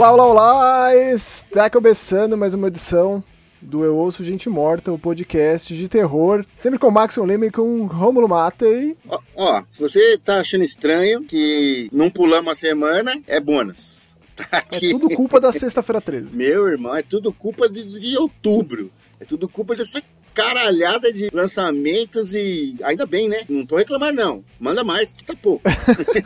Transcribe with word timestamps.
Olá, 0.00 0.12
olá, 0.12 0.26
olá! 0.26 0.96
Está 0.96 1.68
começando 1.68 2.34
mais 2.34 2.54
uma 2.54 2.68
edição 2.68 3.22
do 3.60 3.84
Eu 3.84 3.98
Ouço 3.98 4.24
Gente 4.24 4.48
Morta, 4.48 4.90
o 4.90 4.94
um 4.94 4.98
podcast 4.98 5.74
de 5.74 5.88
terror, 5.90 6.42
sempre 6.56 6.78
com 6.78 6.88
o 6.88 6.90
Max 6.90 7.18
Leme 7.18 7.48
e 7.48 7.50
com 7.50 7.82
o 7.82 7.86
Rômulo 7.86 8.26
Matei. 8.26 8.96
Ó, 9.06 9.20
ó, 9.36 9.62
se 9.70 9.78
você 9.78 10.16
tá 10.16 10.40
achando 10.40 10.64
estranho 10.64 11.22
que 11.24 11.90
não 11.92 12.08
pulamos 12.08 12.50
a 12.50 12.54
semana, 12.54 13.22
é 13.26 13.38
bônus. 13.38 14.16
Tá 14.40 14.56
aqui. 14.56 14.88
É 14.88 14.90
tudo 14.92 15.10
culpa 15.10 15.38
da 15.38 15.52
sexta-feira 15.52 16.00
13. 16.00 16.34
Meu 16.34 16.66
irmão, 16.66 16.96
é 16.96 17.02
tudo 17.02 17.30
culpa 17.30 17.68
de, 17.68 18.00
de 18.00 18.16
outubro. 18.16 18.90
É 19.20 19.26
tudo 19.26 19.46
culpa 19.46 19.76
dessa 19.76 20.02
caralhada 20.40 21.12
de 21.12 21.30
lançamentos 21.32 22.34
e 22.34 22.76
ainda 22.82 23.06
bem, 23.06 23.28
né? 23.28 23.44
Não 23.48 23.64
tô 23.66 23.76
reclamando, 23.76 24.20
não. 24.20 24.44
Manda 24.58 24.82
mais, 24.82 25.12
que 25.12 25.24
tá 25.24 25.34
pouco. 25.34 25.62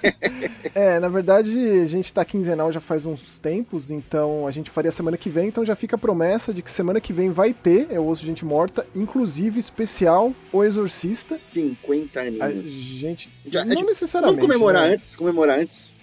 é, 0.74 0.98
na 0.98 1.08
verdade, 1.08 1.50
a 1.82 1.86
gente 1.86 2.12
tá 2.12 2.24
quinzenal 2.24 2.72
já 2.72 2.80
faz 2.80 3.06
uns 3.06 3.38
tempos, 3.38 3.90
então 3.90 4.46
a 4.46 4.50
gente 4.50 4.70
faria 4.70 4.90
semana 4.90 5.16
que 5.16 5.28
vem, 5.28 5.48
então 5.48 5.64
já 5.64 5.76
fica 5.76 5.96
a 5.96 5.98
promessa 5.98 6.52
de 6.52 6.62
que 6.62 6.70
semana 6.70 7.00
que 7.00 7.12
vem 7.12 7.30
vai 7.30 7.52
ter 7.52 7.88
É 7.90 7.98
o 7.98 8.06
Osso 8.06 8.24
Gente 8.24 8.44
Morta, 8.44 8.86
inclusive 8.94 9.58
especial 9.58 10.34
O 10.52 10.62
Exorcista. 10.62 11.34
50 11.34 12.20
anos. 12.20 12.40
A 12.40 12.50
gente, 12.50 13.30
já, 13.46 13.64
não 13.64 13.82
necessariamente. 13.84 14.40
Vamos 14.40 14.54
comemorar 14.54 14.88
né? 14.88 14.94
antes, 14.94 15.14
comemorar 15.14 15.58
antes. 15.58 15.94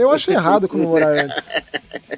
Eu 0.00 0.10
acho 0.10 0.30
errado 0.30 0.66
comemorar 0.68 1.16
antes. 1.16 1.50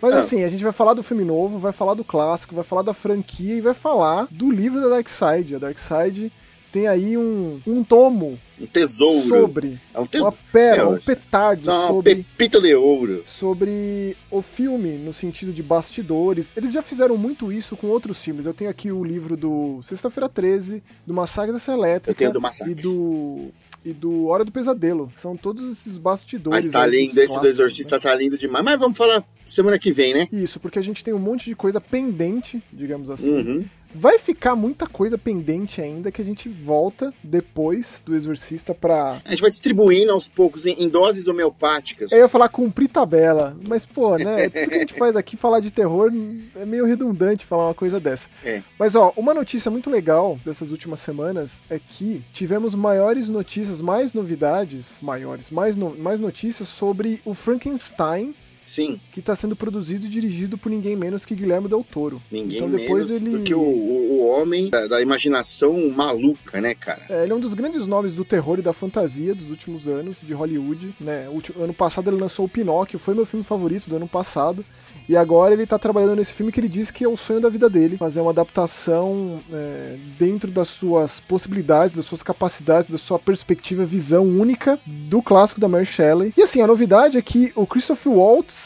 Mas 0.00 0.14
assim, 0.14 0.42
a 0.44 0.48
gente 0.48 0.64
vai 0.64 0.72
falar 0.72 0.94
do 0.94 1.02
filme 1.02 1.24
novo, 1.24 1.58
vai 1.58 1.72
falar 1.72 1.94
do 1.94 2.04
clássico, 2.04 2.54
vai 2.54 2.64
falar 2.64 2.82
da 2.82 2.94
franquia 2.94 3.54
e 3.56 3.60
vai 3.60 3.74
falar 3.74 4.26
do 4.30 4.50
livro 4.50 4.80
da 4.80 4.88
Dark 4.88 5.08
Side. 5.08 5.56
A 5.56 5.58
Dark 5.58 5.78
Side 5.78 6.32
tem 6.72 6.88
aí 6.88 7.18
um, 7.18 7.60
um 7.66 7.84
tomo. 7.84 8.38
Um 8.58 8.66
tesouro. 8.66 9.28
Sobre. 9.28 9.78
É 9.92 10.00
um 10.00 10.06
tesouro. 10.06 10.34
Uma 10.34 10.50
pérola, 10.50 10.96
um 10.96 11.00
petardo. 11.00 11.70
Uma 11.70 11.86
sobre, 11.88 12.14
pepita 12.14 12.60
de 12.60 12.74
ouro. 12.74 13.22
Sobre 13.26 14.16
o 14.30 14.40
filme, 14.40 14.92
no 14.92 15.12
sentido 15.12 15.52
de 15.52 15.62
bastidores. 15.62 16.52
Eles 16.56 16.72
já 16.72 16.80
fizeram 16.80 17.18
muito 17.18 17.52
isso 17.52 17.76
com 17.76 17.88
outros 17.88 18.24
filmes. 18.24 18.46
Eu 18.46 18.54
tenho 18.54 18.70
aqui 18.70 18.90
o 18.90 19.04
livro 19.04 19.36
do 19.36 19.80
Sexta-feira 19.82 20.28
13, 20.28 20.82
do 21.06 21.12
Massacre 21.12 21.52
da 21.52 21.72
Elétrica. 21.72 22.10
Eu 22.10 22.14
tenho 22.14 22.32
do 22.32 22.40
Massacre. 22.40 22.72
E 22.72 22.74
do 22.74 23.50
e 23.84 23.92
do 23.92 24.26
Hora 24.26 24.44
do 24.44 24.52
Pesadelo. 24.52 25.12
São 25.16 25.36
todos 25.36 25.70
esses 25.70 25.98
bastidores. 25.98 26.64
Mas 26.64 26.70
tá 26.70 26.86
lindo, 26.86 27.20
esse 27.20 27.38
do 27.40 27.46
Exorcista 27.46 27.96
né? 27.96 28.00
tá 28.00 28.14
lindo 28.14 28.38
demais. 28.38 28.64
Mas 28.64 28.80
vamos 28.80 28.96
falar 28.96 29.24
semana 29.44 29.78
que 29.78 29.92
vem, 29.92 30.14
né? 30.14 30.28
Isso, 30.32 30.60
porque 30.60 30.78
a 30.78 30.82
gente 30.82 31.02
tem 31.02 31.12
um 31.12 31.18
monte 31.18 31.46
de 31.46 31.56
coisa 31.56 31.80
pendente, 31.80 32.62
digamos 32.72 33.10
assim. 33.10 33.34
Uhum. 33.34 33.64
Vai 33.94 34.18
ficar 34.18 34.54
muita 34.54 34.86
coisa 34.86 35.18
pendente 35.18 35.80
ainda 35.80 36.10
que 36.10 36.22
a 36.22 36.24
gente 36.24 36.48
volta 36.48 37.12
depois 37.22 38.02
do 38.04 38.14
Exorcista 38.14 38.74
pra. 38.74 39.20
A 39.24 39.30
gente 39.30 39.40
vai 39.40 39.50
distribuindo 39.50 40.12
aos 40.12 40.28
poucos 40.28 40.66
em, 40.66 40.82
em 40.82 40.88
doses 40.88 41.26
homeopáticas. 41.28 42.12
Eu 42.12 42.18
ia 42.18 42.28
falar 42.28 42.48
cumprir 42.48 42.88
tabela, 42.88 43.56
mas 43.68 43.84
pô, 43.84 44.16
né? 44.16 44.48
Tudo 44.50 44.68
que 44.68 44.74
a 44.74 44.78
gente 44.78 44.94
faz 44.94 45.16
aqui, 45.16 45.36
falar 45.36 45.60
de 45.60 45.70
terror, 45.70 46.12
é 46.56 46.64
meio 46.64 46.86
redundante 46.86 47.44
falar 47.44 47.68
uma 47.68 47.74
coisa 47.74 48.00
dessa. 48.00 48.28
É. 48.44 48.62
Mas 48.78 48.94
ó, 48.94 49.12
uma 49.16 49.34
notícia 49.34 49.70
muito 49.70 49.90
legal 49.90 50.38
dessas 50.44 50.70
últimas 50.70 51.00
semanas 51.00 51.60
é 51.68 51.78
que 51.78 52.22
tivemos 52.32 52.74
maiores 52.74 53.28
notícias, 53.28 53.80
mais 53.80 54.14
novidades, 54.14 54.98
maiores, 55.00 55.50
mais, 55.50 55.76
no, 55.76 55.96
mais 55.96 56.20
notícias 56.20 56.68
sobre 56.68 57.20
o 57.24 57.34
Frankenstein 57.34 58.34
Sim. 58.72 58.98
Que 59.12 59.20
está 59.20 59.36
sendo 59.36 59.54
produzido 59.54 60.06
e 60.06 60.08
dirigido 60.08 60.56
por 60.56 60.70
ninguém 60.70 60.96
menos 60.96 61.26
que 61.26 61.34
Guilherme 61.34 61.68
Del 61.68 61.84
Toro. 61.84 62.22
Ninguém 62.30 62.56
então, 62.56 62.70
depois 62.70 63.08
menos 63.08 63.22
ele... 63.22 63.30
do 63.38 63.42
que 63.44 63.54
o, 63.54 63.60
o, 63.60 64.26
homem 64.28 64.70
da, 64.70 64.86
da, 64.86 65.02
imaginação 65.02 65.90
maluca, 65.90 66.58
né, 66.58 66.74
cara? 66.74 67.02
É, 67.10 67.24
ele 67.24 67.32
é 67.32 67.34
um 67.34 67.40
dos 67.40 67.52
grandes 67.52 67.86
nomes 67.86 68.14
do 68.14 68.24
terror 68.24 68.58
e 68.58 68.62
da 68.62 68.72
fantasia 68.72 69.34
dos 69.34 69.50
últimos 69.50 69.86
anos, 69.86 70.16
de 70.22 70.32
Hollywood, 70.32 70.94
né? 70.98 71.28
O, 71.28 71.62
ano 71.62 71.74
passado 71.74 72.08
ele 72.08 72.16
lançou 72.16 72.46
o 72.46 72.48
Pinóquio, 72.48 72.98
foi 72.98 73.14
meu 73.14 73.26
filme 73.26 73.44
favorito 73.44 73.90
do 73.90 73.96
ano 73.96 74.08
passado. 74.08 74.64
E 75.08 75.16
agora 75.16 75.52
ele 75.52 75.66
tá 75.66 75.78
trabalhando 75.78 76.16
nesse 76.16 76.32
filme 76.32 76.52
que 76.52 76.60
ele 76.60 76.68
diz 76.68 76.90
que 76.90 77.04
é 77.04 77.08
o 77.08 77.16
sonho 77.16 77.40
da 77.40 77.48
vida 77.48 77.68
dele, 77.68 77.98
fazer 77.98 78.20
uma 78.20 78.30
adaptação 78.30 79.40
é, 79.52 79.96
dentro 80.18 80.50
das 80.50 80.68
suas 80.68 81.20
possibilidades, 81.20 81.96
das 81.96 82.06
suas 82.06 82.22
capacidades, 82.22 82.88
da 82.88 82.98
sua 82.98 83.18
perspectiva, 83.18 83.84
visão 83.84 84.24
única 84.24 84.78
do 84.86 85.20
clássico 85.20 85.60
da 85.60 85.68
Mary 85.68 85.84
Shelley. 85.84 86.32
E 86.36 86.42
assim, 86.42 86.62
a 86.62 86.66
novidade 86.66 87.18
é 87.18 87.22
que 87.22 87.52
o 87.56 87.66
Christopher 87.66 88.12
Waltz 88.12 88.61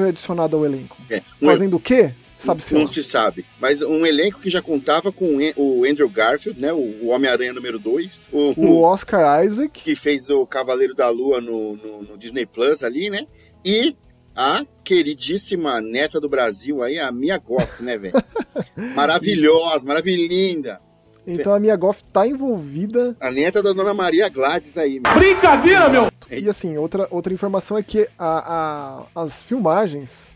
foi 0.00 0.08
adicionado 0.08 0.56
ao 0.56 0.64
elenco. 0.64 0.96
É, 1.10 1.22
um 1.40 1.46
Fazendo 1.46 1.76
o 1.76 1.80
quê? 1.80 2.12
Sabe-se 2.38 2.72
Não 2.72 2.86
se 2.86 3.04
sabe. 3.04 3.44
Mas 3.60 3.82
um 3.82 4.06
elenco 4.06 4.40
que 4.40 4.48
já 4.48 4.62
contava 4.62 5.12
com 5.12 5.36
o 5.56 5.84
Andrew 5.84 6.08
Garfield, 6.08 6.58
né? 6.58 6.72
O 6.72 7.08
Homem-Aranha 7.08 7.52
número 7.52 7.78
2. 7.78 8.30
O, 8.32 8.60
o, 8.60 8.82
Oscar 8.82 9.44
Isaac. 9.44 9.82
Que 9.82 9.94
fez 9.94 10.30
o 10.30 10.46
Cavaleiro 10.46 10.94
da 10.94 11.10
Lua 11.10 11.40
no, 11.40 11.76
no, 11.76 12.02
no 12.02 12.18
Disney 12.18 12.46
Plus 12.46 12.82
ali, 12.82 13.10
né? 13.10 13.26
E 13.62 13.94
a 14.34 14.64
queridíssima 14.82 15.82
neta 15.82 16.18
do 16.18 16.30
Brasil 16.30 16.82
aí, 16.82 16.98
a 16.98 17.12
Mia 17.12 17.36
Goff, 17.36 17.82
né, 17.82 17.98
velho? 17.98 18.14
Maravilhosa, 18.96 19.84
maravilhinda. 19.84 20.80
Então 21.26 21.52
a 21.52 21.60
Mia 21.60 21.76
Goff 21.76 22.02
tá 22.12 22.26
envolvida. 22.26 23.16
A 23.20 23.30
neta 23.30 23.62
da 23.62 23.72
Dona 23.72 23.94
Maria 23.94 24.28
Gladys 24.28 24.76
aí. 24.78 25.00
Meu. 25.00 25.14
Brincadeira, 25.14 25.88
meu! 25.88 26.10
E 26.30 26.48
assim, 26.48 26.76
outra, 26.76 27.06
outra 27.10 27.32
informação 27.32 27.76
é 27.76 27.82
que 27.82 28.08
a, 28.18 29.06
a, 29.14 29.22
as 29.22 29.42
filmagens 29.42 30.34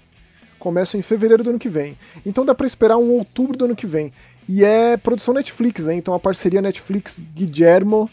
começam 0.58 0.98
em 0.98 1.02
fevereiro 1.02 1.42
do 1.42 1.50
ano 1.50 1.58
que 1.58 1.68
vem. 1.68 1.96
Então 2.24 2.44
dá 2.44 2.54
para 2.54 2.66
esperar 2.66 2.96
um 2.96 3.10
outubro 3.10 3.56
do 3.56 3.66
ano 3.66 3.76
que 3.76 3.86
vem. 3.86 4.12
E 4.48 4.64
é 4.64 4.96
produção 4.96 5.34
Netflix, 5.34 5.84
né? 5.84 5.94
Então 5.94 6.14
a 6.14 6.18
parceria 6.18 6.60
Netflix 6.60 7.22
Guillermo 7.34 8.10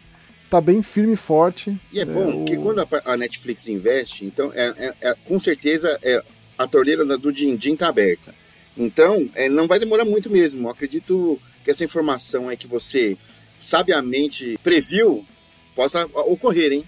tá 0.49 0.59
bem 0.59 0.83
firme 0.83 1.13
e 1.13 1.17
forte. 1.17 1.79
E 1.93 1.99
é, 1.99 2.01
é 2.01 2.05
bom 2.05 2.41
o... 2.41 2.45
que 2.45 2.57
quando 2.57 2.85
a 3.05 3.17
Netflix 3.17 3.67
investe, 3.67 4.25
então 4.25 4.51
é, 4.53 4.73
é, 4.77 5.09
é 5.09 5.15
com 5.25 5.39
certeza 5.39 5.97
é, 6.03 6.21
a 6.57 6.67
torneira 6.67 7.05
do 7.17 7.31
din-din 7.31 7.75
tá 7.75 7.87
aberta. 7.87 8.33
Então, 8.77 9.29
é, 9.35 9.49
não 9.49 9.67
vai 9.67 9.79
demorar 9.79 10.05
muito 10.05 10.29
mesmo. 10.29 10.67
Eu 10.67 10.71
acredito 10.71 11.39
que 11.63 11.71
essa 11.71 11.83
informação 11.83 12.49
é 12.49 12.55
que 12.55 12.67
você 12.67 13.17
sabiamente 13.59 14.59
previu 14.63 15.25
possa 15.75 16.05
ocorrer, 16.05 16.71
hein? 16.71 16.83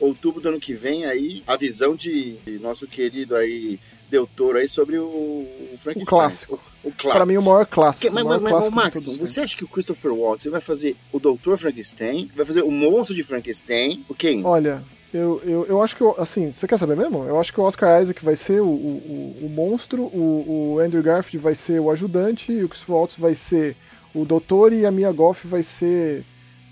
Outubro 0.00 0.40
do 0.40 0.48
ano 0.48 0.60
que 0.60 0.74
vem 0.74 1.04
aí, 1.04 1.42
a 1.46 1.56
visão 1.56 1.94
de 1.94 2.38
nosso 2.60 2.86
querido 2.86 3.36
aí 3.36 3.78
Del 4.10 4.26
Toro 4.26 4.58
aí 4.58 4.68
sobre 4.68 4.98
o, 4.98 5.04
o 5.04 5.76
Frankenstein. 5.78 6.02
O 6.02 6.06
clássico. 6.06 6.60
O, 6.82 6.88
o 6.88 6.92
clássico. 6.92 7.12
Pra 7.12 7.26
mim, 7.26 7.36
o 7.36 7.42
maior 7.42 7.66
clássico. 7.66 8.06
Que, 8.06 8.10
mas, 8.12 8.24
maior 8.24 8.40
mas, 8.40 8.52
clássico 8.52 8.74
Max, 8.74 9.06
você 9.06 9.40
acha 9.40 9.56
que 9.56 9.64
o 9.64 9.68
Christopher 9.68 10.12
Waltz 10.12 10.46
vai 10.46 10.60
fazer 10.60 10.96
o 11.12 11.18
Doutor 11.18 11.56
Frankenstein? 11.56 12.30
Vai 12.34 12.44
fazer 12.44 12.62
o 12.62 12.70
Monstro 12.70 13.14
de 13.14 13.22
Frankenstein? 13.22 14.04
O 14.08 14.14
quem? 14.14 14.44
Olha, 14.44 14.82
eu, 15.12 15.40
eu, 15.44 15.66
eu 15.66 15.82
acho 15.82 15.96
que, 15.96 16.02
assim, 16.18 16.50
você 16.50 16.66
quer 16.66 16.76
saber 16.76 16.96
mesmo? 16.96 17.24
Eu 17.24 17.38
acho 17.38 17.52
que 17.52 17.60
o 17.60 17.62
Oscar 17.62 18.02
Isaac 18.02 18.24
vai 18.24 18.34
ser 18.34 18.60
o, 18.60 18.66
o, 18.66 19.38
o, 19.40 19.46
o 19.46 19.48
monstro, 19.48 20.02
o, 20.02 20.74
o 20.74 20.78
Andrew 20.80 21.02
Garfield 21.02 21.42
vai 21.42 21.54
ser 21.54 21.80
o 21.80 21.90
ajudante, 21.90 22.52
e 22.52 22.64
o 22.64 22.68
Christopher 22.68 22.96
Waltz 22.96 23.16
vai 23.16 23.34
ser 23.34 23.76
o 24.14 24.24
doutor 24.24 24.72
e 24.72 24.86
a 24.86 24.90
Mia 24.90 25.10
Goff 25.10 25.46
vai 25.46 25.62
ser 25.62 26.24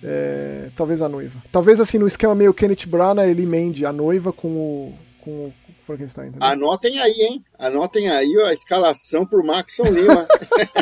é, 0.02 0.70
talvez 0.76 1.00
a 1.00 1.08
noiva. 1.08 1.42
Talvez 1.50 1.80
assim, 1.80 1.98
no 1.98 2.06
esquema 2.06 2.34
meio 2.34 2.52
Kenneth 2.52 2.86
Branagh, 2.86 3.28
ele 3.28 3.42
emende 3.42 3.86
a 3.86 3.92
noiva 3.92 4.32
com 4.32 4.48
o, 4.48 4.94
com 5.20 5.46
o 5.46 5.52
Frankenstein. 5.82 6.28
Entendeu? 6.28 6.48
Anotem 6.48 7.00
aí, 7.00 7.20
hein? 7.20 7.44
Anotem 7.58 8.08
aí 8.08 8.34
a 8.46 8.52
escalação 8.52 9.24
por 9.24 9.42
Maxon 9.42 9.84
Lima. 9.84 10.26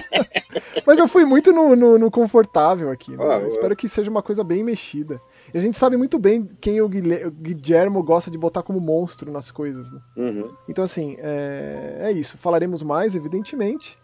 Mas 0.87 0.99
eu 0.99 1.07
fui 1.07 1.25
muito 1.25 1.53
no, 1.53 1.77
no, 1.77 1.99
no 1.99 2.11
confortável 2.11 2.91
aqui. 2.91 3.17
Né? 3.17 3.47
espero 3.47 3.77
que 3.77 3.89
seja 3.89 4.11
uma 4.11 4.23
coisa 4.23 4.43
bem 4.43 4.65
mexida. 4.65 5.21
E 5.53 5.59
a 5.59 5.61
gente 5.61 5.77
sabe 5.77 5.97
muito 5.97 6.19
bem 6.19 6.49
quem 6.61 6.81
o 6.81 6.89
Guilhermo 6.89 8.03
gosta 8.03 8.31
de 8.31 8.39
botar 8.39 8.63
como 8.63 8.81
monstro 8.81 9.31
nas 9.31 9.51
coisas. 9.51 9.93
Né? 9.93 10.01
Uhum. 10.17 10.51
Então, 10.69 10.83
assim, 10.85 11.17
é, 11.19 11.99
é 12.05 12.13
isso. 12.13 12.39
Falaremos 12.39 12.83
mais, 12.83 13.15
evidentemente. 13.15 13.99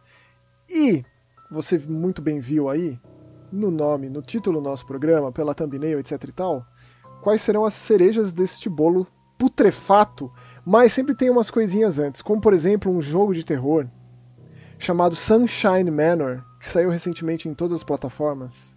E 0.69 1.05
você 1.51 1.79
muito 1.79 2.21
bem 2.21 2.41
viu 2.41 2.69
aí, 2.69 2.99
no 3.53 3.71
nome, 3.71 4.09
no 4.09 4.23
título 4.23 4.61
do 4.61 4.69
nosso 4.69 4.87
programa, 4.87 5.33
pela 5.33 5.55
thumbnail, 5.55 5.99
etc 5.99 6.23
e 6.25 6.33
tal, 6.33 6.67
quais 7.23 7.43
serão 7.43 7.65
as 7.65 7.75
cerejas 7.75 8.33
deste 8.33 8.69
bolo 8.69 9.07
putrefato, 9.39 10.33
mas 10.65 10.93
sempre 10.93 11.15
tem 11.15 11.31
umas 11.31 11.51
coisinhas 11.51 11.99
antes, 11.99 12.23
como 12.23 12.41
por 12.41 12.53
exemplo 12.53 12.91
um 12.91 13.01
jogo 13.01 13.35
de 13.35 13.45
terror 13.45 13.87
chamado 14.79 15.15
Sunshine 15.15 15.91
Manor, 15.91 16.43
que 16.61 16.69
saiu 16.69 16.91
recentemente 16.91 17.49
em 17.49 17.55
todas 17.55 17.79
as 17.79 17.85
plataformas, 17.85 18.75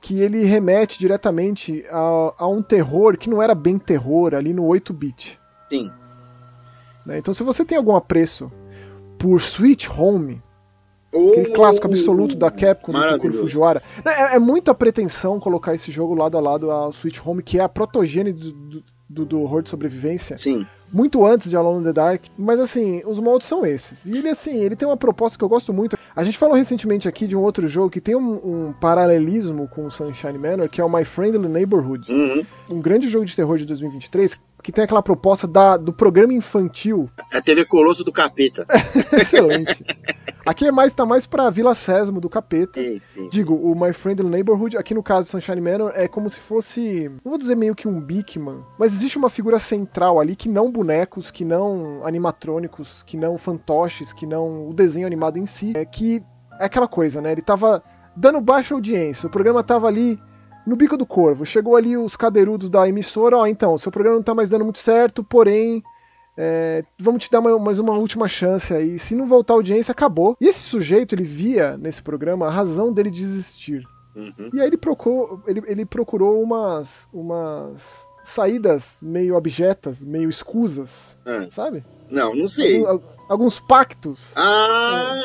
que 0.00 0.20
ele 0.20 0.44
remete 0.44 0.98
diretamente 0.98 1.84
a, 1.90 2.34
a 2.38 2.48
um 2.48 2.62
terror 2.62 3.16
que 3.16 3.30
não 3.30 3.42
era 3.42 3.54
bem 3.54 3.78
terror 3.78 4.34
ali 4.34 4.52
no 4.52 4.64
8-bit. 4.64 5.38
Sim. 5.68 5.90
Né? 7.04 7.18
Então 7.18 7.34
se 7.34 7.42
você 7.42 7.64
tem 7.64 7.78
algum 7.78 7.94
apreço 7.94 8.50
por 9.18 9.38
Sweet 9.38 9.88
Home, 9.90 10.42
Aquele 11.12 11.50
clássico 11.50 11.86
absoluto 11.88 12.36
da 12.36 12.50
Capcom 12.50 12.92
do 12.92 13.18
Kuro 13.18 13.34
Fujiwara. 13.34 13.82
É, 14.04 14.36
é, 14.36 14.38
muita 14.38 14.74
pretensão 14.74 15.40
colocar 15.40 15.74
esse 15.74 15.90
jogo 15.90 16.14
lado 16.14 16.36
a 16.36 16.40
lado 16.40 16.70
ao 16.70 16.92
Switch 16.92 17.18
Home, 17.24 17.42
que 17.42 17.58
é 17.58 17.62
a 17.62 17.68
protogênese 17.68 18.38
do, 18.38 18.52
do, 18.52 18.84
do, 19.08 19.24
do 19.24 19.40
horror 19.40 19.62
de 19.62 19.70
sobrevivência. 19.70 20.38
Sim. 20.38 20.64
Muito 20.92 21.24
antes 21.24 21.50
de 21.50 21.56
Alone 21.56 21.80
in 21.80 21.84
the 21.84 21.92
Dark. 21.92 22.22
Mas 22.38 22.60
assim, 22.60 23.02
os 23.04 23.18
moldes 23.18 23.48
são 23.48 23.66
esses. 23.66 24.06
E 24.06 24.18
ele, 24.18 24.28
assim, 24.28 24.56
ele 24.56 24.76
tem 24.76 24.86
uma 24.86 24.96
proposta 24.96 25.36
que 25.36 25.42
eu 25.42 25.48
gosto 25.48 25.72
muito. 25.72 25.98
A 26.14 26.24
gente 26.24 26.38
falou 26.38 26.56
recentemente 26.56 27.08
aqui 27.08 27.26
de 27.26 27.36
um 27.36 27.40
outro 27.40 27.66
jogo 27.66 27.90
que 27.90 28.00
tem 28.00 28.14
um, 28.14 28.68
um 28.68 28.72
paralelismo 28.72 29.68
com 29.68 29.86
o 29.86 29.90
Sunshine 29.90 30.38
Manor, 30.38 30.68
que 30.68 30.80
é 30.80 30.84
o 30.84 30.92
My 30.92 31.04
Friendly 31.04 31.48
Neighborhood. 31.48 32.10
Uhum. 32.10 32.44
Um 32.68 32.80
grande 32.80 33.08
jogo 33.08 33.24
de 33.24 33.34
terror 33.34 33.58
de 33.58 33.64
2023 33.64 34.38
que 34.62 34.70
tem 34.70 34.84
aquela 34.84 35.02
proposta 35.02 35.46
da, 35.46 35.76
do 35.76 35.92
programa 35.92 36.32
infantil. 36.34 37.10
A 37.32 37.40
TV 37.40 37.64
Colosso 37.64 38.04
do 38.04 38.12
Capeta. 38.12 38.66
Excelente. 39.12 39.84
Aqui 40.50 40.66
é 40.66 40.72
mais, 40.72 40.92
tá 40.92 41.06
mais 41.06 41.26
pra 41.26 41.48
Vila 41.48 41.76
Sésamo 41.76 42.20
do 42.20 42.28
Capeta. 42.28 42.82
Sim, 42.82 42.98
sim. 42.98 43.28
Digo, 43.28 43.54
o 43.54 43.72
My 43.72 43.92
Friendly 43.92 44.28
Neighborhood, 44.28 44.76
aqui 44.76 44.92
no 44.92 45.00
caso 45.00 45.28
Sunshine 45.28 45.60
Manor, 45.60 45.92
é 45.94 46.08
como 46.08 46.28
se 46.28 46.40
fosse, 46.40 47.08
não 47.24 47.30
vou 47.30 47.38
dizer 47.38 47.54
meio 47.54 47.72
que 47.72 47.86
um 47.86 48.00
Bigman, 48.00 48.64
mas 48.76 48.92
existe 48.92 49.16
uma 49.16 49.30
figura 49.30 49.60
central 49.60 50.18
ali 50.18 50.34
que 50.34 50.48
não 50.48 50.68
bonecos, 50.68 51.30
que 51.30 51.44
não 51.44 52.04
animatrônicos, 52.04 53.04
que 53.04 53.16
não 53.16 53.38
fantoches, 53.38 54.12
que 54.12 54.26
não 54.26 54.68
o 54.68 54.74
desenho 54.74 55.06
animado 55.06 55.38
em 55.38 55.46
si, 55.46 55.72
é 55.76 55.84
que 55.84 56.20
é 56.58 56.64
aquela 56.64 56.88
coisa, 56.88 57.20
né? 57.20 57.30
Ele 57.30 57.42
tava 57.42 57.80
dando 58.16 58.40
baixa 58.40 58.74
audiência, 58.74 59.28
o 59.28 59.30
programa 59.30 59.62
tava 59.62 59.86
ali 59.86 60.18
no 60.66 60.74
bico 60.74 60.96
do 60.96 61.06
corvo. 61.06 61.46
Chegou 61.46 61.76
ali 61.76 61.96
os 61.96 62.16
cadeirudos 62.16 62.68
da 62.68 62.88
emissora, 62.88 63.36
ó, 63.36 63.46
então, 63.46 63.78
seu 63.78 63.92
programa 63.92 64.16
não 64.16 64.24
tá 64.24 64.34
mais 64.34 64.50
dando 64.50 64.64
muito 64.64 64.80
certo, 64.80 65.22
porém 65.22 65.80
é, 66.42 66.82
vamos 66.98 67.22
te 67.24 67.30
dar 67.30 67.40
uma, 67.40 67.58
mais 67.58 67.78
uma 67.78 67.92
última 67.92 68.26
chance 68.28 68.72
aí. 68.72 68.98
Se 68.98 69.14
não 69.14 69.26
voltar 69.26 69.52
a 69.52 69.56
audiência, 69.58 69.92
acabou. 69.92 70.36
E 70.40 70.46
esse 70.48 70.60
sujeito, 70.60 71.14
ele 71.14 71.24
via 71.24 71.76
nesse 71.76 72.00
programa 72.02 72.46
a 72.46 72.50
razão 72.50 72.92
dele 72.92 73.10
desistir. 73.10 73.84
Uhum. 74.16 74.48
E 74.54 74.60
aí 74.60 74.66
ele 74.66 74.76
procurou, 74.78 75.42
ele, 75.46 75.62
ele 75.66 75.84
procurou 75.84 76.42
umas, 76.42 77.06
umas 77.12 78.06
saídas 78.24 79.00
meio 79.02 79.36
abjetas, 79.36 80.02
meio 80.02 80.28
escusas, 80.30 81.16
Ah, 81.26 81.46
sabe? 81.50 81.84
não, 82.10 82.34
não 82.34 82.48
sei. 82.48 82.84
Alguns, 82.86 83.04
alguns 83.28 83.60
pactos 83.60 84.32
Ah, 84.34 85.20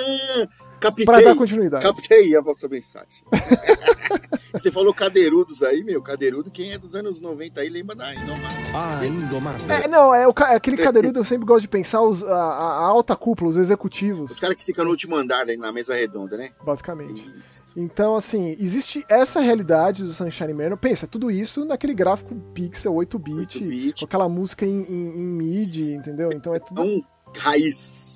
captei. 0.90 1.06
para 1.06 1.22
dar 1.24 1.36
continuidade. 1.36 1.84
Captei 1.86 2.36
a 2.36 2.42
vossa 2.42 2.68
mensagem. 2.68 3.08
Você 4.54 4.72
falou 4.72 4.94
cadeirudos 4.94 5.62
aí, 5.64 5.84
meu. 5.84 6.02
Cadeirudo, 6.02 6.50
quem 6.50 6.72
é 6.72 6.78
dos 6.78 6.96
anos 6.96 7.20
90 7.20 7.60
aí 7.60 7.68
lembra 7.70 7.94
da 7.94 8.14
Indomada. 8.16 8.56
Ah, 8.74 9.06
Indomável. 9.06 9.70
É, 9.70 9.86
não, 9.88 10.16
é 10.16 10.26
o, 10.26 10.34
ca- 10.34 10.56
aquele 10.56 10.78
cadeirudo, 10.78 11.20
eu 11.20 11.26
sempre 11.26 11.46
gosto 11.46 11.62
de 11.64 11.68
pensar 11.68 12.02
os, 12.02 12.24
a, 12.24 12.34
a- 12.34 12.86
alta 12.86 13.18
cúpula, 13.18 13.50
os 13.50 13.58
executivos, 13.58 14.32
Os 14.32 14.40
caras 14.40 14.56
que 14.56 14.64
ficam 14.64 14.86
no 14.86 14.92
último 14.92 15.16
andar 15.18 15.46
aí 15.50 15.58
na 15.58 15.74
mesa 15.74 15.94
redonda, 15.94 16.38
né? 16.38 16.52
basicamente. 16.64 17.30
Isso. 17.50 17.64
Então, 17.76 18.16
assim, 18.16 18.56
existe 18.58 19.04
essa 19.10 19.42
realidade 19.42 20.04
do 20.04 20.14
Sunshine 20.14 20.54
Manor. 20.54 20.78
Pensa, 20.78 21.06
tudo 21.06 21.30
isso 21.30 21.66
naquele 21.66 21.94
gráfico 21.94 22.34
pixel 22.54 22.94
8-bit, 22.94 23.60
8-bit. 23.60 24.00
com 24.00 24.06
aquela 24.06 24.30
música 24.30 24.66
em, 24.66 24.84
em, 24.84 25.10
em 25.20 25.28
MIDI, 25.28 25.96
entendeu? 25.96 26.30
Então 26.34 26.56
é 26.56 26.60
tudo. 26.60 26.82
Então, 26.82 27.06
raiz. 27.40 28.15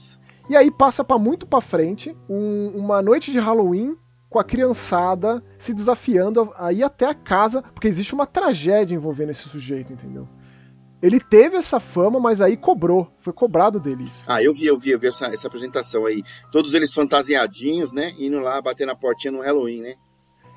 E 0.50 0.58
aí 0.58 0.72
passa 0.72 1.04
para 1.04 1.18
muito 1.20 1.46
para 1.46 1.62
frente, 1.62 2.16
um- 2.28 2.72
uma 2.76 3.02
noite 3.02 3.32
de 3.32 3.40
Halloween 3.40 3.96
com 4.30 4.40
a 4.40 4.44
criançada 4.44 5.44
se 5.58 5.74
desafiando 5.74 6.42
a, 6.56 6.68
a 6.68 6.74
ir 6.74 6.84
até 6.84 7.06
a 7.06 7.14
casa, 7.14 7.62
porque 7.62 7.88
existe 7.88 8.14
uma 8.14 8.26
tragédia 8.26 8.96
envolvendo 8.96 9.30
esse 9.30 9.48
sujeito, 9.48 9.94
entendeu? 9.94 10.28
Ele 11.02 11.20
teve 11.20 11.56
essa 11.56 11.80
fama, 11.80 12.20
mas 12.20 12.42
aí 12.42 12.58
cobrou, 12.58 13.10
foi 13.20 13.32
cobrado 13.32 13.80
dele 13.80 14.04
isso. 14.04 14.24
Ah, 14.28 14.44
eu 14.44 14.52
vi, 14.52 14.66
eu 14.66 14.76
vi, 14.76 14.90
eu 14.90 15.00
vi 15.00 15.08
essa, 15.08 15.28
essa 15.28 15.48
apresentação 15.48 16.06
aí. 16.06 16.24
Todos 16.52 16.74
eles 16.74 16.94
fantasiadinhos, 16.94 17.94
né? 17.94 18.14
Indo 18.20 18.40
lá 18.40 18.62
bater 18.62 18.86
na 18.86 18.96
portinha 18.96 19.32
no 19.32 19.40
Halloween, 19.42 19.82
né? 19.82 19.96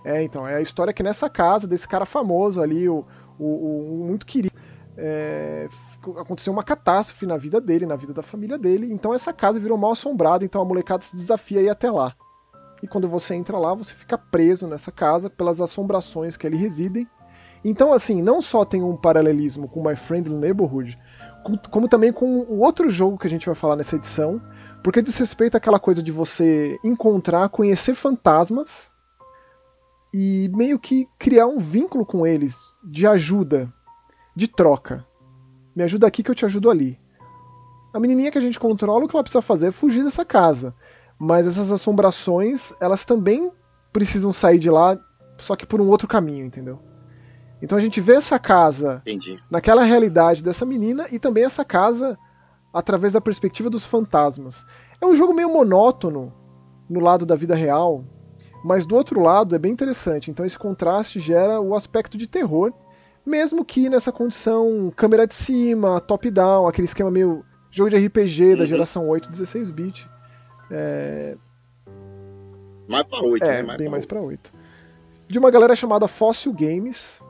É, 0.05 0.21
então, 0.23 0.47
é 0.49 0.57
a 0.57 0.61
história 0.61 0.93
que 0.93 1.03
nessa 1.03 1.31
casa, 1.31 1.69
desse 1.69 1.87
cara 1.87 2.05
famoso 2.05 2.61
ali, 2.61 2.89
o, 2.89 3.05
o, 3.39 4.01
o 4.01 4.05
muito 4.05 4.27
querido, 4.27 4.53
é, 4.97 5.69
aconteceu 6.17 6.53
uma 6.53 6.63
catástrofe 6.63 7.27
na 7.27 7.37
vida 7.37 7.61
dele, 7.61 7.87
na 7.87 7.97
vida 7.97 8.13
da 8.13 8.23
família 8.23 8.59
dele, 8.59 8.93
então 8.93 9.15
essa 9.15 9.33
casa 9.33 9.61
virou 9.61 9.79
mal 9.79 9.93
assombrada, 9.93 10.45
então 10.45 10.61
a 10.61 10.65
molecada 10.65 11.03
se 11.03 11.17
desafia 11.17 11.61
a 11.61 11.63
ir 11.63 11.69
até 11.69 11.91
lá. 11.91 12.15
E 12.83 12.89
quando 12.89 13.09
você 13.09 13.35
entra 13.35 13.59
lá, 13.59 13.75
você 13.75 13.95
fica 13.95 14.19
preso 14.19 14.67
nessa 14.67 14.91
casa 14.91 15.31
pelas 15.31 15.61
assombrações 15.61 16.37
que 16.37 16.47
ali 16.47 16.57
residem. 16.57 17.09
Então, 17.65 17.93
assim, 17.93 18.21
não 18.21 18.43
só 18.43 18.65
tem 18.65 18.83
um 18.83 18.97
paralelismo 18.97 19.69
com 19.69 19.87
My 19.87 19.95
Friendly 19.95 20.35
Neighborhood, 20.35 20.99
com- 21.45 21.57
como 21.71 21.89
também 21.89 22.13
com 22.13 22.41
o 22.41 22.59
outro 22.59 22.91
jogo 22.91 23.17
que 23.17 23.27
a 23.29 23.31
gente 23.31 23.47
vai 23.47 23.55
falar 23.55 23.77
nessa 23.77 23.95
edição, 23.95 24.43
porque 24.83 25.01
diz 25.01 25.17
respeito 25.17 25.57
àquela 25.57 25.79
coisa 25.79 26.03
de 26.03 26.11
você 26.11 26.77
encontrar, 26.83 27.49
conhecer 27.51 27.95
fantasmas 27.95 28.91
e 30.13 30.51
meio 30.53 30.77
que 30.77 31.07
criar 31.21 31.47
um 31.47 31.59
vínculo 31.59 32.05
com 32.05 32.27
eles 32.27 32.57
de 32.83 33.07
ajuda, 33.07 33.73
de 34.35 34.49
troca. 34.49 35.07
Me 35.75 35.83
ajuda 35.83 36.07
aqui 36.07 36.23
que 36.23 36.31
eu 36.31 36.35
te 36.35 36.45
ajudo 36.45 36.71
ali. 36.71 36.99
A 37.93 38.01
menininha 38.01 38.31
que 38.31 38.39
a 38.39 38.43
gente 38.43 38.59
controla, 38.59 39.05
o 39.05 39.09
que 39.09 39.15
ela 39.15 39.23
precisa 39.23 39.43
fazer 39.43 39.69
é 39.69 39.73
fugir 39.73 40.03
dessa 40.03 40.25
casa. 40.25 40.75
Mas 41.19 41.47
essas 41.47 41.71
assombrações, 41.71 42.73
elas 42.81 43.05
também 43.05 43.51
precisam 43.93 44.33
sair 44.33 44.59
de 44.59 44.71
lá, 44.71 44.99
só 45.39 45.55
que 45.55 45.67
por 45.67 45.81
um 45.81 45.89
outro 45.89 46.09
caminho, 46.09 46.47
entendeu? 46.47 46.81
Então 47.61 47.79
a 47.79 47.81
gente 47.81 48.01
vê 48.01 48.15
essa 48.15 48.39
casa 48.39 49.03
Entendi. 49.07 49.39
naquela 49.51 49.85
realidade 49.85 50.43
dessa 50.43 50.67
menina 50.67 51.07
e 51.13 51.19
também 51.19 51.45
essa 51.45 51.65
casa 51.65 52.19
através 52.73 53.13
da 53.13 53.21
perspectiva 53.21 53.71
dos 53.71 53.85
fantasmas. 53.85 54.65
É 55.01 55.07
um 55.07 55.15
jogo 55.15 55.35
meio 55.35 55.53
monótono 55.53 56.33
no 56.89 56.99
lado 56.99 57.25
da 57.25 57.37
vida 57.37 57.55
real, 57.55 58.05
mas 58.65 58.85
do 58.85 58.97
outro 58.97 59.21
lado 59.21 59.55
é 59.55 59.59
bem 59.59 59.71
interessante. 59.71 60.31
Então 60.31 60.45
esse 60.45 60.59
contraste 60.59 61.21
gera 61.21 61.61
o 61.61 61.75
aspecto 61.75 62.19
de 62.19 62.27
terror, 62.27 62.73
mesmo 63.25 63.65
que 63.65 63.89
nessa 63.89 64.11
condição 64.13 64.93
câmera 64.95 65.27
de 65.27 65.35
cima, 65.35 66.01
top-down, 66.01 66.67
aquele 66.67 66.87
esquema 66.87 67.11
meio 67.11 67.45
jogo 67.71 67.91
de 67.91 67.97
RPG 67.97 68.57
da 68.57 68.61
Uhum. 68.63 68.67
geração 68.67 69.09
8, 69.09 69.31
16 69.31 69.71
bit. 69.71 70.09
Mais 72.89 73.05
pra 73.05 73.21
oito, 73.27 73.45
É, 73.45 73.63
né? 73.63 73.77
bem 73.77 73.89
mais 73.89 74.05
pra 74.05 74.19
pra 74.19 74.27
8. 74.29 74.53
De 75.29 75.39
uma 75.39 75.51
galera 75.51 75.75
chamada 75.75 76.07
Fossil 76.09 76.53
Games, 76.53 77.21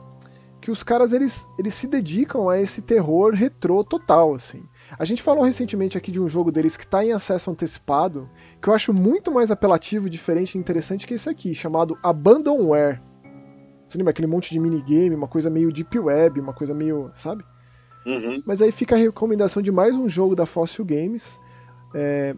que 0.59 0.71
os 0.71 0.83
caras 0.83 1.13
eles, 1.13 1.47
eles 1.57 1.73
se 1.73 1.87
dedicam 1.87 2.49
a 2.49 2.59
esse 2.59 2.81
terror 2.81 3.33
retrô 3.33 3.83
total, 3.83 4.33
assim. 4.33 4.63
A 4.97 5.05
gente 5.05 5.21
falou 5.21 5.43
recentemente 5.43 5.97
aqui 5.97 6.11
de 6.11 6.21
um 6.21 6.27
jogo 6.27 6.51
deles 6.51 6.75
que 6.75 6.83
está 6.83 7.03
em 7.05 7.11
acesso 7.11 7.49
antecipado, 7.49 8.29
que 8.61 8.67
eu 8.67 8.73
acho 8.73 8.93
muito 8.93 9.31
mais 9.31 9.51
apelativo, 9.51 10.09
diferente 10.09 10.55
e 10.55 10.57
interessante 10.57 11.07
que 11.07 11.13
esse 11.13 11.29
aqui, 11.29 11.53
chamado 11.53 11.97
Abandonware. 12.03 12.99
Você 13.93 13.97
lembra 13.99 14.09
aquele 14.09 14.27
monte 14.27 14.51
de 14.51 14.59
minigame, 14.59 15.13
uma 15.15 15.27
coisa 15.27 15.51
meio 15.51 15.71
deep 15.71 15.99
web, 15.99 16.39
uma 16.39 16.51
coisa 16.53 16.73
meio, 16.73 17.11
sabe? 17.13 17.43
Uhum. 18.07 18.41
Mas 18.43 18.59
aí 18.59 18.71
fica 18.71 18.95
a 18.95 18.97
recomendação 18.97 19.61
de 19.61 19.71
mais 19.71 19.95
um 19.95 20.09
jogo 20.09 20.35
da 20.35 20.47
Fossil 20.47 20.83
Games. 20.83 21.39
É, 21.93 22.35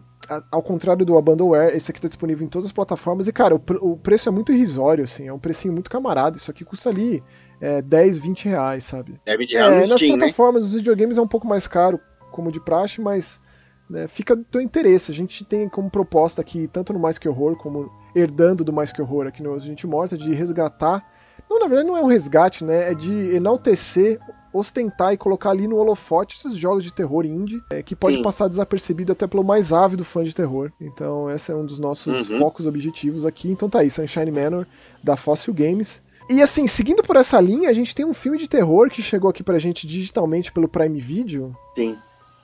ao 0.52 0.62
contrário 0.62 1.04
do 1.06 1.16
Abandonware, 1.16 1.74
esse 1.74 1.90
aqui 1.90 1.98
tá 1.98 2.08
disponível 2.08 2.44
em 2.46 2.50
todas 2.50 2.66
as 2.66 2.72
plataformas. 2.72 3.26
E, 3.26 3.32
cara, 3.32 3.54
o, 3.54 3.58
pre- 3.58 3.78
o 3.80 3.96
preço 3.96 4.28
é 4.28 4.32
muito 4.32 4.52
irrisório, 4.52 5.04
assim. 5.04 5.26
É 5.28 5.32
um 5.32 5.38
precinho 5.38 5.72
muito 5.72 5.90
camarada. 5.90 6.36
Isso 6.36 6.50
aqui 6.50 6.62
custa 6.62 6.90
ali 6.90 7.24
é, 7.58 7.80
10, 7.80 8.18
20 8.18 8.48
reais, 8.50 8.84
sabe? 8.84 9.18
É 9.24 9.34
20 9.34 9.56
É, 9.56 9.58
reais 9.60 9.72
no 9.72 9.78
nas 9.88 9.88
Steam, 9.98 10.12
né? 10.12 10.18
plataformas, 10.18 10.62
os 10.64 10.72
videogames 10.72 11.16
é 11.16 11.22
um 11.22 11.26
pouco 11.28 11.46
mais 11.46 11.66
caro, 11.66 11.98
como 12.30 12.52
de 12.52 12.60
praxe, 12.60 13.00
mas 13.00 13.40
né, 13.88 14.06
fica 14.08 14.36
do 14.36 14.44
teu 14.44 14.60
interesse. 14.60 15.10
A 15.10 15.14
gente 15.14 15.42
tem 15.42 15.70
como 15.70 15.88
proposta 15.90 16.42
aqui, 16.42 16.68
tanto 16.68 16.92
no 16.92 16.98
Mais 16.98 17.16
Que 17.16 17.30
Horror, 17.30 17.56
como 17.56 17.90
herdando 18.14 18.62
do 18.62 18.74
Mais 18.74 18.92
Que 18.92 19.00
Horror 19.00 19.26
aqui 19.26 19.42
no 19.42 19.58
Gente 19.58 19.86
Morta, 19.86 20.18
de 20.18 20.34
resgatar. 20.34 21.15
Não, 21.48 21.60
na 21.60 21.66
verdade 21.66 21.88
não 21.88 21.96
é 21.96 22.00
um 22.02 22.06
resgate, 22.06 22.64
né? 22.64 22.90
É 22.90 22.94
de 22.94 23.34
enaltecer, 23.34 24.18
ostentar 24.52 25.12
e 25.12 25.16
colocar 25.16 25.50
ali 25.50 25.66
no 25.68 25.76
holofote 25.76 26.36
esses 26.38 26.56
jogos 26.56 26.82
de 26.82 26.92
terror 26.92 27.24
indie, 27.24 27.60
é, 27.70 27.82
que 27.82 27.94
pode 27.94 28.16
Sim. 28.16 28.22
passar 28.22 28.48
desapercebido 28.48 29.12
até 29.12 29.26
pelo 29.26 29.44
mais 29.44 29.72
ávido 29.72 30.04
fã 30.04 30.24
de 30.24 30.34
terror. 30.34 30.72
Então, 30.80 31.30
esse 31.30 31.52
é 31.52 31.54
um 31.54 31.64
dos 31.64 31.78
nossos 31.78 32.28
Uhum. 32.30 32.38
focos 32.38 32.66
objetivos 32.66 33.24
aqui. 33.24 33.48
Então 33.50 33.68
tá 33.68 33.80
aí, 33.80 33.90
Sunshine 33.90 34.30
Manor, 34.30 34.66
da 35.02 35.16
Fossil 35.16 35.52
Games. 35.54 36.00
E 36.28 36.42
assim, 36.42 36.66
seguindo 36.66 37.02
por 37.04 37.14
essa 37.16 37.40
linha, 37.40 37.70
a 37.70 37.72
gente 37.72 37.94
tem 37.94 38.04
um 38.04 38.14
filme 38.14 38.36
de 38.38 38.48
terror 38.48 38.90
que 38.90 39.00
chegou 39.02 39.30
aqui 39.30 39.42
pra 39.44 39.58
gente 39.60 39.86
digitalmente 39.86 40.50
pelo 40.50 40.66
Prime 40.66 40.98
Video, 41.00 41.54
Sim. 41.76 41.96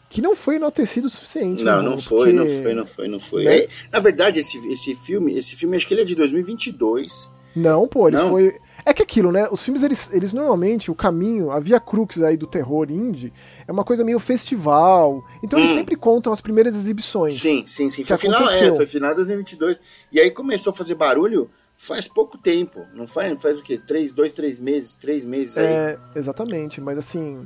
que 0.09 0.23
não 0.23 0.37
foi 0.37 0.57
enaltecido 0.57 1.09
o 1.09 1.11
suficiente. 1.11 1.65
Não, 1.65 1.83
né, 1.83 1.89
não 1.89 1.99
foi, 1.99 2.33
não 2.33 2.45
Porque- 2.47 2.63
foi, 2.63 2.75
não 2.75 2.87
foi, 2.87 3.09
não 3.09 3.19
foi. 3.19 3.45
né? 3.45 3.57
É, 3.59 3.69
na 3.91 3.99
verdade, 3.99 4.39
esse, 4.39 4.59
esse 4.71 4.95
filme, 4.95 5.37
esse 5.37 5.57
filme, 5.57 5.77
acho 5.77 5.89
que 5.89 5.95
ele 5.95 6.03
é 6.03 6.05
de 6.05 6.15
2022. 6.15 7.29
Não, 7.57 7.89
pô, 7.89 8.07
ele 8.09 8.17
Não? 8.19 8.31
foi. 8.31 8.55
É 8.85 8.93
que 8.93 9.03
aquilo, 9.03 9.31
né? 9.31 9.47
Os 9.51 9.63
filmes, 9.63 9.83
eles, 9.83 10.13
eles 10.13 10.33
normalmente, 10.33 10.91
o 10.91 10.95
caminho, 10.95 11.51
a 11.51 11.61
via 11.61 11.79
crux 11.79 12.23
aí 12.23 12.37
do 12.37 12.47
terror 12.47 12.91
indie 12.91 13.33
é 13.67 13.73
uma 13.73 13.85
coisa 13.85 14.05
meio 14.05 14.19
festival. 14.19 15.25
Então 15.43 15.59
eles 15.59 15.71
Hum. 15.71 15.75
sempre 15.75 15.95
contam 15.97 16.33
as 16.33 16.41
primeiras 16.41 16.75
exibições. 16.75 17.35
Sim, 17.41 17.65
sim, 17.67 17.89
sim. 17.89 18.05
Foi 18.05 18.19
final, 18.19 18.49
é, 18.49 18.73
foi 18.75 18.87
final 18.87 19.11
de 19.11 19.17
2022. 19.17 19.81
E 20.11 20.19
aí 20.21 20.31
começou 20.31 20.73
a 20.73 20.77
fazer 20.77 20.95
barulho 20.97 21.49
faz 21.77 22.07
pouco 22.09 22.37
tempo. 22.39 22.81
Não 22.95 23.07
faz, 23.07 23.41
faz 23.41 23.59
o 23.59 23.63
quê? 23.63 23.79
Três, 23.79 24.15
dois, 24.15 24.33
três 24.33 24.59
meses, 24.59 24.95
três 24.97 25.25
meses 25.25 25.59
aí. 25.59 25.67
É, 25.67 25.99
exatamente, 26.15 26.81
mas 26.81 26.99
assim, 26.99 27.45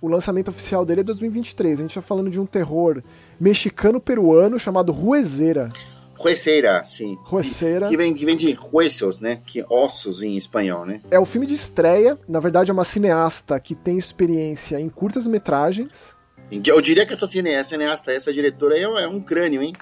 o 0.00 0.08
lançamento 0.08 0.48
oficial 0.48 0.84
dele 0.84 1.00
é 1.00 1.04
2023. 1.04 1.78
A 1.78 1.82
gente 1.82 1.94
tá 1.94 2.02
falando 2.02 2.30
de 2.30 2.38
um 2.40 2.46
terror 2.46 3.02
mexicano-peruano 3.40 4.58
chamado 4.58 4.92
Ruezeira. 4.92 5.68
Hueseira, 6.18 6.84
sim. 6.84 7.18
Ruezeira. 7.22 7.88
Que 7.88 7.96
vem, 7.96 8.14
que 8.14 8.24
vem 8.24 8.36
de 8.36 8.56
huesos, 8.72 9.20
né? 9.20 9.40
Que 9.46 9.64
ossos 9.68 10.22
em 10.22 10.36
espanhol, 10.36 10.84
né? 10.86 11.00
É 11.10 11.18
o 11.18 11.24
filme 11.24 11.46
de 11.46 11.54
estreia, 11.54 12.18
na 12.28 12.40
verdade 12.40 12.70
é 12.70 12.74
uma 12.74 12.84
cineasta 12.84 13.58
que 13.60 13.74
tem 13.74 13.96
experiência 13.98 14.80
em 14.80 14.88
curtas 14.88 15.26
metragens. 15.26 16.14
Eu 16.64 16.80
diria 16.80 17.04
que 17.04 17.12
essa 17.12 17.26
cineasta, 17.26 17.70
cineasta 17.74 18.12
essa 18.12 18.32
diretora 18.32 18.76
aí 18.76 18.82
é 18.82 18.88
um- 18.88 18.98
é 18.98 19.08
um 19.08 19.20
crânio, 19.20 19.60
hein? 19.62 19.72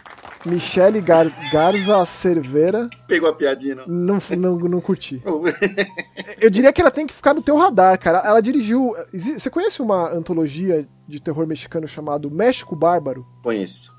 Michele 0.46 1.00
Gar 1.00 1.26
Garza 1.52 2.02
Cerveira. 2.06 2.88
Pegou 3.06 3.28
a 3.28 3.34
piadinha, 3.34 3.74
não? 3.76 3.86
Não, 3.86 4.18
não, 4.38 4.58
não 4.58 4.80
curti. 4.80 5.22
Eu 6.40 6.50
diria 6.50 6.72
que 6.72 6.80
ela 6.80 6.90
tem 6.90 7.06
que 7.06 7.12
ficar 7.14 7.34
no 7.34 7.42
teu 7.42 7.56
radar, 7.56 7.98
cara. 7.98 8.22
Ela 8.24 8.40
dirigiu. 8.40 8.94
Você 9.12 9.48
conhece 9.50 9.80
uma 9.82 10.10
antologia 10.10 10.86
de 11.06 11.20
terror 11.20 11.46
mexicano 11.46 11.86
chamado 11.86 12.30
México 12.30 12.74
Bárbaro? 12.74 13.26
Conheço. 13.42 13.93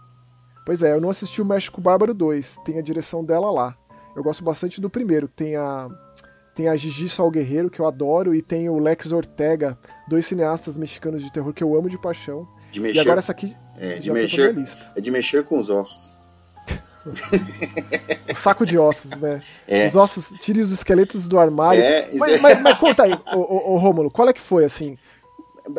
Pois 0.66 0.82
é, 0.82 0.94
eu 0.94 1.00
não 1.00 1.10
assisti 1.10 1.42
o 1.42 1.46
México 1.46 1.80
Bárbaro 1.80 2.14
2. 2.14 2.58
Tem 2.66 2.80
a 2.80 2.82
direção 2.82 3.24
dela 3.24 3.52
lá. 3.52 3.78
Eu 4.16 4.24
gosto 4.24 4.44
bastante 4.44 4.82
do 4.82 4.90
primeiro. 4.90 5.28
Tem 5.28 5.56
a. 5.56 5.88
Tem 6.56 6.70
a 6.70 6.76
Gigi 6.76 7.10
Sol 7.10 7.30
Guerreiro, 7.30 7.70
que 7.70 7.82
eu 7.82 7.86
adoro, 7.86 8.34
e 8.34 8.42
tem 8.42 8.70
o 8.70 8.80
Lex 8.80 9.12
Ortega, 9.12 9.78
dois 10.08 10.26
cineastas 10.26 10.78
mexicanos 10.78 11.22
de 11.22 11.30
terror 11.30 11.54
que 11.54 11.62
eu 11.62 11.78
amo 11.78 11.90
de 11.90 11.98
paixão. 11.98 12.48
De 12.72 12.80
mexer. 12.80 12.98
E 12.98 13.02
agora 13.02 13.20
essa 13.20 13.34
aqui. 13.34 13.54
É, 13.78 13.96
de 14.00 14.10
mexer. 14.10 14.56
É 14.96 15.02
de 15.02 15.12
mexer 15.12 15.44
com 15.44 15.60
os 15.60 15.70
ossos. 15.70 16.18
o 18.32 18.36
saco 18.36 18.66
de 18.66 18.78
ossos, 18.78 19.12
né? 19.20 19.42
É. 19.68 19.86
Os 19.86 19.96
ossos, 19.96 20.34
tire 20.40 20.62
os 20.62 20.72
esqueletos 20.72 21.28
do 21.28 21.38
armário. 21.38 21.84
É, 21.84 22.10
mas, 22.14 22.34
é. 22.34 22.40
mas, 22.40 22.62
mas, 22.64 22.78
conta 22.78 23.04
aí, 23.04 23.14
ô, 23.34 23.40
ô, 23.40 23.74
ô, 23.74 23.78
Rômulo, 23.78 24.10
qual 24.10 24.30
é 24.30 24.34
que 24.34 24.42
foi, 24.42 24.64
assim? 24.64 24.98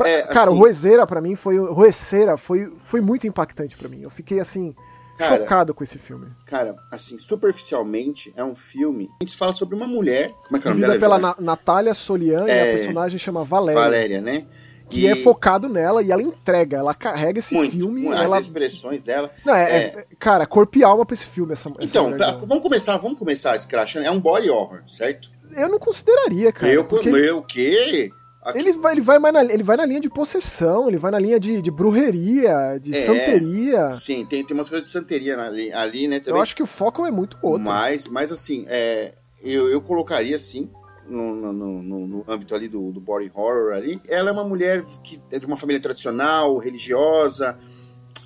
É, 0.05 0.23
cara, 0.23 0.41
assim- 0.49 0.51
o 0.51 0.59
Roezeira, 0.59 1.07
pra 1.07 1.21
mim, 1.21 1.35
foi. 1.35 1.59
O 1.59 1.73
Roeceira 1.73 2.37
foi, 2.37 2.71
foi 2.85 3.01
muito 3.01 3.27
impactante 3.27 3.77
pra 3.77 3.89
mim. 3.89 4.03
Eu 4.03 4.11
fiquei, 4.11 4.41
assim, 4.41 4.73
Cara, 5.19 5.37
chocado 5.43 5.73
com 5.75 5.83
esse 5.85 5.99
filme. 5.99 6.27
Cara, 6.45 6.75
assim, 6.93 7.17
superficialmente, 7.19 8.33
é 8.37 8.45
um 8.45 8.55
filme. 8.55 9.09
A 9.21 9.25
gente 9.25 9.37
fala 9.37 9.53
sobre 9.55 9.75
uma 9.75 9.87
mulher. 9.87 10.31
Como 10.47 10.57
é 10.57 10.61
que 10.61 10.69
é 10.69 10.71
o 10.71 10.75
nome 10.75 10.87
dela? 10.87 10.99
pela 10.99 11.19
Na- 11.19 11.37
Natália 11.39 11.95
Solian 11.95 12.45
e 12.47 12.51
É. 12.51 12.63
a 12.75 12.77
personagem 12.79 13.19
chama 13.19 13.45
Valéria. 13.45 13.81
Valéria, 13.81 14.21
né? 14.21 14.45
Que 14.89 15.01
E 15.01 15.07
é 15.09 15.17
focado 15.17 15.69
nela 15.69 16.01
e 16.01 16.13
ela 16.13 16.23
entrega, 16.23 16.77
ela 16.77 16.95
carrega 16.95 17.41
esse 17.41 17.53
muito, 17.53 17.73
filme. 17.77 18.03
muito, 18.03 18.23
ela... 18.23 18.37
as 18.37 18.45
expressões 18.45 19.03
dela. 19.03 19.31
Não, 19.45 19.53
é, 19.55 19.63
É. 19.71 19.77
é- 19.87 20.07
cara, 20.19 20.47
corpo 20.47 20.79
e 20.79 20.85
alma 20.85 21.05
pra 21.05 21.15
esse 21.15 21.27
filme. 21.27 21.53
Essa, 21.53 21.69
essa 21.71 21.79
Então, 21.81 22.05
mulher 22.11 22.19
pra- 22.19 22.47
vamos 22.47 22.63
começar, 22.63 22.97
vamos 22.99 23.19
começar 23.19 23.57
escrachando. 23.57 24.07
É 24.07 24.11
um 24.13 24.21
body 24.21 24.49
horror, 24.49 24.83
certo? 24.87 25.29
Eu 25.57 25.69
não 25.69 25.79
consideraria, 25.81 26.53
cara. 26.53 26.73
eu, 26.73 26.85
porque 26.85 27.11
meu, 27.11 27.39
o 27.39 27.43
quê? 27.43 28.11
Aqui- 28.51 28.59
ele, 28.61 28.73
vai, 28.75 28.93
ele, 28.95 29.01
vai 29.01 29.19
mais 29.19 29.35
na, 29.35 29.45
ele 29.45 29.63
vai 29.63 29.77
na 29.77 29.85
linha 29.85 30.01
de 30.01 30.09
possessão, 30.09 30.89
ele 30.89 30.97
vai 30.97 31.11
na 31.11 31.19
linha 31.19 31.39
de, 31.41 31.61
de 31.61 31.71
brujeria, 31.71 32.79
de 32.81 32.95
É. 32.95 33.01
santeria. 33.01 33.89
Sim, 33.91 34.25
tem, 34.25 34.45
tem 34.45 34.55
umas 34.57 34.69
coisas 34.69 34.87
de 34.89 34.93
santeria 34.93 35.39
ali, 35.41 35.73
ali, 35.73 36.09
né? 36.09 36.17
Eu 36.17 36.21
Também. 36.23 36.43
acho 36.43 36.55
que 36.55 36.63
o 36.63 36.67
foco 36.67 37.05
é 37.05 37.11
muito 37.11 37.37
outro. 37.43 37.63
Mas, 37.65 38.07
mas 38.09 38.31
assim, 38.31 38.65
é, 38.69 39.15
eu, 39.43 39.69
eu 39.69 39.81
colocaria 39.81 40.37
assim. 40.37 40.71
No, 41.09 41.37
no, 41.37 41.53
no- 41.53 41.83
no- 41.85 42.07
no 42.09 42.25
âmbito 42.27 42.53
ali 42.53 42.67
do, 42.69 42.91
do 42.91 43.01
body 43.01 43.31
horror 43.33 43.73
ali, 43.73 44.01
ela 44.09 44.31
é 44.31 44.33
uma 44.33 44.43
mulher 44.43 44.83
que 45.05 45.21
é 45.31 45.39
de 45.39 45.47
uma 45.47 45.57
família 45.57 45.81
tradicional, 45.81 46.59
religiosa, 46.59 47.57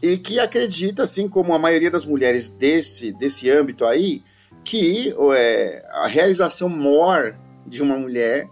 e 0.02 0.16
que 0.16 0.38
acredita, 0.38 1.02
assim 1.02 1.28
como 1.28 1.52
a 1.52 1.58
maioria 1.58 1.90
das 1.90 2.06
mulheres 2.06 2.48
desse, 2.48 3.12
desse 3.12 3.50
âmbito 3.50 3.84
aí, 3.84 4.22
que 4.64 5.14
é, 5.36 5.84
a 5.90 6.06
realização 6.06 6.70
maior 6.70 7.36
de 7.66 7.82
uma 7.82 7.98
mulher 7.98 8.48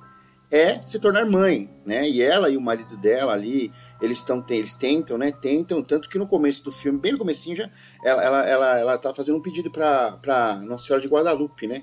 é 0.50 0.80
se 0.86 0.98
tornar 0.98 1.26
mãe, 1.26 1.68
né? 1.84 2.08
E 2.08 2.22
ela 2.22 2.48
e 2.48 2.56
o 2.56 2.60
marido 2.60 2.96
dela 2.96 3.32
ali, 3.34 3.70
eles 4.00 4.18
estão 4.18 4.44
eles 4.48 4.74
tentam, 4.74 5.18
né? 5.18 5.30
Tentam 5.30 5.82
tanto 5.82 6.08
que 6.08 6.18
no 6.18 6.26
começo 6.26 6.64
do 6.64 6.70
filme, 6.70 6.98
bem 6.98 7.12
no 7.12 7.18
comecinho 7.18 7.56
já, 7.56 7.68
ela 8.04 8.22
ela 8.24 8.46
ela, 8.48 8.78
ela 8.78 8.98
tá 8.98 9.12
fazendo 9.14 9.36
um 9.38 9.42
pedido 9.42 9.70
para 9.70 10.56
Nossa 10.62 10.86
Senhora 10.86 11.02
de 11.02 11.08
Guadalupe, 11.08 11.66
né? 11.66 11.82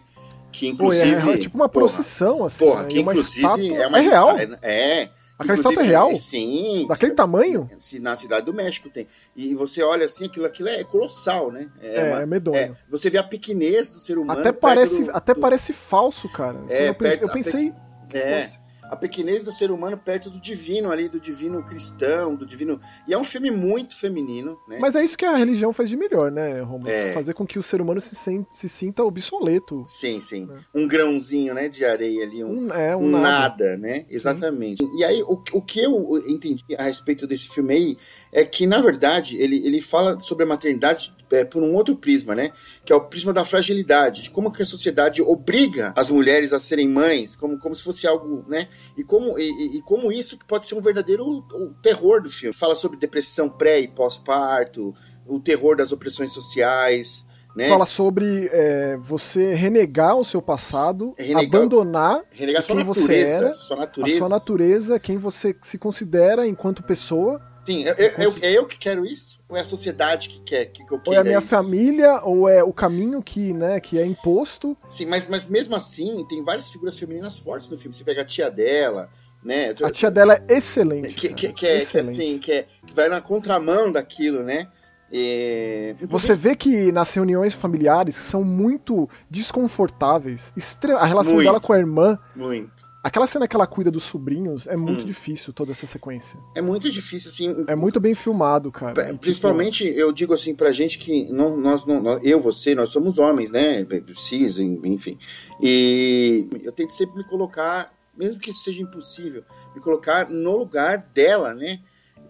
Que 0.51 0.73
Pô, 0.73 0.91
é- 0.93 0.95
inclusive 0.97 1.31
é, 1.33 1.37
tipo 1.37 1.55
uma 1.57 1.67
porra, 1.69 1.85
procissão, 1.85 2.45
assim. 2.45 2.65
Porra, 2.65 2.83
né? 2.83 2.87
que 2.87 2.99
uma 2.99 3.11
inclusive 3.11 3.41
estátua- 3.45 3.77
é 3.77 3.87
uma 3.87 3.99
É 3.99 4.01
real? 4.01 4.35
É. 4.61 5.09
Aquela 5.37 5.55
estátua 5.57 5.83
é 5.83 5.85
real? 5.85 6.15
Sim. 6.15 6.85
Daquele 6.87 7.11
tamanho? 7.11 7.69
Se 7.77 7.99
na 7.99 8.15
cidade 8.15 8.45
do 8.45 8.53
México 8.53 8.89
tem. 8.89 9.05
E 9.35 9.53
você 9.53 9.83
olha 9.83 10.05
assim, 10.05 10.27
aquilo, 10.27 10.45
aquilo 10.45 10.69
é 10.69 10.81
colossal, 10.85 11.51
né? 11.51 11.69
É, 11.81 12.03
uma- 12.09 12.21
é 12.21 12.25
medonho. 12.25 12.55
é, 12.57 12.71
você 12.89 13.09
vê 13.09 13.17
a 13.17 13.23
pequenez 13.23 13.91
do 13.91 13.99
ser 13.99 14.17
humano. 14.17 14.39
até 14.39 14.53
parece, 14.53 15.03
do- 15.03 15.11
até 15.11 15.33
do- 15.33 15.41
parece 15.41 15.73
falso, 15.73 16.29
cara. 16.29 16.57
É, 16.69 16.87
eu 16.87 16.95
perto- 16.95 17.23
eu 17.23 17.29
pensei 17.29 17.73
É, 18.13 18.41
Nossa. 18.41 18.59
a 18.91 18.95
pequenez 18.95 19.43
do 19.43 19.51
ser 19.51 19.71
humano 19.71 19.97
perto 19.97 20.29
do 20.29 20.39
divino 20.39 20.91
ali, 20.91 21.09
do 21.09 21.19
divino 21.19 21.63
cristão, 21.63 22.35
do 22.35 22.45
divino. 22.45 22.79
E 23.07 23.13
é 23.13 23.17
um 23.17 23.23
filme 23.23 23.49
muito 23.49 23.99
feminino, 23.99 24.57
né? 24.67 24.77
Mas 24.79 24.95
é 24.95 25.03
isso 25.03 25.17
que 25.17 25.25
a 25.25 25.35
religião 25.37 25.73
faz 25.73 25.89
de 25.89 25.97
melhor, 25.97 26.31
né, 26.31 26.61
Romulo? 26.61 26.87
É. 26.89 27.11
Fazer 27.13 27.33
com 27.33 27.47
que 27.47 27.57
o 27.57 27.63
ser 27.63 27.81
humano 27.81 27.99
se, 27.99 28.15
sen- 28.15 28.45
se 28.51 28.69
sinta 28.69 29.03
obsoleto. 29.03 29.83
Sim, 29.87 30.21
sim. 30.21 30.47
É. 30.51 30.79
Um 30.79 30.87
grãozinho, 30.87 31.53
né, 31.55 31.67
de 31.67 31.83
areia 31.83 32.23
ali, 32.23 32.43
um, 32.43 32.67
Um, 32.67 32.73
é, 32.73 32.95
um 32.95 33.09
nada. 33.09 33.23
nada, 33.23 33.77
né? 33.77 34.05
Exatamente. 34.09 34.83
E 34.97 35.03
aí, 35.03 35.23
o, 35.23 35.41
o 35.53 35.61
que 35.61 35.81
eu 35.81 36.23
entendi 36.27 36.63
a 36.77 36.83
respeito 36.83 37.25
desse 37.25 37.47
filme 37.49 37.73
aí 37.73 37.97
é 38.37 38.43
que, 38.43 38.67
na 38.67 38.81
verdade, 38.81 39.37
ele, 39.41 39.65
ele 39.65 39.79
fala 39.81 40.19
sobre 40.19 40.43
a 40.43 40.47
maternidade 40.47 41.13
é, 41.31 41.45
por 41.45 41.63
um 41.63 41.73
outro 41.73 41.95
prisma, 41.95 42.35
né? 42.35 42.51
Que 42.83 42.91
é 42.91 42.95
o 42.95 43.01
prisma 43.01 43.31
da 43.31 43.45
fragilidade, 43.45 44.23
de 44.23 44.29
como 44.29 44.51
que 44.51 44.61
a 44.61 44.65
sociedade 44.65 45.21
obriga 45.21 45.93
as 45.95 46.09
mulheres 46.09 46.51
a 46.51 46.59
serem 46.59 46.87
mães, 46.89 47.35
como, 47.35 47.57
como 47.57 47.73
se 47.73 47.81
fosse 47.81 48.05
algo, 48.05 48.43
né? 48.47 48.67
E 48.97 49.03
como, 49.03 49.39
e, 49.39 49.77
e- 49.77 49.81
como 49.83 50.11
isso 50.11 50.37
pode 50.47 50.67
ser 50.67 50.75
um 50.75 50.81
verdadeiro 50.81 51.43
terror 51.81 52.21
do 52.21 52.29
filme. 52.29 52.53
Fala 52.53 52.75
sobre 52.75 52.97
depressão 52.97 53.47
pré 53.49 53.79
e 53.79 53.87
pós-parto, 53.87 54.93
o 55.25 55.39
terror 55.39 55.75
das 55.77 55.91
opressões 55.91 56.31
sociais, 56.33 57.25
né? 57.55 57.69
Fala 57.69 57.85
sobre 57.85 58.49
é, 58.51 58.97
você 58.97 59.53
renegar 59.53 60.17
o 60.17 60.25
seu 60.25 60.41
passado, 60.41 61.13
Renegar- 61.17 61.61
abandonar 61.61 62.21
Renegar 62.31 62.61
sua 62.61 62.75
quem 62.75 62.83
você 62.85 62.99
natureza, 63.01 63.45
era, 63.45 63.53
sua 63.53 63.75
a 63.77 63.79
natureza. 63.79 64.17
sua 64.17 64.29
natureza, 64.29 64.99
quem 64.99 65.17
você 65.17 65.55
se 65.61 65.77
considera 65.77 66.45
enquanto 66.45 66.83
pessoa, 66.83 67.39
Sim, 67.65 67.83
é, 67.85 67.89
é- 67.89 68.23
é- 68.23 68.47
é 68.47 68.51
eu 68.51 68.65
que 68.65 68.77
quero 68.77 69.05
isso? 69.05 69.39
Ou 69.49 69.57
é 69.57 69.61
a 69.61 69.65
sociedade 69.65 70.29
que 70.29 70.39
quer 70.41 70.65
que, 70.65 70.85
que 70.85 70.91
eu 70.93 70.97
ou 70.97 71.03
queira 71.03 71.17
é 71.17 71.21
a 71.21 71.23
minha 71.23 71.39
isso? 71.39 71.47
família, 71.47 72.21
ou 72.23 72.47
é 72.47 72.63
o 72.63 72.71
caminho 72.71 73.21
que, 73.23 73.53
né, 73.53 73.79
que 73.79 73.97
é 73.99 74.05
imposto. 74.05 74.77
Sim, 74.89 75.07
mas, 75.07 75.27
mas 75.27 75.45
mesmo 75.45 75.75
assim, 75.75 76.25
tem 76.29 76.43
várias 76.43 76.69
figuras 76.69 76.97
femininas 76.97 77.37
fortes 77.37 77.69
no 77.69 77.77
filme. 77.77 77.95
Você 77.95 78.03
pega 78.03 78.21
a 78.21 78.25
tia 78.25 78.51
dela, 78.51 79.09
né? 79.43 79.73
A 79.83 79.89
tia 79.89 80.11
dela 80.11 80.35
é 80.47 80.55
excelente. 80.57 81.15
que, 81.15 81.29
que, 81.33 81.51
que 81.53 81.65
é, 81.67 81.77
que, 81.77 81.83
excelente. 81.83 82.09
assim, 82.09 82.37
que, 82.37 82.51
é, 82.51 82.67
que 82.85 82.93
vai 82.93 83.09
na 83.09 83.19
contramão 83.21 83.91
daquilo, 83.91 84.43
né? 84.43 84.67
É, 85.11 85.95
Você 86.01 86.33
vê 86.33 86.55
que 86.55 86.91
nas 86.91 87.13
reuniões 87.13 87.53
familiares 87.53 88.15
são 88.15 88.43
muito 88.43 89.07
desconfortáveis. 89.29 90.51
Extre- 90.57 90.93
A 90.93 91.05
relação 91.05 91.33
Muito. 91.35 91.45
dela 91.45 91.59
com 91.59 91.73
a 91.73 91.77
irmã, 91.79 92.19
Muito. 92.35 92.74
Aquela 93.07 93.27
cena 93.27 93.47
que 93.47 93.55
ela 93.55 93.67
cuida 93.67 93.91
dos 93.91 94.03
sobrinhos, 94.03 94.67
é 94.67 94.75
muito 94.75 95.03
Hum. 95.03 95.05
difícil 95.05 95.53
toda 95.53 95.71
essa 95.71 95.85
sequência. 95.85 96.39
É 96.55 96.61
muito 96.61 96.89
difícil, 96.89 97.29
assim. 97.29 97.63
É 97.67 97.75
muito 97.75 97.99
bem 97.99 98.13
filmado, 98.15 98.71
cara. 98.71 98.99
E, 99.01 99.05
tipo, 99.07 99.19
Principalmente, 99.19 99.83
eu 99.85 100.11
digo 100.11 100.33
assim 100.33 100.55
pra 100.55 100.71
gente 100.71 100.97
que 100.97 101.31
não, 101.31 101.55
nós, 101.57 101.85
não, 101.85 102.01
nós- 102.01 102.21
eu, 102.23 102.39
você, 102.39 102.73
nós 102.73 102.89
somos 102.89 103.17
homens, 103.17 103.51
né? 103.51 103.85
Cis, 104.15 104.57
enfim. 104.59 105.17
E 105.61 106.47
eu 106.63 106.71
tento 106.71 106.91
sempre 106.93 107.17
me 107.17 107.23
colocar, 107.27 107.93
mesmo 108.17 108.39
que 108.39 108.49
isso 108.49 108.63
seja 108.63 108.81
impossível, 108.81 109.43
me 109.75 109.81
colocar 109.81 110.29
no 110.29 110.57
lugar 110.57 110.97
dela, 111.13 111.53
né? 111.53 111.79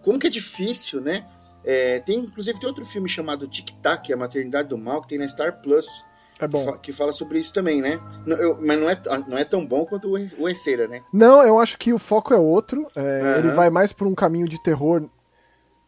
Como 0.02 0.18
que 0.18 0.26
é 0.26 0.30
difícil, 0.30 1.00
né? 1.00 1.26
É, 1.64 1.98
tem, 1.98 2.20
inclusive, 2.20 2.58
tem 2.60 2.68
outro 2.68 2.84
filme 2.84 3.08
chamado 3.08 3.48
Tic 3.48 3.70
Tac, 3.82 4.12
A 4.12 4.16
Maternidade 4.16 4.68
do 4.68 4.78
Mal, 4.78 5.02
que 5.02 5.08
tem 5.08 5.18
na 5.18 5.28
Star 5.28 5.60
Plus, 5.60 6.04
é 6.40 6.46
bom. 6.46 6.72
que 6.78 6.92
fala 6.92 7.12
sobre 7.12 7.38
isso 7.38 7.52
também, 7.54 7.80
né? 7.80 7.98
Eu- 8.26 8.58
mas 8.60 8.78
não 8.78 8.88
é, 8.90 8.96
não 9.28 9.38
é 9.38 9.44
tão 9.44 9.64
bom 9.64 9.84
quanto 9.86 10.08
o 10.10 10.18
E- 10.18 10.28
o 10.38 10.48
Eceira, 10.48 10.86
né? 10.86 11.02
Não, 11.12 11.42
eu 11.42 11.58
acho 11.58 11.78
que 11.78 11.92
o 11.92 11.98
foco 11.98 12.34
é 12.34 12.38
outro. 12.38 12.86
é, 12.94 13.00
Aham. 13.00 13.38
Ele 13.38 13.50
vai 13.52 13.70
mais 13.70 13.92
por 13.92 14.06
um 14.06 14.14
caminho 14.14 14.48
de 14.48 14.62
terror 14.62 15.08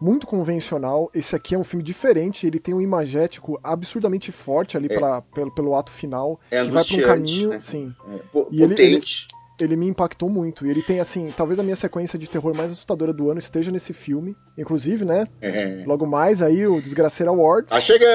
muito 0.00 0.26
convencional. 0.26 1.10
Esse 1.14 1.34
aqui 1.34 1.54
é 1.54 1.58
um 1.58 1.64
filme 1.64 1.82
diferente. 1.82 2.46
Ele 2.46 2.58
tem 2.60 2.72
um 2.72 2.80
imagético 2.80 3.58
absurdamente 3.62 4.30
forte 4.30 4.76
ali 4.76 4.88
pela- 4.88 5.22
pelo, 5.22 5.50
pelo 5.52 5.74
ato 5.74 5.90
final. 5.90 6.38
É 6.50 6.64
que 6.64 6.70
vai 6.70 6.84
por 6.84 6.98
um 6.98 7.02
caminho. 7.02 7.48
né? 7.50 7.60
Sim. 7.60 7.92
É, 8.08 8.14
E 8.52 8.62
ele- 8.62 8.68
potente. 8.74 9.26
ele 9.60 9.74
me 9.76 9.88
impactou 9.88 10.28
muito. 10.30 10.64
E 10.64 10.70
ele 10.70 10.82
tem, 10.82 11.00
assim, 11.00 11.34
talvez 11.36 11.58
a 11.58 11.64
minha 11.64 11.74
sequência 11.74 12.16
de 12.18 12.30
terror 12.30 12.54
mais 12.54 12.70
assustadora 12.70 13.12
do 13.12 13.28
ano 13.28 13.40
esteja 13.40 13.72
nesse 13.72 13.92
filme. 13.92 14.36
Inclusive, 14.56 15.04
né? 15.04 15.26
É. 15.40 15.82
Logo 15.84 16.06
mais 16.06 16.40
aí 16.42 16.64
o 16.64 16.80
Desgraceira 16.80 17.30
Awards 17.32 17.72
Ah, 17.72 17.80
chega! 17.80 18.06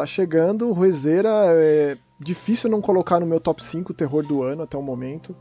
Tá 0.00 0.06
chegando. 0.06 0.72
Ruezeira 0.72 1.30
é 1.52 1.98
difícil 2.18 2.68
não 2.70 2.80
colocar 2.80 3.20
no 3.20 3.26
meu 3.26 3.40
top 3.40 3.62
5 3.62 3.92
terror 3.94 4.26
do 4.26 4.42
ano 4.42 4.62
até 4.62 4.76
o 4.76 4.82
momento. 4.82 5.36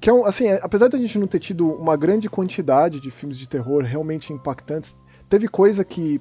Que 0.00 0.10
é 0.10 0.12
um, 0.12 0.24
assim, 0.24 0.46
é- 0.46 0.60
apesar 0.62 0.88
da 0.88 0.98
gente 0.98 1.18
não 1.18 1.26
ter 1.26 1.38
tido 1.38 1.68
uma 1.72 1.96
grande 1.96 2.28
quantidade 2.28 3.00
de 3.00 3.10
filmes 3.10 3.38
de 3.38 3.48
terror 3.48 3.82
realmente 3.82 4.32
impactantes, 4.32 4.96
teve 5.28 5.46
coisa 5.48 5.84
que 5.84 6.20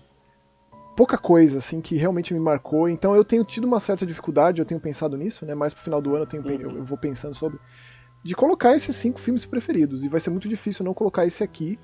pouca 0.95 1.17
coisa 1.17 1.57
assim 1.57 1.81
que 1.81 1.95
realmente 1.95 2.33
me 2.33 2.39
marcou. 2.39 2.87
Então 2.87 3.15
eu 3.15 3.25
tenho 3.25 3.43
tido 3.43 3.65
uma 3.65 3.79
certa 3.79 4.05
dificuldade, 4.05 4.61
eu 4.61 4.65
tenho 4.65 4.79
pensado 4.79 5.17
nisso, 5.17 5.45
né? 5.45 5.55
Mais 5.55 5.73
pro 5.73 5.83
final 5.83 6.01
do 6.01 6.13
ano 6.13 6.23
eu, 6.23 6.27
tenho, 6.27 6.61
eu, 6.61 6.77
eu 6.77 6.83
vou 6.83 6.97
pensando 6.97 7.33
sobre 7.33 7.59
de 8.23 8.35
colocar 8.35 8.75
esses 8.75 8.95
cinco 8.95 9.19
filmes 9.19 9.45
preferidos 9.45 10.03
e 10.03 10.07
vai 10.07 10.19
ser 10.19 10.29
muito 10.29 10.47
difícil 10.47 10.85
não 10.85 10.93
colocar 10.93 11.25
esse 11.25 11.43
aqui. 11.43 11.79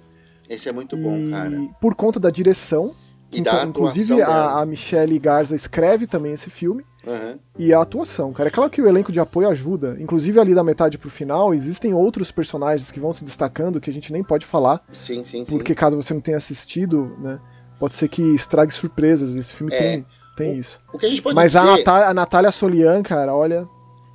Esse 0.47 0.69
é 0.69 0.71
muito 0.71 0.95
e 0.95 1.01
bom, 1.01 1.31
cara. 1.31 1.69
por 1.81 1.95
conta 1.95 2.19
da 2.19 2.29
direção, 2.29 2.95
E 3.31 3.39
Inclusive, 3.39 4.21
a, 4.21 4.59
a 4.59 4.65
Michelle 4.65 5.19
Garza 5.19 5.55
escreve 5.55 6.07
também 6.07 6.33
esse 6.33 6.49
filme. 6.49 6.85
Aham. 7.05 7.39
E 7.57 7.73
a 7.73 7.81
atuação, 7.81 8.33
cara. 8.33 8.49
É 8.49 8.51
claro 8.51 8.69
que 8.69 8.81
o 8.81 8.87
elenco 8.87 9.11
de 9.11 9.19
apoio 9.19 9.49
ajuda. 9.49 9.97
Inclusive, 9.99 10.39
ali 10.39 10.53
da 10.53 10.63
metade 10.63 10.97
pro 10.97 11.09
final, 11.09 11.53
existem 11.53 11.93
outros 11.93 12.31
personagens 12.31 12.91
que 12.91 12.99
vão 12.99 13.13
se 13.13 13.23
destacando 13.23 13.79
que 13.79 13.89
a 13.89 13.93
gente 13.93 14.11
nem 14.11 14.23
pode 14.23 14.45
falar. 14.45 14.83
Sim, 14.91 15.23
sim, 15.23 15.45
sim. 15.45 15.57
Porque 15.57 15.73
caso 15.73 15.95
você 15.95 16.13
não 16.13 16.21
tenha 16.21 16.37
assistido, 16.37 17.15
né? 17.19 17.39
Pode 17.79 17.95
ser 17.95 18.07
que 18.07 18.21
estrague 18.33 18.73
surpresas. 18.73 19.35
Esse 19.35 19.53
filme 19.53 19.73
É. 19.73 19.77
tem. 19.77 20.05
tem 20.35 20.57
isso. 20.57 20.79
O 20.93 20.97
que 20.97 21.05
a 21.05 21.09
gente 21.09 21.21
pode 21.21 21.35
Mas 21.35 21.51
dizer... 21.51 21.63
a, 21.63 21.77
Natália, 21.77 22.07
a 22.07 22.13
Natália 22.13 22.51
Solian, 22.51 23.03
cara, 23.03 23.33
olha. 23.33 23.67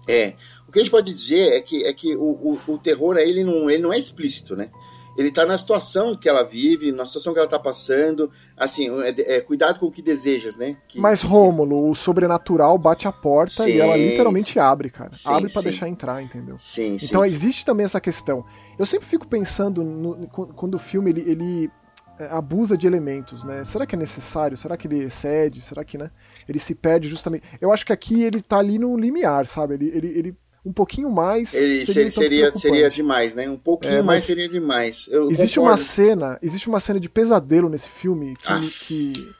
É. 0.09 0.35
O 0.69 0.73
que 0.73 0.79
a 0.79 0.83
gente 0.83 0.91
pode 0.91 1.13
dizer 1.13 1.53
é 1.53 1.61
que, 1.61 1.85
é 1.85 1.93
que 1.93 2.17
o, 2.17 2.21
o, 2.23 2.59
o 2.67 2.79
terror 2.79 3.17
ele 3.17 3.45
não, 3.45 3.71
ele 3.71 3.83
não 3.83 3.93
é 3.93 3.99
explícito, 3.99 4.57
né? 4.57 4.71
Ele 5.17 5.31
tá 5.31 5.45
na 5.45 5.59
situação 5.59 6.17
que 6.17 6.29
ela 6.29 6.43
vive, 6.43 6.91
na 6.91 7.05
situação 7.05 7.33
que 7.33 7.39
ela 7.39 7.49
tá 7.49 7.59
passando. 7.59 8.31
Assim, 8.57 8.89
é, 9.03 9.37
é 9.37 9.41
cuidado 9.41 9.79
com 9.79 9.87
o 9.87 9.91
que 9.91 10.01
desejas, 10.01 10.57
né? 10.57 10.77
Que, 10.89 10.99
Mas, 10.99 11.21
Rômulo, 11.23 11.91
o 11.91 11.95
sobrenatural 11.95 12.79
bate 12.79 13.07
a 13.07 13.13
porta 13.13 13.65
Sim, 13.65 13.71
e 13.71 13.81
ela 13.81 13.97
literalmente 13.97 14.59
abre, 14.59 14.91
cara. 14.91 15.13
Sim, 15.13 15.29
abre 15.33 15.53
pra 15.53 15.63
sim. 15.63 15.69
deixar 15.69 15.89
entrar, 15.89 16.23
entendeu? 16.23 16.57
Sim, 16.59 16.99
sim. 16.99 17.07
Então 17.07 17.25
existe 17.25 17.65
também 17.65 17.85
essa 17.85 18.01
questão. 18.01 18.45
Eu 18.79 18.87
sempre 18.87 19.07
fico 19.07 19.27
pensando 19.27 19.85
no- 19.85 20.17
no- 20.17 20.29
quando 20.29 20.75
o 20.75 20.79
filme 20.79 21.11
ele, 21.11 21.21
ele, 21.31 21.71
é, 22.19 22.27
abusa 22.27 22.77
de 22.77 22.87
elementos, 22.87 23.45
né? 23.45 23.65
Será 23.65 23.87
que 23.87 23.95
é 23.95 23.99
necessário? 23.99 24.57
Será 24.57 24.77
que 24.77 24.87
ele 24.87 25.05
excede? 25.05 25.61
Será 25.61 25.85
que, 25.85 25.99
né? 25.99 26.11
Ele 26.49 26.59
se 26.59 26.75
perde 26.75 27.09
justamente. 27.09 27.45
Eu 27.61 27.73
acho 27.73 27.85
que 27.85 27.93
aqui 27.93 28.23
ele 28.23 28.41
tá 28.41 28.59
ali 28.59 28.79
no 28.79 28.97
limiar, 28.97 29.47
sabe? 29.47 29.75
Ele, 29.75 29.89
ele, 29.95 30.07
ele 30.19 30.37
um 30.65 30.73
pouquinho 30.73 31.11
mais. 31.11 31.55
Ele 31.55 31.85
seria, 31.85 32.11
seria, 32.11 32.57
seria 32.57 32.91
demais, 32.91 33.35
né? 33.35 33.49
Um 33.49 33.57
pouquinho 33.57 33.95
É, 33.97 34.03
mais 34.03 34.25
seria 34.25 34.49
demais. 34.49 35.09
Eu 35.11 35.31
Existe 35.31 35.57
concordo. 35.59 35.71
uma 35.71 35.77
cena, 35.77 36.39
existe 36.43 36.69
uma 36.69 36.79
cena 36.81 37.01
de 37.01 37.09
pesadelo 37.09 37.69
nesse 37.69 37.89
filme 37.89 38.37
que, 38.37 38.71
que- 38.87 39.35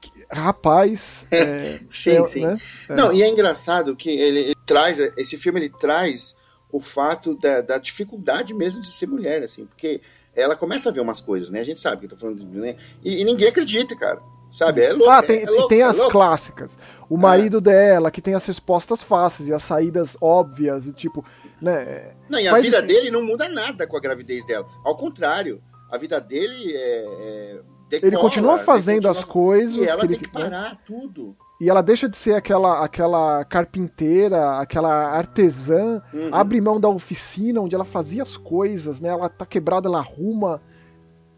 que- 0.00 0.12
rapaz, 0.30 1.26
é, 1.30 1.80
Sim, 1.90 2.18
é, 2.18 2.24
sim. 2.24 2.40
né? 2.46 2.58
É. 2.88 2.94
Não, 2.94 3.12
e 3.12 3.22
é 3.22 3.28
engraçado 3.28 3.96
que 3.96 4.08
ele, 4.10 4.38
ele 4.40 4.54
traz, 4.66 4.98
esse 5.16 5.36
filme 5.36 5.58
ele 5.60 5.70
traz 5.70 6.36
o 6.70 6.80
fato 6.80 7.34
da, 7.36 7.60
da 7.60 7.78
dificuldade 7.78 8.52
mesmo 8.54 8.82
de 8.82 8.88
ser 8.90 9.06
mulher, 9.06 9.42
assim, 9.42 9.64
porque 9.66 10.00
ela 10.34 10.56
começa 10.56 10.88
a 10.88 10.92
ver 10.92 11.00
umas 11.00 11.20
coisas, 11.20 11.50
né? 11.50 11.60
A 11.60 11.64
gente 11.64 11.78
sabe 11.78 11.98
que 12.00 12.04
eu 12.06 12.10
tô 12.10 12.16
falando 12.16 12.38
de, 12.40 12.46
né? 12.46 12.76
E, 13.04 13.20
e 13.20 13.24
ninguém 13.24 13.48
acredita, 13.48 13.94
cara. 13.96 14.20
Sabe? 14.50 14.82
É 14.82 14.92
louco. 14.92 15.10
Ah, 15.10 15.20
tem, 15.20 15.42
é, 15.42 15.50
louco, 15.50 15.68
tem 15.68 15.80
é 15.80 15.84
as 15.84 15.96
louco. 15.96 16.12
clássicas. 16.12 16.78
O 17.08 17.16
marido 17.16 17.60
dela, 17.60 18.10
que 18.10 18.20
tem 18.22 18.34
as 18.34 18.46
respostas 18.46 19.02
fáceis 19.02 19.48
e 19.48 19.52
as 19.52 19.62
saídas 19.62 20.16
óbvias, 20.20 20.86
e 20.86 20.92
tipo, 20.92 21.24
né? 21.60 22.12
Não, 22.28 22.38
e 22.40 22.48
a 22.48 22.58
vida 22.58 22.78
assim- 22.78 22.86
dele 22.86 23.10
não 23.10 23.22
muda 23.22 23.48
nada 23.48 23.86
com 23.86 23.96
a 23.96 24.00
gravidez 24.00 24.46
dela. 24.46 24.66
Ao 24.84 24.96
contrário, 24.96 25.62
a 25.90 25.98
vida 25.98 26.20
dele 26.20 26.72
é. 26.74 27.60
é 27.92 27.96
Ele 28.02 28.16
continua 28.16 28.54
ele 28.54 28.64
fazendo 28.64 29.08
as 29.08 29.18
continua- 29.24 29.32
coisas. 29.32 29.76
E 29.86 29.88
ela 29.88 30.00
que 30.00 30.08
tem 30.08 30.16
ele- 30.16 30.24
que 30.26 30.32
parar 30.32 30.76
tudo. 30.84 31.36
E 31.60 31.70
ela 31.70 31.82
deixa 31.82 32.08
de 32.08 32.16
ser 32.16 32.34
aquela, 32.34 32.84
aquela 32.84 33.44
carpinteira, 33.44 34.58
aquela 34.58 34.92
artesã, 35.16 36.02
Uhum. 36.12 36.28
abre 36.32 36.60
mão 36.60 36.80
da 36.80 36.88
oficina 36.88 37.60
onde 37.60 37.74
ela 37.74 37.84
fazia 37.84 38.22
as 38.24 38.36
coisas, 38.36 39.00
né? 39.00 39.10
Ela 39.10 39.28
tá 39.28 39.46
quebrada, 39.46 39.88
ela 39.88 39.98
arruma. 39.98 40.60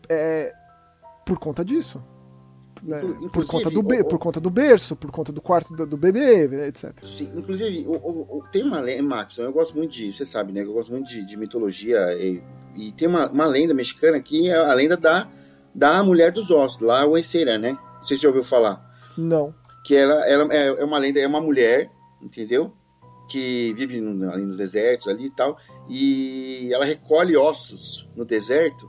é, 0.09 0.53
por 1.25 1.37
conta 1.39 1.65
disso. 1.65 2.01
Né? 2.87 3.01
Inclu- 3.03 3.29
Por, 3.31 3.47
conta 3.47 3.71
do 3.71 3.81
o- 3.81 4.05
por 4.05 4.19
conta 4.19 4.41
do 4.41 4.51
berço, 4.51 4.95
por 4.97 5.11
conta 5.11 5.33
do 5.33 5.41
quarto 5.41 5.75
do, 5.75 5.87
do 5.87 5.97
bebê, 5.97 6.67
etc. 6.69 6.93
Sim, 7.05 7.31
inclusive, 7.35 7.85
o, 7.87 7.93
o- 8.39 8.45
tem 8.53 8.63
uma 8.63 8.81
lenda, 8.81 9.03
Max, 9.03 9.39
eu 9.39 9.53
gosto 9.53 9.77
muito 9.77 9.93
de, 9.93 10.13
você 10.13 10.25
sabe, 10.25 10.53
né? 10.53 10.63
Eu 10.63 10.73
gosto 10.73 10.91
muito 10.93 11.09
de, 11.09 11.25
de 11.25 11.37
mitologia 11.37 11.99
e, 12.15 12.43
e 12.75 12.93
tem 12.93 13.09
uma, 13.09 13.29
uma 13.31 13.47
lenda 13.47 13.75
mexicana 13.75 14.21
que 14.21 14.49
é 14.49 14.55
a 14.57 14.73
lenda 14.75 14.97
da, 14.97 15.29
da 15.75 16.03
mulher 16.03 16.31
dos 16.33 16.51
ossos, 16.51 16.81
lá 16.81 17.05
o 17.05 17.17
Eceira, 17.19 17.59
né? 17.59 17.73
Não 17.97 18.05
sei 18.05 18.17
se 18.17 18.21
você 18.21 18.23
já 18.23 18.29
ouviu 18.29 18.45
falar. 18.45 18.85
Não. 19.19 19.53
Que 19.85 19.95
ela, 19.95 20.15
ela 20.27 20.53
é, 20.55 20.67
é 20.69 20.85
uma 20.85 20.99
lenda, 20.99 21.19
é 21.21 21.27
uma 21.27 21.41
mulher, 21.41 21.91
entendeu? 22.23 22.73
Que 23.29 23.73
vive 23.77 23.99
ali 24.33 24.45
nos 24.45 24.57
desertos 24.57 25.09
ali 25.09 25.27
e 25.27 25.31
tal, 25.31 25.57
e 25.89 26.71
ela 26.73 26.85
recolhe 26.85 27.37
ossos 27.37 28.09
no 28.15 28.25
deserto 28.25 28.89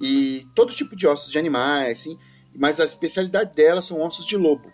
e 0.00 0.46
todo 0.54 0.72
tipo 0.72 0.94
de 0.94 1.06
ossos 1.08 1.32
de 1.32 1.38
animais, 1.38 1.98
assim, 1.98 2.16
mas 2.58 2.80
a 2.80 2.84
especialidade 2.84 3.54
dela 3.54 3.80
são 3.80 4.00
ossos 4.00 4.26
de 4.26 4.36
lobo. 4.36 4.72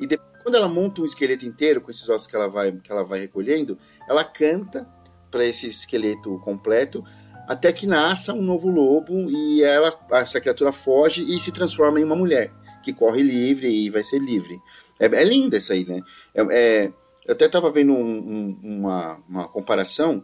E 0.00 0.06
depois, 0.06 0.28
quando 0.42 0.56
ela 0.56 0.68
monta 0.68 1.00
um 1.00 1.04
esqueleto 1.04 1.46
inteiro 1.46 1.80
com 1.80 1.90
esses 1.90 2.08
ossos 2.08 2.26
que 2.26 2.36
ela 2.36 2.48
vai, 2.48 2.72
que 2.72 2.90
ela 2.90 3.04
vai 3.04 3.20
recolhendo, 3.20 3.78
ela 4.08 4.24
canta 4.24 4.86
para 5.30 5.44
esse 5.44 5.66
esqueleto 5.66 6.38
completo 6.44 7.04
até 7.46 7.72
que 7.72 7.86
nasça 7.86 8.32
um 8.34 8.42
novo 8.42 8.68
lobo 8.68 9.30
e 9.30 9.62
ela, 9.62 9.98
essa 10.12 10.40
criatura 10.40 10.70
foge 10.72 11.22
e 11.34 11.40
se 11.40 11.50
transforma 11.52 11.98
em 12.00 12.04
uma 12.04 12.16
mulher 12.16 12.52
que 12.82 12.92
corre 12.92 13.22
livre 13.22 13.68
e 13.70 13.88
vai 13.90 14.04
ser 14.04 14.18
livre. 14.18 14.60
É, 15.00 15.06
é 15.06 15.24
linda 15.24 15.56
isso 15.56 15.72
aí, 15.72 15.84
né? 15.86 16.00
É, 16.34 16.42
é- 16.50 16.92
eu 17.26 17.32
até 17.32 17.44
estava 17.44 17.70
vendo 17.70 17.92
um- 17.92 18.18
um- 18.18 18.58
uma, 18.62 19.18
uma 19.28 19.48
comparação 19.48 20.22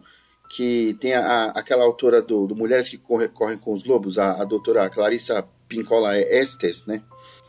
que 0.49 0.95
tem 0.99 1.13
a, 1.13 1.21
a- 1.25 1.49
aquela 1.51 1.83
autora 1.83 2.21
do, 2.21 2.47
do 2.47 2.55
Mulheres 2.55 2.89
que 2.89 2.97
Corre- 2.97 3.27
Correm 3.27 3.57
com 3.57 3.73
os 3.73 3.85
Lobos, 3.85 4.17
a, 4.17 4.41
a 4.41 4.43
doutora 4.43 4.89
Clarissa 4.89 5.47
Pincola 5.67 6.17
Estes, 6.19 6.85
né? 6.85 7.01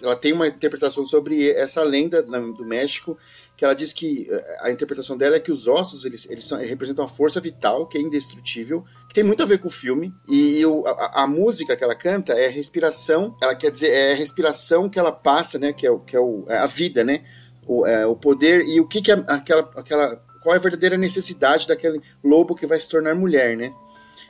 Ela 0.02 0.14
tem 0.14 0.33
uma 0.35 0.46
interpretação 0.46 1.07
sobre 1.07 1.50
essa 1.52 1.83
lenda 1.83 2.20
na- 2.22 2.38
do 2.38 2.66
México, 2.66 3.16
que 3.57 3.64
ela 3.64 3.74
diz 3.74 3.94
que 3.94 4.29
eh, 4.31 4.57
a 4.61 4.70
interpretação 4.70 5.16
dela 5.16 5.37
é 5.37 5.40
que 5.40 5.50
os 5.50 5.66
ossos 5.66 6.05
eles, 6.05 6.29
eles, 6.29 6.44
são, 6.44 6.59
eles 6.59 6.68
representam 6.68 7.02
uma 7.02 7.11
força 7.11 7.40
vital 7.40 7.87
que 7.87 7.96
é 7.96 8.00
indestrutível, 8.02 8.85
que 9.09 9.14
tem 9.14 9.24
muito 9.24 9.42
a 9.42 9.46
ver 9.46 9.57
com 9.59 9.68
o 9.68 9.70
filme. 9.70 10.12
E 10.29 10.64
o- 10.66 10.87
a, 10.87 11.22
a 11.22 11.26
música 11.26 11.74
que 11.74 11.83
ela 11.83 11.94
canta 11.94 12.35
é 12.35 12.46
respiração, 12.48 13.35
ela 13.40 13.55
quer 13.55 13.70
dizer, 13.70 13.88
é 13.88 14.12
a 14.12 14.16
respiração 14.16 14.88
que 14.90 14.98
ela 14.98 15.11
passa, 15.12 15.59
né? 15.59 15.72
Que 15.72 15.87
é, 15.87 15.90
o, 15.90 15.98
que 16.00 16.14
é 16.14 16.20
o, 16.20 16.44
é 16.46 16.59
a 16.59 16.66
vida, 16.66 17.02
né? 17.02 17.24
O, 17.66 17.87
é, 17.87 18.07
o 18.07 18.14
poder 18.14 18.66
e 18.68 18.79
o 18.79 18.87
que, 18.87 19.00
que 19.00 19.11
é 19.11 19.14
aquela, 19.26 19.62
aquela. 19.76 20.16
Qual 20.42 20.55
é 20.55 20.59
a 20.59 20.61
verdadeira 20.61 20.96
necessidade 20.98 21.66
daquele 21.66 22.00
lobo 22.22 22.55
que 22.55 22.66
vai 22.66 22.79
se 22.79 22.88
tornar 22.88 23.14
mulher, 23.14 23.57
né? 23.57 23.72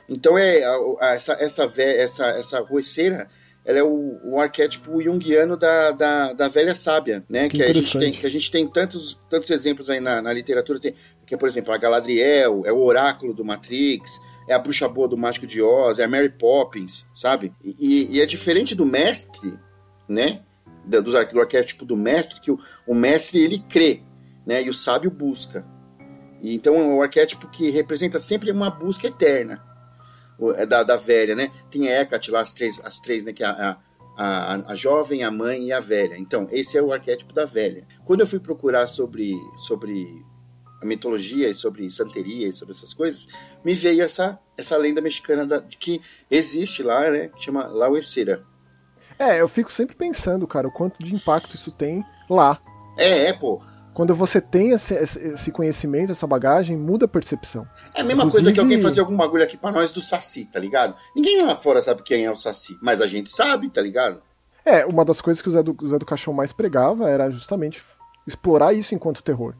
Então 0.09 0.37
é 0.37 0.63
a- 0.63 0.77
a- 1.01 1.07
essa 1.15 1.33
essa 1.33 1.71
essa 1.75 2.25
essa 2.29 2.59
roeceira, 2.61 3.27
ela 3.67 3.79
é 3.79 3.83
o, 3.83 4.17
o 4.23 4.39
arquétipo 4.39 5.03
junguiano 5.03 5.57
da, 5.57 5.91
da, 5.91 6.31
da 6.31 6.47
velha 6.47 6.73
sábia, 6.73 7.25
né? 7.27 7.49
Que 7.49 7.57
Que, 7.57 7.63
a 7.63 7.73
gente 7.73 7.99
tem 7.99 8.11
que 8.13 8.25
a 8.25 8.29
gente 8.31 8.49
tem 8.49 8.65
tantos 8.65 9.19
tantos 9.29 9.51
exemplos 9.51 9.89
aí 9.89 9.99
na, 9.99 10.21
na 10.21 10.31
literatura, 10.31 10.79
tem, 10.79 10.93
que 11.25 11.35
é 11.35 11.37
por 11.37 11.49
exemplo 11.49 11.73
a 11.73 11.77
Galadriel, 11.77 12.63
é 12.65 12.71
o 12.71 12.81
oráculo 12.81 13.33
do 13.33 13.43
Matrix, 13.43 14.21
é 14.47 14.53
a 14.53 14.59
bruxa 14.59 14.87
boa 14.87 15.09
do 15.09 15.17
Mágico 15.17 15.45
de 15.45 15.61
Oz, 15.61 15.99
é 15.99 16.05
a 16.05 16.07
Mary 16.07 16.29
Poppins, 16.29 17.07
sabe? 17.13 17.51
E, 17.61 18.07
e 18.15 18.21
é 18.21 18.25
diferente 18.25 18.73
do 18.73 18.85
mestre, 18.85 19.59
né? 20.07 20.39
Ar- 21.17 21.27
do 21.27 21.41
arquétipo 21.41 21.83
do 21.83 21.97
mestre, 21.97 22.39
que 22.39 22.49
o, 22.49 22.57
o 22.87 22.95
mestre 22.95 23.43
ele 23.43 23.59
crê, 23.67 24.01
né? 24.45 24.63
E 24.63 24.69
o 24.69 24.73
sábio 24.73 25.11
busca. 25.11 25.65
E 26.41 26.55
então 26.55 26.77
é 26.77 26.83
um 26.83 27.01
arquétipo 27.01 27.49
que 27.49 27.69
representa 27.69 28.17
sempre 28.17 28.49
uma 28.49 28.69
busca 28.69 29.07
eterna 29.07 29.61
da, 30.67 30.83
da 30.83 30.97
velha, 30.97 31.35
né? 31.35 31.49
Tem 31.69 31.89
a 31.89 32.01
Hecate 32.01 32.31
lá, 32.31 32.41
as 32.41 32.53
três, 32.53 32.79
as 32.83 32.99
três 32.99 33.23
né? 33.23 33.33
Que 33.33 33.43
é 33.43 33.47
a, 33.47 33.77
a, 34.17 34.53
a, 34.53 34.71
a 34.71 34.75
jovem, 34.75 35.23
a 35.23 35.31
mãe 35.31 35.67
e 35.67 35.73
a 35.73 35.79
velha. 35.79 36.17
Então, 36.17 36.47
esse 36.51 36.77
é 36.77 36.81
o 36.81 36.93
arquétipo 36.93 37.33
da 37.33 37.45
velha. 37.45 37.85
Quando 38.05 38.21
eu 38.21 38.27
fui 38.27 38.39
procurar 38.39 38.87
sobre, 38.87 39.33
sobre 39.57 40.23
a 40.81 40.85
mitologia 40.85 41.49
e 41.49 41.55
sobre 41.55 41.89
santeria 41.89 42.47
e 42.47 42.53
sobre 42.53 42.73
essas 42.73 42.93
coisas, 42.93 43.27
me 43.63 43.73
veio 43.73 44.03
essa, 44.03 44.39
essa 44.57 44.77
lenda 44.77 45.01
mexicana 45.01 45.45
da, 45.45 45.59
de 45.59 45.77
que 45.77 46.01
existe 46.29 46.83
lá, 46.83 47.09
né? 47.09 47.29
Que 47.29 47.43
chama 47.43 47.67
Lauecera. 47.67 48.43
É, 49.19 49.41
eu 49.41 49.47
fico 49.47 49.71
sempre 49.71 49.95
pensando, 49.95 50.45
cara, 50.45 50.67
o 50.67 50.71
quanto 50.71 51.03
de 51.03 51.15
impacto 51.15 51.55
isso 51.55 51.71
tem 51.71 52.05
lá. 52.29 52.61
É, 52.97 53.25
é, 53.25 53.33
pô. 53.33 53.61
Quando 53.97 54.13
você 54.13 54.39
tem 54.39 54.69
esse, 54.73 54.93
esse- 54.93 55.51
conhecimento, 55.51 56.11
essa 56.11 56.27
bagagem, 56.27 56.77
muda 56.77 57.05
a 57.05 57.07
percepção. 57.07 57.67
É 57.95 58.01
a 58.01 58.03
mesma 58.03 58.25
Inclusive- 58.25 58.31
coisa 58.31 58.53
que 58.53 58.59
alguém 58.59 58.79
fazer 58.79 58.99
algum 58.99 59.17
bagulho 59.17 59.43
aqui 59.43 59.57
pra 59.57 59.71
nós 59.71 59.91
do 59.91 60.03
Saci, 60.03 60.45
tá 60.45 60.59
ligado? 60.59 60.93
Ninguém 61.15 61.41
lá 61.43 61.55
fora 61.55 61.81
sabe 61.81 62.03
quem 62.03 62.23
é 62.23 62.29
o 62.31 62.35
Saci, 62.35 62.77
mas 62.79 63.01
a 63.01 63.07
gente 63.07 63.31
sabe, 63.31 63.67
tá 63.71 63.81
ligado? 63.81 64.21
É, 64.63 64.85
uma 64.85 65.03
das 65.03 65.19
coisas 65.19 65.41
que 65.41 65.49
o 65.49 65.51
Zé 65.51 65.63
do, 65.63 65.75
o 65.81 65.89
Zé 65.89 65.97
do 65.97 66.05
Caixão 66.05 66.31
mais 66.31 66.53
pregava 66.53 67.09
era 67.09 67.31
justamente 67.31 67.83
explorar 68.27 68.71
isso 68.71 68.93
enquanto 68.93 69.23
terror. 69.23 69.55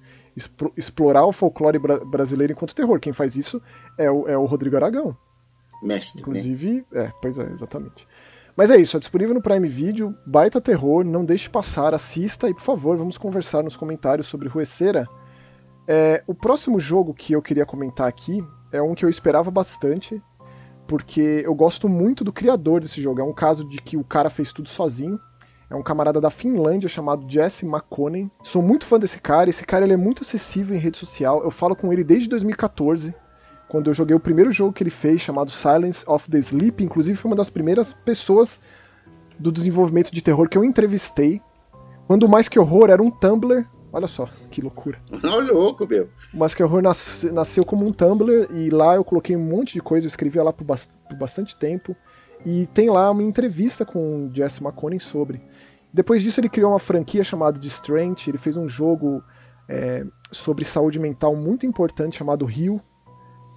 Explorar 0.77 1.25
o 1.25 1.31
folclore 1.31 1.79
bra- 1.79 2.05
brasileiro 2.05 2.53
enquanto 2.53 2.75
terror. 2.75 2.99
Quem 2.99 3.13
faz 3.13 3.35
isso 3.35 3.59
é 3.97 4.11
o, 4.11 4.27
é 4.27 4.37
o 4.37 4.45
Rodrigo 4.45 4.75
Aragão. 4.75 5.17
Mestre, 5.81 6.17
né? 6.17 6.21
Inclusive, 6.21 6.85
é, 6.93 7.11
pois 7.21 7.39
é, 7.39 7.49
exatamente. 7.51 8.07
Mas 8.57 8.71
é 8.71 8.77
isso, 8.77 8.97
é 8.97 8.99
disponível 8.99 9.35
no 9.35 9.41
Prime 9.41 9.69
Video, 9.69 10.17
baita 10.25 10.59
terror, 10.59 11.03
não 11.05 11.23
deixe 11.23 11.47
passar, 11.47 11.93
assista 11.93 12.49
e 12.49 12.55
por 12.55 12.63
favor, 12.63 12.97
vamos 12.97 13.15
conversar 13.15 13.61
nos 13.61 13.77
comentários 13.77 14.25
sobre 14.25 14.49
Rueceira. 14.49 15.07
É, 15.87 16.23
o 16.25 16.33
próximo 16.33 16.79
jogo 16.79 17.13
que 17.13 17.33
eu 17.33 17.41
queria 17.41 17.67
comentar 17.67 18.07
aqui 18.07 18.43
é 18.71 18.81
um 18.81 18.95
que 18.95 19.05
eu 19.05 19.09
esperava 19.09 19.51
bastante, 19.51 20.19
porque 20.87 21.43
eu 21.45 21.53
gosto 21.53 21.87
muito 21.87 22.23
do 22.23 22.33
criador 22.33 22.81
desse 22.81 22.99
jogo. 22.99 23.21
É 23.21 23.23
um 23.23 23.31
caso 23.31 23.63
de 23.63 23.77
que 23.77 23.95
o 23.95 24.03
cara 24.03 24.31
fez 24.31 24.51
tudo 24.51 24.67
sozinho. 24.67 25.19
É 25.69 25.75
um 25.75 25.83
camarada 25.83 26.19
da 26.19 26.31
Finlândia 26.31 26.89
chamado 26.89 27.29
Jesse 27.29 27.63
McConen. 27.63 28.31
Sou 28.41 28.63
muito 28.63 28.87
fã 28.87 28.97
desse 28.97 29.21
cara. 29.21 29.51
Esse 29.51 29.65
cara 29.65 29.85
ele 29.85 29.93
é 29.93 29.97
muito 29.97 30.23
acessível 30.23 30.75
em 30.75 30.79
rede 30.79 30.97
social. 30.97 31.43
Eu 31.43 31.51
falo 31.51 31.75
com 31.75 31.93
ele 31.93 32.03
desde 32.03 32.27
2014 32.27 33.13
quando 33.67 33.89
eu 33.89 33.93
joguei 33.93 34.15
o 34.15 34.19
primeiro 34.19 34.51
jogo 34.51 34.73
que 34.73 34.81
ele 34.83 34.89
fez, 34.89 35.21
chamado 35.21 35.51
Silence 35.51 36.03
of 36.07 36.29
the 36.29 36.37
Sleep, 36.39 36.83
inclusive 36.83 37.17
foi 37.17 37.29
uma 37.31 37.35
das 37.35 37.49
primeiras 37.49 37.91
pessoas 37.93 38.61
do 39.37 39.51
desenvolvimento 39.51 40.11
de 40.11 40.21
terror 40.21 40.47
que 40.49 40.57
eu 40.57 40.63
entrevistei. 40.63 41.41
Quando 42.07 42.23
o 42.23 42.29
Mais 42.29 42.47
Que 42.47 42.57
Horror 42.59 42.89
era 42.89 43.03
um 43.03 43.11
Tumblr, 43.11 43.65
olha 43.91 44.07
só, 44.07 44.27
que 44.49 44.61
loucura. 44.61 44.99
Olha 45.23 45.51
louco, 45.51 45.85
meu. 45.87 46.09
O 46.33 46.37
Mais 46.37 46.53
Que 46.55 46.63
Horror 46.63 46.81
nas- 46.81 47.23
nasceu 47.33 47.65
como 47.65 47.85
um 47.85 47.91
Tumblr 47.91 48.47
e 48.53 48.69
lá 48.69 48.95
eu 48.95 49.03
coloquei 49.03 49.35
um 49.35 49.43
monte 49.43 49.73
de 49.73 49.81
coisa, 49.81 50.05
eu 50.05 50.09
escrevia 50.09 50.41
lá 50.43 50.53
por, 50.53 50.63
bast- 50.63 50.95
por 51.09 51.17
bastante 51.17 51.55
tempo. 51.57 51.95
E 52.45 52.67
tem 52.73 52.89
lá 52.89 53.11
uma 53.11 53.23
entrevista 53.23 53.83
com 53.85 54.27
o 54.27 54.31
Jesse 54.33 54.63
McConen 54.63 54.99
sobre. 54.99 55.41
Depois 55.91 56.21
disso, 56.21 56.39
ele 56.39 56.47
criou 56.49 56.71
uma 56.71 56.79
franquia 56.79 57.23
chamada 57.23 57.57
de 57.59 57.67
Strength. 57.67 58.27
Ele 58.27 58.37
fez 58.37 58.55
um 58.55 58.69
jogo 58.69 59.21
é, 59.67 60.05
sobre 60.31 60.63
saúde 60.63 60.99
mental 60.99 61.35
muito 61.35 61.65
importante 61.65 62.17
chamado 62.17 62.45
Rio. 62.45 62.79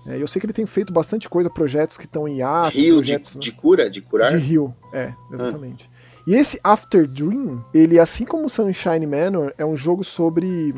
É, 0.07 0.21
eu 0.21 0.27
sei 0.27 0.41
que 0.41 0.47
ele 0.47 0.53
tem 0.53 0.67
feito 0.67 0.93
bastante 0.93 1.29
coisa, 1.29 1.51
projetos 1.51 1.97
que 1.99 2.05
estão 2.05 2.27
em 2.27 2.43
ar. 2.43 2.71
Rio 2.71 2.97
projetos, 2.97 3.31
de, 3.33 3.37
né? 3.37 3.41
de, 3.41 3.53
cura, 3.53 3.91
de 3.91 4.01
curar? 4.01 4.31
De 4.31 4.39
Rio, 4.39 4.75
é, 4.93 5.13
exatamente. 5.33 5.91
Ah. 5.93 6.01
E 6.27 6.35
esse 6.35 6.61
After 6.63 7.07
Dream, 7.07 7.65
ele, 7.73 7.99
assim 7.99 8.25
como 8.25 8.49
Sunshine 8.49 9.07
Manor, 9.07 9.53
é 9.59 9.65
um 9.65 9.77
jogo 9.77 10.05
sobre 10.05 10.75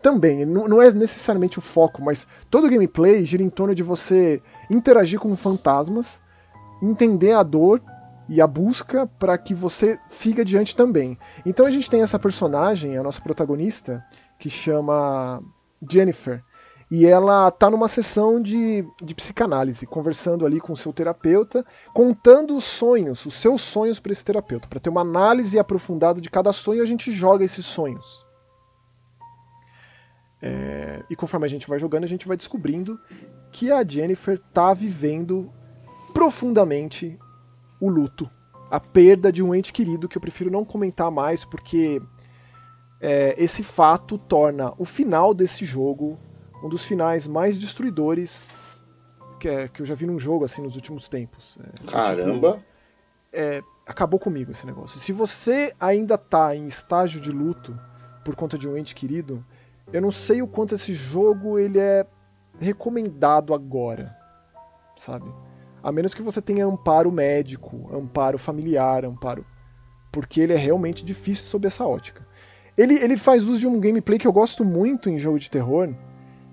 também, 0.00 0.46
não 0.46 0.80
é 0.80 0.92
necessariamente 0.92 1.58
o 1.58 1.62
foco, 1.62 2.00
mas 2.00 2.26
todo 2.48 2.66
o 2.66 2.70
gameplay 2.70 3.24
gira 3.24 3.42
em 3.42 3.50
torno 3.50 3.74
de 3.74 3.82
você 3.82 4.40
interagir 4.70 5.18
com 5.18 5.34
fantasmas, 5.36 6.20
entender 6.80 7.32
a 7.32 7.42
dor 7.42 7.82
e 8.28 8.40
a 8.40 8.46
busca 8.46 9.06
para 9.06 9.36
que 9.36 9.54
você 9.54 9.98
siga 10.04 10.42
adiante 10.42 10.76
também. 10.76 11.18
Então 11.44 11.66
a 11.66 11.70
gente 11.70 11.90
tem 11.90 12.02
essa 12.02 12.18
personagem, 12.18 12.96
a 12.96 13.02
nossa 13.02 13.20
protagonista, 13.20 14.04
que 14.38 14.48
chama 14.48 15.42
Jennifer, 15.90 16.42
e 16.90 17.06
ela 17.06 17.50
tá 17.50 17.70
numa 17.70 17.86
sessão 17.86 18.40
de, 18.40 18.86
de 19.02 19.14
psicanálise, 19.14 19.86
conversando 19.86 20.46
ali 20.46 20.58
com 20.58 20.72
o 20.72 20.76
seu 20.76 20.92
terapeuta, 20.92 21.64
contando 21.92 22.56
os 22.56 22.64
sonhos, 22.64 23.26
os 23.26 23.34
seus 23.34 23.60
sonhos 23.60 23.98
para 23.98 24.12
esse 24.12 24.24
terapeuta, 24.24 24.66
para 24.66 24.80
ter 24.80 24.88
uma 24.88 25.02
análise 25.02 25.58
aprofundada 25.58 26.20
de 26.20 26.30
cada 26.30 26.52
sonho, 26.52 26.82
a 26.82 26.86
gente 26.86 27.12
joga 27.12 27.44
esses 27.44 27.66
sonhos. 27.66 28.26
É, 30.40 31.02
e 31.10 31.16
conforme 31.16 31.44
a 31.44 31.48
gente 31.48 31.68
vai 31.68 31.78
jogando, 31.78 32.04
a 32.04 32.08
gente 32.08 32.26
vai 32.26 32.36
descobrindo 32.36 32.98
que 33.50 33.70
a 33.70 33.84
Jennifer 33.86 34.40
tá 34.52 34.72
vivendo 34.72 35.52
profundamente 36.14 37.18
o 37.80 37.90
luto, 37.90 38.30
a 38.70 38.80
perda 38.80 39.30
de 39.30 39.42
um 39.42 39.54
ente 39.54 39.72
querido, 39.72 40.08
que 40.08 40.16
eu 40.16 40.22
prefiro 40.22 40.50
não 40.50 40.64
comentar 40.64 41.10
mais, 41.10 41.44
porque 41.44 42.00
é, 43.00 43.34
esse 43.36 43.62
fato 43.62 44.16
torna 44.16 44.72
o 44.78 44.84
final 44.84 45.34
desse 45.34 45.64
jogo 45.64 46.18
um 46.62 46.68
dos 46.68 46.84
finais 46.84 47.26
mais 47.26 47.58
destruidores 47.58 48.48
que, 49.38 49.48
é, 49.48 49.68
que 49.68 49.82
eu 49.82 49.86
já 49.86 49.94
vi 49.94 50.06
num 50.06 50.18
jogo 50.18 50.44
assim 50.44 50.62
nos 50.62 50.74
últimos 50.76 51.08
tempos. 51.08 51.58
É, 51.62 51.90
Caramba! 51.90 52.52
Tipo, 52.52 52.64
é, 53.32 53.62
acabou 53.86 54.18
comigo 54.18 54.50
esse 54.50 54.66
negócio. 54.66 54.98
Se 54.98 55.12
você 55.12 55.74
ainda 55.78 56.18
tá 56.18 56.54
em 56.54 56.66
estágio 56.66 57.20
de 57.20 57.30
luto 57.30 57.78
por 58.24 58.34
conta 58.34 58.58
de 58.58 58.68
um 58.68 58.76
ente 58.76 58.94
querido, 58.94 59.44
eu 59.92 60.02
não 60.02 60.10
sei 60.10 60.42
o 60.42 60.46
quanto 60.46 60.74
esse 60.74 60.92
jogo 60.92 61.58
ele 61.58 61.78
é 61.78 62.06
recomendado 62.58 63.54
agora, 63.54 64.14
sabe? 64.96 65.32
A 65.82 65.92
menos 65.92 66.12
que 66.12 66.22
você 66.22 66.42
tenha 66.42 66.66
amparo 66.66 67.10
médico, 67.12 67.88
amparo 67.94 68.38
familiar, 68.38 69.04
amparo. 69.04 69.46
Porque 70.10 70.40
ele 70.40 70.52
é 70.52 70.56
realmente 70.56 71.04
difícil 71.04 71.44
sob 71.44 71.66
essa 71.66 71.86
ótica. 71.86 72.26
Ele, 72.76 72.94
ele 72.94 73.16
faz 73.16 73.44
uso 73.44 73.60
de 73.60 73.66
um 73.66 73.78
gameplay 73.80 74.18
que 74.18 74.26
eu 74.26 74.32
gosto 74.32 74.64
muito 74.64 75.08
em 75.08 75.18
jogo 75.18 75.38
de 75.38 75.50
terror, 75.50 75.88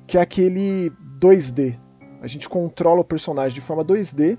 que 0.08 0.18
é 0.18 0.22
aquele 0.22 0.92
2D. 1.20 1.80
A 2.22 2.28
gente 2.28 2.50
controla 2.50 3.02
o 3.02 3.06
personagem 3.06 3.54
de 3.54 3.62
forma 3.62 3.84
2D 3.84 4.38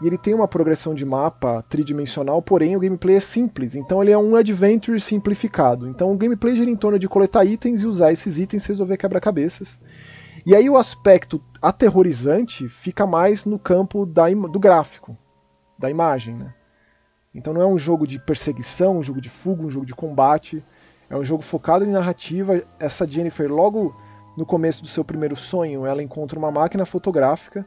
e 0.00 0.06
ele 0.06 0.18
tem 0.18 0.34
uma 0.34 0.46
progressão 0.46 0.94
de 0.94 1.04
mapa 1.04 1.62
tridimensional, 1.68 2.40
porém 2.40 2.76
o 2.76 2.80
gameplay 2.80 3.16
é 3.16 3.20
simples, 3.20 3.74
então 3.74 4.02
ele 4.02 4.12
é 4.12 4.18
um 4.18 4.36
adventure 4.36 5.00
simplificado. 5.00 5.88
Então 5.88 6.12
o 6.12 6.16
gameplay 6.16 6.54
gira 6.54 6.70
em 6.70 6.76
torno 6.76 6.98
de 6.98 7.08
coletar 7.08 7.44
itens 7.44 7.82
e 7.82 7.86
usar 7.86 8.12
esses 8.12 8.38
itens 8.38 8.64
e 8.64 8.68
resolver 8.68 8.96
quebra-cabeças. 8.96 9.80
E 10.46 10.54
aí 10.54 10.70
o 10.70 10.76
aspecto 10.76 11.42
aterrorizante 11.60 12.68
fica 12.68 13.06
mais 13.06 13.44
no 13.44 13.58
campo 13.58 14.06
da, 14.06 14.28
do 14.30 14.58
gráfico, 14.58 15.16
da 15.78 15.90
imagem, 15.90 16.34
né? 16.36 16.54
Então 17.34 17.52
não 17.52 17.60
é 17.60 17.66
um 17.66 17.78
jogo 17.78 18.06
de 18.06 18.18
perseguição, 18.18 18.98
um 18.98 19.02
jogo 19.02 19.20
de 19.20 19.28
fuga, 19.28 19.62
um 19.62 19.70
jogo 19.70 19.84
de 19.84 19.94
combate. 19.94 20.64
É 21.10 21.16
um 21.16 21.24
jogo 21.24 21.42
focado 21.42 21.84
em 21.84 21.90
narrativa. 21.90 22.62
Essa 22.78 23.06
Jennifer, 23.06 23.52
logo 23.52 23.94
no 24.38 24.46
começo 24.46 24.80
do 24.82 24.88
seu 24.88 25.04
primeiro 25.04 25.34
sonho, 25.34 25.84
ela 25.84 26.00
encontra 26.00 26.38
uma 26.38 26.50
máquina 26.50 26.86
fotográfica. 26.86 27.66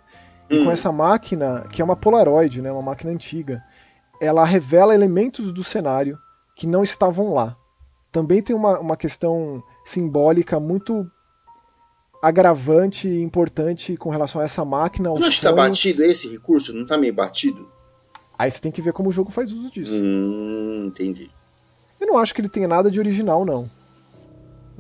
E 0.50 0.58
com 0.58 0.70
hum. 0.70 0.72
essa 0.72 0.90
máquina, 0.90 1.68
que 1.70 1.82
é 1.82 1.86
uma 1.86 1.98
Polaroid, 1.98 2.62
né, 2.62 2.72
uma 2.72 2.82
máquina 2.82 3.12
antiga, 3.12 3.62
ela 4.22 4.46
revela 4.46 4.96
elementos 4.96 5.52
do 5.52 5.66
cenário 5.66 6.18
que 6.56 6.66
não 6.66 6.82
estavam 6.82 7.34
lá. 7.34 7.58
Também 8.10 8.42
tem 8.42 8.56
uma, 8.56 8.80
uma 8.80 8.96
questão 8.96 9.62
simbólica 9.84 10.62
muito 10.62 11.06
agravante 12.22 13.08
e 13.08 13.22
importante 13.22 13.98
com 13.98 14.10
relação 14.10 14.40
a 14.40 14.46
essa 14.46 14.64
máquina. 14.64 15.10
Não 15.10 15.28
está 15.28 15.52
batido 15.52 16.04
esse 16.04 16.30
recurso? 16.30 16.74
Não 16.74 16.84
está 16.84 16.98
meio 16.98 17.14
batido? 17.14 17.70
Aí 18.38 18.50
você 18.50 18.62
tem 18.62 18.72
que 18.72 18.82
ver 18.82 18.94
como 18.94 19.10
o 19.10 19.12
jogo 19.12 19.30
faz 19.30 19.52
uso 19.52 19.70
disso. 19.70 19.94
Hum, 19.94 20.86
entendi. 20.88 21.30
Eu 22.00 22.08
não 22.08 22.18
acho 22.18 22.34
que 22.34 22.40
ele 22.40 22.50
tenha 22.50 22.68
nada 22.68 22.90
de 22.90 23.00
original, 23.00 23.44
não. 23.44 23.70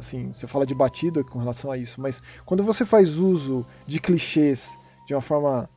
Assim, 0.02 0.34
você 0.34 0.48
fala 0.48 0.66
de 0.66 0.74
batido 0.74 1.24
com 1.24 1.38
relação 1.38 1.72
a 1.72 1.78
isso, 1.78 2.02
mas 2.02 2.24
quando 2.44 2.64
você 2.64 2.84
faz 2.84 3.20
uso 3.20 3.64
de 3.86 4.02
clichês 4.02 4.76
de 5.06 5.14
uma 5.14 5.22
forma 5.22 5.70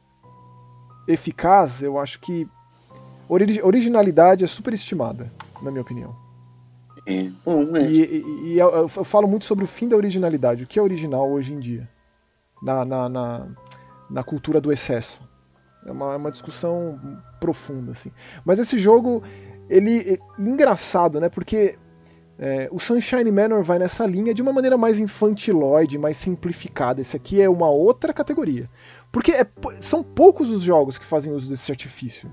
eficaz, 1.07 1.83
eu 1.83 1.99
acho 1.99 2.19
que 2.21 2.49
originalidade 3.29 4.43
é 4.43 4.47
superestimada, 4.47 5.31
na 5.61 5.71
minha 5.71 5.83
opinião. 5.83 6.17
É, 7.07 7.31
bom, 7.45 7.77
é. 7.77 7.83
E, 7.83 8.03
e, 8.03 8.47
e 8.47 8.59
eu, 8.59 8.71
eu, 8.71 8.89
falo 8.89 9.29
muito 9.29 9.45
sobre 9.45 9.63
o 9.63 9.69
fim 9.69 9.89
da 9.89 9.97
originalidade, 9.97 10.65
o 10.65 10.67
que 10.67 10.79
é 10.79 10.83
original 10.83 11.31
hoje 11.31 11.53
em 11.53 11.61
dia, 11.61 11.87
na, 12.63 12.83
na, 12.83 13.09
na, 13.11 13.47
na 14.09 14.25
cultura 14.25 14.59
do 14.59 14.73
excesso. 14.73 15.21
É 15.85 15.93
uma, 15.93 16.15
é 16.15 16.17
uma 16.17 16.31
discussão 16.31 16.99
profunda, 17.39 17.91
assim. 17.91 18.11
Mas 18.43 18.59
esse 18.59 18.79
jogo, 18.79 19.23
ele 19.69 20.15
é 20.15 20.19
engraçado, 20.39 21.21
né? 21.21 21.29
Porque 21.29 21.79
é, 22.38 22.68
o 22.73 22.81
Sunshine 22.81 23.31
Manor 23.31 23.62
vai 23.62 23.79
nessa 23.79 24.07
linha 24.07 24.35
de 24.35 24.42
uma 24.42 24.53
maneira 24.53 24.77
mais 24.77 24.99
infantiloide, 24.99 25.99
mais 25.99 26.16
simplificada. 26.16 27.01
Esse 27.01 27.16
aqui 27.16 27.40
é 27.40 27.49
uma 27.49 27.68
outra 27.68 28.12
categoria. 28.12 28.68
Porque 29.12 29.33
é, 29.33 29.47
são 29.81 30.03
poucos 30.03 30.51
os 30.51 30.62
jogos 30.62 30.99
que 30.99 31.07
fazem 31.07 31.33
uso 31.33 31.49
desse 31.49 31.70
artifício. 31.70 32.31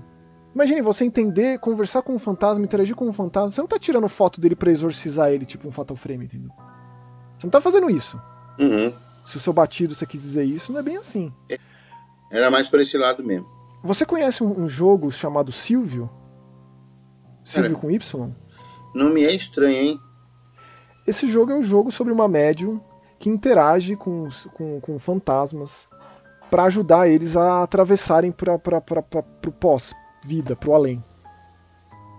Imagine 0.54 0.82
você 0.82 1.04
entender, 1.04 1.58
conversar 1.60 2.02
com 2.02 2.14
um 2.14 2.18
fantasma, 2.18 2.64
interagir 2.64 2.94
com 2.94 3.06
um 3.06 3.12
fantasma. 3.12 3.50
Você 3.50 3.60
não 3.60 3.68
tá 3.68 3.78
tirando 3.78 4.08
foto 4.08 4.40
dele 4.40 4.56
pra 4.56 4.70
exorcizar 4.70 5.30
ele, 5.30 5.46
tipo 5.46 5.66
um 5.66 5.70
Fatal 5.70 5.96
Frame, 5.96 6.24
entendeu? 6.24 6.50
Você 7.38 7.46
não 7.46 7.50
tá 7.50 7.60
fazendo 7.60 7.88
isso. 7.88 8.20
Uhum. 8.58 8.92
Se 9.24 9.36
o 9.36 9.40
seu 9.40 9.52
batido 9.52 9.94
você 9.94 10.04
quis 10.04 10.20
dizer 10.20 10.44
isso, 10.44 10.72
não 10.72 10.80
é 10.80 10.82
bem 10.82 10.96
assim. 10.96 11.32
É. 11.48 11.58
Era 12.30 12.50
mais 12.50 12.68
pra 12.68 12.82
esse 12.82 12.98
lado 12.98 13.24
mesmo. 13.24 13.46
Você 13.84 14.04
conhece 14.04 14.42
um, 14.42 14.62
um 14.62 14.68
jogo 14.68 15.10
chamado 15.10 15.52
Silvio? 15.52 16.10
Silvio 17.44 17.76
com 17.78 17.90
Y? 17.90 18.32
Não 18.94 19.10
me 19.10 19.24
é 19.24 19.34
estranho, 19.34 19.76
hein? 19.76 20.00
Esse 21.06 21.26
jogo 21.26 21.52
é 21.52 21.54
um 21.54 21.62
jogo 21.62 21.90
sobre 21.90 22.12
uma 22.12 22.28
médium 22.28 22.80
que 23.18 23.28
interage 23.28 23.96
com, 23.96 24.28
com, 24.54 24.80
com 24.80 24.98
fantasmas 24.98 25.88
para 26.50 26.64
ajudar 26.64 27.08
eles 27.08 27.36
a 27.36 27.62
atravessarem 27.62 28.30
para 28.30 28.54
o 28.54 29.52
pós, 29.52 29.94
vida, 30.24 30.54
pro 30.54 30.74
além. 30.74 31.02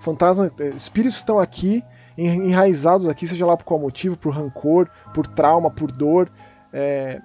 Fantasmas, 0.01 0.51
eh, 0.59 0.69
espíritos 0.69 1.17
estão 1.17 1.39
aqui, 1.39 1.83
enraizados 2.17 3.07
aqui, 3.07 3.27
seja 3.27 3.45
lá 3.45 3.55
por 3.55 3.63
qual 3.63 3.79
motivo, 3.79 4.17
por 4.17 4.33
rancor, 4.33 4.89
por 5.13 5.27
trauma, 5.27 5.69
por 5.69 5.91
dor. 5.91 6.31
É... 6.71 7.21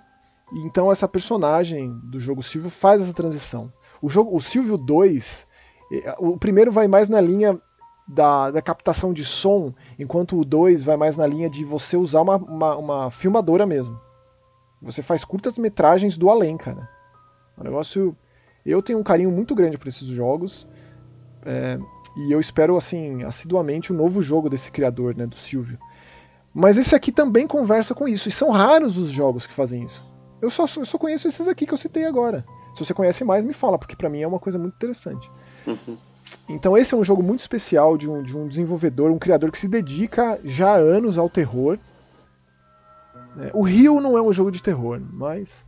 Então 0.65 0.93
essa 0.93 1.09
personagem 1.09 1.91
do 2.05 2.21
jogo 2.21 2.43
Silvio 2.43 2.71
faz 2.71 3.03
essa 3.03 3.13
transição. 3.13 3.73
O 4.01 4.09
jogo, 4.09 4.35
o 4.37 4.41
Silvio 4.41 4.77
2, 4.77 5.47
eh, 5.93 6.15
o 6.19 6.37
primeiro 6.39 6.71
vai 6.71 6.87
mais 6.87 7.09
na 7.09 7.21
linha 7.21 7.61
da, 8.09 8.51
da 8.51 8.63
captação 8.63 9.13
de 9.13 9.25
som, 9.25 9.75
enquanto 9.99 10.39
o 10.39 10.45
2 10.45 10.83
vai 10.83 10.97
mais 10.97 11.17
na 11.17 11.27
linha 11.27 11.51
de 11.51 11.65
você 11.65 11.97
usar 11.97 12.23
uma, 12.23 12.37
uma, 12.37 12.77
uma 12.77 13.11
filmadora 13.11 13.67
mesmo. 13.67 14.01
Você 14.81 15.03
faz 15.03 15.25
curtas 15.25 15.59
metragens 15.59 16.17
do 16.17 16.31
além, 16.31 16.57
cara. 16.57 16.89
O 17.57 17.65
negócio 17.65 18.17
eu 18.65 18.83
tenho 18.83 18.99
um 18.99 19.03
carinho 19.03 19.31
muito 19.31 19.55
grande 19.55 19.79
por 19.79 19.89
esses 19.89 20.07
jogos. 20.07 20.69
É, 21.45 21.79
e 22.17 22.33
eu 22.33 22.41
espero, 22.41 22.77
assim, 22.77 23.23
assiduamente 23.25 23.93
o 23.93 23.95
um 23.95 23.99
novo 23.99 24.21
jogo 24.21 24.51
desse 24.51 24.71
criador, 24.71 25.17
né, 25.17 25.27
do 25.27 25.37
Silvio. 25.37 25.79
Mas 26.53 26.77
esse 26.77 26.95
aqui 26.95 27.13
também 27.13 27.47
conversa 27.47 27.95
com 27.95 28.09
isso. 28.09 28.29
E 28.29 28.33
são 28.33 28.51
raros 28.51 28.99
os 28.99 29.09
jogos 29.09 29.47
que 29.47 29.53
fazem 29.53 29.85
isso. 29.85 30.07
Eu 30.41 30.51
só, 30.51 30.65
eu 30.77 30.85
só 30.85 30.99
conheço 30.99 31.27
esses 31.29 31.49
aqui 31.49 31.67
que 31.67 31.73
eu 31.73 31.79
citei 31.79 32.05
agora. 32.05 32.45
Se 32.75 32.85
você 32.85 32.95
conhece 32.95 33.25
mais, 33.25 33.45
me 33.45 33.53
fala, 33.53 33.79
porque 33.79 33.97
para 33.97 34.09
mim 34.09 34.21
é 34.21 34.27
uma 34.27 34.39
coisa 34.39 34.59
muito 34.59 34.75
interessante. 34.75 35.31
Uhum. 35.67 35.97
Então 36.49 36.77
esse 36.77 36.95
é 36.95 36.97
um 36.97 37.05
jogo 37.05 37.23
muito 37.23 37.41
especial 37.41 37.97
de 37.97 38.09
um, 38.09 38.23
de 38.23 38.37
um 38.37 38.49
desenvolvedor, 38.49 39.11
um 39.11 39.19
criador 39.19 39.51
que 39.51 39.59
se 39.59 39.69
dedica 39.69 40.39
já 40.45 40.71
há 40.73 40.77
anos 40.77 41.19
ao 41.19 41.29
terror. 41.29 41.79
É, 43.39 43.51
o 43.53 43.63
Rio 43.63 44.01
não 44.01 44.17
é 44.17 44.23
um 44.23 44.33
jogo 44.33 44.51
de 44.51 44.63
terror, 44.63 45.01
mas 45.13 45.65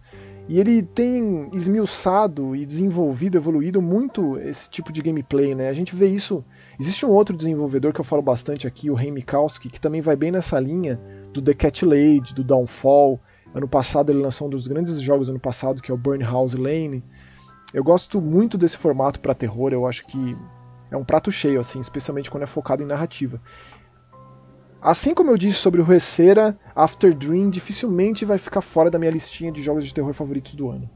e 0.51 0.59
ele 0.59 0.83
tem 0.83 1.49
esmiuçado 1.53 2.57
e 2.57 2.66
desenvolvido, 2.66 3.37
evoluído 3.37 3.81
muito 3.81 4.37
esse 4.40 4.68
tipo 4.68 4.92
de 4.92 5.01
gameplay, 5.01 5.55
né? 5.55 5.68
A 5.68 5.73
gente 5.73 5.94
vê 5.94 6.09
isso. 6.09 6.44
Existe 6.77 7.07
um 7.07 7.11
outro 7.11 7.37
desenvolvedor 7.37 7.92
que 7.92 8.01
eu 8.01 8.05
falo 8.05 8.20
bastante 8.20 8.66
aqui, 8.66 8.90
o 8.90 8.94
Ray 8.94 9.12
Mikowski, 9.12 9.70
que 9.70 9.81
também 9.81 10.01
vai 10.01 10.16
bem 10.16 10.33
nessa 10.33 10.59
linha 10.59 11.01
do 11.33 11.40
The 11.40 11.55
Cat 11.55 11.85
Lady, 11.85 12.35
do 12.35 12.42
Downfall. 12.42 13.20
Ano 13.55 13.68
passado 13.68 14.11
ele 14.11 14.20
lançou 14.20 14.49
um 14.49 14.51
dos 14.51 14.66
grandes 14.66 15.01
jogos 15.01 15.29
ano 15.29 15.38
passado, 15.38 15.81
que 15.81 15.92
é 15.92 15.94
o 15.94 15.96
Burn 15.96 16.25
House 16.25 16.55
Lane. 16.55 17.05
Eu 17.72 17.85
gosto 17.85 18.20
muito 18.20 18.59
desse 18.59 18.76
formato 18.76 19.20
para 19.20 19.35
terror, 19.35 19.72
eu 19.72 19.87
acho 19.87 20.06
que 20.06 20.37
é 20.90 20.96
um 20.96 21.04
prato 21.04 21.30
cheio, 21.30 21.61
assim, 21.61 21.80
especialmente 21.80 22.30
quando 22.30 22.42
é 22.42 22.46
focado 22.46 22.83
em 22.83 22.87
narrativa. 22.87 23.40
Assim 24.83 25.14
como 25.14 25.30
eu 25.30 25.37
disse 25.37 25.59
sobre 25.59 25.80
o 25.80 25.85
Recera, 25.85 26.59
After 26.74 27.14
Dream 27.14 27.50
dificilmente 27.50 28.24
vai 28.24 28.38
ficar 28.38 28.61
fora 28.61 28.90
da 28.90 28.98
minha 28.98 29.11
listinha 29.11 29.52
de 29.52 29.62
jogos 29.62 29.85
de 29.85 29.92
terror 29.92 30.12
favoritos 30.14 30.54
do 30.54 30.70
ano. 30.70 30.88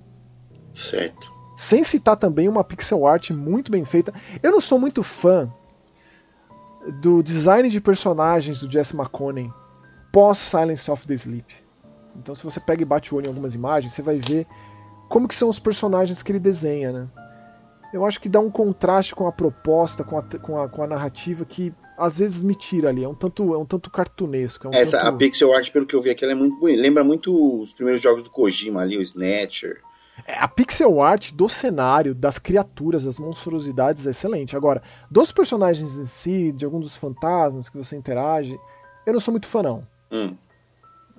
Certo. 0.72 1.30
Sem 1.56 1.84
citar 1.84 2.16
também 2.16 2.48
uma 2.48 2.64
pixel 2.64 3.06
art 3.06 3.30
muito 3.30 3.70
bem 3.70 3.84
feita. 3.84 4.12
Eu 4.42 4.50
não 4.50 4.60
sou 4.60 4.78
muito 4.78 5.02
fã 5.02 5.52
do 7.00 7.22
design 7.22 7.68
de 7.68 7.80
personagens 7.80 8.58
do 8.58 8.70
Jesse 8.70 8.96
McConney 8.96 9.52
pós 10.10 10.38
Silence 10.38 10.90
of 10.90 11.06
the 11.06 11.14
Sleep. 11.14 11.54
Então, 12.16 12.34
se 12.34 12.42
você 12.42 12.60
pega 12.60 12.82
e 12.82 12.84
bate 12.84 13.12
o 13.12 13.18
olho 13.18 13.26
em 13.26 13.28
algumas 13.28 13.54
imagens, 13.54 13.92
você 13.92 14.02
vai 14.02 14.18
ver 14.18 14.46
como 15.14 15.28
que 15.28 15.34
são 15.36 15.48
os 15.48 15.60
personagens 15.60 16.24
que 16.24 16.32
ele 16.32 16.40
desenha, 16.40 16.90
né? 16.90 17.08
Eu 17.92 18.04
acho 18.04 18.20
que 18.20 18.28
dá 18.28 18.40
um 18.40 18.50
contraste 18.50 19.14
com 19.14 19.28
a 19.28 19.30
proposta, 19.30 20.02
com 20.02 20.18
a, 20.18 20.22
com 20.24 20.58
a, 20.58 20.68
com 20.68 20.82
a 20.82 20.88
narrativa 20.88 21.44
que 21.44 21.72
às 21.96 22.18
vezes 22.18 22.42
me 22.42 22.52
tira 22.52 22.88
ali. 22.88 23.04
É 23.04 23.08
um 23.08 23.14
tanto, 23.14 23.54
é 23.54 23.56
um 23.56 23.64
tanto 23.64 23.92
cartunesco. 23.92 24.66
É 24.66 24.70
um 24.70 24.74
Essa, 24.74 24.98
tanto... 24.98 25.06
A 25.06 25.12
pixel 25.12 25.54
art, 25.54 25.70
pelo 25.70 25.86
que 25.86 25.94
eu 25.94 26.00
vi 26.00 26.10
aqui, 26.10 26.24
ela 26.24 26.32
é 26.32 26.34
muito 26.34 26.58
bonita. 26.58 26.82
Lembra 26.82 27.04
muito 27.04 27.60
os 27.62 27.72
primeiros 27.72 28.02
jogos 28.02 28.24
do 28.24 28.30
Kojima 28.30 28.80
ali, 28.80 28.98
o 28.98 29.00
Snatcher. 29.02 29.80
É, 30.26 30.36
a 30.36 30.48
pixel 30.48 31.00
art 31.00 31.30
do 31.30 31.48
cenário, 31.48 32.12
das 32.12 32.36
criaturas, 32.36 33.04
das 33.04 33.20
monstruosidades 33.20 34.08
é 34.08 34.10
excelente. 34.10 34.56
Agora, 34.56 34.82
dos 35.08 35.30
personagens 35.30 35.96
em 35.96 36.04
si, 36.04 36.50
de 36.50 36.64
alguns 36.64 36.86
dos 36.86 36.96
fantasmas 36.96 37.68
que 37.68 37.76
você 37.76 37.94
interage, 37.94 38.58
eu 39.06 39.12
não 39.12 39.20
sou 39.20 39.30
muito 39.30 39.46
fã, 39.46 39.62
não. 39.62 39.86
Hum. 40.10 40.34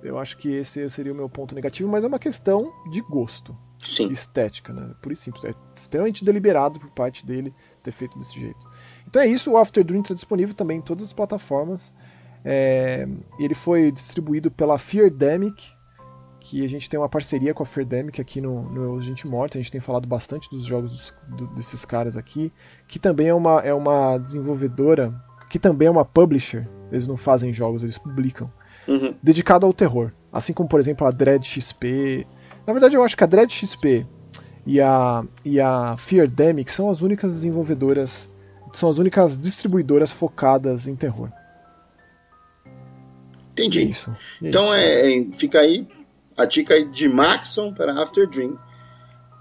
Eu 0.02 0.18
acho 0.18 0.36
que 0.36 0.52
esse 0.52 0.86
seria 0.90 1.14
o 1.14 1.16
meu 1.16 1.30
ponto 1.30 1.54
negativo, 1.54 1.88
mas 1.88 2.04
é 2.04 2.06
uma 2.06 2.18
questão 2.18 2.70
de 2.90 3.00
gosto. 3.00 3.56
Sim. 3.82 4.10
Estética, 4.10 4.72
né? 4.72 4.90
Por 5.00 5.12
isso 5.12 5.22
simples. 5.22 5.44
É 5.44 5.54
extremamente 5.74 6.24
deliberado 6.24 6.78
por 6.80 6.90
parte 6.90 7.24
dele 7.24 7.54
ter 7.82 7.92
feito 7.92 8.18
desse 8.18 8.38
jeito. 8.38 8.58
Então 9.06 9.22
é 9.22 9.26
isso, 9.26 9.52
o 9.52 9.56
After 9.56 9.84
Dream 9.84 10.02
está 10.02 10.14
disponível 10.14 10.54
também 10.54 10.78
em 10.78 10.82
todas 10.82 11.04
as 11.04 11.12
plataformas. 11.12 11.92
É, 12.44 13.06
ele 13.38 13.54
foi 13.54 13.90
distribuído 13.90 14.50
pela 14.50 14.78
Feardemic, 14.78 15.74
que 16.40 16.64
a 16.64 16.68
gente 16.68 16.88
tem 16.88 16.98
uma 16.98 17.08
parceria 17.08 17.52
com 17.52 17.62
a 17.62 17.66
Feardemic 17.66 18.20
aqui 18.20 18.40
no, 18.40 18.62
no 18.70 19.00
Gente 19.00 19.26
Morta. 19.26 19.58
A 19.58 19.60
gente 19.60 19.72
tem 19.72 19.80
falado 19.80 20.06
bastante 20.06 20.48
dos 20.48 20.64
jogos 20.64 20.92
dos, 20.92 21.14
do, 21.36 21.46
desses 21.48 21.84
caras 21.84 22.16
aqui, 22.16 22.52
que 22.86 22.98
também 22.98 23.28
é 23.28 23.34
uma, 23.34 23.60
é 23.60 23.74
uma 23.74 24.16
desenvolvedora, 24.18 25.12
que 25.50 25.58
também 25.58 25.88
é 25.88 25.90
uma 25.90 26.04
publisher. 26.04 26.68
Eles 26.90 27.08
não 27.08 27.16
fazem 27.16 27.52
jogos, 27.52 27.82
eles 27.82 27.98
publicam. 27.98 28.50
Uhum. 28.86 29.14
Dedicado 29.20 29.66
ao 29.66 29.72
terror. 29.72 30.12
Assim 30.32 30.52
como, 30.52 30.68
por 30.68 30.78
exemplo, 30.78 31.04
a 31.06 31.10
Dread 31.10 31.44
XP. 31.44 32.26
Na 32.66 32.72
verdade, 32.72 32.96
eu 32.96 33.04
acho 33.04 33.16
que 33.16 33.24
a 33.24 33.26
Dread 33.26 33.52
XP 33.52 34.06
e 34.66 34.80
a, 34.80 35.24
e 35.44 35.60
a 35.60 35.96
Feardemic 35.96 36.72
são 36.72 36.90
as 36.90 37.00
únicas 37.00 37.32
desenvolvedoras, 37.32 38.28
são 38.72 38.88
as 38.88 38.98
únicas 38.98 39.38
distribuidoras 39.38 40.10
focadas 40.10 40.86
em 40.86 40.96
terror. 40.96 41.30
Entendi. 43.52 43.80
É 43.80 43.84
isso. 43.84 44.10
É 44.42 44.48
então 44.48 44.64
isso. 44.64 44.74
é, 44.74 45.18
é, 45.18 45.26
fica 45.32 45.60
aí 45.60 45.86
a 46.36 46.44
dica 46.44 46.74
aí 46.74 46.84
de 46.84 47.08
Maxon 47.08 47.72
para 47.72 47.94
After 48.02 48.28
Dream. 48.28 48.58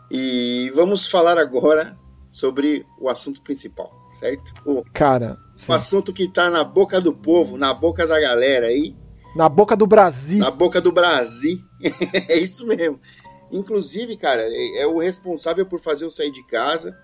E 0.10 0.72
vamos 0.76 1.08
falar 1.08 1.38
agora 1.38 1.98
sobre 2.30 2.86
o 3.00 3.10
assunto 3.10 3.42
principal, 3.42 3.92
certo? 4.14 4.54
O, 4.66 4.84
Cara, 4.94 5.38
o 5.56 5.60
sim. 5.60 5.74
assunto 5.74 6.14
que 6.14 6.28
tá 6.28 6.50
na 6.50 6.64
boca 6.64 7.02
do 7.02 7.14
povo, 7.14 7.58
na 7.58 7.74
boca 7.74 8.06
da 8.06 8.20
galera 8.20 8.68
aí, 8.68 8.96
na 9.36 9.50
boca 9.50 9.76
do 9.76 9.88
Brasil. 9.88 10.40
na 10.40 10.52
boca 10.52 10.80
do 10.80 10.92
Brasil. 10.92 11.60
é 12.30 12.38
isso 12.38 12.66
mesmo. 12.68 13.00
Inclusive, 13.52 14.18
cara, 14.18 14.42
é, 14.44 14.78
é 14.80 14.88
o 14.88 15.00
responsável 15.00 15.66
por 15.66 15.80
fazer 15.80 16.06
eu 16.06 16.10
sair 16.10 16.32
de 16.32 16.46
casa 16.48 16.98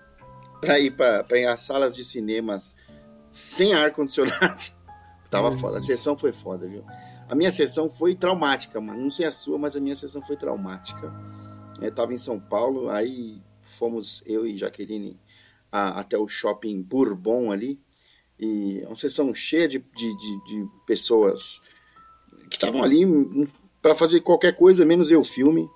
para 0.60 0.78
ir 0.78 0.94
para 0.96 1.24
as 1.52 1.62
salas 1.62 1.94
de 1.94 2.04
cinemas 2.04 2.76
sem 3.30 3.74
ar 3.74 3.90
condicionado. 3.92 4.72
Tava 5.30 5.50
Meu 5.50 5.58
foda. 5.58 5.78
A 5.78 5.80
sessão 5.80 6.16
foi 6.16 6.32
foda, 6.32 6.66
viu? 6.68 6.84
A 7.28 7.34
minha 7.34 7.50
sessão 7.50 7.88
foi 7.88 8.14
traumática, 8.14 8.80
mano. 8.80 9.00
Não 9.00 9.10
sei 9.10 9.26
a 9.26 9.30
sua, 9.30 9.58
mas 9.58 9.74
a 9.74 9.80
minha 9.80 9.96
sessão 9.96 10.22
foi 10.22 10.36
traumática. 10.36 11.12
Eu 11.80 11.90
tava 11.92 12.12
em 12.12 12.18
São 12.18 12.38
Paulo, 12.38 12.90
aí 12.90 13.40
fomos 13.62 14.22
eu 14.26 14.46
e 14.46 14.56
Jaqueline 14.56 15.18
a- 15.70 16.00
até 16.00 16.18
o 16.18 16.28
shopping 16.28 16.82
Bourbon 16.82 17.50
ali. 17.50 17.80
E 18.38 18.80
é 18.84 18.86
uma 18.86 18.96
sessão 18.96 19.32
cheia 19.32 19.66
de, 19.66 19.78
de, 19.78 20.16
de, 20.16 20.44
de 20.44 20.68
pessoas 20.86 21.62
que 22.50 22.56
estavam 22.56 22.82
ali 22.82 23.06
para 23.82 23.94
fazer 23.94 24.20
qualquer 24.20 24.54
coisa, 24.54 24.84
menos 24.86 25.08
ver 25.08 25.16
o 25.16 25.24
filme. 25.24 25.68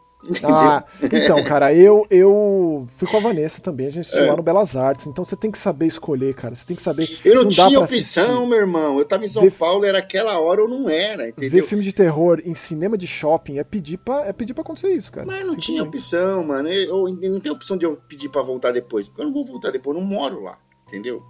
Ah, 0.43 0.83
então, 1.03 1.45
cara, 1.45 1.73
eu, 1.75 2.05
eu 2.11 2.85
fui 2.97 3.07
com 3.07 3.19
a 3.19 3.21
Vanessa 3.21 3.61
também, 3.61 3.87
a 3.87 3.91
gente 3.91 4.13
É. 4.17 4.27
lá 4.31 4.37
no 4.37 4.43
Belas 4.43 4.75
Artes, 4.77 5.07
então 5.07 5.25
você 5.25 5.37
tem 5.37 5.51
que 5.51 5.59
saber 5.59 5.87
escolher, 5.87 6.35
cara. 6.35 6.55
Você 6.55 6.67
tem 6.67 6.75
que 6.77 6.83
saber. 6.83 7.19
Eu 7.25 7.35
não, 7.37 7.45
dá 7.45 7.51
tinha 7.51 7.79
opção, 7.81 7.83
assistir. 8.25 8.47
meu 8.49 8.59
irmão. 8.59 8.99
Eu 8.99 9.05
tava 9.05 9.25
em 9.25 9.29
São 9.29 9.43
Ver- 9.43 9.53
Paulo, 9.53 9.85
era 9.85 9.99
aquela 9.99 10.39
hora 10.41 10.63
ou 10.63 10.69
não 10.69 10.89
era, 10.89 11.25
Ver 11.25 11.29
entendeu? 11.29 11.65
filme 11.67 11.85
de 11.85 11.93
terror 11.93 12.41
em 12.45 12.55
cinema 12.55 12.97
de 12.99 13.07
shopping 13.07 13.59
é 13.59 13.65
pedir 13.65 13.99
pra, 13.99 14.25
é 14.27 14.33
pedir 14.33 14.55
pra 14.55 14.63
acontecer 14.63 14.91
isso, 14.93 15.13
cara. 15.13 15.27
Mas 15.27 15.45
não 15.47 15.57
tinha 15.57 15.83
opção, 15.83 16.43
mano. 16.45 16.69
Eu, 16.71 17.07
eu 17.23 17.31
não 17.33 17.39
tem 17.41 17.53
opção 17.53 17.77
de 17.77 17.85
eu 17.85 17.97
pedir 18.09 18.29
pra 18.29 18.43
voltar 18.43 18.73
depois, 18.73 19.07
porque 19.07 19.21
eu 19.21 19.27
não 19.27 19.33
vou 19.33 19.45
voltar 19.45 19.71
depois, 19.71 19.97
eu 19.97 20.03
não 20.03 20.09
moro 20.09 20.43
lá, 20.43 20.59
entendeu? 20.89 21.23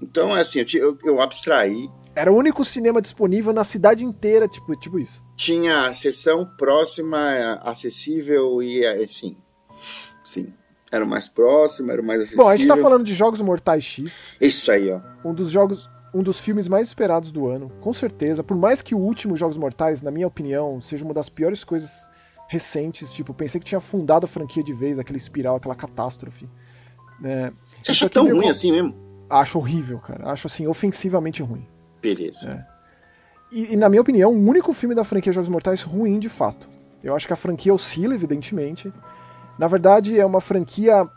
Então, 0.00 0.36
é 0.36 0.40
assim, 0.40 0.64
eu, 0.74 0.80
eu, 0.80 0.98
eu 1.04 1.20
abstraí. 1.20 1.88
Era 2.14 2.30
o 2.30 2.36
único 2.36 2.64
cinema 2.64 3.00
disponível 3.00 3.52
na 3.52 3.64
cidade 3.64 4.04
inteira, 4.04 4.46
tipo, 4.46 4.76
tipo 4.76 4.98
isso. 4.98 5.22
Tinha 5.34 5.86
a 5.86 5.92
sessão 5.92 6.44
próxima, 6.58 7.58
acessível 7.62 8.62
e 8.62 8.84
assim. 8.86 9.36
Sim. 10.22 10.52
Era 10.90 11.04
o 11.04 11.08
mais 11.08 11.26
próximo, 11.28 11.90
era 11.90 12.02
o 12.02 12.04
mais 12.04 12.20
acessível. 12.20 12.44
Bom, 12.44 12.50
a 12.50 12.56
gente 12.56 12.68
tá 12.68 12.76
falando 12.76 13.04
de 13.04 13.14
Jogos 13.14 13.40
Mortais 13.40 13.82
X, 13.82 14.36
Isso 14.38 14.70
aí, 14.70 14.92
ó. 14.92 15.00
um 15.24 15.32
dos 15.32 15.50
jogos, 15.50 15.88
um 16.14 16.22
dos 16.22 16.38
filmes 16.38 16.68
mais 16.68 16.88
esperados 16.88 17.32
do 17.32 17.48
ano, 17.48 17.70
com 17.80 17.92
certeza. 17.94 18.44
Por 18.44 18.56
mais 18.56 18.82
que 18.82 18.94
o 18.94 18.98
último 18.98 19.34
Jogos 19.34 19.56
Mortais, 19.56 20.02
na 20.02 20.10
minha 20.10 20.26
opinião, 20.26 20.80
seja 20.82 21.02
uma 21.02 21.14
das 21.14 21.30
piores 21.30 21.64
coisas 21.64 22.10
recentes, 22.46 23.10
tipo, 23.10 23.32
pensei 23.32 23.58
que 23.58 23.66
tinha 23.66 23.80
fundado 23.80 24.26
a 24.26 24.28
franquia 24.28 24.62
de 24.62 24.74
vez, 24.74 24.98
aquele 24.98 25.16
espiral, 25.16 25.56
aquela 25.56 25.74
catástrofe. 25.74 26.46
É, 27.24 27.50
Você 27.82 27.92
Isso 27.92 28.04
acha 28.04 28.10
tão 28.10 28.28
ruim 28.28 28.48
assim 28.50 28.70
mesmo? 28.72 28.94
acho 29.30 29.56
horrível, 29.56 29.98
cara. 29.98 30.30
Acho 30.30 30.46
assim, 30.46 30.66
ofensivamente 30.66 31.42
ruim. 31.42 31.66
Beleza. 32.02 32.50
É. 32.68 32.72
E, 33.54 33.74
e, 33.74 33.76
na 33.76 33.88
minha 33.88 34.00
opinião, 34.02 34.32
o 34.32 34.48
único 34.48 34.72
filme 34.72 34.94
da 34.94 35.04
franquia 35.04 35.32
Jogos 35.32 35.48
Mortais 35.48 35.82
ruim 35.82 36.18
de 36.18 36.28
fato. 36.28 36.68
Eu 37.02 37.14
acho 37.14 37.26
que 37.26 37.32
a 37.32 37.36
franquia 37.36 37.72
oscila, 37.72 38.14
evidentemente. 38.14 38.92
Na 39.58 39.66
verdade, 39.68 40.18
é 40.18 40.24
uma 40.24 40.40
franquia 40.40 41.08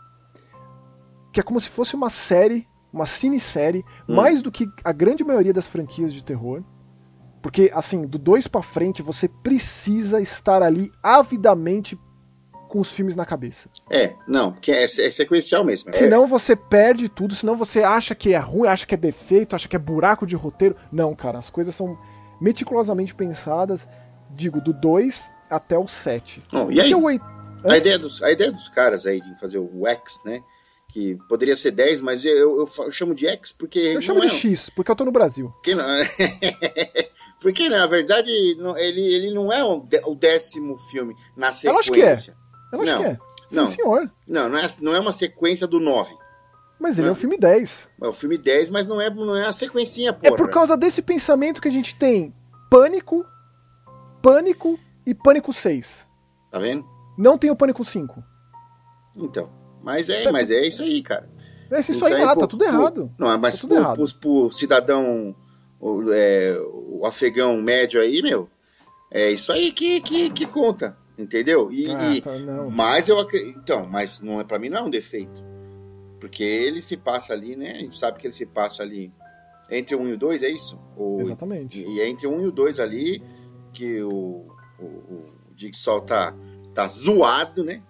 que 1.32 1.40
é 1.40 1.42
como 1.42 1.60
se 1.60 1.68
fosse 1.68 1.94
uma 1.94 2.08
série, 2.10 2.66
uma 2.92 3.06
cinesérie, 3.06 3.84
Hum. 4.08 4.14
mais 4.14 4.40
do 4.42 4.50
que 4.50 4.66
a 4.84 4.92
grande 4.92 5.24
maioria 5.24 5.52
das 5.52 5.66
franquias 5.66 6.12
de 6.12 6.22
terror. 6.22 6.62
Porque, 7.42 7.70
assim, 7.74 8.06
do 8.06 8.18
2 8.18 8.48
pra 8.48 8.62
frente, 8.62 9.02
você 9.02 9.28
precisa 9.28 10.20
estar 10.20 10.62
ali 10.62 10.90
avidamente 11.02 11.98
com 12.68 12.80
os 12.80 12.90
filmes 12.90 13.14
na 13.16 13.24
cabeça. 13.24 13.68
É, 13.90 14.14
não, 14.26 14.52
porque 14.52 14.72
é, 14.72 14.84
é 14.84 14.86
sequencial 15.10 15.64
mesmo. 15.64 15.90
É, 15.90 15.92
Senão 15.92 16.26
você 16.26 16.54
perde 16.56 17.08
tudo, 17.08 17.34
senão 17.34 17.56
você 17.56 17.82
acha 17.82 18.14
que 18.14 18.34
é 18.34 18.38
ruim, 18.38 18.68
acha 18.68 18.86
que 18.86 18.94
é 18.94 18.98
defeito, 18.98 19.54
acha 19.56 19.68
que 19.68 19.76
é 19.76 19.78
buraco 19.78 20.26
de 20.26 20.36
roteiro. 20.36 20.76
Não, 20.90 21.14
cara, 21.14 21.38
as 21.38 21.48
coisas 21.50 21.74
são 21.74 21.98
meticulosamente 22.40 23.14
pensadas, 23.14 23.88
digo, 24.30 24.60
do 24.60 24.72
2 24.72 25.30
até 25.48 25.78
o 25.78 25.86
7. 25.86 26.42
Bom, 26.52 26.70
e 26.70 26.80
aí? 26.80 26.92
A 27.64 27.76
ideia, 27.76 27.98
dos, 27.98 28.22
a 28.22 28.30
ideia 28.30 28.52
dos 28.52 28.68
caras 28.68 29.06
aí 29.06 29.20
de 29.20 29.38
fazer 29.40 29.58
o 29.58 29.86
X, 29.86 30.20
né? 30.24 30.42
Que 30.88 31.18
poderia 31.28 31.56
ser 31.56 31.72
10, 31.72 32.00
mas 32.00 32.24
eu, 32.24 32.60
eu, 32.60 32.66
eu 32.84 32.92
chamo 32.92 33.14
de 33.14 33.26
X 33.26 33.52
porque. 33.52 33.78
Eu 33.78 34.00
chamo 34.00 34.20
não 34.20 34.26
de 34.26 34.32
é, 34.34 34.38
X, 34.38 34.70
porque 34.70 34.90
eu 34.90 34.96
tô 34.96 35.04
no 35.04 35.10
Brasil. 35.12 35.50
Porque, 35.56 35.74
não, 35.74 35.84
porque 37.40 37.68
na 37.68 37.86
verdade, 37.86 38.30
ele, 38.30 39.00
ele 39.00 39.30
não 39.34 39.52
é 39.52 39.64
o 39.64 39.80
dé- 39.80 40.02
o 40.04 40.14
décimo 40.14 40.78
filme 40.90 41.14
na 41.36 41.50
Eu 41.64 41.78
acho 41.78 41.92
que 41.92 42.02
é. 42.02 42.16
Eu 42.76 42.82
acho 42.82 42.92
Não, 42.92 43.02
que 43.02 43.06
é. 43.08 43.18
Sim, 43.48 43.56
não. 43.56 43.66
senhor. 43.66 44.10
Não, 44.26 44.48
não 44.48 44.58
é, 44.58 44.66
não 44.82 44.94
é 44.94 45.00
uma 45.00 45.12
sequência 45.12 45.66
do 45.66 45.78
9. 45.80 46.14
Mas 46.78 46.98
ele 46.98 47.06
é 47.06 47.10
Não. 47.10 47.12
um 47.14 47.18
filme 47.18 47.38
10. 47.38 47.88
É 48.02 48.06
o 48.08 48.12
filme 48.12 48.36
10, 48.36 48.70
mas 48.70 48.86
não 48.86 49.00
é, 49.00 49.08
não 49.08 49.34
é 49.34 49.46
a 49.46 49.52
sequencinha, 49.52 50.10
É 50.10 50.12
porra. 50.12 50.36
por 50.36 50.50
causa 50.50 50.76
desse 50.76 51.00
pensamento 51.00 51.60
que 51.60 51.68
a 51.68 51.72
gente 51.72 51.94
tem 51.96 52.34
Pânico, 52.70 53.24
Pânico 54.22 54.78
e 55.06 55.14
Pânico 55.14 55.52
6. 55.52 56.06
Tá 56.50 56.58
vendo? 56.58 56.84
Não 57.16 57.38
tem 57.38 57.50
o 57.50 57.56
Pânico 57.56 57.84
5. 57.84 58.22
Então. 59.16 59.50
Mas 59.82 60.08
é, 60.08 60.22
Tá- 60.24 60.32
mas 60.32 60.50
é 60.50 60.66
isso 60.66 60.82
aí, 60.82 61.02
cara. 61.02 61.28
É 61.70 61.80
isso 61.80 62.04
aí, 62.04 62.22
ah, 62.22 62.30
pro- 62.32 62.40
tá 62.40 62.46
tudo 62.46 62.64
pro- 62.64 62.74
errado. 62.74 63.10
Não, 63.18 63.38
mas 63.38 63.54
Tá 63.56 63.60
tudo 63.62 63.70
pro, 63.70 63.78
errado. 63.78 63.94
pro, 63.96 64.14
pro 64.20 64.52
cidadão, 64.52 65.34
o, 65.80 66.12
é, 66.12 66.56
o 66.60 67.06
afegão 67.06 67.56
médio 67.60 68.00
aí, 68.00 68.22
meu, 68.22 68.48
é 69.10 69.30
isso 69.30 69.50
aí 69.52 69.72
que, 69.72 70.00
que, 70.00 70.30
que 70.30 70.46
conta, 70.46 70.96
entendeu? 71.18 71.70
E, 71.72 71.84
Ah, 71.90 72.14
e- 72.14 72.20
tá, 72.20 72.30
mas 72.70 73.08
eu 73.08 73.18
acredito, 73.18 73.58
então, 73.58 73.86
mas 73.86 74.20
não 74.20 74.40
é 74.40 74.44
para 74.44 74.58
mim 74.58 74.68
não 74.68 74.78
é 74.78 74.82
um 74.82 74.90
defeito, 74.90 75.42
porque 76.20 76.42
ele 76.42 76.82
se 76.82 76.96
passa 76.96 77.32
ali, 77.32 77.56
né? 77.56 77.72
A 77.72 77.78
gente 77.78 77.96
sabe 77.96 78.18
que 78.18 78.26
ele 78.26 78.34
se 78.34 78.46
passa 78.46 78.82
ali 78.82 79.12
entre 79.70 79.94
o 79.96 80.00
1 80.00 80.08
e 80.08 80.12
o 80.12 80.18
2, 80.18 80.42
é 80.42 80.48
isso? 80.48 80.80
Exatamente. 81.20 81.82
e 81.82 82.00
é 82.00 82.08
entre 82.08 82.26
o 82.26 82.30
1 82.36 82.42
e 82.42 82.46
o 82.46 82.52
2 82.52 82.78
ali 82.80 83.22
que 83.72 84.00
o, 84.02 84.46
o, 84.78 84.84
o 84.84 85.34
Jigsaw 85.56 86.00
tá, 86.00 86.34
tá 86.74 86.86
zoado, 86.88 87.64
né? 87.64 87.82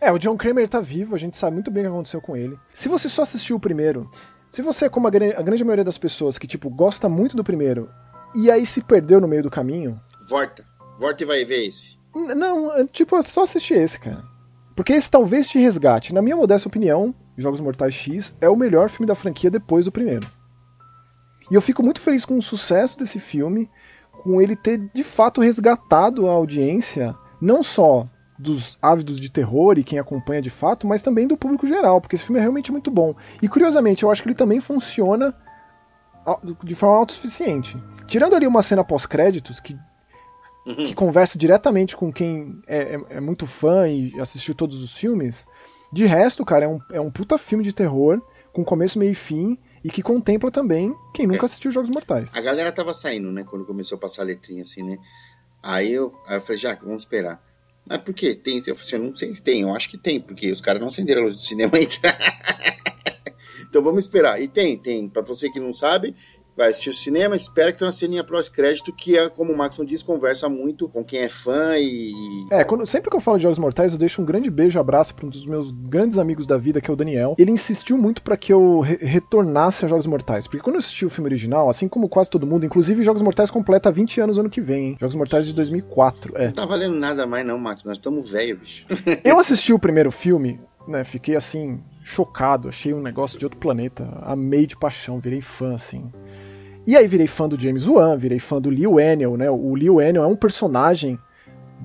É, 0.00 0.12
o 0.12 0.18
John 0.18 0.36
Kramer 0.36 0.68
tá 0.68 0.78
vivo, 0.80 1.14
a 1.14 1.18
gente 1.18 1.36
sabe 1.38 1.54
muito 1.54 1.70
bem 1.70 1.82
o 1.82 1.86
que 1.86 1.92
aconteceu 1.92 2.20
com 2.20 2.36
ele. 2.36 2.58
Se 2.72 2.88
você 2.88 3.08
só 3.08 3.22
assistiu 3.22 3.56
o 3.56 3.60
primeiro, 3.60 4.08
Se 4.50 4.62
você 4.62 4.84
é 4.84 4.88
como 4.88 5.06
a, 5.08 5.10
a 5.10 5.42
grande 5.42 5.64
maioria 5.64 5.84
das 5.84 5.98
pessoas 5.98 6.38
que, 6.38 6.46
tipo, 6.46 6.70
gosta 6.70 7.08
muito 7.08 7.34
do 7.36 7.42
primeiro 7.42 7.90
e 8.34 8.50
aí 8.50 8.64
se 8.66 8.82
perdeu 8.82 9.20
no 9.20 9.26
meio 9.28 9.42
do 9.42 9.50
caminho. 9.50 10.00
Volta. 10.28 10.64
Volta 10.98 11.22
e 11.24 11.26
vai 11.26 11.44
ver 11.44 11.66
esse. 11.66 11.95
Não, 12.16 12.74
é, 12.74 12.86
tipo, 12.86 13.16
é 13.16 13.22
só 13.22 13.42
assistir 13.42 13.74
esse, 13.74 13.98
cara. 13.98 14.24
Porque 14.74 14.92
esse 14.92 15.10
talvez 15.10 15.48
te 15.48 15.58
resgate. 15.58 16.14
Na 16.14 16.22
minha 16.22 16.36
modesta 16.36 16.68
opinião, 16.68 17.14
Jogos 17.36 17.60
Mortais 17.60 17.94
X 17.94 18.34
é 18.40 18.48
o 18.48 18.56
melhor 18.56 18.88
filme 18.88 19.06
da 19.06 19.14
franquia 19.14 19.50
depois 19.50 19.84
do 19.84 19.92
primeiro. 19.92 20.30
E 21.50 21.54
eu 21.54 21.60
fico 21.60 21.82
muito 21.82 22.00
feliz 22.00 22.24
com 22.24 22.36
o 22.36 22.42
sucesso 22.42 22.98
desse 22.98 23.20
filme, 23.20 23.70
com 24.22 24.40
ele 24.40 24.56
ter 24.56 24.78
de 24.92 25.04
fato 25.04 25.40
resgatado 25.40 26.28
a 26.28 26.32
audiência, 26.32 27.14
não 27.40 27.62
só 27.62 28.08
dos 28.38 28.78
ávidos 28.82 29.18
de 29.18 29.30
terror 29.30 29.78
e 29.78 29.84
quem 29.84 29.98
acompanha 29.98 30.42
de 30.42 30.50
fato, 30.50 30.86
mas 30.86 31.02
também 31.02 31.26
do 31.26 31.36
público 31.36 31.66
geral, 31.66 32.00
porque 32.00 32.16
esse 32.16 32.24
filme 32.24 32.38
é 32.38 32.42
realmente 32.42 32.72
muito 32.72 32.90
bom. 32.90 33.14
E 33.40 33.48
curiosamente, 33.48 34.02
eu 34.02 34.10
acho 34.10 34.22
que 34.22 34.28
ele 34.28 34.34
também 34.34 34.60
funciona 34.60 35.34
de 36.64 36.74
forma 36.74 36.96
autossuficiente. 36.96 37.80
Tirando 38.06 38.34
ali 38.34 38.46
uma 38.46 38.62
cena 38.62 38.84
pós-créditos 38.84 39.60
que, 39.60 39.78
uhum. 40.66 40.86
que 40.86 40.94
conversa 40.94 41.38
diretamente 41.38 41.96
com 41.96 42.12
quem 42.12 42.60
é, 42.66 42.96
é, 42.96 43.00
é, 43.10 43.20
muito 43.20 43.46
fã 43.46 43.88
e 43.88 44.12
assistiu 44.20 44.54
todos 44.54 44.82
os 44.82 44.96
filmes, 44.96 45.46
de 45.92 46.04
resto, 46.04 46.44
cara, 46.44 46.64
é 46.64 46.68
um, 46.68 46.80
é 46.92 47.00
um 47.00 47.10
puta 47.10 47.38
filme 47.38 47.62
de 47.62 47.72
terror, 47.72 48.20
com 48.52 48.64
começo, 48.64 48.98
meio 48.98 49.12
e 49.12 49.14
fim, 49.14 49.56
e 49.84 49.90
que 49.90 50.02
contempla 50.02 50.50
também 50.50 50.94
quem 51.14 51.26
nunca 51.26 51.44
é. 51.44 51.46
assistiu 51.46 51.70
Jogos 51.70 51.90
Mortais. 51.90 52.34
A 52.34 52.40
galera 52.40 52.72
tava 52.72 52.92
saindo, 52.92 53.30
né, 53.30 53.44
quando 53.44 53.64
começou 53.64 53.96
a 53.96 54.00
passar 54.00 54.22
a 54.22 54.24
letrinha 54.24 54.62
assim, 54.62 54.82
né? 54.82 54.98
Aí 55.62 55.92
eu, 55.92 56.12
aí 56.26 56.36
eu 56.36 56.40
falei, 56.40 56.58
já, 56.58 56.74
vamos 56.74 57.02
esperar. 57.02 57.42
Mas 57.88 57.98
por 57.98 58.12
quê? 58.12 58.34
Tem, 58.34 58.56
eu 58.56 58.62
falei 58.62 58.80
assim, 58.80 58.96
eu 58.96 59.02
não 59.02 59.14
sei 59.14 59.32
se 59.32 59.42
tem, 59.42 59.62
eu 59.62 59.74
acho 59.74 59.88
que 59.88 59.96
tem, 59.96 60.20
porque 60.20 60.50
os 60.50 60.60
caras 60.60 60.80
não 60.80 60.88
acenderam 60.88 61.22
a 61.22 61.24
luz 61.24 61.36
do 61.36 61.42
cinema 61.42 61.76
ainda. 61.76 62.18
então 63.68 63.82
vamos 63.82 64.04
esperar. 64.04 64.42
E 64.42 64.48
tem, 64.48 64.76
tem. 64.76 65.08
Para 65.08 65.22
você 65.22 65.48
que 65.50 65.60
não 65.60 65.72
sabe, 65.72 66.14
vai 66.56 66.70
assistir 66.70 66.90
o 66.90 66.94
cinema, 66.94 67.36
espera 67.36 67.70
que 67.70 67.78
tenha 67.78 67.86
uma 67.86 67.92
ceninha 67.92 68.24
pós-crédito 68.24 68.92
que, 68.92 69.16
é, 69.16 69.28
como 69.28 69.52
o 69.52 69.56
Maxon 69.56 69.84
diz, 69.84 70.02
conversa 70.02 70.48
muito 70.48 70.88
com 70.88 71.04
quem 71.04 71.20
é 71.20 71.28
fã 71.28 71.76
e. 71.76 72.12
É, 72.50 72.64
quando, 72.64 72.86
sempre 72.86 73.10
que 73.10 73.16
eu 73.16 73.20
falo 73.20 73.36
de 73.36 73.42
Jogos 73.42 73.58
Mortais, 73.58 73.92
eu 73.92 73.98
deixo 73.98 74.22
um 74.22 74.24
grande 74.24 74.50
beijo, 74.50 74.80
abraço 74.80 75.14
para 75.14 75.26
um 75.26 75.28
dos 75.28 75.44
meus 75.46 75.70
grandes 75.70 76.18
amigos 76.18 76.46
da 76.46 76.56
vida, 76.56 76.80
que 76.80 76.90
é 76.90 76.92
o 76.92 76.96
Daniel. 76.96 77.34
Ele 77.38 77.50
insistiu 77.50 77.98
muito 77.98 78.22
para 78.22 78.36
que 78.36 78.52
eu 78.52 78.80
re 78.80 78.96
retornasse 78.96 79.84
a 79.84 79.88
Jogos 79.88 80.06
Mortais, 80.06 80.46
porque 80.46 80.62
quando 80.62 80.76
eu 80.76 80.80
assisti 80.80 81.04
o 81.04 81.10
filme 81.10 81.28
original, 81.28 81.68
assim 81.68 81.88
como 81.88 82.08
quase 82.08 82.30
todo 82.30 82.46
mundo, 82.46 82.64
inclusive 82.64 83.02
Jogos 83.02 83.22
Mortais 83.22 83.50
completa 83.50 83.90
20 83.90 84.20
anos 84.20 84.38
ano 84.38 84.48
que 84.48 84.60
vem, 84.60 84.88
hein? 84.88 84.96
Jogos 84.98 85.14
Mortais 85.14 85.46
de 85.46 85.54
2004. 85.54 86.36
É. 86.36 86.46
Não 86.46 86.52
tá 86.52 86.64
valendo 86.64 86.94
nada 86.94 87.26
mais, 87.26 87.46
não, 87.46 87.58
Max, 87.58 87.84
nós 87.84 87.98
estamos 87.98 88.30
velhos, 88.30 88.58
bicho. 88.58 88.86
eu 89.24 89.38
assisti 89.38 89.72
o 89.72 89.78
primeiro 89.78 90.10
filme, 90.10 90.58
né, 90.88 91.04
fiquei 91.04 91.36
assim, 91.36 91.82
chocado, 92.02 92.68
achei 92.68 92.94
um 92.94 93.02
negócio 93.02 93.38
de 93.38 93.44
outro 93.44 93.58
planeta, 93.58 94.08
amei 94.22 94.66
de 94.66 94.76
paixão, 94.76 95.18
virei 95.18 95.40
fã, 95.40 95.74
assim. 95.74 96.10
E 96.86 96.96
aí 96.96 97.08
virei 97.08 97.26
fã 97.26 97.48
do 97.48 97.60
James 97.60 97.88
Wan, 97.88 98.16
virei 98.16 98.38
fã 98.38 98.60
do 98.60 98.70
Liu 98.70 99.00
Enel, 99.00 99.36
né? 99.36 99.50
O 99.50 99.74
Liu 99.74 100.00
Enel 100.00 100.22
é 100.22 100.26
um 100.26 100.36
personagem 100.36 101.18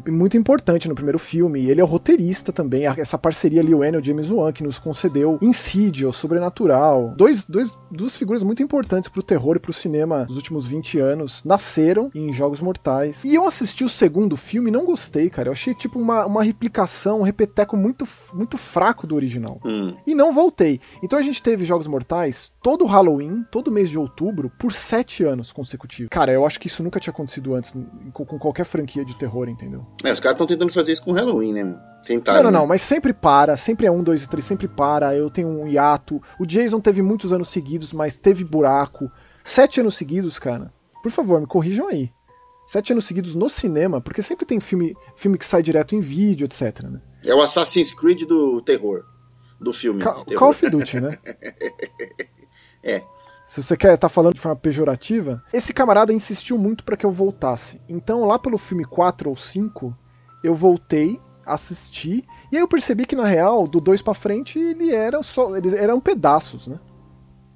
muito 0.09 0.37
importante 0.37 0.87
no 0.87 0.95
primeiro 0.95 1.19
filme. 1.19 1.69
Ele 1.69 1.81
é 1.81 1.83
o 1.83 1.87
roteirista 1.87 2.51
também, 2.51 2.85
essa 2.85 3.17
parceria 3.17 3.61
Liu 3.61 3.83
Enel 3.83 4.01
e 4.01 4.03
James 4.03 4.29
Wan 4.31 4.51
que 4.51 4.63
nos 4.63 4.79
concedeu 4.79 5.37
Insidious, 5.41 6.15
Sobrenatural. 6.15 7.13
Dois, 7.15 7.45
dois, 7.45 7.77
duas 7.89 8.15
figuras 8.15 8.43
muito 8.43 8.63
importantes 8.63 9.09
pro 9.09 9.23
terror 9.23 9.55
e 9.55 9.59
pro 9.59 9.73
cinema 9.73 10.25
dos 10.25 10.37
últimos 10.37 10.65
20 10.65 10.99
anos 10.99 11.43
nasceram 11.43 12.09
em 12.13 12.33
Jogos 12.33 12.61
Mortais. 12.61 13.23
E 13.23 13.35
eu 13.35 13.45
assisti 13.45 13.83
o 13.83 13.89
segundo 13.89 14.35
filme 14.35 14.69
e 14.69 14.73
não 14.73 14.85
gostei, 14.85 15.29
cara. 15.29 15.49
Eu 15.49 15.53
achei 15.53 15.73
tipo 15.73 15.99
uma, 15.99 16.25
uma 16.25 16.43
replicação, 16.43 17.19
um 17.19 17.23
repeteco 17.23 17.75
muito, 17.77 18.07
muito 18.33 18.57
fraco 18.57 19.05
do 19.05 19.15
original. 19.15 19.59
Hum. 19.65 19.93
E 20.05 20.15
não 20.15 20.31
voltei. 20.31 20.79
Então 21.03 21.19
a 21.19 21.21
gente 21.21 21.41
teve 21.41 21.65
Jogos 21.65 21.87
Mortais 21.87 22.51
todo 22.61 22.85
Halloween, 22.85 23.43
todo 23.51 23.71
mês 23.71 23.89
de 23.89 23.97
outubro, 23.97 24.51
por 24.59 24.73
sete 24.73 25.23
anos 25.23 25.51
consecutivos. 25.51 26.09
Cara, 26.09 26.31
eu 26.31 26.45
acho 26.45 26.59
que 26.59 26.67
isso 26.67 26.83
nunca 26.83 26.99
tinha 26.99 27.11
acontecido 27.11 27.53
antes 27.55 27.73
com 28.13 28.25
qualquer 28.25 28.65
franquia 28.65 29.03
de 29.03 29.15
terror, 29.15 29.49
entendeu? 29.49 29.80
É, 30.03 30.11
os 30.11 30.19
caras 30.19 30.35
estão 30.35 30.47
tentando 30.47 30.71
fazer 30.71 30.91
isso 30.91 31.03
com 31.03 31.11
Halloween, 31.11 31.53
né? 31.53 31.75
Tentaram. 32.05 32.43
Não, 32.43 32.51
não, 32.51 32.51
não, 32.51 32.61
né? 32.61 32.69
mas 32.69 32.81
sempre 32.81 33.13
para, 33.13 33.55
sempre 33.55 33.85
é 33.85 33.91
um, 33.91 34.03
dois 34.03 34.23
e 34.23 34.29
três, 34.29 34.45
sempre 34.45 34.67
para. 34.67 35.15
Eu 35.15 35.29
tenho 35.29 35.47
um 35.47 35.67
hiato. 35.67 36.21
O 36.39 36.45
Jason 36.45 36.79
teve 36.79 37.01
muitos 37.01 37.31
anos 37.31 37.49
seguidos, 37.49 37.93
mas 37.93 38.15
teve 38.15 38.43
buraco. 38.43 39.11
Sete 39.43 39.79
anos 39.79 39.95
seguidos, 39.95 40.39
cara. 40.39 40.73
Por 41.01 41.11
favor, 41.11 41.39
me 41.39 41.47
corrijam 41.47 41.87
aí. 41.87 42.11
Sete 42.67 42.91
anos 42.91 43.05
seguidos 43.05 43.35
no 43.35 43.49
cinema, 43.49 43.99
porque 43.99 44.21
sempre 44.21 44.45
tem 44.45 44.59
filme, 44.59 44.95
filme 45.15 45.37
que 45.37 45.45
sai 45.45 45.61
direto 45.61 45.95
em 45.95 45.99
vídeo, 45.99 46.45
etc. 46.45 46.83
Né? 46.83 47.01
É 47.25 47.35
o 47.35 47.41
Assassin's 47.41 47.93
Creed 47.93 48.23
do 48.23 48.61
terror. 48.61 49.03
Do 49.59 49.73
filme. 49.73 50.01
Ca 50.01 50.23
Call 50.35 50.49
of 50.49 50.69
Duty, 50.69 51.01
né? 51.01 51.19
é 52.83 53.03
se 53.51 53.61
você 53.61 53.75
quer 53.75 53.95
estar 53.95 54.07
tá 54.07 54.09
falando 54.09 54.35
de 54.35 54.39
forma 54.39 54.55
pejorativa, 54.55 55.43
esse 55.51 55.73
camarada 55.73 56.13
insistiu 56.13 56.57
muito 56.57 56.85
para 56.85 56.95
que 56.95 57.05
eu 57.05 57.11
voltasse. 57.11 57.81
Então, 57.89 58.23
lá 58.23 58.39
pelo 58.39 58.57
filme 58.57 58.85
4 58.85 59.29
ou 59.29 59.35
5, 59.35 59.93
eu 60.41 60.55
voltei, 60.55 61.19
assisti, 61.45 62.25
e 62.49 62.55
aí 62.55 62.63
eu 62.63 62.67
percebi 62.67 63.05
que 63.05 63.13
na 63.13 63.25
real, 63.25 63.67
do 63.67 63.81
2 63.81 64.01
para 64.01 64.13
frente, 64.13 64.57
ele 64.57 64.95
era 64.95 65.21
só, 65.21 65.53
eles 65.57 65.73
eram 65.73 65.99
pedaços, 65.99 66.65
né? 66.65 66.79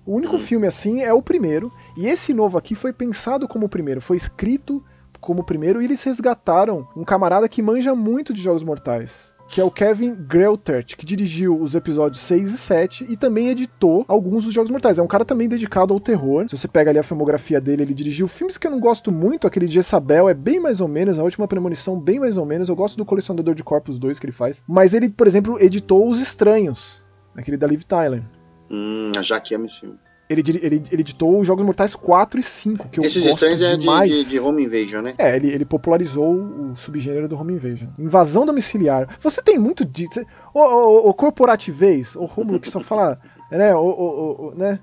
O 0.05 0.13
único 0.13 0.36
hum. 0.36 0.39
filme 0.39 0.67
assim 0.67 1.01
é 1.01 1.13
o 1.13 1.21
primeiro, 1.21 1.71
e 1.95 2.08
esse 2.08 2.34
novo 2.34 2.58
aqui 2.58 2.75
foi 2.75 2.91
pensado 2.91 3.47
como 3.47 3.67
o 3.67 3.69
primeiro, 3.69 4.01
foi 4.01 4.17
escrito 4.17 4.84
como 5.21 5.43
o 5.43 5.45
primeiro, 5.45 5.81
e 5.81 5.86
eles 5.86 6.03
resgataram 6.03 6.86
um 6.93 7.05
camarada 7.05 7.47
que 7.47 7.62
manja 7.62 7.95
muito 7.95 8.34
de 8.34 8.41
Jogos 8.41 8.65
Mortais 8.65 9.34
que 9.47 9.62
é 9.62 9.63
o 9.63 9.71
Kevin 9.71 10.15
Greutert, 10.15 10.95
que 10.95 11.05
dirigiu 11.05 11.60
os 11.60 11.75
episódios 11.75 12.21
6 12.23 12.53
e 12.53 12.58
7 12.58 13.05
e 13.10 13.15
também 13.15 13.49
editou 13.49 14.03
alguns 14.08 14.43
dos 14.43 14.53
Jogos 14.53 14.71
Mortais. 14.71 14.99
É 14.99 15.03
um 15.03 15.08
cara 15.08 15.23
também 15.23 15.47
dedicado 15.47 15.93
ao 15.93 15.99
terror. 15.99 16.47
Se 16.49 16.58
você 16.58 16.67
pega 16.67 16.89
ali 16.89 16.99
a 16.99 17.03
filmografia 17.03 17.62
dele, 17.62 17.84
ele 17.84 17.93
dirigiu 17.93 18.27
filmes 18.27 18.58
que 18.58 18.67
eu 18.67 18.71
não 18.71 18.79
gosto 18.79 19.12
muito, 19.12 19.47
aquele 19.47 19.67
de 19.67 19.79
Isabel 19.79 20.27
é 20.27 20.34
bem 20.34 20.60
mais 20.60 20.81
ou 20.81 20.88
menos, 20.88 21.19
a 21.19 21.23
última 21.23 21.47
premonição 21.47 21.99
bem 21.99 22.19
mais 22.19 22.38
ou 22.38 22.45
menos. 22.45 22.69
Eu 22.69 22.75
gosto 22.75 22.97
do 22.97 23.05
Colecionador 23.05 23.53
de 23.55 23.63
Corpos 23.63 23.99
2 23.99 24.19
que 24.19 24.25
ele 24.25 24.34
faz. 24.34 24.63
Mas 24.67 24.93
ele, 24.93 25.10
por 25.10 25.27
exemplo, 25.27 25.62
editou 25.62 26.08
Os 26.10 26.19
Estranhos, 26.19 27.05
aquele 27.36 27.58
da 27.58 27.67
Liv 27.67 27.84
Tyler. 27.84 28.23
Hum, 28.69 29.12
já 29.21 29.39
que 29.39 29.53
amo 29.53 29.65
esse 29.67 29.79
filme 29.81 30.04
ele, 30.29 30.41
ele, 30.41 30.83
ele 30.91 31.01
editou 31.01 31.39
os 31.39 31.47
Jogos 31.47 31.65
Mortais 31.65 31.95
4 31.95 32.39
e 32.39 32.43
5, 32.43 32.89
que 32.89 32.99
Esses 33.01 33.17
eu 33.17 33.31
gosto 33.31 33.47
estranhos 33.47 33.61
é 33.61 33.77
de, 33.77 34.23
de, 34.23 34.29
de, 34.29 34.39
Home 34.39 34.63
Invasion, 34.63 35.01
né? 35.01 35.13
É, 35.17 35.35
ele, 35.35 35.49
ele 35.49 35.65
popularizou 35.65 36.33
o 36.33 36.75
subgênero 36.75 37.27
do 37.27 37.39
Home 37.39 37.53
Invasion. 37.53 37.89
Invasão 37.97 38.45
domiciliar. 38.45 39.17
Você 39.21 39.41
tem 39.41 39.59
muito 39.59 39.85
de... 39.85 40.07
O, 40.53 40.59
o, 40.59 41.09
o 41.09 41.13
corporativez, 41.13 42.15
o 42.15 42.25
Rômulo 42.25 42.59
que 42.59 42.69
só 42.69 42.79
fala... 42.79 43.19
Né, 43.51 43.75
o, 43.75 43.79
o, 43.79 44.47
o 44.47 44.55
né? 44.55 44.79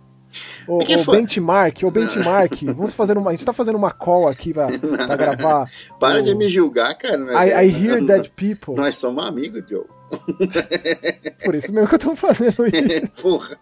O, 0.67 0.79
o 0.79 1.13
benchmark, 1.13 1.83
o 1.83 1.91
benchmark. 1.93 2.65
Vamos 2.67 2.93
fazer 2.93 3.17
uma. 3.19 3.31
A 3.31 3.35
gente 3.35 3.45
tá 3.45 3.53
fazendo 3.53 3.77
uma 3.77 3.91
call 3.91 4.29
aqui 4.29 4.53
pra, 4.53 4.69
pra 4.69 5.17
gravar. 5.17 5.71
Para 5.99 6.21
o... 6.21 6.23
de 6.23 6.35
me 6.35 6.49
julgar, 6.49 6.95
cara. 6.95 7.45
I, 7.45 7.51
é, 7.51 7.67
I 7.67 7.85
hear 7.85 7.99
não, 7.99 8.07
dead 8.07 8.31
people. 8.31 8.75
Nós 8.75 8.95
somos 8.95 9.27
amigos, 9.27 9.65
Joe. 9.69 9.85
Por 11.45 11.55
isso 11.55 11.73
mesmo 11.73 11.89
que 11.89 11.95
eu 11.95 11.99
tô 11.99 12.17
fazendo 12.17 12.65
isso. 12.69 13.11
Porra. 13.21 13.59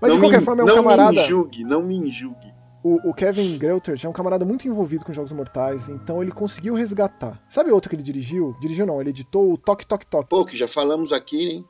Mas 0.00 0.10
não 0.10 0.16
de 0.16 0.24
qualquer 0.24 0.40
me, 0.40 0.44
forma 0.44 0.62
é 0.62 0.64
um 0.64 0.66
não 0.66 0.74
camarada. 0.76 1.12
Não 1.12 1.22
me 1.22 1.28
julgue, 1.28 1.64
não 1.64 1.82
me 1.82 2.10
julgue. 2.10 2.50
O, 2.82 3.10
o 3.10 3.14
Kevin 3.14 3.58
Greutert 3.58 4.02
é 4.02 4.08
um 4.08 4.12
camarada 4.12 4.44
muito 4.44 4.66
envolvido 4.66 5.04
com 5.04 5.12
jogos 5.12 5.32
mortais, 5.32 5.90
então 5.90 6.22
ele 6.22 6.32
conseguiu 6.32 6.74
resgatar. 6.74 7.42
Sabe 7.48 7.70
outro 7.70 7.90
que 7.90 7.96
ele 7.96 8.02
dirigiu? 8.02 8.56
Dirigiu 8.60 8.86
não, 8.86 9.00
ele 9.00 9.10
editou 9.10 9.52
o 9.52 9.58
Toque 9.58 9.86
Toque 9.86 10.06
Toque. 10.06 10.30
Pô, 10.30 10.46
que 10.46 10.56
já 10.56 10.66
falamos 10.66 11.12
aqui, 11.12 11.48
hein? 11.48 11.64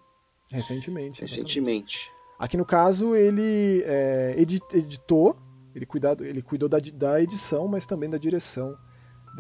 Recentemente. 0.53 1.21
Recentemente. 1.21 1.97
Exatamente. 1.97 2.21
Aqui 2.39 2.57
no 2.57 2.65
caso 2.65 3.15
ele 3.15 3.83
é, 3.85 4.35
editou, 4.37 5.37
ele, 5.75 5.85
cuidado, 5.85 6.25
ele 6.25 6.41
cuidou 6.41 6.69
da, 6.69 6.79
da 6.79 7.21
edição, 7.21 7.67
mas 7.67 7.87
também 7.87 8.09
da 8.09 8.17
direção 8.17 8.77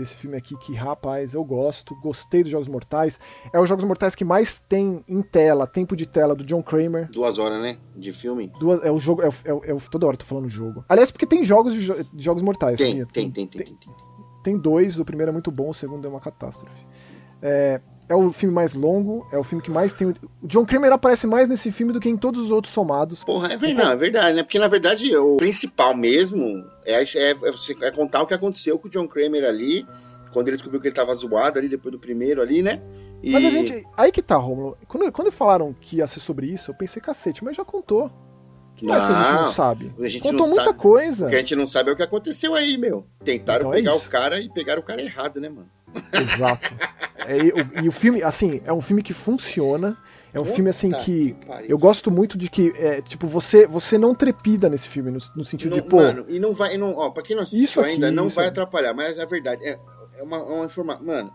desse 0.00 0.14
filme 0.14 0.36
aqui 0.36 0.56
que, 0.56 0.74
rapaz, 0.74 1.34
eu 1.34 1.44
gosto, 1.44 1.94
gostei 1.96 2.42
dos 2.42 2.50
Jogos 2.50 2.68
Mortais. 2.68 3.20
É 3.52 3.60
os 3.60 3.68
Jogos 3.68 3.84
Mortais 3.84 4.14
que 4.14 4.24
mais 4.24 4.58
tem 4.58 5.04
em 5.06 5.22
tela, 5.22 5.66
tempo 5.66 5.94
de 5.94 6.06
tela 6.06 6.34
do 6.34 6.42
John 6.42 6.62
Kramer. 6.62 7.08
Duas 7.10 7.38
horas, 7.38 7.60
né? 7.60 7.76
De 7.94 8.10
filme. 8.10 8.50
Duas, 8.58 8.82
é 8.82 8.90
o 8.90 8.98
jogo, 8.98 9.22
é, 9.22 9.28
é, 9.28 9.70
é, 9.72 9.76
toda 9.90 10.06
hora 10.06 10.16
tô 10.16 10.24
falando 10.24 10.48
jogo. 10.48 10.84
Aliás, 10.88 11.10
porque 11.10 11.26
tem 11.26 11.44
jogos 11.44 11.74
de, 11.74 11.80
de 11.80 12.24
Jogos 12.24 12.42
Mortais. 12.42 12.78
Tem, 12.78 13.04
tem, 13.06 13.30
tem, 13.30 13.30
tem, 13.30 13.46
tem, 13.46 13.76
tem, 13.76 13.94
tem. 14.42 14.58
dois, 14.58 14.98
o 14.98 15.04
primeiro 15.04 15.30
é 15.30 15.32
muito 15.32 15.50
bom, 15.50 15.70
o 15.70 15.74
segundo 15.74 16.06
é 16.06 16.10
uma 16.10 16.20
catástrofe. 16.20 16.86
É, 17.42 17.80
é 18.10 18.14
o 18.14 18.32
filme 18.32 18.52
mais 18.52 18.74
longo, 18.74 19.24
é 19.30 19.38
o 19.38 19.44
filme 19.44 19.62
que 19.62 19.70
mais 19.70 19.94
tem. 19.94 20.08
O 20.08 20.16
John 20.42 20.66
Kramer 20.66 20.92
aparece 20.92 21.28
mais 21.28 21.48
nesse 21.48 21.70
filme 21.70 21.92
do 21.92 22.00
que 22.00 22.08
em 22.08 22.16
todos 22.16 22.42
os 22.42 22.50
outros 22.50 22.74
somados. 22.74 23.22
Porra, 23.22 23.52
é 23.52 23.56
verdade, 23.56 23.92
é 23.92 23.96
verdade, 23.96 24.34
né? 24.34 24.42
Porque 24.42 24.58
na 24.58 24.66
verdade 24.66 25.16
o 25.16 25.36
principal 25.36 25.96
mesmo 25.96 26.44
é, 26.84 27.00
é, 27.00 27.30
é, 27.30 27.36
é 27.82 27.90
contar 27.92 28.22
o 28.22 28.26
que 28.26 28.34
aconteceu 28.34 28.76
com 28.80 28.88
o 28.88 28.90
John 28.90 29.06
Kramer 29.06 29.44
ali, 29.44 29.86
quando 30.32 30.48
ele 30.48 30.56
descobriu 30.56 30.80
que 30.80 30.88
ele 30.88 30.94
tava 30.94 31.14
zoado 31.14 31.60
ali 31.60 31.68
depois 31.68 31.92
do 31.92 32.00
primeiro 32.00 32.42
ali, 32.42 32.62
né? 32.62 32.82
E... 33.22 33.30
Mas 33.30 33.44
a 33.44 33.50
gente. 33.50 33.86
Aí 33.96 34.10
que 34.10 34.22
tá, 34.22 34.34
Romulo. 34.34 34.76
Quando, 34.88 35.12
quando 35.12 35.30
falaram 35.30 35.72
que 35.80 35.98
ia 35.98 36.06
ser 36.08 36.18
sobre 36.18 36.48
isso, 36.48 36.72
eu 36.72 36.74
pensei, 36.74 37.00
cacete, 37.00 37.44
mas 37.44 37.56
já 37.56 37.64
contou. 37.64 38.10
que 38.74 38.84
mais 38.86 39.04
que 39.04 39.12
a 39.12 39.22
gente 39.22 39.42
não 39.42 39.52
sabe? 39.52 39.94
A 40.00 40.08
gente 40.08 40.22
Contou 40.22 40.48
muita 40.48 40.64
sabe. 40.64 40.78
coisa. 40.78 41.26
O 41.26 41.28
que 41.28 41.36
a 41.36 41.38
gente 41.38 41.54
não 41.54 41.66
sabe 41.66 41.90
é 41.90 41.92
o 41.92 41.96
que 41.96 42.02
aconteceu 42.02 42.56
aí, 42.56 42.76
meu. 42.76 43.06
Tentaram 43.22 43.68
então 43.68 43.72
é 43.72 43.76
pegar 43.76 43.92
é 43.92 43.94
o 43.94 44.00
cara 44.00 44.40
e 44.40 44.48
pegaram 44.48 44.80
o 44.80 44.84
cara 44.84 45.00
errado, 45.00 45.40
né, 45.40 45.48
mano? 45.48 45.68
Exato. 46.12 46.74
É, 47.26 47.36
e, 47.38 47.52
o, 47.52 47.84
e, 47.84 47.88
o, 47.88 47.92
filme, 47.92 48.22
assim, 48.22 48.60
é 48.64 48.72
um 48.72 48.80
filme 48.80 49.02
que 49.02 49.12
funciona. 49.12 49.96
É 50.32 50.38
um 50.38 50.44
Puta 50.44 50.54
filme 50.54 50.70
assim 50.70 50.92
que, 50.92 51.36
eu 51.68 51.76
gosto 51.76 52.08
muito 52.08 52.38
de 52.38 52.48
que, 52.48 52.72
é, 52.76 53.02
tipo, 53.02 53.26
você 53.26 53.66
você 53.66 53.98
não 53.98 54.14
trepida 54.14 54.68
nesse 54.68 54.86
filme, 54.86 55.10
no, 55.10 55.18
no 55.34 55.44
sentido 55.44 55.70
não, 55.72 55.82
de, 55.82 55.88
pô. 55.88 55.96
Mano, 55.96 56.24
e 56.28 56.38
não 56.38 56.52
vai, 56.52 56.76
e 56.76 56.78
não, 56.78 56.96
ó, 56.96 57.10
pra 57.10 57.20
quem 57.20 57.34
não 57.34 57.42
assistiu 57.42 57.82
aqui, 57.82 57.92
ainda, 57.92 58.12
não 58.12 58.28
vai 58.28 58.44
aqui. 58.44 58.52
atrapalhar, 58.52 58.94
mas 58.94 59.18
é 59.18 59.26
verdade. 59.26 59.66
É, 59.66 59.76
é 60.18 60.22
uma, 60.22 60.40
uma 60.40 60.64
informação. 60.64 61.04
Mano, 61.04 61.32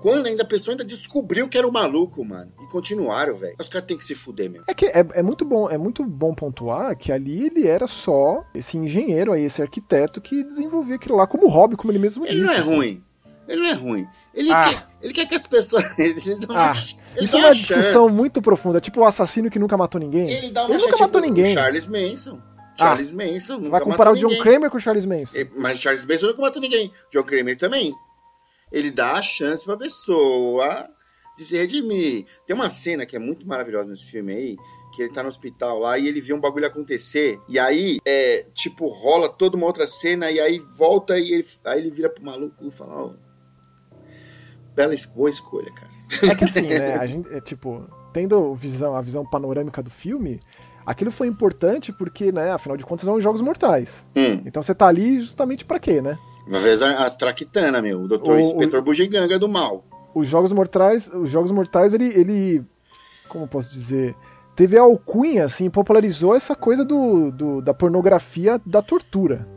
quando 0.00 0.26
ainda 0.26 0.42
a 0.42 0.46
pessoa 0.46 0.72
ainda 0.72 0.84
descobriu 0.84 1.48
que 1.48 1.56
era 1.56 1.66
o 1.66 1.70
um 1.70 1.72
maluco, 1.72 2.24
mano. 2.24 2.52
E 2.60 2.66
continuaram, 2.66 3.34
velho. 3.34 3.54
Os 3.58 3.68
caras 3.68 3.86
têm 3.86 3.96
que 3.96 4.04
se 4.04 4.14
fuder 4.14 4.50
mesmo. 4.50 4.64
É 4.68 4.74
que 4.74 4.86
é, 4.86 5.06
é, 5.12 5.22
muito 5.22 5.44
bom, 5.44 5.70
é 5.70 5.78
muito 5.78 6.04
bom 6.04 6.34
pontuar 6.34 6.96
que 6.96 7.12
ali 7.12 7.46
ele 7.46 7.66
era 7.66 7.86
só 7.86 8.44
esse 8.54 8.76
engenheiro 8.76 9.32
aí, 9.32 9.44
esse 9.44 9.62
arquiteto 9.62 10.20
que 10.20 10.42
desenvolvia 10.42 10.96
aquilo 10.96 11.16
lá 11.16 11.26
como 11.26 11.48
hobby, 11.48 11.76
como 11.76 11.92
ele 11.92 11.98
mesmo 11.98 12.24
ele 12.26 12.40
disse. 12.40 12.52
Ele 12.52 12.64
não 12.64 12.74
é 12.74 12.76
ruim. 12.76 13.04
Ele 13.46 13.60
não 13.60 13.68
é 13.68 13.72
ruim. 13.72 14.06
Ele, 14.32 14.50
ah. 14.52 14.64
quer, 14.68 14.86
ele 15.02 15.12
quer 15.12 15.26
que 15.26 15.34
as 15.34 15.46
pessoas. 15.46 15.84
Ah, 16.50 16.72
isso 17.20 17.36
é 17.36 17.40
uma 17.40 17.54
discussão 17.54 18.08
muito 18.10 18.40
profunda. 18.40 18.80
Tipo 18.80 19.00
o 19.00 19.04
assassino 19.04 19.50
que 19.50 19.58
nunca 19.58 19.76
matou 19.76 20.00
ninguém. 20.00 20.30
Ele, 20.30 20.50
dá 20.50 20.64
uma 20.64 20.74
ele 20.74 20.84
nunca 20.84 20.96
matou 20.98 21.20
ninguém. 21.20 21.52
Charles 21.52 21.86
Manson. 21.86 22.40
Charles 22.78 23.12
ah, 23.12 23.14
Manson. 23.14 23.62
Você 23.62 23.68
vai 23.68 23.80
comparar 23.80 24.12
o 24.12 24.16
John 24.16 24.28
ninguém. 24.28 24.42
Kramer 24.42 24.70
com 24.70 24.76
o 24.76 24.80
Charles 24.80 25.06
Manson. 25.06 25.38
Mas 25.56 25.78
Charles 25.78 26.04
Manson 26.04 26.26
nunca 26.28 26.42
matou 26.42 26.60
ninguém. 26.60 26.90
John 27.12 27.22
Kramer 27.22 27.56
também. 27.56 27.92
Ele 28.72 28.90
dá 28.90 29.12
a 29.12 29.22
chance 29.22 29.64
pra 29.64 29.76
pessoa 29.76 30.88
de 31.36 31.44
se 31.44 31.56
redimir. 31.56 32.26
Tem 32.46 32.54
uma 32.54 32.68
cena 32.68 33.06
que 33.06 33.16
é 33.16 33.18
muito 33.18 33.46
maravilhosa 33.46 33.90
nesse 33.90 34.06
filme 34.06 34.32
aí, 34.32 34.56
que 34.94 35.02
ele 35.02 35.12
tá 35.12 35.22
no 35.22 35.28
hospital 35.28 35.78
lá 35.78 35.98
e 35.98 36.06
ele 36.06 36.20
vê 36.20 36.32
um 36.32 36.40
bagulho 36.40 36.66
acontecer. 36.66 37.38
E 37.48 37.58
aí, 37.58 37.98
é, 38.04 38.46
tipo, 38.54 38.86
rola 38.86 39.28
toda 39.28 39.56
uma 39.56 39.66
outra 39.66 39.86
cena 39.86 40.30
e 40.30 40.40
aí 40.40 40.58
volta 40.58 41.18
e 41.18 41.32
ele, 41.32 41.46
aí 41.64 41.80
ele 41.80 41.90
vira 41.90 42.08
pro 42.08 42.24
maluco 42.24 42.66
e 42.66 42.70
fala, 42.70 43.02
ó, 43.02 43.06
oh, 43.06 43.23
bela 44.74 44.94
boa 45.14 45.30
escolha, 45.30 45.70
cara. 45.72 45.90
É 46.30 46.34
que 46.34 46.44
assim, 46.44 46.68
né? 46.68 46.96
A 46.98 47.06
gente, 47.06 47.32
é, 47.32 47.40
tipo, 47.40 47.84
tendo 48.12 48.54
visão, 48.54 48.94
a 48.94 49.00
visão 49.00 49.24
panorâmica 49.24 49.82
do 49.82 49.90
filme, 49.90 50.40
aquilo 50.84 51.10
foi 51.10 51.26
importante 51.26 51.92
porque, 51.92 52.30
né, 52.30 52.52
afinal 52.52 52.76
de 52.76 52.84
contas, 52.84 53.04
são 53.06 53.20
jogos 53.20 53.40
mortais. 53.40 54.04
Hum. 54.14 54.42
Então 54.44 54.62
você 54.62 54.74
tá 54.74 54.86
ali 54.86 55.20
justamente 55.20 55.64
para 55.64 55.78
quê, 55.78 56.00
né? 56.00 56.18
Uma 56.46 56.58
vez 56.58 56.82
as 56.82 57.16
Traquitana, 57.16 57.80
meu, 57.80 58.02
o 58.02 58.08
Dr. 58.08 58.38
Inspetor 58.38 58.80
o, 58.80 58.82
Bugiganga 58.82 59.38
do 59.38 59.48
mal. 59.48 59.84
Os 60.14 60.28
jogos 60.28 60.52
mortais, 60.52 61.08
os 61.12 61.30
jogos 61.30 61.50
mortais, 61.50 61.94
ele, 61.94 62.06
ele 62.06 62.64
como 63.28 63.48
posso 63.48 63.72
dizer, 63.72 64.14
teve 64.54 64.76
a 64.76 64.82
alcunha, 64.82 65.44
assim, 65.44 65.70
popularizou 65.70 66.36
essa 66.36 66.54
coisa 66.54 66.84
do, 66.84 67.30
do 67.30 67.62
da 67.62 67.72
pornografia 67.72 68.60
da 68.64 68.82
tortura 68.82 69.53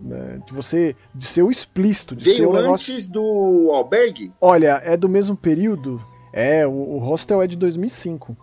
né, 0.00 0.40
de 0.46 0.52
você 0.52 0.96
de 1.14 1.26
ser 1.26 1.42
o 1.42 1.50
explícito. 1.50 2.16
De 2.16 2.24
Veio 2.24 2.52
negócio... 2.52 2.94
antes 2.94 3.06
do 3.06 3.70
albergue? 3.72 4.32
Olha, 4.40 4.80
é 4.84 4.96
do 4.96 5.08
mesmo 5.08 5.36
período. 5.36 6.02
É, 6.32 6.66
o, 6.66 6.70
o 6.70 6.98
Hostel 6.98 7.42
é 7.42 7.46
de 7.46 7.56
2005. 7.56 8.36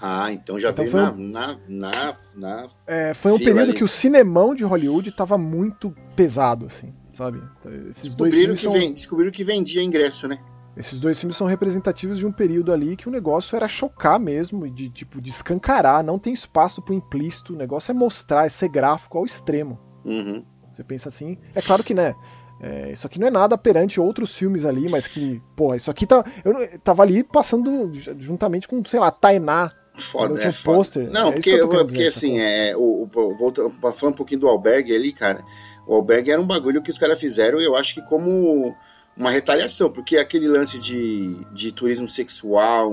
Ah, 0.00 0.30
então 0.30 0.60
já 0.60 0.70
então 0.70 0.84
veio 0.84 0.96
na, 0.96 1.12
um... 1.12 1.28
na, 1.28 1.56
na, 1.68 2.16
na, 2.34 2.66
é, 2.86 3.14
Foi 3.14 3.32
um 3.32 3.38
período 3.38 3.70
ali. 3.70 3.72
que 3.72 3.84
o 3.84 3.88
cinemão 3.88 4.54
de 4.54 4.62
Hollywood 4.62 5.08
estava 5.08 5.38
muito 5.38 5.94
pesado, 6.14 6.66
assim, 6.66 6.92
sabe? 7.10 7.42
Esses 7.88 8.08
descobriram, 8.08 8.54
que 8.54 8.60
são... 8.60 8.72
vem, 8.72 8.92
descobriram 8.92 9.32
que 9.32 9.42
vendia 9.42 9.82
ingresso, 9.82 10.28
né? 10.28 10.38
Esses 10.76 11.00
dois 11.00 11.18
filmes 11.18 11.36
são 11.36 11.46
representativos 11.46 12.18
de 12.18 12.26
um 12.26 12.32
período 12.32 12.70
ali 12.70 12.96
que 12.96 13.08
o 13.08 13.10
negócio 13.10 13.56
era 13.56 13.66
chocar 13.66 14.20
mesmo, 14.20 14.68
de 14.68 14.90
tipo, 14.90 15.22
de 15.22 15.30
escancarar, 15.30 16.04
não 16.04 16.18
tem 16.18 16.34
espaço 16.34 16.82
pro 16.82 16.92
implícito, 16.92 17.54
o 17.54 17.56
negócio 17.56 17.90
é 17.90 17.94
mostrar, 17.94 18.44
é 18.44 18.50
ser 18.50 18.68
gráfico 18.68 19.16
ao 19.16 19.24
extremo. 19.24 19.78
Uhum. 20.04 20.44
Você 20.76 20.84
pensa 20.84 21.08
assim. 21.08 21.38
É 21.54 21.62
claro 21.62 21.82
que, 21.82 21.94
né? 21.94 22.14
É, 22.60 22.92
isso 22.92 23.06
aqui 23.06 23.18
não 23.18 23.26
é 23.26 23.30
nada 23.30 23.56
perante 23.56 23.98
outros 23.98 24.36
filmes 24.36 24.64
ali, 24.64 24.88
mas 24.90 25.06
que, 25.06 25.42
pô, 25.54 25.74
isso 25.74 25.90
aqui 25.90 26.06
tá. 26.06 26.22
Eu 26.44 26.78
tava 26.80 27.02
ali 27.02 27.22
passando 27.24 27.90
juntamente 28.18 28.68
com, 28.68 28.84
sei 28.84 29.00
lá, 29.00 29.10
Tainá. 29.10 29.72
Foda, 29.98 30.42
é 30.42 30.52
foda. 30.52 31.08
Não, 31.10 31.30
é 31.30 31.32
porque, 31.32 31.50
eu 31.50 31.68
porque 31.68 32.04
assim, 32.04 32.38
é, 32.38 32.76
o, 32.76 33.04
o, 33.04 33.36
voltando, 33.36 33.72
falando 33.94 34.12
um 34.14 34.16
pouquinho 34.16 34.40
do 34.40 34.48
albergue 34.48 34.94
ali, 34.94 35.12
cara, 35.12 35.42
o 35.86 35.94
albergue 35.94 36.30
era 36.30 36.40
um 36.40 36.46
bagulho 36.46 36.82
que 36.82 36.90
os 36.90 36.98
caras 36.98 37.18
fizeram, 37.18 37.58
eu 37.58 37.74
acho 37.74 37.94
que 37.94 38.02
como 38.02 38.74
uma 39.16 39.30
retaliação, 39.30 39.90
porque 39.90 40.18
aquele 40.18 40.46
lance 40.46 40.78
de, 40.78 41.42
de 41.54 41.72
turismo 41.72 42.06
sexual 42.06 42.92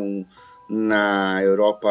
na 0.69 1.41
Europa 1.43 1.89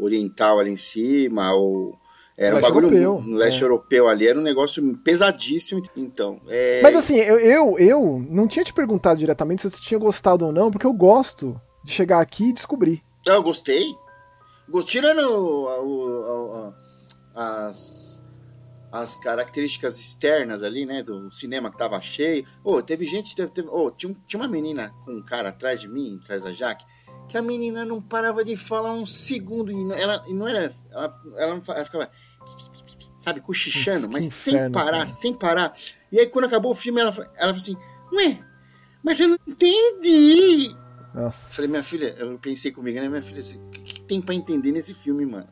Oriental 0.00 0.58
ali 0.58 0.70
em 0.70 0.76
cima, 0.78 1.52
ou 1.52 1.99
era 2.40 2.56
um 2.56 2.60
bagulho 2.60 2.86
europeu, 2.86 3.20
no 3.20 3.36
leste 3.36 3.60
é. 3.60 3.64
europeu 3.64 4.08
ali, 4.08 4.26
era 4.26 4.38
um 4.38 4.42
negócio 4.42 4.96
pesadíssimo. 5.04 5.82
Então. 5.94 6.40
É... 6.48 6.80
Mas 6.82 6.96
assim, 6.96 7.16
eu, 7.16 7.38
eu, 7.38 7.78
eu, 7.78 8.26
não 8.30 8.48
tinha 8.48 8.64
te 8.64 8.72
perguntado 8.72 9.18
diretamente 9.18 9.60
se 9.60 9.68
você 9.70 9.78
tinha 9.78 10.00
gostado 10.00 10.46
ou 10.46 10.52
não, 10.52 10.70
porque 10.70 10.86
eu 10.86 10.92
gosto 10.94 11.60
de 11.84 11.92
chegar 11.92 12.18
aqui 12.18 12.48
e 12.48 12.52
descobrir. 12.54 13.02
Não, 13.26 13.34
eu 13.34 13.42
gostei. 13.42 13.94
Tirando 14.86 15.20
o, 15.20 16.72
as, 17.34 18.24
as 18.90 19.16
características 19.16 19.98
externas 19.98 20.62
ali, 20.62 20.86
né, 20.86 21.02
do 21.02 21.30
cinema 21.30 21.70
que 21.70 21.76
tava 21.76 22.00
cheio. 22.00 22.46
Oh, 22.64 22.80
teve 22.80 23.04
gente, 23.04 23.36
teve, 23.36 23.50
teve, 23.52 23.68
oh, 23.70 23.90
tinha, 23.90 24.16
tinha 24.26 24.40
uma 24.40 24.48
menina 24.48 24.94
com 25.04 25.12
um 25.12 25.22
cara 25.22 25.50
atrás 25.50 25.80
de 25.80 25.88
mim, 25.88 26.18
atrás 26.22 26.42
da 26.42 26.52
Jaque, 26.52 26.86
que 27.30 27.38
a 27.38 27.42
menina 27.42 27.84
não 27.84 28.02
parava 28.02 28.44
de 28.44 28.56
falar 28.56 28.92
um 28.92 29.06
segundo 29.06 29.70
e 29.70 29.92
ela 29.92 30.22
e 30.26 30.34
não 30.34 30.48
era 30.48 30.72
ela, 30.90 31.14
ela, 31.36 31.62
ela 31.68 31.84
ficava 31.84 32.10
sabe 33.30 33.40
cochichando 33.40 34.08
mas 34.08 34.26
sem 34.26 34.70
parar 34.70 34.90
cara. 34.90 35.06
sem 35.06 35.32
parar 35.32 35.72
e 36.10 36.18
aí 36.18 36.26
quando 36.26 36.46
acabou 36.46 36.72
o 36.72 36.74
filme 36.74 37.00
ela 37.00 37.10
ela 37.10 37.54
falou 37.54 37.56
assim 37.56 37.76
ué 38.12 38.38
mas 39.02 39.20
eu 39.20 39.28
não 39.28 39.38
entendi 39.46 40.74
Nossa. 41.14 41.54
falei 41.54 41.70
minha 41.70 41.82
filha 41.82 42.14
eu 42.18 42.36
pensei 42.38 42.72
comigo 42.72 43.00
né 43.00 43.08
minha 43.08 43.22
filha 43.22 43.40
assim, 43.40 43.58
o 43.58 43.70
que, 43.70 43.80
que 43.80 44.02
tem 44.02 44.20
para 44.20 44.34
entender 44.34 44.72
nesse 44.72 44.94
filme 44.94 45.24
mano 45.24 45.48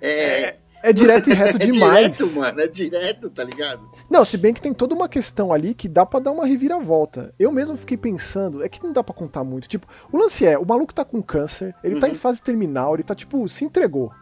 é, 0.00 0.42
é 0.42 0.58
é 0.80 0.92
direto 0.92 1.28
e 1.28 1.34
reto 1.34 1.56
é 1.60 1.66
demais. 1.66 2.16
direto, 2.16 2.36
mano, 2.36 2.60
é 2.60 2.68
direto, 2.68 3.30
tá 3.30 3.42
ligado? 3.42 3.90
Não, 4.08 4.24
se 4.24 4.36
bem 4.36 4.54
que 4.54 4.60
tem 4.60 4.72
toda 4.72 4.94
uma 4.94 5.08
questão 5.08 5.52
ali 5.52 5.74
que 5.74 5.88
dá 5.88 6.06
para 6.06 6.20
dar 6.20 6.30
uma 6.30 6.46
reviravolta. 6.46 7.34
Eu 7.36 7.50
mesmo 7.50 7.76
fiquei 7.76 7.96
pensando, 7.96 8.62
é 8.62 8.68
que 8.68 8.80
não 8.80 8.92
dá 8.92 9.02
para 9.02 9.14
contar 9.14 9.42
muito. 9.42 9.68
Tipo, 9.68 9.88
o 10.12 10.16
lance 10.16 10.46
é, 10.46 10.56
o 10.56 10.64
maluco 10.64 10.94
tá 10.94 11.04
com 11.04 11.20
câncer, 11.20 11.74
ele 11.82 11.94
uhum. 11.94 12.00
tá 12.00 12.06
em 12.06 12.12
uhum. 12.12 12.16
fase 12.16 12.40
terminal, 12.40 12.94
ele 12.94 13.02
tá, 13.02 13.14
tipo, 13.14 13.48
se 13.48 13.64
entregou, 13.64 14.12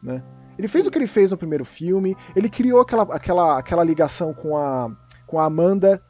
né? 0.00 0.22
Ele 0.58 0.68
fez 0.68 0.86
o 0.86 0.90
que 0.90 0.98
ele 0.98 1.06
fez 1.06 1.30
no 1.30 1.36
primeiro 1.36 1.64
filme, 1.64 2.16
ele 2.34 2.48
criou 2.48 2.80
aquela, 2.80 3.02
aquela, 3.04 3.58
aquela 3.58 3.84
ligação 3.84 4.32
com 4.32 4.56
a, 4.56 4.90
com 5.26 5.38
a 5.38 5.44
Amanda, 5.44 6.02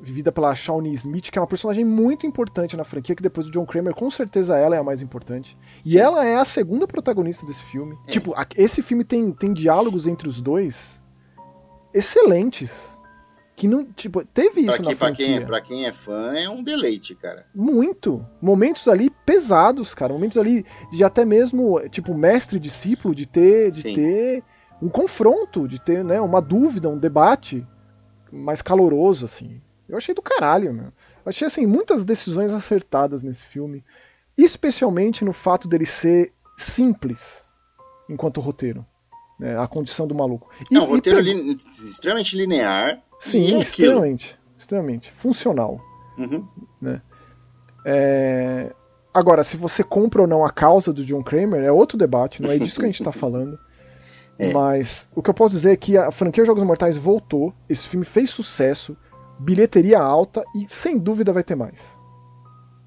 vivida 0.00 0.30
pela 0.30 0.54
Shawnee 0.54 0.94
Smith, 0.94 1.30
que 1.30 1.38
é 1.38 1.40
uma 1.40 1.46
personagem 1.46 1.84
muito 1.84 2.26
importante 2.26 2.76
na 2.76 2.84
franquia, 2.84 3.14
que 3.14 3.22
depois 3.22 3.46
do 3.46 3.52
John 3.52 3.66
Kramer, 3.66 3.94
com 3.94 4.10
certeza 4.10 4.56
ela 4.56 4.76
é 4.76 4.78
a 4.78 4.82
mais 4.82 5.02
importante. 5.02 5.58
Sim. 5.82 5.96
E 5.96 5.98
ela 5.98 6.24
é 6.24 6.36
a 6.36 6.44
segunda 6.44 6.86
protagonista 6.86 7.46
desse 7.46 7.62
filme. 7.62 7.96
É. 8.06 8.10
Tipo, 8.10 8.34
esse 8.56 8.82
filme 8.82 9.04
tem, 9.04 9.32
tem 9.32 9.52
diálogos 9.52 10.06
entre 10.06 10.28
os 10.28 10.40
dois 10.40 11.00
excelentes. 11.92 12.98
Que 13.60 13.68
não, 13.68 13.84
tipo, 13.84 14.24
teve 14.24 14.62
isso 14.62 14.82
pra 14.82 14.90
na 14.90 14.96
franquia. 14.96 15.26
Pra 15.26 15.36
quem, 15.36 15.46
pra 15.46 15.60
quem 15.60 15.84
é 15.84 15.92
fã, 15.92 16.32
é 16.32 16.48
um 16.48 16.62
deleite, 16.62 17.14
cara. 17.14 17.44
Muito. 17.54 18.26
Momentos 18.40 18.88
ali 18.88 19.10
pesados, 19.10 19.92
cara. 19.92 20.14
Momentos 20.14 20.38
ali 20.38 20.64
de 20.90 21.04
até 21.04 21.26
mesmo, 21.26 21.78
tipo, 21.90 22.14
mestre 22.14 22.56
e 22.56 22.58
discípulo, 22.58 23.14
de 23.14 23.26
ter, 23.26 23.70
de 23.70 23.82
ter 23.82 24.42
um 24.80 24.88
confronto, 24.88 25.68
de 25.68 25.78
ter, 25.78 26.02
né, 26.02 26.18
uma 26.22 26.40
dúvida, 26.40 26.88
um 26.88 26.96
debate 26.96 27.66
mais 28.32 28.62
caloroso, 28.62 29.26
assim. 29.26 29.60
Eu 29.86 29.98
achei 29.98 30.14
do 30.14 30.22
caralho, 30.22 30.72
meu. 30.72 30.86
Eu 30.86 30.92
achei, 31.26 31.46
assim, 31.46 31.66
muitas 31.66 32.02
decisões 32.02 32.54
acertadas 32.54 33.22
nesse 33.22 33.44
filme. 33.44 33.84
Especialmente 34.38 35.22
no 35.22 35.34
fato 35.34 35.68
dele 35.68 35.84
ser 35.84 36.32
simples 36.56 37.44
enquanto 38.08 38.40
roteiro. 38.40 38.86
Né, 39.40 39.58
a 39.58 39.66
condição 39.66 40.06
do 40.06 40.14
maluco. 40.14 40.50
E, 40.70 40.74
Não, 40.74 40.84
roteiro 40.84 41.18
li 41.18 41.56
extremamente 41.72 42.36
linear. 42.36 43.02
Sim, 43.18 43.54
é 43.54 43.60
extremamente. 43.60 44.38
Extremamente. 44.54 45.10
Funcional. 45.12 45.80
Uhum. 46.18 46.46
Né? 46.78 47.00
É... 47.86 48.70
Agora, 49.14 49.42
se 49.42 49.56
você 49.56 49.82
compra 49.82 50.20
ou 50.20 50.28
não 50.28 50.44
a 50.44 50.50
causa 50.50 50.92
do 50.92 51.02
John 51.04 51.22
Kramer, 51.22 51.64
é 51.64 51.72
outro 51.72 51.96
debate, 51.96 52.42
não 52.42 52.50
é 52.50 52.58
disso 52.58 52.78
que 52.78 52.84
a 52.84 52.88
gente 52.88 53.00
está 53.00 53.10
falando. 53.12 53.58
É. 54.38 54.52
Mas 54.52 55.08
o 55.14 55.22
que 55.22 55.30
eu 55.30 55.34
posso 55.34 55.54
dizer 55.54 55.72
é 55.72 55.76
que 55.76 55.96
a 55.96 56.10
franquia 56.10 56.44
Jogos 56.44 56.62
Mortais 56.62 56.98
voltou, 56.98 57.54
esse 57.66 57.88
filme 57.88 58.04
fez 58.04 58.28
sucesso, 58.28 58.94
bilheteria 59.38 59.98
alta 59.98 60.44
e 60.54 60.66
sem 60.68 60.98
dúvida 60.98 61.32
vai 61.32 61.42
ter 61.42 61.54
mais. 61.54 61.96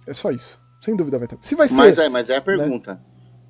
É 0.05 0.13
só 0.13 0.29
isso. 0.29 0.59
Sem 0.81 0.95
dúvida 0.95 1.17
vai 1.17 1.27
ter. 1.27 1.37
Se 1.41 1.55
vai 1.55 1.67
ser. 1.67 1.75
Mas 1.75 1.97
é, 1.97 2.09
mas 2.09 2.29
é 2.29 2.35
a 2.35 2.37
né? 2.37 2.45
pergunta. 2.45 2.93
Né? 2.93 2.99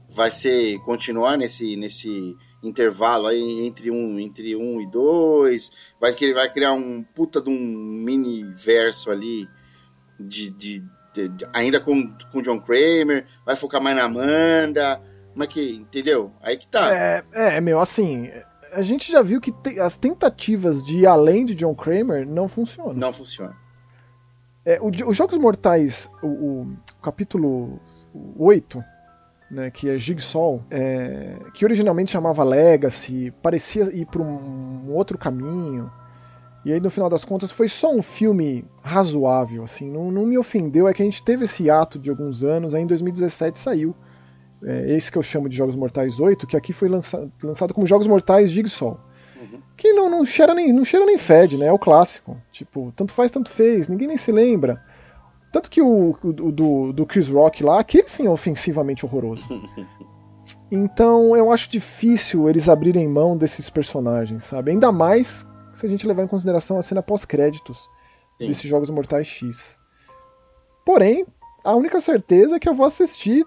Vai 0.10 0.32
ser 0.32 0.80
continuar 0.80 1.38
nesse 1.38 1.76
nesse 1.76 2.34
intervalo 2.64 3.28
aí 3.28 3.66
entre 3.66 3.92
um 3.92 4.20
entre 4.20 4.56
um 4.56 4.82
e 4.82 4.90
dois? 4.90 5.72
Vai 6.00 6.14
que 6.14 6.26
ele 6.26 6.34
vai 6.34 6.52
criar 6.52 6.74
um 6.74 7.04
puta 7.04 7.42
de 7.42 7.50
um 7.50 7.60
mini 7.60 8.44
verso 8.56 9.12
ali 9.12 9.48
de, 10.20 10.50
de, 10.52 10.84
de, 11.14 11.28
de 11.28 11.48
ainda 11.54 11.80
com 11.80 12.16
com 12.32 12.42
John 12.42 12.60
Kramer, 12.60 13.26
vai 13.46 13.56
focar 13.56 13.82
mais 13.82 13.96
na 13.96 14.04
Amanda, 14.04 15.02
mas 15.36 15.48
que, 15.48 15.76
entendeu? 15.76 16.32
Aí 16.42 16.58
que 16.58 16.68
tá. 16.68 16.94
É, 16.94 17.24
é 17.34 17.62
meu, 17.62 17.80
assim, 17.80 18.30
a 18.74 18.82
gente 18.82 19.12
já 19.12 19.22
viu 19.22 19.40
que 19.40 19.52
te, 19.52 19.80
as 19.80 19.96
tentativas 19.96 20.84
de 20.84 21.00
ir 21.00 21.08
além 21.08 21.46
de 21.46 21.56
John 21.56 21.76
Kramer 21.76 22.28
não 22.28 22.48
funcionam. 22.48 22.94
Não 22.94 23.14
funciona. 23.14 23.56
É, 24.66 24.80
os 24.82 25.16
Jogos 25.16 25.38
Mortais, 25.38 26.10
o, 26.22 26.28
o, 26.28 26.78
capítulo 27.02 27.82
8, 28.38 28.84
né, 29.54 29.70
que 29.70 29.88
é 29.88 29.98
Jigsaw, 29.98 30.62
é, 30.70 31.36
que 31.54 31.64
originalmente 31.64 32.12
chamava 32.12 32.44
Legacy, 32.44 33.32
parecia 33.42 33.84
ir 33.96 34.06
para 34.08 34.22
um 34.22 34.92
outro 34.92 35.18
caminho. 35.18 35.92
E 36.66 36.72
aí, 36.72 36.80
no 36.80 36.90
final 36.90 37.10
das 37.10 37.24
contas, 37.24 37.52
foi 37.52 37.68
só 37.68 37.94
um 37.94 38.02
filme 38.02 38.66
razoável, 38.82 39.64
assim, 39.64 39.90
não, 39.90 40.12
não 40.12 40.26
me 40.26 40.38
ofendeu. 40.38 40.88
É 40.88 40.94
que 40.94 41.02
a 41.02 41.06
gente 41.06 41.24
teve 41.24 41.44
esse 41.44 41.70
ato 41.70 42.00
de 42.00 42.10
alguns 42.10 42.44
anos, 42.44 42.74
aí 42.74 42.82
em 42.82 42.88
2017 42.88 43.60
saiu. 43.60 43.96
É, 44.64 44.96
esse 44.96 45.12
que 45.12 45.18
eu 45.18 45.24
chamo 45.24 45.50
de 45.50 45.58
Jogos 45.58 45.76
Mortais 45.76 46.20
8, 46.20 46.48
que 46.48 46.56
aqui 46.56 46.72
foi 46.72 46.88
lança, 46.88 47.30
lançado 47.44 47.74
como 47.74 47.86
Jogos 47.86 48.08
Mortais 48.08 48.50
Jigsaw. 48.50 48.98
Uhum. 49.42 49.60
Que 49.76 49.92
não, 49.92 50.10
não, 50.10 50.26
cheira 50.26 50.56
nem, 50.56 50.72
não 50.72 50.86
cheira 50.86 51.06
nem 51.06 51.18
fede, 51.18 51.58
né? 51.58 51.66
É 51.66 51.72
o 51.72 51.78
clássico. 51.78 52.38
Tipo, 52.50 52.94
tanto 52.96 53.14
faz, 53.14 53.30
tanto 53.30 53.50
fez, 53.50 53.90
ninguém 53.90 54.08
nem 54.08 54.18
se 54.18 54.32
lembra. 54.32 54.82
Tanto 55.54 55.70
que 55.70 55.82
o, 55.82 56.18
o 56.24 56.52
do, 56.52 56.92
do 56.92 57.06
Chris 57.06 57.30
Rock 57.30 57.64
lá, 57.64 57.80
aquele 57.80 58.08
sim 58.08 58.26
é 58.26 58.30
ofensivamente 58.30 59.06
horroroso. 59.06 59.46
Então 60.70 61.38
eu 61.38 61.52
acho 61.52 61.70
difícil 61.70 62.50
eles 62.50 62.68
abrirem 62.68 63.08
mão 63.08 63.38
desses 63.38 63.70
personagens, 63.70 64.44
sabe? 64.44 64.72
Ainda 64.72 64.92
mais 64.92 65.48
se 65.72 65.86
a 65.86 65.90
gente 65.90 66.08
levar 66.08 66.24
em 66.24 66.28
consideração 66.28 66.80
a 66.80 66.82
cena 66.82 67.04
pós-créditos 67.04 67.88
desses 68.40 68.64
Jogos 68.64 68.90
Mortais 68.90 69.28
X. 69.28 69.78
Porém, 70.84 71.28
a 71.64 71.76
única 71.76 72.02
certeza 72.02 72.56
é 72.56 72.60
que 72.60 72.68
eu 72.68 72.74
vou 72.74 72.88
assistir 72.88 73.46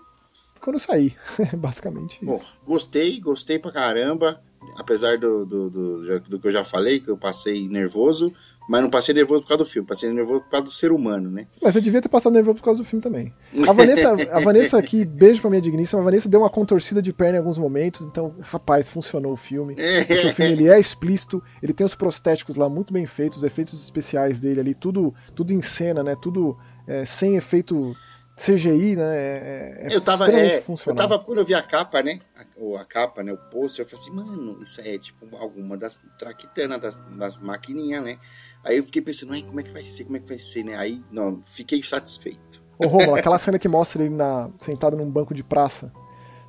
quando 0.61 0.79
sair. 0.79 1.17
Basicamente 1.59 2.15
isso. 2.17 2.25
Bom, 2.25 2.41
gostei, 2.65 3.19
gostei 3.19 3.59
pra 3.59 3.73
caramba. 3.73 4.41
Apesar 4.79 5.19
do, 5.19 5.45
do, 5.45 5.71
do, 5.71 6.21
do, 6.21 6.39
que 6.39 6.47
eu 6.49 6.53
já 6.53 6.63
falei, 6.63 7.01
que 7.01 7.09
eu 7.09 7.17
passei 7.17 7.69
nervoso, 7.69 8.33
mas 8.69 8.83
não 8.83 8.91
passei 8.91 9.15
nervoso 9.15 9.43
por 9.43 9.49
causa 9.49 9.65
do 9.65 9.71
filme, 9.71 9.87
passei 9.87 10.13
nervoso 10.13 10.41
por 10.43 10.51
causa 10.51 10.65
do 10.65 10.71
ser 10.71 10.93
humano, 10.93 11.31
né? 11.31 11.47
Mas 11.63 11.75
você 11.75 11.81
devia 11.81 12.01
ter 12.01 12.09
passado 12.09 12.33
nervoso 12.33 12.57
por 12.57 12.65
causa 12.65 12.83
do 12.83 12.85
filme 12.85 13.03
também. 13.03 13.33
A 13.67 13.73
Vanessa, 13.73 14.13
a 14.33 14.41
Vanessa 14.41 14.79
aqui, 14.79 15.05
beijo 15.05 15.41
pra 15.41 15.51
minha 15.51 15.63
digníssima, 15.63 16.01
a 16.01 16.05
Vanessa 16.05 16.29
deu 16.29 16.41
uma 16.41 16.51
contorcida 16.51 17.01
de 17.01 17.13
perna 17.13 17.37
em 17.37 17.39
alguns 17.39 17.59
momentos, 17.59 18.03
então, 18.03 18.35
rapaz, 18.41 18.89
funcionou 18.89 19.33
o 19.33 19.37
filme. 19.37 19.75
O 19.75 20.35
filme 20.35 20.53
ele 20.53 20.69
é 20.69 20.79
explícito, 20.79 21.43
ele 21.63 21.73
tem 21.73 21.85
os 21.85 21.95
prostéticos 21.95 22.57
lá 22.57 22.69
muito 22.69 22.93
bem 22.93 23.07
feitos, 23.07 23.39
os 23.39 23.45
efeitos 23.45 23.75
especiais 23.83 24.41
dele 24.41 24.61
ali, 24.61 24.75
tudo, 24.75 25.15
tudo 25.35 25.53
em 25.53 25.63
cena, 25.63 26.03
né? 26.03 26.17
Tudo 26.21 26.57
é, 26.87 27.05
sem 27.05 27.37
efeito 27.37 27.95
CGI, 28.37 28.97
né? 28.97 29.17
É, 29.17 29.79
é 29.81 29.97
eu 29.97 30.01
tava, 30.01 30.31
é, 30.31 30.63
eu 30.87 30.95
tava, 30.95 31.19
quando 31.19 31.39
eu 31.39 31.45
vi 31.45 31.55
a 31.55 31.63
capa, 31.63 32.03
né? 32.03 32.21
A, 32.37 32.81
a 32.81 32.85
capa, 32.85 33.23
né? 33.23 33.33
O 33.33 33.39
pôster, 33.39 33.85
eu 33.85 33.89
falei 33.89 34.05
assim, 34.05 34.15
mano, 34.15 34.63
isso 34.63 34.81
é 34.83 34.99
tipo 34.99 35.35
alguma 35.37 35.75
das 35.77 35.99
traquitanas, 36.19 36.79
das, 36.79 36.97
das 37.17 37.41
maquininhas, 37.41 38.05
né? 38.05 38.19
Aí 38.63 38.77
eu 38.77 38.83
fiquei 38.83 39.01
pensando, 39.01 39.33
ai, 39.33 39.43
como 39.43 39.59
é 39.59 39.63
que 39.63 39.71
vai 39.71 39.83
ser, 39.83 40.05
como 40.05 40.19
é 40.19 40.21
que 40.21 40.29
vai 40.29 40.39
ser, 40.39 40.65
né? 40.65 40.77
Aí, 40.77 41.03
não, 41.11 41.43
fiquei 41.47 41.83
satisfeito. 41.83 42.63
Ô, 42.79 42.87
Romulo, 42.87 43.15
aquela 43.15 43.39
cena 43.39 43.59
que 43.59 43.69
mostra 43.69 44.05
ele 44.05 44.15
na, 44.15 44.51
sentado 44.59 44.99
num 44.99 45.11
banco 45.11 45.33
de 45.33 45.43
praça, 45.43 45.91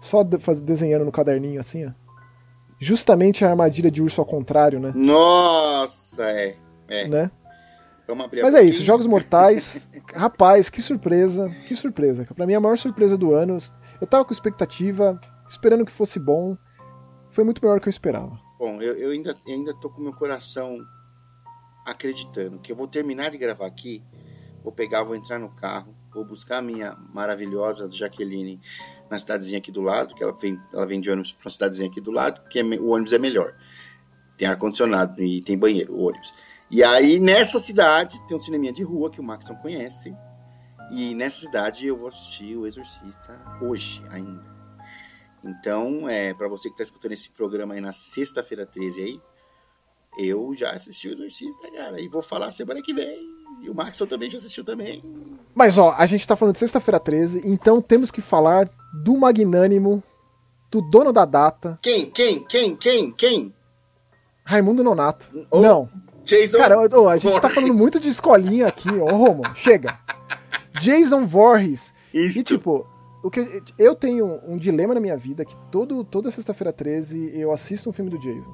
só 0.01 0.23
de, 0.23 0.37
faz, 0.37 0.59
desenhando 0.59 1.05
no 1.05 1.11
caderninho 1.11 1.61
assim, 1.61 1.85
ó. 1.85 1.91
Justamente 2.79 3.43
a 3.43 3.49
armadilha 3.49 3.89
de 3.89 4.03
urso 4.03 4.21
ao 4.21 4.25
contrário, 4.25 4.79
né? 4.79 4.91
Nossa, 4.93 6.23
é. 6.23 6.57
é. 6.89 7.07
Né? 7.07 7.31
Mas 8.41 8.55
é 8.55 8.63
isso, 8.63 8.83
Jogos 8.83 9.05
Mortais. 9.05 9.89
Rapaz, 10.13 10.69
que 10.69 10.81
surpresa, 10.81 11.49
que 11.67 11.75
surpresa. 11.75 12.25
Pra 12.35 12.45
mim, 12.45 12.53
a 12.53 12.59
maior 12.59 12.77
surpresa 12.77 13.17
do 13.17 13.33
ano. 13.33 13.57
Eu 13.99 14.07
tava 14.07 14.23
com 14.23 14.31
expectativa, 14.31 15.19
esperando 15.47 15.85
que 15.85 15.91
fosse 15.91 16.19
bom. 16.19 16.57
Foi 17.29 17.43
muito 17.43 17.61
melhor 17.61 17.79
do 17.79 17.81
que 17.81 17.89
eu 17.89 17.91
esperava. 17.91 18.39
Bom, 18.59 18.81
eu, 18.81 18.95
eu 18.95 19.11
ainda, 19.11 19.35
ainda 19.47 19.73
tô 19.73 19.89
com 19.89 20.01
meu 20.01 20.13
coração 20.13 20.79
acreditando 21.85 22.59
que 22.59 22.71
eu 22.71 22.75
vou 22.75 22.87
terminar 22.87 23.29
de 23.29 23.37
gravar 23.37 23.65
aqui. 23.65 24.03
Vou 24.63 24.71
pegar, 24.71 25.03
vou 25.03 25.15
entrar 25.15 25.39
no 25.39 25.49
carro, 25.49 25.95
vou 26.13 26.25
buscar 26.25 26.57
a 26.57 26.61
minha 26.61 26.97
maravilhosa 27.13 27.89
Jaqueline 27.89 28.59
na 29.09 29.17
cidadezinha 29.17 29.59
aqui 29.59 29.71
do 29.71 29.81
lado, 29.81 30.13
que 30.13 30.21
ela 30.21 30.33
vem, 30.33 30.59
ela 30.73 30.85
vem 30.85 30.99
de 30.99 31.09
ônibus 31.09 31.31
pra 31.31 31.45
uma 31.45 31.49
cidadezinha 31.49 31.89
aqui 31.89 32.01
do 32.01 32.11
lado, 32.11 32.41
porque 32.41 32.59
é 32.59 32.63
o 32.63 32.87
ônibus 32.87 33.13
é 33.13 33.17
melhor. 33.17 33.55
Tem 34.37 34.47
ar-condicionado 34.47 35.23
e 35.23 35.41
tem 35.41 35.57
banheiro, 35.57 35.95
o 35.95 36.07
ônibus. 36.07 36.33
E 36.69 36.83
aí, 36.83 37.19
nessa 37.19 37.59
cidade, 37.59 38.21
tem 38.27 38.35
um 38.35 38.39
cinema 38.39 38.71
de 38.71 38.83
rua 38.83 39.09
que 39.09 39.21
o 39.21 39.23
Maxon 39.23 39.55
conhece. 39.55 40.15
E 40.91 41.15
nessa 41.15 41.41
cidade 41.41 41.87
eu 41.87 41.97
vou 41.97 42.07
assistir 42.07 42.57
O 42.57 42.65
Exorcista 42.65 43.39
hoje 43.61 44.03
ainda. 44.09 44.43
Então, 45.43 46.09
é, 46.09 46.33
para 46.33 46.47
você 46.47 46.69
que 46.69 46.73
está 46.73 46.83
escutando 46.83 47.13
esse 47.13 47.29
programa 47.29 47.73
aí 47.73 47.81
na 47.81 47.93
sexta-feira 47.93 48.65
13 48.65 49.01
aí, 49.01 49.21
eu 50.17 50.53
já 50.55 50.71
assisti 50.71 51.07
O 51.07 51.11
Exorcista, 51.11 51.71
cara. 51.71 52.01
E 52.01 52.09
vou 52.09 52.21
falar 52.21 52.51
semana 52.51 52.81
que 52.81 52.93
vem. 52.93 53.37
E 53.61 53.69
o 53.69 53.75
Maxon 53.75 54.05
também 54.05 54.29
já 54.29 54.37
assistiu 54.37 54.63
também. 54.63 55.01
Mas 55.55 55.77
ó, 55.77 55.95
a 55.97 56.05
gente 56.05 56.27
tá 56.27 56.35
falando 56.35 56.53
de 56.53 56.59
sexta-feira 56.59 56.99
13, 56.99 57.41
então 57.45 57.81
temos 57.81 58.11
que 58.11 58.21
falar 58.21 58.69
do 59.03 59.17
magnânimo, 59.17 60.03
do 60.69 60.81
dono 60.81 61.11
da 61.11 61.25
data. 61.25 61.79
Quem? 61.81 62.09
Quem? 62.11 62.43
Quem? 62.43 62.75
Quem? 62.75 63.11
Quem? 63.11 63.55
Raimundo 64.43 64.83
Nonato. 64.83 65.29
Oh. 65.49 65.61
Não. 65.61 65.89
Jason 66.27 66.57
Cara, 66.57 66.77
oh, 66.77 67.07
a 67.07 67.13
gente 67.15 67.23
Voorhees. 67.23 67.41
tá 67.41 67.49
falando 67.49 67.73
muito 67.73 67.99
de 67.99 68.09
escolinha 68.09 68.67
aqui, 68.67 68.89
ô 68.89 69.05
Romo, 69.05 69.43
chega. 69.55 69.97
Jason 70.81 71.25
Voorhees. 71.25 71.93
Isso. 72.13 72.39
E 72.39 72.43
tipo, 72.43 72.85
o 73.23 73.31
que 73.31 73.63
eu 73.79 73.95
tenho 73.95 74.39
um 74.45 74.57
dilema 74.57 74.93
na 74.93 74.99
minha 74.99 75.17
vida 75.17 75.45
que 75.45 75.55
todo, 75.71 76.03
toda 76.03 76.29
sexta-feira 76.29 76.73
13 76.73 77.31
eu 77.33 77.51
assisto 77.51 77.89
um 77.89 77.93
filme 77.93 78.11
do 78.11 78.19
Jason. 78.19 78.53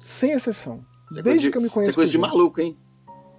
Sem 0.00 0.32
exceção. 0.32 0.84
É 1.16 1.22
desde 1.22 1.46
de, 1.46 1.50
que 1.52 1.58
eu 1.58 1.62
me 1.62 1.70
conheço. 1.70 1.90
Isso 1.90 1.98
é 1.98 2.02
coisa 2.02 2.10
de 2.10 2.18
maluco, 2.18 2.60
hein? 2.60 2.76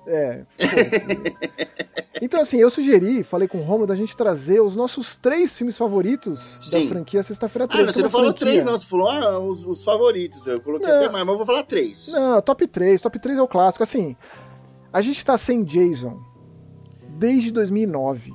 É. 0.07 0.45
então, 2.23 2.39
assim, 2.39 2.57
eu 2.57 2.69
sugeri, 2.69 3.21
falei 3.21 3.49
com 3.49 3.57
o 3.57 3.61
Romulo, 3.61 3.85
da 3.85 3.95
gente 3.95 4.15
trazer 4.15 4.61
os 4.61 4.77
nossos 4.77 5.17
três 5.17 5.57
filmes 5.57 5.77
favoritos 5.77 6.39
Sim. 6.61 6.83
da 6.83 6.89
franquia 6.93 7.21
Sexta-feira 7.21 7.67
13. 7.67 7.89
Ah, 7.89 7.91
você 7.91 8.01
não 8.01 8.09
falou 8.09 8.27
franquia. 8.27 8.47
três, 8.47 8.63
não. 8.63 8.77
Você 8.77 8.85
falou 8.85 9.09
ah, 9.09 9.39
os, 9.39 9.65
os 9.65 9.83
favoritos. 9.83 10.47
Eu 10.47 10.61
coloquei 10.61 10.87
não. 10.87 10.95
até 10.95 11.09
mais, 11.09 11.25
mas 11.25 11.33
eu 11.33 11.37
vou 11.37 11.45
falar 11.45 11.63
três. 11.63 12.07
Não, 12.13 12.41
top 12.41 12.65
3. 12.65 13.01
Top 13.01 13.19
3 13.19 13.37
é 13.37 13.41
o 13.41 13.47
clássico. 13.47 13.83
Assim, 13.83 14.15
a 14.93 15.01
gente 15.01 15.25
tá 15.25 15.37
sem 15.37 15.65
Jason 15.65 16.17
desde 17.09 17.51
2009. 17.51 18.31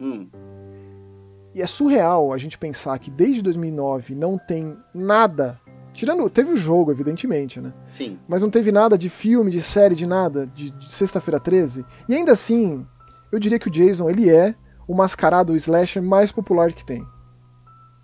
Hum. 0.00 0.26
E 1.54 1.60
é 1.60 1.66
surreal 1.66 2.32
a 2.32 2.38
gente 2.38 2.56
pensar 2.56 2.98
que 2.98 3.10
desde 3.10 3.42
2009 3.42 4.14
não 4.14 4.38
tem 4.38 4.74
nada 4.94 5.60
Tirando, 5.98 6.30
teve 6.30 6.52
o 6.52 6.56
jogo, 6.56 6.92
evidentemente, 6.92 7.60
né? 7.60 7.74
Sim. 7.90 8.20
Mas 8.28 8.40
não 8.40 8.48
teve 8.48 8.70
nada 8.70 8.96
de 8.96 9.08
filme, 9.08 9.50
de 9.50 9.60
série, 9.60 9.96
de 9.96 10.06
nada, 10.06 10.46
de, 10.46 10.70
de 10.70 10.92
Sexta-feira 10.92 11.40
13. 11.40 11.84
E 12.08 12.14
ainda 12.14 12.30
assim, 12.30 12.86
eu 13.32 13.38
diria 13.40 13.58
que 13.58 13.66
o 13.66 13.70
Jason, 13.70 14.08
ele 14.08 14.30
é 14.30 14.54
o 14.86 14.94
mascarado, 14.94 15.52
o 15.52 15.56
slasher 15.56 16.00
mais 16.00 16.30
popular 16.30 16.72
que 16.72 16.84
tem. 16.84 17.04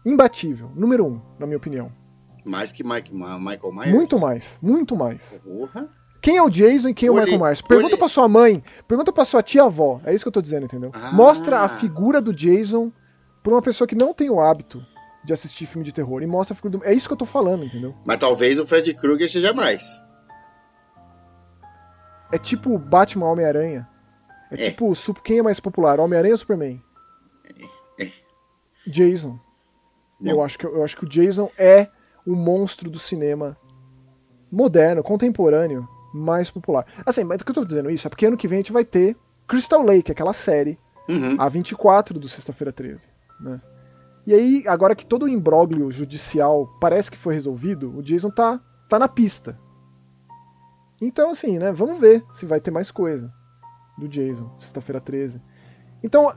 Imbatível, 0.05 0.73
número 0.75 1.07
um, 1.07 1.21
na 1.39 1.47
minha 1.47 1.57
opinião. 1.57 1.93
Mais 2.45 2.73
que 2.73 2.83
Mike, 2.83 3.15
Michael 3.15 3.73
Myers? 3.73 3.95
Muito 3.95 4.19
mais, 4.19 4.59
muito 4.61 4.97
mais. 4.97 5.41
Porra. 5.45 5.89
Quem 6.21 6.37
é 6.37 6.43
o 6.43 6.51
Jason 6.51 6.89
e 6.89 6.95
quem 6.95 7.07
é 7.07 7.13
o 7.13 7.15
Michael 7.15 7.39
Myers? 7.39 7.61
Pergunta 7.61 7.97
pra 7.97 8.09
sua 8.09 8.27
mãe, 8.27 8.61
pergunta 8.89 9.13
pra 9.13 9.25
sua 9.25 9.41
tia-avó. 9.41 10.01
É 10.05 10.13
isso 10.13 10.25
que 10.25 10.29
eu 10.29 10.33
tô 10.33 10.43
dizendo, 10.43 10.65
entendeu? 10.65 10.91
Ah. 10.93 11.13
Mostra 11.13 11.61
a 11.61 11.69
figura 11.69 12.21
do 12.21 12.35
Jason 12.35 12.91
pra 13.41 13.53
uma 13.53 13.63
pessoa 13.63 13.87
que 13.87 13.95
não 13.95 14.13
tem 14.13 14.29
o 14.31 14.41
hábito 14.41 14.85
de 15.25 15.33
assistir 15.33 15.67
filme 15.67 15.85
de 15.85 15.93
terror. 15.93 16.23
E 16.23 16.27
mostra 16.27 16.53
a 16.53 16.57
figura 16.57 16.79
do... 16.79 16.85
É 16.85 16.93
isso 16.93 17.09
que 17.09 17.13
eu 17.13 17.19
tô 17.19 17.25
falando, 17.25 17.65
entendeu? 17.65 17.95
Mas 18.05 18.19
talvez 18.19 18.59
o 18.59 18.67
Fred 18.67 18.93
Krueger 18.95 19.31
seja 19.31 19.53
mais. 19.53 20.03
É 22.31 22.39
tipo 22.39 22.79
Batman 22.79 23.27
Homem-Aranha. 23.27 23.89
É, 24.51 24.67
é, 24.67 24.71
tipo 24.71 24.93
quem 25.23 25.39
é 25.39 25.43
mais 25.43 25.59
popular, 25.61 25.99
Homem-Aranha 25.99 26.35
ou 26.35 26.39
Superman? 26.39 26.83
É. 27.99 28.05
é. 28.05 28.13
Jason. 28.87 29.39
Eu 30.23 30.43
acho, 30.43 30.59
que, 30.59 30.65
eu 30.65 30.83
acho 30.83 30.97
que 30.97 31.05
o 31.05 31.09
Jason 31.09 31.51
é 31.59 31.89
o 32.27 32.35
monstro 32.35 32.89
do 32.89 32.99
cinema 32.99 33.57
moderno, 34.51 35.03
contemporâneo, 35.03 35.87
mais 36.15 36.51
popular. 36.51 36.87
Assim, 37.05 37.25
mas 37.25 37.41
o 37.41 37.45
que 37.45 37.51
eu 37.51 37.55
tô 37.55 37.65
dizendo 37.65 37.91
isso 37.91 38.07
é 38.07 38.11
porque 38.11 38.25
ano 38.25 38.37
que 38.37 38.49
vem 38.49 38.59
a 38.59 38.61
gente 38.61 38.73
vai 38.73 38.85
ter 38.85 39.17
Crystal 39.47 39.83
Lake, 39.83 40.13
aquela 40.13 40.33
série, 40.33 40.79
uhum. 41.09 41.37
a 41.39 41.49
24 41.49 42.19
do 42.19 42.29
Sexta-feira 42.29 42.73
13. 42.73 43.09
Né? 43.41 43.61
E 44.27 44.33
aí, 44.33 44.65
agora 44.67 44.95
que 44.95 45.05
todo 45.05 45.25
o 45.25 45.29
imbróglio 45.29 45.91
judicial 45.91 46.67
parece 46.81 47.11
que 47.11 47.17
foi 47.17 47.35
resolvido, 47.35 47.95
o 47.97 48.03
Jason 48.03 48.31
tá, 48.31 48.61
tá 48.89 48.99
na 48.99 49.09
pista. 49.09 49.59
Então, 51.01 51.31
assim, 51.31 51.59
né? 51.59 51.73
Vamos 51.73 52.01
ver 52.01 52.25
se 52.31 52.47
vai 52.47 52.61
ter 52.61 52.71
mais 52.71 52.91
coisa 52.91 53.31
do 53.99 54.09
Jason, 54.09 54.51
sexta-feira 54.59 55.01
13. 55.01 55.43
Então, 56.03 56.35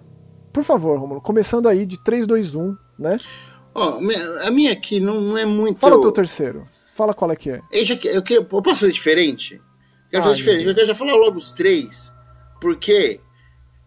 por 0.51 0.63
favor, 0.63 0.99
Romulo, 0.99 1.21
começando 1.21 1.67
aí 1.67 1.85
de 1.85 2.03
3, 2.03 2.27
2, 2.27 2.55
1, 2.55 2.77
né? 2.99 3.17
Ó, 3.73 3.99
oh, 3.99 4.47
a 4.47 4.51
minha 4.51 4.73
aqui 4.73 4.99
não 4.99 5.37
é 5.37 5.45
muito. 5.45 5.79
Fala 5.79 5.97
o 5.97 6.01
teu 6.01 6.11
terceiro. 6.11 6.65
Fala 6.95 7.13
qual 7.13 7.31
é 7.31 7.35
que 7.35 7.51
é. 7.51 7.61
Eu, 7.71 7.85
já, 7.85 7.95
eu, 8.05 8.23
eu 8.27 8.45
posso 8.45 8.81
fazer 8.81 8.91
diferente? 8.91 9.61
quero 10.09 10.23
ah, 10.23 10.27
fazer 10.27 10.37
diferente. 10.37 10.65
Eu 10.65 10.75
quero 10.75 10.87
já 10.87 10.95
falar 10.95 11.15
logo 11.15 11.37
os 11.37 11.53
três. 11.53 12.11
Porque 12.59 13.19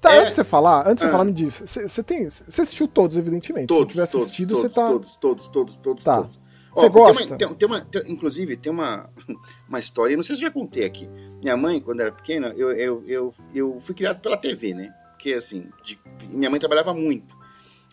Tá, 0.01 0.15
é... 0.15 0.19
antes 0.21 0.31
de 0.31 0.35
você 0.37 0.45
falar, 0.45 0.89
antes 0.89 0.97
de 0.97 1.01
você 1.01 1.07
ah. 1.07 1.11
falar, 1.11 1.25
me 1.25 1.33
diz. 1.33 1.63
Você 1.65 2.03
tem. 2.03 2.29
Você 2.29 2.63
assistiu 2.63 2.89
todos, 2.89 3.19
evidentemente. 3.19 3.67
Todos, 3.67 3.95
Se 3.95 4.07
tiver 4.07 4.21
assistido, 4.21 4.57
você 4.57 4.69
tá. 4.69 4.89
Todos, 4.89 5.17
todos, 5.17 5.49
todos, 5.49 5.77
todos, 5.77 6.05
tá. 6.05 6.17
todos. 6.19 6.39
Você 6.75 6.89
gosta? 6.89 7.37
Tem 7.37 7.49
uma, 7.49 7.57
tem, 7.57 7.69
uma 7.69 7.81
tem, 7.81 8.03
inclusive, 8.13 8.57
tem 8.57 8.73
uma, 8.73 9.11
uma 9.69 9.79
história, 9.79 10.17
não 10.17 10.23
sei 10.23 10.37
se 10.37 10.43
eu 10.43 10.49
já 10.49 10.53
contei 10.53 10.85
aqui. 10.85 11.09
Minha 11.43 11.57
mãe, 11.57 11.81
quando 11.81 12.01
era 12.01 12.13
pequena, 12.13 12.55
eu, 12.57 12.71
eu, 12.73 13.05
eu, 13.07 13.35
eu 13.55 13.81
fui 13.81 13.95
criado 13.95 14.21
pela 14.21 14.37
TV, 14.37 14.73
né? 14.73 14.95
Porque, 15.11 15.35
assim, 15.35 15.69
de, 15.83 15.99
minha 16.31 16.49
mãe 16.49 16.59
trabalhava 16.59 16.95
muito. 16.95 17.37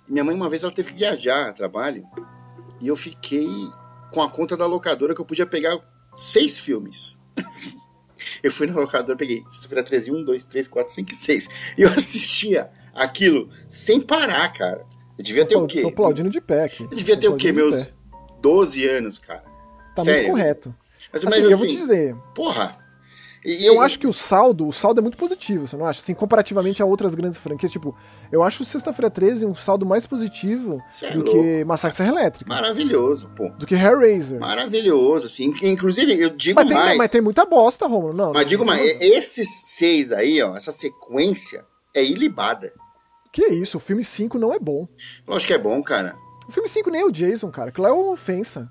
Minha 0.08 0.24
mãe, 0.24 0.36
uma 0.36 0.50
vez, 0.50 0.64
ela 0.64 0.72
teve 0.72 0.90
que 0.94 1.00
viajar 1.00 1.50
a 1.50 1.54
trabalho. 1.54 2.06
E 2.80 2.88
eu 2.88 2.96
fiquei 2.96 3.50
com 4.12 4.22
a 4.22 4.30
conta 4.30 4.56
da 4.56 4.66
locadora 4.66 5.14
que 5.14 5.20
eu 5.20 5.26
podia 5.26 5.46
pegar 5.46 5.78
seis 6.16 6.60
filmes. 6.60 7.17
Eu 8.44 8.52
fui 8.52 8.68
na 8.68 8.76
locadora, 8.76 9.18
peguei 9.18 9.44
sexta-feira 9.50 9.84
13, 9.84 10.12
1, 10.12 10.24
2, 10.24 10.44
3, 10.44 10.68
4, 10.68 10.94
5 10.94 11.16
6. 11.16 11.50
E 11.78 11.82
eu 11.82 11.90
assistia 11.96 12.70
aquilo 12.94 13.50
sem 13.68 14.00
parar, 14.02 14.52
cara. 14.54 14.86
Eu 15.18 15.24
devia 15.24 15.46
ter 15.46 15.56
tô, 15.56 15.64
o 15.64 15.68
quê? 15.68 15.82
Tô 15.82 15.88
aplaudindo 15.90 16.30
de 16.30 16.40
pé 16.40 16.64
aqui. 16.64 16.84
Eu 16.84 16.96
devia 16.96 17.18
ter 17.18 17.28
o 17.28 17.36
quê? 17.36 17.52
Meus 17.52 17.94
12 18.42 18.88
anos, 18.88 19.20
cara. 19.20 19.44
Tá 19.96 20.04
Sério. 20.04 20.30
correto. 20.30 20.74
Mas, 21.12 21.26
Assim, 21.26 21.36
mas 21.36 21.44
eu 21.44 21.50
assim, 21.52 21.58
vou 21.58 21.68
te 21.68 21.76
dizer, 21.76 22.16
porra. 22.36 22.78
E, 23.46 23.66
eu 23.66 23.76
e- 23.76 23.78
acho 23.80 23.98
que 24.00 24.08
o 24.08 24.12
saldo, 24.14 24.68
o 24.68 24.74
saldo 24.74 25.00
é 25.00 25.02
muito 25.02 25.18
positivo, 25.18 25.68
você 25.68 25.78
não 25.78 25.86
acha? 25.86 26.02
Assim, 26.02 26.14
comparativamente 26.14 26.82
a 26.82 26.86
outras 26.86 27.16
grandes 27.16 27.38
franquias, 27.38 27.72
tipo, 27.72 27.96
eu 28.32 28.44
acho 28.44 28.64
o 28.64 28.66
Sexta-feira 28.66 29.10
13 29.10 29.46
um 29.46 29.56
saldo 29.56 29.86
mais 29.86 30.06
positivo 30.06 30.82
é 31.04 31.12
do 31.12 31.24
louco. 31.24 31.32
que 31.32 31.64
Massacre 31.66 31.96
Serra 31.98 32.10
Elétrica, 32.10 32.54
Maravilhoso, 32.54 33.30
pô. 33.36 33.50
do 33.50 33.66
que 33.66 33.76
Hellraiser. 33.76 34.40
Maravilhoso, 34.40 35.28
assim. 35.28 35.54
Inclusive, 35.64 36.20
eu 36.20 36.30
digo 36.32 36.60
Mas 36.60 36.68
tem, 36.68 36.78
mais. 36.78 36.98
mas 36.98 37.12
tem 37.12 37.22
muita 37.22 37.46
bosta, 37.46 37.88
Romulo. 37.88 38.14
Não, 38.14 38.34
Mas 38.34 38.42
não- 38.44 38.50
digo 38.50 38.66
mais, 38.66 38.82
não- 38.82 39.02
esses 39.02 39.48
seis 39.66 40.12
aí, 40.12 40.42
ó, 40.42 40.56
essa 40.56 40.72
sequência 40.72 41.64
é 41.94 42.04
ilibada. 42.04 42.74
Que 43.32 43.46
isso, 43.48 43.78
o 43.78 43.80
filme 43.80 44.04
5 44.04 44.38
não 44.40 44.54
é 44.54 44.60
bom. 44.60 44.88
Lógico 45.28 45.48
que 45.48 45.54
é 45.54 45.58
bom, 45.58 45.82
cara. 45.84 46.16
O 46.48 46.52
filme 46.52 46.68
5 46.68 46.90
nem 46.90 47.02
é 47.02 47.06
o 47.06 47.12
Jason, 47.12 47.52
cara. 47.52 47.70
Aquilo 47.70 47.88
é 47.88 47.92
uma 47.92 48.12
ofensa. 48.14 48.70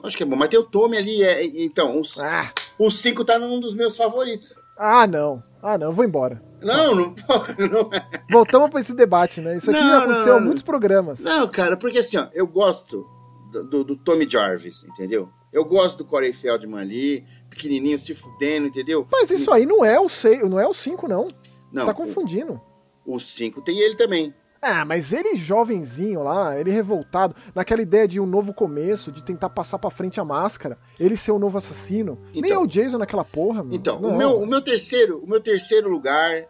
Lógico 0.00 0.18
que 0.18 0.22
é 0.22 0.26
bom. 0.26 0.36
Mas 0.36 0.48
tem 0.48 0.58
o 0.60 0.62
Tommy 0.62 0.96
ali. 0.96 1.22
É, 1.22 1.44
então, 1.44 1.98
os, 1.98 2.22
Ah, 2.22 2.52
o 2.78 2.90
cinco 2.90 3.24
tá 3.24 3.38
num 3.38 3.60
dos 3.60 3.74
meus 3.74 3.96
favoritos. 3.96 4.54
ah 4.78 5.06
não. 5.06 5.42
Ah, 5.62 5.78
não, 5.78 5.86
eu 5.88 5.92
vou 5.94 6.04
embora. 6.04 6.42
Não, 6.60 6.94
não, 6.94 7.14
não, 7.70 7.90
Voltamos 8.30 8.70
pra 8.70 8.80
esse 8.80 8.94
debate, 8.94 9.40
né? 9.40 9.56
Isso 9.56 9.70
aqui 9.70 9.80
Não, 9.80 9.88
já 9.90 9.98
aconteceu 10.02 10.26
não, 10.26 10.36
em 10.36 10.40
não. 10.40 10.46
muitos 10.46 10.62
programas. 10.62 11.20
não, 11.20 11.48
cara, 11.48 11.76
porque 11.76 11.98
assim, 11.98 12.16
ó, 12.18 12.26
eu 12.34 12.46
gosto 12.46 13.06
do, 13.50 13.64
do, 13.64 13.84
do 13.84 13.96
Tommy 13.96 14.28
Jarvis, 14.28 14.84
entendeu? 14.84 15.28
Eu 15.52 15.64
gosto 15.64 15.98
do 15.98 16.04
Corey 16.04 16.32
Feldman 16.32 16.80
ali, 16.80 17.24
pequenininho, 17.48 17.98
se 17.98 18.14
fudendo, 18.14 18.66
entendeu? 18.66 19.06
Mas 19.10 19.30
isso 19.30 19.50
aí 19.52 19.64
não 19.64 19.84
é 19.84 19.98
o 20.00 20.08
6, 20.08 20.48
não 20.50 20.58
é 20.58 20.66
o 20.66 20.74
5, 20.74 21.06
não. 21.08 21.28
Não, 21.72 21.86
tá 21.86 21.94
confundindo. 21.94 22.60
o 23.06 23.18
5 23.18 23.62
tem 23.62 23.78
ele 23.78 23.94
também. 23.94 24.34
Ah, 24.66 24.84
mas 24.84 25.12
ele 25.12 25.36
jovenzinho 25.36 26.22
lá, 26.22 26.58
ele 26.58 26.70
revoltado, 26.70 27.36
naquela 27.54 27.82
ideia 27.82 28.08
de 28.08 28.18
um 28.18 28.24
novo 28.24 28.54
começo, 28.54 29.12
de 29.12 29.22
tentar 29.22 29.50
passar 29.50 29.78
pra 29.78 29.90
frente 29.90 30.18
a 30.18 30.24
máscara, 30.24 30.78
ele 30.98 31.16
ser 31.16 31.32
o 31.32 31.38
novo 31.38 31.58
assassino. 31.58 32.18
Nem 32.32 32.42
é 32.44 32.46
Então. 32.46 32.62
o 32.62 32.66
Jason 32.66 32.96
naquela 32.96 33.24
porra, 33.24 33.62
meu. 33.62 33.74
Então, 33.74 34.00
Não. 34.00 34.10
o 34.10 34.16
meu, 34.16 34.40
o 34.40 34.46
meu 34.46 34.62
terceiro, 34.62 35.18
o 35.22 35.28
meu 35.28 35.38
terceiro 35.40 35.90
lugar 35.90 36.46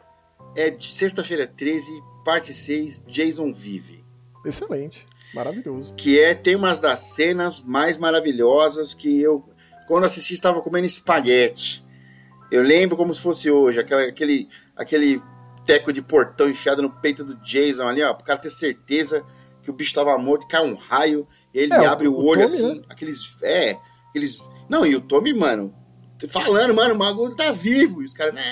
é 0.55 0.71
de 0.71 0.87
sexta-feira 0.87 1.45
13, 1.45 1.91
parte 2.25 2.53
6, 2.55 3.03
Jason 3.09 3.53
Vive. 3.53 4.05
Excelente. 4.45 5.05
Maravilhoso. 5.35 5.93
Que 5.95 6.21
é, 6.21 6.35
tem 6.35 6.55
umas 6.55 6.81
das 6.81 7.01
cenas 7.01 7.65
mais 7.65 7.99
maravilhosas 7.99 8.95
que 8.95 9.21
eu, 9.21 9.45
quando 9.89 10.05
assisti, 10.05 10.35
estava 10.35 10.63
comendo 10.63 10.87
espaguete. 10.87 11.85
Eu 12.53 12.63
lembro 12.63 12.97
como 12.97 13.13
se 13.13 13.21
fosse 13.21 13.51
hoje, 13.51 13.81
aquele, 13.81 14.49
aquele 14.77 15.21
teco 15.67 15.93
de 15.93 16.03
portão 16.03 16.49
enfiado 16.49 16.83
no 16.83 16.91
peito 16.91 17.25
do 17.25 17.35
Jason 17.37 17.87
ali, 17.89 18.03
ó, 18.03 18.13
pro 18.15 18.25
cara 18.25 18.39
ter 18.39 18.51
certeza 18.51 19.25
que 19.63 19.71
o 19.71 19.73
bicho 19.75 19.95
tava 19.95 20.17
morto, 20.19 20.47
cai 20.47 20.63
um 20.65 20.75
raio, 20.75 21.27
ele 21.53 21.73
É, 21.73 21.87
abre 21.87 22.07
o, 22.07 22.13
o 22.13 22.25
olho 22.27 22.43
Tommy, 22.43 22.45
assim, 22.45 22.83
aqueles. 22.89 23.43
É, 23.43 23.77
aqueles. 24.11 24.39
Não, 24.69 24.85
e 24.85 24.95
o 24.95 25.01
Tommy, 25.01 25.33
mano, 25.33 25.75
falando, 26.31 26.75
mano, 26.75 26.95
o 26.95 26.99
bagulho 26.99 27.35
tá 27.35 27.51
vivo. 27.51 28.03
E 28.03 28.05
os 28.05 28.13
caras, 28.13 28.35
né, 28.35 28.43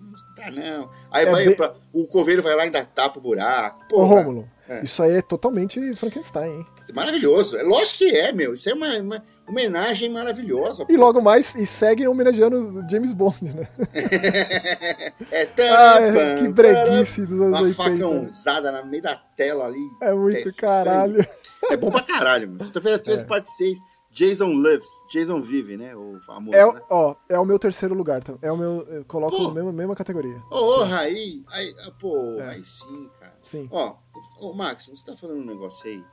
não 0.00 0.12
tá 0.34 0.50
não. 0.50 0.90
Aí 1.10 1.26
É 1.26 1.30
vai 1.30 1.44
bem- 1.46 1.56
pra- 1.56 1.74
o 1.92 2.06
coveiro 2.06 2.42
vai 2.42 2.54
lá 2.54 2.62
e 2.62 2.66
ainda 2.66 2.84
tapa 2.84 3.18
o 3.18 3.22
buraco. 3.22 3.84
Ô, 3.84 3.88
Porra, 3.88 4.14
Rômulo, 4.22 4.48
É. 4.68 4.82
isso 4.82 5.02
aí 5.02 5.12
é 5.16 5.22
totalmente 5.22 5.94
Frankenstein, 5.96 6.50
hein? 6.50 6.66
Maravilhoso. 6.94 7.56
É 7.58 7.62
lógico 7.62 7.98
que 7.98 8.10
é, 8.16 8.32
meu. 8.32 8.54
Isso 8.54 8.68
é 8.70 8.74
uma, 8.74 8.98
uma 8.98 9.24
homenagem 9.48 10.10
maravilhosa. 10.10 10.84
E 10.88 10.96
logo 10.96 11.20
mais, 11.20 11.54
e 11.54 11.66
seguem 11.66 12.06
homenageando 12.08 12.84
James 12.90 13.12
Bond, 13.12 13.42
né? 13.42 13.68
é 15.30 15.42
Ah, 15.42 15.46
taram, 15.46 16.38
que 16.42 16.48
breguice 16.48 17.26
dos 17.26 17.40
anos 17.40 17.58
Uma 17.60 17.66
80. 17.68 17.82
facãozada 17.82 18.72
no 18.72 18.86
meio 18.88 19.02
da 19.02 19.16
tela 19.16 19.66
ali. 19.66 19.84
É 20.00 20.12
muito 20.12 20.54
caralho. 20.56 21.26
É 21.70 21.76
bom 21.76 21.90
pra 21.90 22.02
caralho, 22.02 22.48
mano. 22.48 22.62
Sexta-feira 22.62 22.98
13, 22.98 23.22
É. 23.22 23.26
parte 23.26 23.50
6. 23.50 23.78
Jason 24.10 24.48
Lives. 24.52 24.88
Jason 25.10 25.40
Vive, 25.40 25.76
né? 25.78 25.96
O 25.96 26.20
famoso, 26.26 26.54
É, 26.54 26.66
o- 26.66 26.72
né? 26.74 26.82
ó, 26.90 27.14
é 27.30 27.38
o 27.38 27.46
meu 27.46 27.58
terceiro 27.58 27.94
lugar, 27.94 28.22
tá? 28.22 28.34
É 28.42 28.52
o 28.52 28.56
meu. 28.58 28.82
Eu 28.88 29.04
coloco 29.06 29.34
Pô. 29.36 29.48
na 29.48 29.54
mesma, 29.54 29.72
mesma 29.72 29.94
categoria. 29.96 30.36
Ô, 30.50 30.82
aí, 30.82 31.42
aí, 31.50 31.74
ah, 31.86 31.90
pô, 31.98 32.38
É. 32.40 32.50
aí 32.50 32.62
sim, 32.64 33.08
cara. 33.18 33.34
Sim. 33.42 33.68
Ó, 33.72 33.94
ô, 34.38 34.52
Max, 34.52 34.88
você 34.88 35.02
tá 35.06 35.16
falando 35.16 35.38
um 35.40 35.46
negócio 35.46 35.88
aí. 35.88 36.04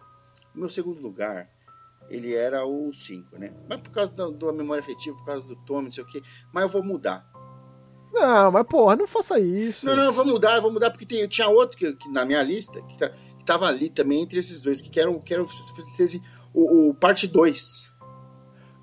O 0.55 0.59
meu 0.59 0.69
segundo 0.69 1.01
lugar, 1.01 1.49
ele 2.09 2.33
era 2.33 2.65
o 2.65 2.91
5, 2.91 3.37
né? 3.37 3.53
Mas 3.67 3.79
por 3.79 3.91
causa 3.91 4.11
da, 4.11 4.29
da 4.29 4.51
memória 4.53 4.81
afetiva, 4.81 5.15
por 5.17 5.25
causa 5.25 5.47
do 5.47 5.55
Tommy, 5.55 5.85
não 5.85 5.91
sei 5.91 6.03
o 6.03 6.07
quê. 6.07 6.21
Mas 6.53 6.63
eu 6.63 6.69
vou 6.69 6.83
mudar. 6.83 7.25
Não, 8.11 8.51
mas 8.51 8.65
porra, 8.67 8.95
não 8.95 9.07
faça 9.07 9.39
isso. 9.39 9.85
Não, 9.85 9.95
não, 9.95 10.05
eu 10.05 10.13
vou 10.13 10.25
mudar, 10.25 10.55
eu 10.55 10.61
vou 10.61 10.71
mudar 10.71 10.89
porque 10.89 11.05
tem, 11.05 11.27
tinha 11.27 11.47
outro 11.47 11.77
que, 11.77 11.93
que 11.93 12.09
na 12.09 12.25
minha 12.25 12.41
lista 12.41 12.81
que, 12.81 12.97
tá, 12.97 13.09
que 13.09 13.45
tava 13.45 13.67
ali 13.67 13.89
também 13.89 14.21
entre 14.21 14.39
esses 14.39 14.61
dois, 14.61 14.81
que 14.81 14.99
eram, 14.99 15.19
que 15.19 15.33
eram 15.33 15.45
o, 16.53 16.89
o 16.89 16.93
parte 16.93 17.27
2. 17.27 17.98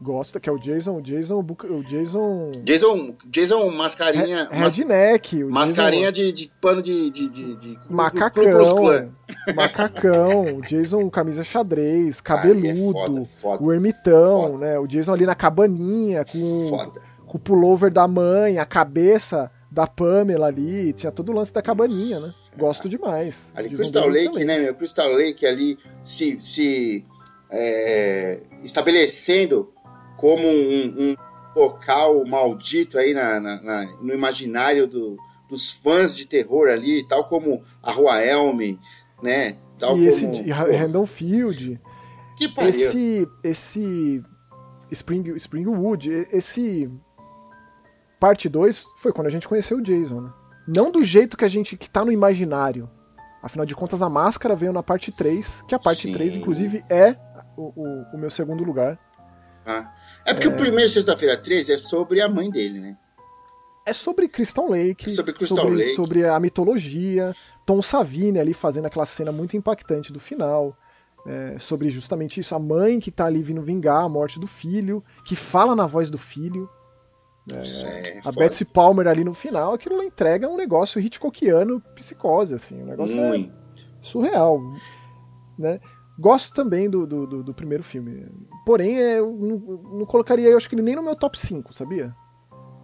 Gosta, 0.07 0.39
que 0.39 0.49
é 0.49 0.53
o 0.53 0.59
Jason, 0.59 0.97
o 0.99 1.03
Jason, 1.03 1.41
o 1.41 1.83
Jason. 1.83 2.53
Jason, 2.63 3.15
Jason 3.27 3.69
mascarinha. 3.73 4.49
Re- 4.49 4.61
mas- 4.61 4.77
Redneck, 4.77 5.43
o 5.43 5.51
mascarinha 5.51 6.13
de, 6.13 6.31
de 6.33 6.49
pano 6.61 6.81
de. 6.81 7.11
de, 7.11 7.29
de, 7.29 7.57
de 7.57 7.75
Jason, 7.75 7.93
macacão, 7.93 9.13
macacão, 9.57 10.57
o 10.59 10.61
Jason 10.63 11.11
camisa 11.11 11.43
xadrez, 11.43 12.21
é 12.21 12.23
cabeludo, 12.23 12.93
foda, 12.93 13.25
foda, 13.25 13.63
o 13.65 13.73
ermitão, 13.73 14.53
foda. 14.53 14.59
né? 14.59 14.79
O 14.79 14.87
Jason 14.87 15.13
ali 15.13 15.27
na 15.27 15.35
cabaninha 15.35 16.25
com, 16.25 16.67
foda. 16.69 17.01
com 17.27 17.37
o 17.37 17.41
pullover 17.41 17.93
da 17.93 18.07
mãe, 18.07 18.59
a 18.59 18.65
cabeça 18.65 19.51
da 19.69 19.89
Pamela 19.89 20.47
ali, 20.47 20.93
tinha 20.93 21.11
todo 21.11 21.31
o 21.31 21.35
lance 21.35 21.53
da 21.53 21.61
cabaninha, 21.61 22.21
né? 22.21 22.33
Gosto 22.57 22.89
demais. 22.89 23.53
Ali, 23.57 23.71
Jason 23.71 23.83
Crystal 23.83 24.05
é 24.05 24.07
Lake, 24.07 24.19
excelente. 24.21 24.45
né, 24.47 24.59
meu? 24.61 24.75
Crystal 24.77 25.13
Lake 25.13 25.45
ali 25.45 25.79
se, 26.03 26.39
se 26.39 27.05
é, 27.51 28.41
estabelecendo 28.63 29.73
como 30.17 30.47
um, 30.47 31.11
um 31.13 31.17
local 31.55 32.25
maldito 32.27 32.99
aí 32.99 33.15
na, 33.15 33.41
na- 33.41 33.63
na- 33.63 33.87
no 34.03 34.13
imaginário 34.13 34.87
do- 34.87 35.17
dos 35.49 35.71
fãs 35.71 36.17
de 36.17 36.27
terror 36.27 36.69
ali, 36.69 37.07
tal 37.07 37.25
como 37.25 37.63
a 37.83 37.93
Rua 37.93 38.21
Elm, 38.23 38.77
né? 39.23 39.57
Tal 39.79 39.91
E 39.91 39.99
como, 39.99 40.09
esse 40.09 40.27
Porra, 40.27 40.77
Random 40.77 41.07
Field, 41.07 41.81
que 42.37 42.49
pariu. 42.49 42.71
esse 42.71 43.29
esse 43.45 44.23
Spring, 44.91 45.35
Springwood, 45.37 46.11
esse 46.33 46.91
parte 48.19 48.49
2 48.49 48.85
foi 48.97 49.13
quando 49.13 49.27
a 49.27 49.31
gente 49.31 49.47
conheceu 49.49 49.79
o 49.79 49.83
Jason, 49.83 50.21
né? 50.23 50.33
Não 50.67 50.91
do 50.91 51.05
jeito 51.05 51.37
que 51.37 51.45
a 51.45 51.49
gente 51.49 51.77
que 51.77 51.89
tá 51.89 52.05
no 52.05 52.11
imaginário. 52.11 52.91
Afinal 53.43 53.65
de 53.65 53.75
contas, 53.77 54.03
a 54.03 54.09
máscara 54.09 54.57
veio 54.57 54.73
na 54.73 54.83
parte 54.83 55.13
3, 55.13 55.63
que 55.69 55.75
a 55.75 55.79
parte 55.79 56.09
Sim. 56.09 56.13
3, 56.13 56.37
inclusive, 56.37 56.85
é 56.91 57.15
o, 57.57 57.73
o, 57.77 58.05
o 58.15 58.19
meu 58.19 58.31
segundo 58.31 58.65
lugar. 58.65 58.99
Ah. 59.65 59.93
É 60.27 60.35
porque 60.35 60.49
o 60.49 60.57
primeiro 60.57 60.89
Sexta-feira 60.91 61.37
13 61.37 61.73
é 61.73 61.79
sobre 61.79 62.21
a 62.21 62.29
mãe 62.29 62.51
dele, 62.51 62.81
né? 62.81 62.97
É 63.87 63.93
sobre 63.93 64.27
Crystal 64.27 64.69
Lake, 64.69 65.07
É 65.07 65.09
sobre 65.09 65.33
Crystal 65.33 65.59
sobre, 65.59 65.77
Lake. 65.77 65.95
sobre 65.95 66.25
a 66.27 66.41
mitologia, 66.41 67.33
Tom 67.65 67.81
Savini 67.81 68.41
ali 68.41 68.53
fazendo 68.53 68.87
aquela 68.87 69.07
cena 69.07 69.31
muito 69.31 69.57
impactante 69.57 70.13
do 70.13 70.19
final. 70.19 70.77
é, 71.29 71.59
sobre 71.59 71.89
justamente 71.89 72.39
isso, 72.39 72.55
a 72.55 72.59
mãe 72.59 73.01
que 73.01 73.11
tá 73.11 73.27
ali 73.27 73.43
vindo 73.43 73.61
vingar 73.61 74.05
a 74.05 74.09
morte 74.09 74.39
do 74.39 74.47
filho, 74.47 75.03
que 75.25 75.35
fala 75.35 75.75
na 75.75 75.85
voz 75.85 76.09
do 76.09 76.17
filho. 76.19 76.71
Isso 77.63 77.85
é 77.87 78.21
A. 78.25 78.31
Betsy 78.31 78.65
Palmer 78.65 79.09
ali 79.09 79.25
no 79.25 79.35
final, 79.35 79.75
aquilo 79.75 79.97
lá 79.97 80.05
entrega 80.05 80.49
um 80.49 80.57
negócio 80.57 81.01
Hitchcockiano, 81.01 81.81
psicose, 81.97 82.55
assim, 82.55 82.81
um 82.81 82.87
negócio 82.87 83.21
é 83.21 83.49
surreal, 84.01 84.61
né? 85.59 85.81
Gosto 86.19 86.55
também 86.55 86.89
do, 86.89 87.07
do, 87.07 87.27
do- 87.27 87.43
do 87.43 87.55
primeiro 87.55 87.83
filme, 87.85 88.27
porém 88.65 88.99
é, 88.99 89.19
eu 89.19 89.31
não, 89.33 89.59
não 89.99 90.07
colocaria, 90.07 90.49
eu 90.49 90.57
acho 90.57 90.69
que 90.69 90.75
ele 90.75 90.83
nem 90.83 90.97
no 90.97 91.03
meu 91.03 91.15
top 91.15 91.39
5, 91.39 91.75
sabia? 91.75 92.15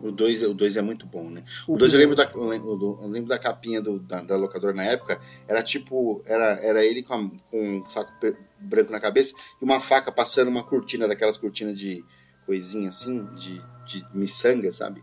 O 0.02 0.10
2 0.10 0.42
o 0.42 0.52
dois 0.52 0.76
é 0.76 0.82
muito 0.82 1.06
bom, 1.06 1.30
né? 1.30 1.44
O 1.66 1.74
O 1.74 1.78
2 1.78 1.94
eu 1.94 2.00
lembro 2.00 2.16
da, 2.16 2.24
eu 2.24 3.08
lembro, 3.08 3.28
da 3.28 3.38
capinha 3.38 3.80
do- 3.80 4.00
da, 4.00 4.20
da 4.20 4.36
locadora 4.36 4.74
na 4.74 4.82
época. 4.82 5.20
Era 5.46 5.62
tipo. 5.62 6.20
Era, 6.26 6.54
era 6.60 6.84
ele 6.84 7.04
com, 7.04 7.14
a- 7.14 7.30
com 7.50 7.78
um 7.78 7.88
saco 7.88 8.10
branco 8.58 8.90
na 8.90 8.98
cabeça 9.00 9.32
e 9.60 9.64
uma 9.64 9.78
faca 9.78 10.10
passando 10.10 10.48
uma 10.48 10.64
cortina, 10.64 11.06
daquelas 11.06 11.36
cortinas 11.38 11.78
de 11.78 12.04
coisinha 12.44 12.88
assim, 12.88 13.24
de, 13.38 13.62
de 13.86 14.04
miçanga, 14.12 14.72
sabe? 14.72 15.00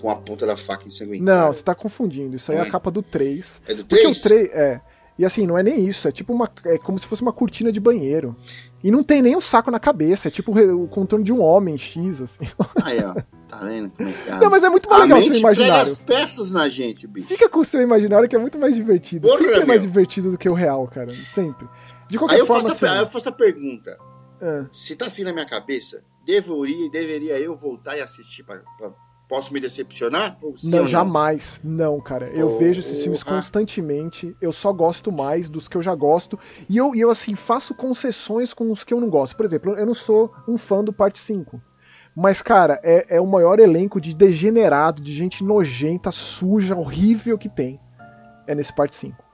Com 0.00 0.10
a 0.10 0.16
ponta 0.16 0.44
da 0.44 0.56
faca 0.56 0.84
ensanguentada. 0.84 1.42
Não, 1.46 1.52
você 1.52 1.62
tá 1.62 1.72
confundindo, 1.72 2.34
isso 2.34 2.50
aí 2.50 2.56
é 2.56 2.58
Não 2.58 2.64
a 2.64 2.68
é? 2.68 2.70
capa 2.72 2.90
do 2.90 3.02
3. 3.04 3.62
É 3.68 3.72
do 3.74 3.84
Porque 3.84 4.02
3? 4.02 4.18
o 4.18 4.22
3, 4.22 4.50
é. 4.52 4.80
E 5.16 5.24
assim, 5.24 5.46
não 5.46 5.56
é 5.56 5.62
nem 5.62 5.86
isso, 5.86 6.08
é 6.08 6.12
tipo 6.12 6.32
uma. 6.32 6.50
É 6.64 6.76
como 6.76 6.98
se 6.98 7.06
fosse 7.06 7.22
uma 7.22 7.32
cortina 7.32 7.70
de 7.70 7.78
banheiro. 7.78 8.34
E 8.82 8.90
não 8.90 9.02
tem 9.02 9.22
nem 9.22 9.36
o 9.36 9.40
saco 9.40 9.70
na 9.70 9.78
cabeça, 9.78 10.26
é 10.28 10.30
tipo 10.30 10.52
o 10.52 10.88
contorno 10.88 11.24
de 11.24 11.32
um 11.32 11.40
homem 11.40 11.78
X, 11.78 12.20
assim. 12.20 12.44
Aí, 12.82 12.98
ó. 13.02 13.14
Tá 13.48 13.58
vendo 13.58 13.90
como 13.96 14.08
é 14.08 14.12
que 14.12 14.28
é? 14.28 14.38
Não, 14.40 14.50
mas 14.50 14.64
é 14.64 14.68
muito 14.68 14.90
mais 14.90 15.02
A 15.02 15.04
legal 15.04 15.18
o 15.18 15.22
seu 15.22 15.30
prega 15.30 15.38
imaginário. 15.38 15.82
as 15.92 15.98
peças 15.98 16.52
na 16.52 16.68
gente, 16.68 17.06
bicho. 17.06 17.28
Fica 17.28 17.48
com 17.48 17.60
o 17.60 17.64
seu 17.64 17.80
imaginário 17.80 18.28
que 18.28 18.34
é 18.34 18.38
muito 18.38 18.58
mais 18.58 18.74
divertido. 18.74 19.28
Porra, 19.28 19.38
Sempre 19.38 19.60
é 19.60 19.64
mais 19.64 19.82
meu. 19.82 19.90
divertido 19.90 20.30
do 20.32 20.36
que 20.38 20.48
o 20.50 20.54
real, 20.54 20.86
cara. 20.88 21.14
Sempre. 21.32 21.68
De 22.08 22.18
qualquer 22.18 22.34
Aí 22.34 22.40
eu 22.40 22.46
forma, 22.46 22.62
faço, 22.64 22.84
a, 22.84 22.88
assim, 22.88 22.96
aí 22.98 23.04
eu 23.04 23.08
faço 23.10 23.28
a 23.28 23.32
pergunta. 23.32 23.96
ah, 24.42 24.66
Se 24.72 24.96
tá 24.96 25.06
assim 25.06 25.22
na 25.22 25.32
minha 25.32 25.46
cabeça, 25.46 26.02
deveria, 26.26 26.90
deveria 26.90 27.38
eu 27.38 27.54
voltar 27.54 27.96
e 27.96 28.00
assistir? 28.02 28.42
Pra, 28.42 28.60
pra- 28.76 28.92
posso 29.28 29.52
me 29.52 29.60
decepcionar? 29.60 30.36
Ou 30.42 30.56
sim 30.56 30.70
não, 30.70 30.80
ou 30.80 30.86
jamais. 30.86 31.60
Não, 31.64 32.00
cara. 32.00 32.28
Eu 32.28 32.48
Porra. 32.48 32.58
vejo 32.60 32.80
esses 32.80 33.02
filmes 33.02 33.22
constantemente. 33.22 34.36
Eu 34.40 34.52
só 34.52 34.72
gosto 34.72 35.10
mais 35.10 35.48
dos 35.48 35.68
que 35.68 35.76
eu 35.76 35.82
já 35.82 35.94
gosto. 35.94 36.38
E 36.68 36.76
eu, 36.76 36.94
eu, 36.94 37.10
assim, 37.10 37.34
faço 37.34 37.74
concessões 37.74 38.52
com 38.52 38.70
os 38.70 38.84
que 38.84 38.92
eu 38.94 39.00
não 39.00 39.08
gosto. 39.08 39.36
Por 39.36 39.44
exemplo, 39.44 39.74
eu 39.76 39.86
não 39.86 39.94
sou 39.94 40.32
um 40.46 40.56
fã 40.58 40.82
do 40.84 40.92
Parte 40.92 41.18
5. 41.18 41.60
Mas, 42.16 42.40
cara, 42.40 42.78
é, 42.84 43.16
é 43.16 43.20
o 43.20 43.26
maior 43.26 43.58
elenco 43.58 44.00
de 44.00 44.14
degenerado, 44.14 45.02
de 45.02 45.12
gente 45.12 45.42
nojenta, 45.42 46.10
suja, 46.12 46.76
horrível 46.76 47.36
que 47.36 47.48
tem. 47.48 47.80
É 48.46 48.54
nesse 48.54 48.74
Parte 48.74 48.94
5. 48.94 49.24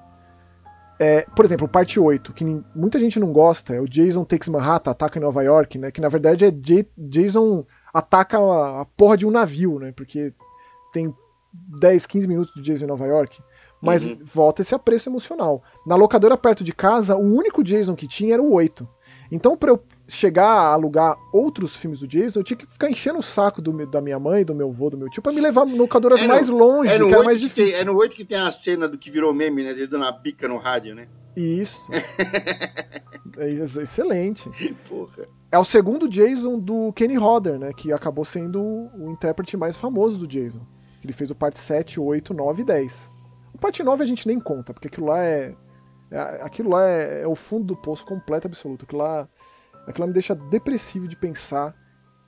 É, 0.99 1.22
por 1.34 1.45
exemplo, 1.47 1.66
Parte 1.66 1.99
8, 1.99 2.32
que 2.34 2.45
muita 2.74 2.99
gente 2.99 3.18
não 3.18 3.32
gosta, 3.32 3.74
é 3.74 3.80
o 3.80 3.88
Jason 3.88 4.22
Takes 4.22 4.49
Manhattan, 4.49 4.91
ataca 4.91 5.18
em 5.18 5.22
Nova 5.22 5.43
York, 5.43 5.78
né? 5.78 5.91
Que 5.91 5.99
na 6.01 6.11
verdade 6.11 6.45
é 6.45 6.51
J- 6.51 6.86
Jason 6.97 7.64
ataca 7.93 8.38
a, 8.38 8.80
a 8.82 8.84
porra 8.84 9.16
de 9.16 9.26
um 9.26 9.30
navio, 9.30 9.78
né? 9.78 9.93
Porque 9.93 10.32
tem 10.93 11.14
10, 11.80 12.07
15 12.07 12.28
minutos 12.28 12.55
do 12.55 12.62
Jason 12.62 12.84
em 12.84 12.88
Nova 12.88 13.07
York. 13.07 13.41
Mas 13.82 14.05
Uhum. 14.09 14.18
volta 14.22 14.61
esse 14.61 14.74
apreço 14.74 15.09
emocional. 15.09 15.62
Na 15.86 15.97
locadora 15.97 16.36
perto 16.36 16.62
de 16.62 16.72
casa, 16.72 17.16
o 17.16 17.20
único 17.34 17.64
Jason 17.64 17.97
que 17.97 18.07
tinha 18.07 18.34
era 18.34 18.43
o 18.43 18.53
8. 18.53 18.86
Então, 19.32 19.57
pra 19.57 19.70
eu 19.70 19.82
chegar 20.07 20.45
a 20.49 20.72
alugar 20.72 21.16
outros 21.32 21.74
filmes 21.76 22.01
do 22.01 22.07
Jason, 22.07 22.41
eu 22.41 22.45
tinha 22.45 22.57
que 22.57 22.66
ficar 22.66 22.91
enchendo 22.91 23.20
o 23.20 23.22
saco 23.22 23.62
do 23.62 23.72
da 23.86 24.01
minha 24.01 24.18
mãe, 24.18 24.45
do 24.45 24.55
meu 24.55 24.68
avô, 24.68 24.91
do 24.91 24.99
meu 24.99 25.09
tio, 25.09 25.22
pra 25.22 25.32
me 25.32 25.41
levar 25.41 25.62
locadoras 25.62 26.20
É 26.20 26.24
no- 26.24 26.28
mais 26.28 26.49
longe, 26.49 26.93
É 26.93 26.99
no, 26.99 27.07
que 27.07 27.12
era 27.12 27.18
8 27.20 27.24
mais 27.24 27.38
que 27.38 27.45
difícil. 27.45 27.72
tem, 27.72 27.80
é 27.80 27.84
no 27.84 27.97
8 27.97 28.16
que 28.16 28.24
tem 28.24 28.38
a 28.38 28.51
cena 28.51 28.86
do 28.88 28.99
que 28.99 29.11
virou 29.11 29.32
meme, 29.32 29.62
né? 29.62 29.72
Dele 29.72 29.86
dando 29.86 30.03
uma 30.03 30.12
bica 30.12 30.47
no 30.49 30.59
rádio, 30.59 30.95
né? 30.95 31.07
Isso. 31.36 31.88
é 33.38 33.49
ex- 33.51 33.76
excelente. 33.76 34.51
Porra. 34.88 35.26
É 35.53 35.59
o 35.59 35.64
segundo 35.64 36.09
Jason 36.09 36.59
do 36.59 36.92
Kenny 36.92 37.16
Hodder, 37.16 37.59
né? 37.59 37.72
Que 37.72 37.92
acabou 37.92 38.24
sendo 38.24 38.62
o, 38.62 39.11
intérprete 39.11 39.57
mais 39.57 39.76
famoso 39.76 40.16
do 40.16 40.26
Jason. 40.26 40.61
Ele 41.03 41.12
fez 41.12 41.30
o 41.30 41.34
parte 41.34 41.59
7, 41.59 41.98
8, 41.98 42.32
9 42.32 42.62
e 42.62 42.64
10. 42.64 43.11
O 43.55 43.59
parte 43.59 43.82
9 43.82 44.03
a 44.03 44.07
gente 44.07 44.28
nem 44.28 44.38
conta, 44.38 44.72
porque 44.72 44.86
aquilo 44.86 45.07
lá 45.07 45.24
é. 45.24 45.55
é- 46.11 46.42
aquilo 46.42 46.70
lá 46.70 46.86
é, 46.86 47.22
é 47.22 47.26
o 47.26 47.34
fundo 47.34 47.64
do 47.64 47.76
poço 47.76 48.05
completo 48.07 48.46
absoluto. 48.46 48.84
Aquilo 48.84 49.03
lá, 49.03 49.28
aquilo 49.86 50.01
lá 50.03 50.07
me 50.07 50.12
deixa 50.12 50.34
depressivo 50.34 51.09
de 51.09 51.16
pensar 51.16 51.74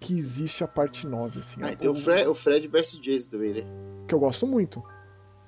que 0.01 0.16
existe 0.16 0.64
a 0.64 0.68
parte 0.68 1.07
9. 1.07 1.39
Assim, 1.41 1.61
Ah, 1.62 1.68
É 1.70 1.73
e 1.75 1.77
tem 1.77 1.89
o 1.91 1.95
Fred, 1.95 2.27
o 2.27 2.35
Fred 2.35 2.66
versus 2.66 2.99
Jason 3.01 3.31
também, 3.31 3.55
né? 3.55 3.62
Que 4.09 4.14
eu 4.14 4.18
gosto 4.18 4.49
muito. 4.49 4.83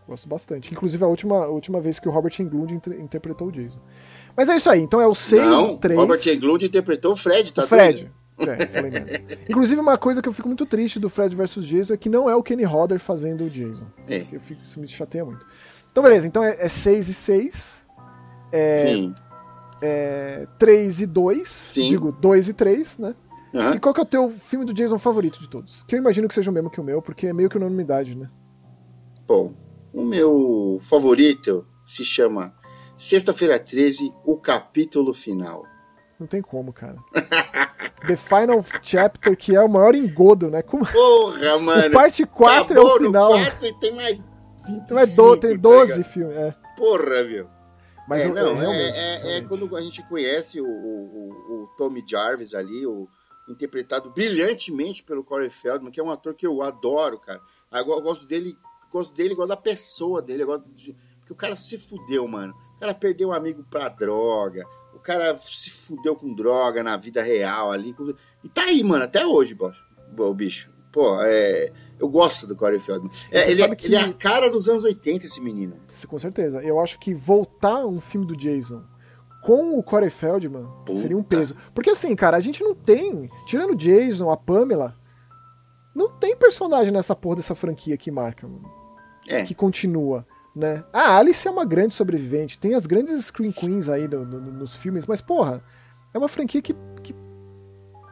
Gosto 0.07 0.29
bastante. 0.29 0.71
Inclusive 0.73 1.03
a 1.03 1.07
última, 1.07 1.45
a 1.45 1.49
última 1.49 1.81
vez 1.81 1.99
que 1.99 2.09
o 2.09 2.13
Robert 2.13 2.35
Englund 2.39 2.75
inter- 2.75 3.01
interpretou 3.01 3.49
o 3.49 3.53
Jason. 3.53 3.81
Mas 4.37 4.49
é 4.49 4.57
isso 4.57 4.69
aí. 4.69 4.81
Então 4.81 5.01
é 5.01 5.07
o 5.07 5.15
6, 5.15 5.43
Não, 5.43 5.75
o 5.75 5.79
3. 5.79 5.99
Robert 5.99 6.21
Englund 6.29 6.65
interpretou 6.67 7.13
o 7.13 7.17
Fred, 7.17 7.53
tá 7.53 7.67
Fred. 7.67 8.11
doido? 8.37 8.51
É. 8.51 9.47
Inclusive, 9.49 9.81
uma 9.81 9.97
coisa 9.97 10.21
que 10.21 10.29
eu 10.29 10.33
fico 10.33 10.49
muito 10.49 10.67
triste 10.67 10.99
do 10.99 11.09
Fred 11.09 11.35
vs 11.37 11.65
Jason 11.65 11.95
é 11.95 11.97
que 11.97 12.09
não 12.09 12.29
é 12.29 12.35
o 12.35 12.43
Kenny 12.43 12.65
Hodder 12.65 12.99
fazendo 12.99 13.45
o 13.45 13.51
Jason. 13.51 13.87
É. 14.09 14.27
Eu 14.33 14.41
fico, 14.41 14.61
isso 14.65 14.79
me 14.81 14.89
chateia 14.89 15.25
muito. 15.25 15.47
Então, 15.93 16.03
beleza. 16.03 16.27
Então 16.27 16.43
é, 16.43 16.57
é 16.59 16.69
6 16.69 17.09
e 17.09 17.15
6, 17.15 17.85
Sim. 18.79 19.15
é 19.81 20.47
3 20.59 21.01
e 21.01 21.07
2. 21.07 21.49
Sim. 21.49 21.89
Digo, 21.91 22.13
2 22.13 22.49
e 22.49 22.53
3, 22.55 22.99
né? 22.99 23.15
Aham. 23.55 23.75
E 23.77 23.79
qual 23.81 23.95
que 23.95 24.01
é 24.01 24.03
o 24.03 24.07
teu 24.07 24.29
filme 24.31 24.65
do 24.67 24.75
Jason 24.75 24.99
favorito 24.99 25.39
de 25.41 25.49
todos? 25.49 25.85
Que 25.85 25.95
eu 25.95 25.99
imagino 26.01 26.27
que 26.27 26.35
seja 26.35 26.51
o 26.51 26.55
mesmo 26.55 26.69
que 26.69 26.81
o 26.81 26.85
meu, 26.85 27.01
porque 27.01 27.29
é 27.29 27.33
meio 27.33 27.49
que 27.49 27.57
unanimidade, 27.57 28.17
né? 28.17 28.29
Bom, 29.29 29.53
o 29.95 30.05
meu 30.05 30.79
favorito 30.81 31.67
se 31.87 32.05
chama 32.05 32.55
Sexta-feira 32.97 33.59
13, 33.59 34.13
o 34.25 34.37
capítulo 34.37 35.13
final. 35.15 35.65
Não 36.19 36.27
tem 36.27 36.41
como, 36.43 36.73
cara. 36.73 36.97
The 38.07 38.17
Final 38.17 38.65
Chapter, 38.83 39.37
que 39.37 39.57
é 39.57 39.61
o 39.63 39.69
maior 39.69 39.95
engodo, 39.95 40.51
né? 40.51 40.63
Como... 40.63 40.87
Porra, 40.87 41.59
mano. 41.59 41.89
o 41.89 41.93
parte 41.93 42.25
4 42.27 42.77
é 42.77 42.81
acabou 42.81 42.97
o 42.97 43.05
final. 43.05 43.31
No 43.39 43.45
4 43.45 43.67
e 43.67 43.73
tem 43.81 43.93
mais. 43.95 44.19
Não 44.91 44.99
é 44.99 45.07
do, 45.07 45.31
25, 45.33 45.37
tem 45.39 45.51
tá 45.53 45.57
12 45.63 45.93
ligado? 45.93 46.13
filmes. 46.13 46.37
É. 46.37 46.55
Porra, 46.77 47.25
meu. 47.25 47.49
Mas 48.09 48.23
é, 48.23 48.27
eu- 48.29 48.35
não, 48.35 48.51
é, 48.51 48.55
realmente, 48.61 48.97
é- 48.97 49.15
é 49.15 49.19
realmente. 49.23 49.49
quando 49.49 49.77
a 49.77 49.81
gente 49.81 50.03
conhece 50.09 50.61
o, 50.61 50.67
o, 50.67 51.31
o- 51.63 51.69
Tommy 51.77 52.05
Jarvis 52.07 52.55
ali, 52.55 52.87
o, 52.87 53.09
interpretado 53.49 54.11
brilhantemente 54.11 55.03
pelo 55.03 55.25
Corey 55.25 55.51
Feldman, 55.51 55.91
que 55.91 56.01
é 56.01 56.03
um 56.03 56.11
ator 56.11 56.35
que 56.35 56.47
eu 56.47 56.63
adoro, 56.63 57.19
cara. 57.19 57.41
Eu 57.73 57.85
gosto 58.01 58.27
dele, 58.27 58.57
gosto 58.99 59.15
dele 59.15 59.33
igual 59.35 59.47
da 59.49 59.57
pessoa 59.57 60.23
dele, 60.23 60.43
eu 60.43 60.47
gosto 60.47 60.71
de- 60.73 60.97
porque 61.21 61.33
o 61.33 61.37
cara 61.37 61.57
se 61.57 61.79
fudeu, 61.79 62.27
mano. 62.29 62.55
O 62.77 62.81
cara 62.81 62.93
perdeu 62.95 63.29
um 63.29 63.33
amigo 63.33 63.65
pra 63.71 63.89
droga, 63.89 64.65
o 64.95 64.99
cara 64.99 65.37
se 65.39 65.71
fudeu 65.71 66.15
com 66.15 66.35
droga 66.35 66.83
na 66.83 66.97
vida 66.97 67.23
real 67.23 67.71
ali. 67.73 67.93
com- 67.95 68.13
E 68.43 68.49
tá 68.49 68.65
aí, 68.65 68.83
mano, 68.85 69.05
até 69.05 69.27
hoje, 69.27 69.57
o 70.19 70.35
bicho. 70.35 70.73
Pô, 70.93 71.21
é, 71.23 71.73
eu 71.99 72.09
gosto 72.09 72.47
do 72.47 72.55
Corey 72.55 72.79
Feldman. 72.79 73.11
É, 73.33 73.43
Você 73.47 73.51
ele, 73.51 73.63
é, 73.63 73.75
que- 73.75 73.87
ele 73.87 73.97
é 73.97 74.01
a 74.01 74.13
cara 74.13 74.49
dos 74.49 74.69
anos 74.69 74.85
80, 74.85 75.27
esse 75.27 75.41
menino. 75.41 75.77
Com 76.07 76.19
certeza. 76.21 76.63
Eu 76.63 76.79
acho 76.79 77.01
que 77.01 77.13
voltar 77.15 77.85
um 77.85 78.01
filme 78.01 78.25
do 78.27 78.37
Jason 78.37 78.85
com 79.43 79.77
o 79.77 79.83
Corey 79.83 80.09
Feldman 80.11 80.67
Puta. 80.87 81.01
seria 81.01 81.17
um 81.17 81.23
peso. 81.23 81.57
Porque 81.75 81.91
assim, 81.91 82.15
cara, 82.15 82.37
a 82.37 82.41
gente 82.41 82.63
não 82.63 82.75
tem, 82.77 83.29
tirando 83.45 83.73
o 83.73 83.77
Jason, 83.77 84.31
a 84.31 84.37
Pamela, 84.37 84.95
não 85.95 86.09
tem 86.11 86.37
personagem 86.37 86.93
nessa 86.93 87.17
porra 87.17 87.37
dessa 87.37 87.55
franquia 87.57 87.97
que 87.97 88.11
marca, 88.11 88.47
mano. 88.47 88.71
É. 89.29 89.45
Que 89.45 89.55
continua, 89.55 90.27
né? 90.55 90.85
A 90.93 91.17
Alice 91.19 91.47
é 91.47 91.51
uma 91.51 91.65
grande 91.65 91.95
sobrevivente, 91.95 92.59
tem 92.59 92.75
as 92.75 92.87
grandes 92.87 93.25
Screen 93.25 93.53
Queens 93.53 93.89
aí 93.89 94.07
no- 94.07 94.25
no- 94.25 94.41
nos 94.53 94.77
filmes, 94.77 95.07
mas 95.07 95.21
porra, 95.21 95.63
é 96.13 96.19
uma 96.19 96.29
franquia 96.29 96.61
que, 96.63 96.75
que 97.03 97.15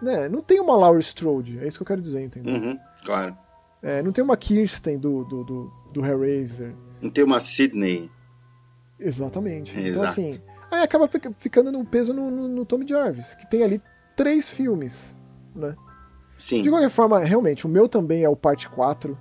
né, 0.00 0.28
não 0.28 0.42
tem 0.42 0.58
uma 0.60 0.76
Laurie 0.76 1.00
Strode, 1.00 1.58
é 1.60 1.66
isso 1.66 1.78
que 1.78 1.82
eu 1.82 1.86
quero 1.86 2.00
dizer, 2.02 2.22
entendeu? 2.24 2.54
Uhum, 2.54 2.78
claro. 3.04 3.36
É, 3.82 4.02
não 4.02 4.12
tem 4.12 4.22
uma 4.24 4.36
Kirsten 4.36 4.98
do, 4.98 5.24
do, 5.24 5.44
do, 5.44 5.72
do 5.92 6.06
Hellraiser, 6.06 6.74
Não 7.00 7.10
tem 7.10 7.24
uma 7.24 7.40
Sidney. 7.40 8.10
Exatamente. 8.98 9.72
Então, 9.72 9.86
Exato. 9.86 10.10
assim, 10.10 10.40
aí 10.70 10.82
acaba 10.82 11.08
fica- 11.08 11.32
ficando 11.38 11.72
no 11.72 11.84
peso 11.84 12.12
no, 12.14 12.30
no, 12.30 12.48
no 12.48 12.64
Tommy 12.64 12.86
Jarvis, 12.86 13.34
que 13.34 13.48
tem 13.50 13.62
ali 13.62 13.82
três 14.16 14.48
filmes, 14.48 15.14
né? 15.54 15.74
Sim. 16.36 16.62
De 16.62 16.70
qualquer 16.70 16.90
forma, 16.90 17.18
realmente, 17.20 17.66
o 17.66 17.68
meu 17.68 17.88
também 17.88 18.22
é 18.24 18.28
o 18.28 18.36
parte 18.36 18.68
4, 18.68 19.16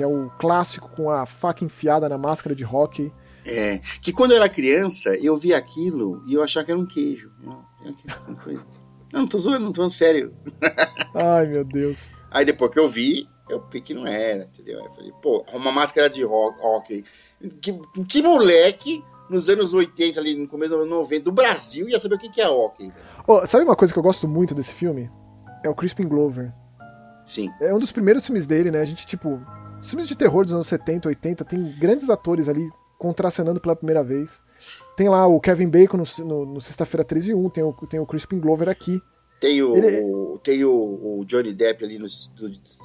que 0.00 0.04
é 0.04 0.06
o 0.06 0.30
clássico 0.38 0.88
com 0.96 1.10
a 1.10 1.26
faca 1.26 1.62
enfiada 1.62 2.08
na 2.08 2.16
máscara 2.16 2.56
de 2.56 2.64
hockey. 2.64 3.12
É, 3.44 3.80
que 4.00 4.14
quando 4.14 4.30
eu 4.30 4.38
era 4.38 4.48
criança, 4.48 5.14
eu 5.16 5.36
via 5.36 5.58
aquilo 5.58 6.22
e 6.26 6.32
eu 6.32 6.42
achava 6.42 6.64
que 6.64 6.70
era 6.72 6.80
um 6.80 6.86
queijo. 6.86 7.30
Não. 7.42 7.62
Não, 7.84 9.20
não 9.20 9.26
tô 9.26 9.38
zoando, 9.38 9.60
não 9.66 9.72
tô 9.72 9.76
falando 9.76 9.90
sério. 9.92 10.34
Ai, 11.14 11.46
meu 11.48 11.64
Deus. 11.66 12.10
Aí 12.30 12.46
depois 12.46 12.70
que 12.72 12.78
eu 12.78 12.88
vi, 12.88 13.28
eu 13.50 13.62
vi 13.70 13.82
que 13.82 13.92
não 13.92 14.06
era, 14.06 14.44
entendeu? 14.44 14.78
Aí 14.80 14.86
eu 14.86 14.92
falei, 14.92 15.12
pô, 15.20 15.44
uma 15.52 15.70
máscara 15.70 16.08
de 16.08 16.24
ho- 16.24 16.54
hockey. 16.62 17.04
Que, 17.60 17.78
que 18.08 18.22
moleque, 18.22 19.04
nos 19.28 19.50
anos 19.50 19.74
80, 19.74 20.18
ali 20.18 20.34
no 20.34 20.48
começo 20.48 20.70
dos 20.70 20.80
anos 20.80 20.90
90, 20.90 21.24
do 21.24 21.32
Brasil, 21.32 21.90
ia 21.90 21.98
saber 21.98 22.14
o 22.14 22.18
que 22.18 22.30
que 22.30 22.40
é 22.40 22.48
hockey. 22.48 22.90
Ó, 23.28 23.44
sabe 23.44 23.64
uma 23.64 23.76
coisa 23.76 23.92
que 23.92 23.98
eu 23.98 24.02
gosto 24.02 24.26
muito 24.26 24.54
desse 24.54 24.72
filme? 24.72 25.10
É 25.62 25.68
o 25.68 25.74
Crispin 25.74 26.08
Glover. 26.08 26.52
Sim. 27.22 27.50
É 27.60 27.72
um 27.74 27.78
dos 27.78 27.92
primeiros 27.92 28.24
filmes 28.24 28.46
dele, 28.46 28.70
né? 28.70 28.80
A 28.80 28.84
gente, 28.84 29.06
tipo, 29.06 29.40
os 29.80 29.88
filmes 29.88 30.06
de 30.08 30.14
terror 30.16 30.44
dos 30.44 30.52
anos 30.54 30.66
70, 30.66 31.08
80, 31.08 31.44
tem 31.44 31.74
grandes 31.78 32.10
atores 32.10 32.48
ali 32.48 32.68
contracenando 32.98 33.60
pela 33.60 33.74
primeira 33.74 34.02
vez. 34.04 34.42
Tem 34.96 35.08
lá 35.08 35.26
o 35.26 35.40
Kevin 35.40 35.68
Bacon 35.68 35.96
no, 35.96 36.24
no, 36.24 36.46
no 36.46 36.60
Sexta-feira 36.60 37.02
13 37.02 37.30
e 37.30 37.34
1, 37.34 37.48
tem 37.50 37.64
o, 37.64 37.72
tem 37.72 37.98
o 38.00 38.06
Crispin 38.06 38.38
Glover 38.38 38.68
aqui. 38.68 39.00
Tem 39.40 39.62
o, 39.62 39.74
Ele- 39.74 40.02
o- 40.04 40.38
tem 40.42 40.62
o, 40.66 40.70
o 41.20 41.24
Johnny 41.24 41.54
Depp 41.54 41.82
ali 41.82 41.98
no 41.98 42.06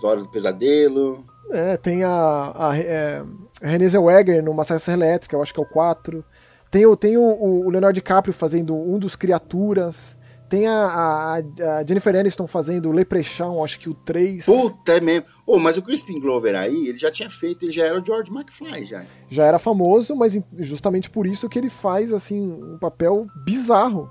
Hora 0.01 0.21
do 0.21 0.29
Pesadelo. 0.29 1.25
É, 1.51 1.75
tem 1.75 2.03
a, 2.05 2.53
a, 2.55 2.77
é, 2.77 3.21
a 3.61 3.67
Renée 3.67 3.89
Zellweger 3.89 4.41
no 4.41 4.53
Massacre 4.53 4.93
Elétrica, 4.93 5.35
eu 5.35 5.41
acho 5.41 5.53
que 5.53 5.61
é 5.61 5.65
o 5.65 5.69
4. 5.69 6.23
Tem, 6.71 6.85
o, 6.85 6.95
tem 6.95 7.17
o, 7.17 7.21
o 7.21 7.69
Leonardo 7.69 7.93
DiCaprio 7.95 8.33
fazendo 8.33 8.73
um 8.73 8.97
dos 8.97 9.15
Criaturas. 9.17 10.14
Tem 10.47 10.67
a, 10.67 10.73
a, 10.73 11.35
a 11.79 11.83
Jennifer 11.87 12.15
Aniston 12.15 12.45
fazendo 12.45 12.87
o 12.87 12.91
Leprechaun, 12.91 13.63
acho 13.63 13.79
que 13.79 13.89
o 13.89 13.93
3. 13.95 14.45
Puta, 14.45 14.93
é 14.93 14.99
mesmo. 15.01 15.25
Ô, 15.45 15.57
mas 15.57 15.75
o 15.77 15.81
Crispin 15.81 16.19
Glover 16.19 16.55
aí, 16.55 16.87
ele 16.87 16.97
já 16.97 17.09
tinha 17.09 17.29
feito, 17.29 17.63
ele 17.65 17.71
já 17.71 17.85
era 17.85 17.99
o 17.99 18.05
George 18.05 18.31
McFly, 18.31 18.85
já. 18.85 19.05
Já 19.29 19.45
era 19.45 19.57
famoso, 19.57 20.15
mas 20.15 20.39
justamente 20.59 21.09
por 21.09 21.25
isso 21.25 21.49
que 21.49 21.57
ele 21.57 21.69
faz 21.69 22.13
assim 22.13 22.39
um 22.61 22.77
papel 22.77 23.25
bizarro 23.43 24.09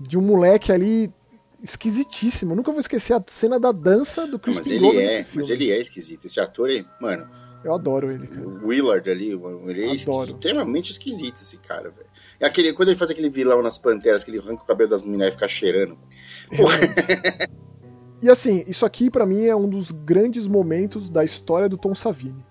de 0.00 0.16
um 0.16 0.22
moleque 0.22 0.70
ali 0.70 1.12
esquisitíssimo. 1.62 2.52
Eu 2.52 2.56
nunca 2.56 2.70
vou 2.70 2.80
esquecer 2.80 3.14
a 3.14 3.22
cena 3.26 3.58
da 3.58 3.72
dança 3.72 4.26
do 4.26 4.38
Crispin 4.38 4.62
mas 4.62 4.70
ele 4.70 4.78
Glover 4.80 5.00
é, 5.02 5.04
nesse 5.18 5.24
filme. 5.24 5.36
mas 5.36 5.50
ele 5.50 5.70
é 5.70 5.80
esquisito. 5.80 6.26
Esse 6.26 6.40
ator 6.40 6.68
aí, 6.68 6.86
mano, 7.00 7.26
Eu 7.64 7.74
adoro 7.74 8.10
ele, 8.10 8.26
cara. 8.26 8.46
o 8.46 8.66
Willard 8.68 9.10
ali, 9.10 9.30
ele 9.66 9.84
é 9.84 9.94
esqui- 9.94 10.10
Adoro. 10.10 10.26
extremamente 10.26 10.92
esquisito 10.92 11.36
esse 11.36 11.58
cara, 11.58 11.90
velho. 11.90 12.06
Aquele, 12.40 12.72
quando 12.72 12.88
ele 12.88 12.98
faz 12.98 13.10
aquele 13.10 13.30
vilão 13.30 13.62
nas 13.62 13.78
Panteras, 13.78 14.22
que 14.22 14.30
ele 14.30 14.38
arranca 14.38 14.62
o 14.62 14.66
cabelo 14.66 14.90
das 14.90 15.02
mulheres 15.02 15.34
e 15.34 15.36
fica 15.36 15.48
cheirando. 15.48 15.98
Porra. 16.56 16.76
E 18.22 18.30
assim, 18.30 18.64
isso 18.66 18.86
aqui 18.86 19.10
para 19.10 19.26
mim 19.26 19.44
é 19.44 19.54
um 19.54 19.68
dos 19.68 19.90
grandes 19.90 20.46
momentos 20.46 21.10
da 21.10 21.22
história 21.22 21.68
do 21.68 21.76
Tom 21.76 21.94
Savini. 21.94 22.44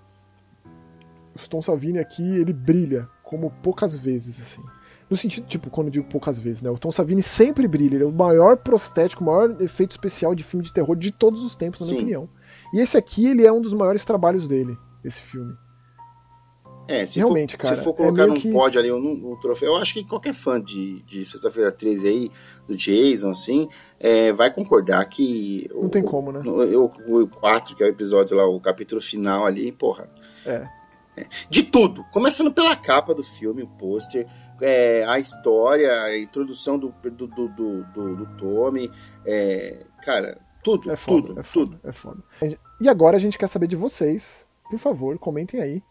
O 1.35 1.49
Tom 1.49 1.61
Savini 1.61 1.97
aqui, 1.97 2.23
ele 2.23 2.53
brilha 2.53 3.09
como 3.23 3.51
poucas 3.63 3.95
vezes, 3.95 4.39
assim. 4.39 4.63
No 5.09 5.17
sentido, 5.17 5.47
tipo, 5.47 5.69
quando 5.69 5.87
eu 5.87 5.91
digo 5.91 6.07
poucas 6.07 6.39
vezes, 6.39 6.61
né? 6.61 6.69
O 6.69 6.77
Tom 6.77 6.91
Savini 6.91 7.21
sempre 7.21 7.67
brilha. 7.67 7.95
Ele 7.95 8.03
é 8.03 8.07
o 8.07 8.11
maior 8.11 8.57
prostético, 8.57 9.23
o 9.23 9.27
maior 9.27 9.61
efeito 9.61 9.91
especial 9.91 10.33
de 10.33 10.43
filme 10.43 10.63
de 10.63 10.71
terror 10.71 10.95
de 10.95 11.11
todos 11.11 11.43
os 11.43 11.55
tempos, 11.55 11.81
na 11.81 11.87
minha 11.87 11.99
opinião. 11.99 12.29
E 12.73 12.79
esse 12.79 12.95
aqui, 12.95 13.27
ele 13.27 13.45
é 13.45 13.51
um 13.51 13.61
dos 13.61 13.73
maiores 13.73 14.05
trabalhos 14.05 14.47
dele, 14.47 14.77
esse 15.03 15.21
filme. 15.21 15.55
É, 16.87 17.05
se 17.05 17.19
Realmente, 17.19 17.53
for, 17.53 17.57
cara. 17.57 17.75
Se 17.75 17.83
for 17.83 17.93
colocar 17.93 18.23
é 18.23 18.27
num 18.27 18.35
que... 18.35 18.51
pódio 18.51 18.79
ali 18.79 18.91
um, 18.91 19.31
um, 19.31 19.35
troféu, 19.37 19.73
eu 19.73 19.81
acho 19.81 19.93
que 19.93 20.03
qualquer 20.03 20.33
fã 20.33 20.61
de, 20.61 21.01
de 21.03 21.25
Sexta-feira 21.25 21.71
13 21.71 22.07
aí, 22.07 22.31
do 22.67 22.75
Jason, 22.75 23.31
assim, 23.31 23.67
é, 23.99 24.31
vai 24.31 24.53
concordar 24.53 25.03
que. 25.05 25.67
Não 25.73 25.85
o, 25.85 25.89
tem 25.89 26.03
como, 26.03 26.31
né? 26.31 26.41
O, 26.45 27.21
o 27.21 27.27
4, 27.27 27.75
que 27.75 27.83
é 27.83 27.87
o 27.87 27.89
episódio 27.89 28.37
lá, 28.37 28.47
o 28.47 28.59
capítulo 28.59 29.01
final 29.01 29.45
ali, 29.45 29.71
porra. 29.71 30.09
É. 30.45 30.67
é. 31.17 31.25
De 31.49 31.63
tudo. 31.63 32.03
Começando 32.11 32.51
pela 32.51 32.75
capa 32.75 33.15
do 33.15 33.23
filme, 33.23 33.63
o 33.63 33.67
pôster, 33.67 34.27
é, 34.61 35.03
a 35.07 35.17
história, 35.17 35.91
a 36.03 36.17
introdução 36.17 36.77
do, 36.77 36.93
do, 37.01 37.27
do, 37.27 37.47
do, 37.49 37.83
do, 37.83 38.15
do 38.15 38.25
Tommy. 38.37 38.91
É, 39.25 39.85
cara, 40.03 40.37
tudo, 40.63 40.91
é 40.91 40.95
foda, 40.95 41.27
tudo, 41.29 41.39
é 41.39 41.43
foda, 41.43 41.65
tudo. 41.65 41.79
É 41.83 41.91
foda. 41.91 42.23
E 42.79 42.87
agora 42.87 43.17
a 43.17 43.19
gente 43.19 43.39
quer 43.39 43.47
saber 43.47 43.67
de 43.67 43.75
vocês. 43.75 44.45
Por 44.69 44.77
favor, 44.77 45.17
comentem 45.17 45.61
aí 45.61 45.83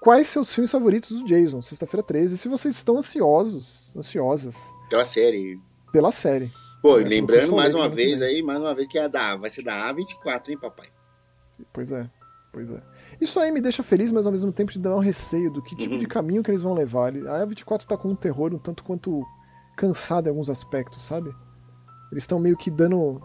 quais 0.00 0.28
seus 0.28 0.52
filmes 0.52 0.70
favoritos 0.70 1.10
do 1.10 1.24
Jason, 1.24 1.60
sexta-feira 1.62 2.02
13, 2.02 2.34
e 2.34 2.38
se 2.38 2.48
vocês 2.48 2.76
estão 2.76 2.98
ansiosos, 2.98 3.92
ansiosas. 3.96 4.72
Pela 4.88 5.04
série. 5.04 5.60
Pela 5.92 6.12
série. 6.12 6.50
Pô, 6.82 6.98
é, 6.98 7.04
lembrando 7.04 7.54
mais 7.54 7.74
uma 7.74 7.88
vez 7.88 8.22
aí, 8.22 8.42
mais 8.42 8.60
uma 8.60 8.74
vez 8.74 8.86
que 8.86 8.98
é 8.98 9.08
da, 9.08 9.36
vai 9.36 9.50
ser 9.50 9.64
da 9.64 9.92
A24, 9.92 10.48
hein, 10.48 10.58
papai? 10.58 10.88
Pois 11.72 11.90
é, 11.90 12.08
pois 12.52 12.70
é. 12.70 12.80
Isso 13.20 13.40
aí 13.40 13.50
me 13.50 13.60
deixa 13.60 13.82
feliz, 13.82 14.12
mas 14.12 14.26
ao 14.26 14.32
mesmo 14.32 14.52
tempo 14.52 14.70
te 14.70 14.78
dá 14.78 14.94
um 14.94 15.00
receio 15.00 15.50
do 15.50 15.60
que 15.60 15.74
tipo 15.74 15.94
uhum. 15.94 16.00
de 16.00 16.06
caminho 16.06 16.42
que 16.42 16.50
eles 16.50 16.62
vão 16.62 16.72
levar. 16.72 17.08
A 17.08 17.46
A24 17.46 17.84
tá 17.84 17.96
com 17.96 18.10
um 18.10 18.14
terror 18.14 18.54
um 18.54 18.58
tanto 18.58 18.84
quanto 18.84 19.24
cansado 19.76 20.26
em 20.26 20.30
alguns 20.30 20.48
aspectos, 20.48 21.04
sabe? 21.04 21.34
Eles 22.12 22.22
estão 22.24 22.38
meio 22.38 22.56
que 22.56 22.70
dando. 22.70 23.20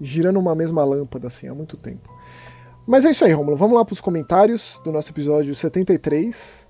girando 0.00 0.38
uma 0.40 0.54
mesma 0.54 0.84
lâmpada 0.84 1.28
assim 1.28 1.46
há 1.46 1.54
muito 1.54 1.76
tempo. 1.76 2.08
Mas 2.88 3.04
é 3.04 3.10
isso 3.10 3.22
aí, 3.22 3.32
Romulo. 3.32 3.54
Vamos 3.54 3.76
lá 3.76 3.84
para 3.84 3.92
os 3.92 4.00
comentários 4.00 4.80
do 4.82 4.90
nosso 4.90 5.10
episódio 5.10 5.54
73. 5.54 6.66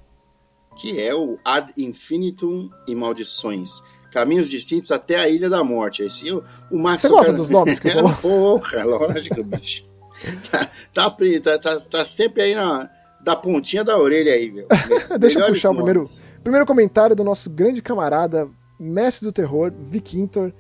Que 0.76 1.00
é 1.00 1.14
o 1.14 1.38
Ad 1.44 1.72
Infinitum 1.76 2.68
e 2.88 2.94
Maldições. 2.96 3.80
Caminhos 4.10 4.48
distintos 4.48 4.90
até 4.90 5.14
a 5.14 5.28
Ilha 5.28 5.48
da 5.48 5.62
Morte. 5.62 6.02
Esse, 6.02 6.32
o, 6.32 6.42
o 6.72 6.76
Max 6.76 7.02
Você 7.02 7.08
gosta 7.08 7.32
dos 7.32 7.48
nomes 7.48 7.78
que 7.78 7.86
eu 7.86 7.92
falo? 7.92 8.16
Porra, 8.16 8.82
lógico, 8.82 9.44
bicho. 9.44 9.86
Tá, 10.50 10.68
tá, 10.92 11.10
tá, 11.40 11.58
tá, 11.60 11.78
tá, 11.88 12.04
sempre 12.04 12.42
aí 12.42 12.52
na, 12.52 12.90
da 13.20 13.36
pontinha 13.36 13.84
da 13.84 13.96
orelha 13.96 14.32
aí, 14.32 14.50
meu. 14.50 14.66
Deixa 15.20 15.38
eu 15.38 15.46
puxar 15.46 15.70
o 15.70 15.76
primeiro, 15.76 16.04
primeiro 16.42 16.66
comentário 16.66 17.14
do 17.14 17.22
nosso 17.22 17.48
grande 17.48 17.80
camarada, 17.80 18.50
mestre 18.76 19.24
do 19.24 19.30
terror, 19.30 19.72
Vikintor. 19.72 20.52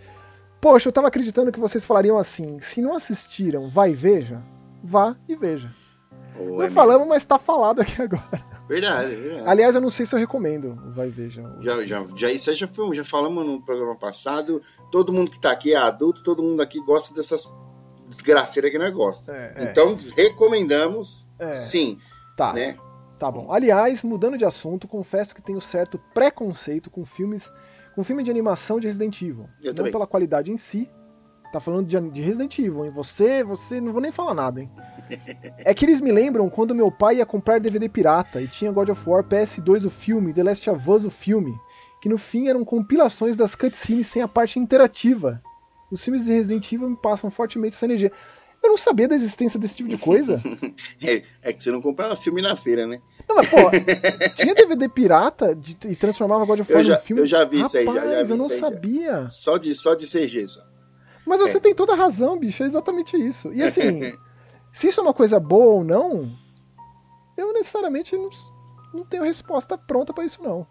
Poxa, 0.60 0.88
eu 0.88 0.92
tava 0.92 1.08
acreditando 1.08 1.50
que 1.50 1.58
vocês 1.58 1.84
falariam 1.84 2.16
assim. 2.16 2.60
Se 2.60 2.80
não 2.80 2.94
assistiram, 2.94 3.68
vai 3.68 3.90
e 3.90 3.94
veja 3.96 4.40
vá 4.88 5.16
e 5.28 5.36
veja. 5.36 5.70
não 6.36 6.62
é 6.62 6.70
falamos, 6.70 7.06
mas 7.06 7.24
tá 7.24 7.38
falado 7.38 7.80
aqui 7.80 8.00
agora. 8.00 8.48
Verdade, 8.68 9.14
verdade. 9.14 9.48
Aliás, 9.48 9.74
eu 9.74 9.80
não 9.80 9.90
sei 9.90 10.04
se 10.04 10.14
eu 10.14 10.18
recomendo. 10.18 10.76
Vai 10.94 11.08
ver 11.08 11.30
já. 11.30 11.42
Já, 11.60 11.84
já, 12.14 12.30
isso 12.30 12.54
já, 12.54 12.68
foi, 12.68 12.94
já 12.94 13.04
falamos 13.04 13.44
no 13.46 13.62
programa 13.62 13.96
passado. 13.96 14.60
Todo 14.90 15.12
mundo 15.12 15.30
que 15.30 15.40
tá 15.40 15.50
aqui 15.50 15.72
é 15.72 15.76
adulto, 15.76 16.22
todo 16.22 16.42
mundo 16.42 16.60
aqui 16.60 16.78
gosta 16.80 17.14
dessas 17.14 17.44
desgraceiras 18.06 18.70
que 18.70 18.78
nós 18.78 18.92
gosta. 18.92 19.32
É, 19.32 19.54
é. 19.56 19.64
então, 19.64 19.96
recomendamos, 20.16 21.26
é. 21.38 21.54
sim. 21.54 21.98
Tá. 22.36 22.52
Né? 22.52 22.76
Tá 23.18 23.30
bom. 23.30 23.50
Aliás, 23.50 24.04
mudando 24.04 24.38
de 24.38 24.44
assunto, 24.44 24.86
confesso 24.86 25.34
que 25.34 25.42
tenho 25.42 25.60
certo 25.60 25.98
preconceito 26.14 26.90
com 26.90 27.04
filmes, 27.04 27.50
com 27.94 28.04
filme 28.04 28.22
de 28.22 28.30
animação 28.30 28.78
de 28.78 28.86
Resident 28.86 29.20
Evil. 29.22 29.48
Eu 29.60 29.68
não 29.68 29.74
também. 29.74 29.92
pela 29.92 30.06
qualidade 30.06 30.52
em 30.52 30.56
si, 30.56 30.90
Tá 31.52 31.60
falando 31.60 31.86
de, 31.86 31.98
de 32.10 32.22
Resident 32.22 32.58
Evil, 32.58 32.84
hein? 32.84 32.90
Você, 32.90 33.42
você, 33.42 33.80
não 33.80 33.92
vou 33.92 34.02
nem 34.02 34.12
falar 34.12 34.34
nada, 34.34 34.60
hein? 34.60 34.70
É 35.58 35.72
que 35.72 35.84
eles 35.84 36.00
me 36.00 36.12
lembram 36.12 36.48
quando 36.50 36.74
meu 36.74 36.90
pai 36.90 37.16
ia 37.16 37.26
comprar 37.26 37.58
DVD 37.58 37.88
pirata 37.88 38.42
e 38.42 38.48
tinha 38.48 38.70
God 38.70 38.90
of 38.90 39.08
War 39.08 39.24
PS2 39.24 39.86
o 39.86 39.90
filme, 39.90 40.34
The 40.34 40.42
Last 40.42 40.68
of 40.68 40.90
Us 40.90 41.06
o 41.06 41.10
filme, 41.10 41.54
que 42.02 42.08
no 42.08 42.18
fim 42.18 42.48
eram 42.48 42.64
compilações 42.64 43.36
das 43.36 43.54
cutscenes 43.54 44.06
sem 44.06 44.20
a 44.20 44.28
parte 44.28 44.58
interativa. 44.58 45.42
Os 45.90 46.04
filmes 46.04 46.26
de 46.26 46.32
Resident 46.32 46.70
Evil 46.70 46.90
me 46.90 46.96
passam 46.96 47.30
fortemente 47.30 47.74
essa 47.74 47.86
energia. 47.86 48.12
Eu 48.62 48.70
não 48.70 48.76
sabia 48.76 49.08
da 49.08 49.14
existência 49.14 49.58
desse 49.58 49.76
tipo 49.76 49.88
de 49.88 49.96
coisa. 49.96 50.42
é, 51.02 51.22
é, 51.42 51.52
que 51.52 51.62
você 51.62 51.70
não 51.70 51.80
comprava 51.80 52.14
filme 52.16 52.42
na 52.42 52.54
feira, 52.56 52.86
né? 52.86 53.00
Não, 53.26 53.36
mas, 53.36 53.48
pô, 53.48 53.56
tinha 54.36 54.54
DVD 54.54 54.88
pirata 54.88 55.54
de, 55.54 55.76
e 55.86 55.96
transformava 55.96 56.44
God 56.44 56.60
of 56.60 56.72
War 56.72 56.84
no 56.84 56.98
filme. 56.98 57.22
Eu 57.22 57.26
já 57.26 57.44
vi 57.44 57.58
Rapaz, 57.58 57.68
isso 57.68 57.78
aí, 57.78 57.84
já, 57.86 57.92
já 57.94 58.22
vi 58.22 58.30
eu 58.30 58.36
não 58.36 58.50
sabia. 58.50 59.30
Só 59.30 59.56
de, 59.56 59.74
só 59.74 59.94
de 59.94 60.06
CG, 60.06 60.46
só. 60.46 60.60
Mas 61.28 61.40
você 61.40 61.58
é. 61.58 61.60
tem 61.60 61.74
toda 61.74 61.92
a 61.92 61.96
razão, 61.96 62.38
bicho, 62.38 62.62
é 62.62 62.66
exatamente 62.66 63.16
isso. 63.16 63.52
E 63.52 63.62
assim, 63.62 64.14
se 64.72 64.88
isso 64.88 65.00
é 65.00 65.02
uma 65.02 65.12
coisa 65.12 65.38
boa 65.38 65.74
ou 65.74 65.84
não, 65.84 66.32
eu 67.36 67.52
necessariamente 67.52 68.16
não, 68.16 68.30
não 68.94 69.04
tenho 69.04 69.22
resposta 69.22 69.76
pronta 69.76 70.12
para 70.14 70.24
isso, 70.24 70.42
não. 70.42 70.66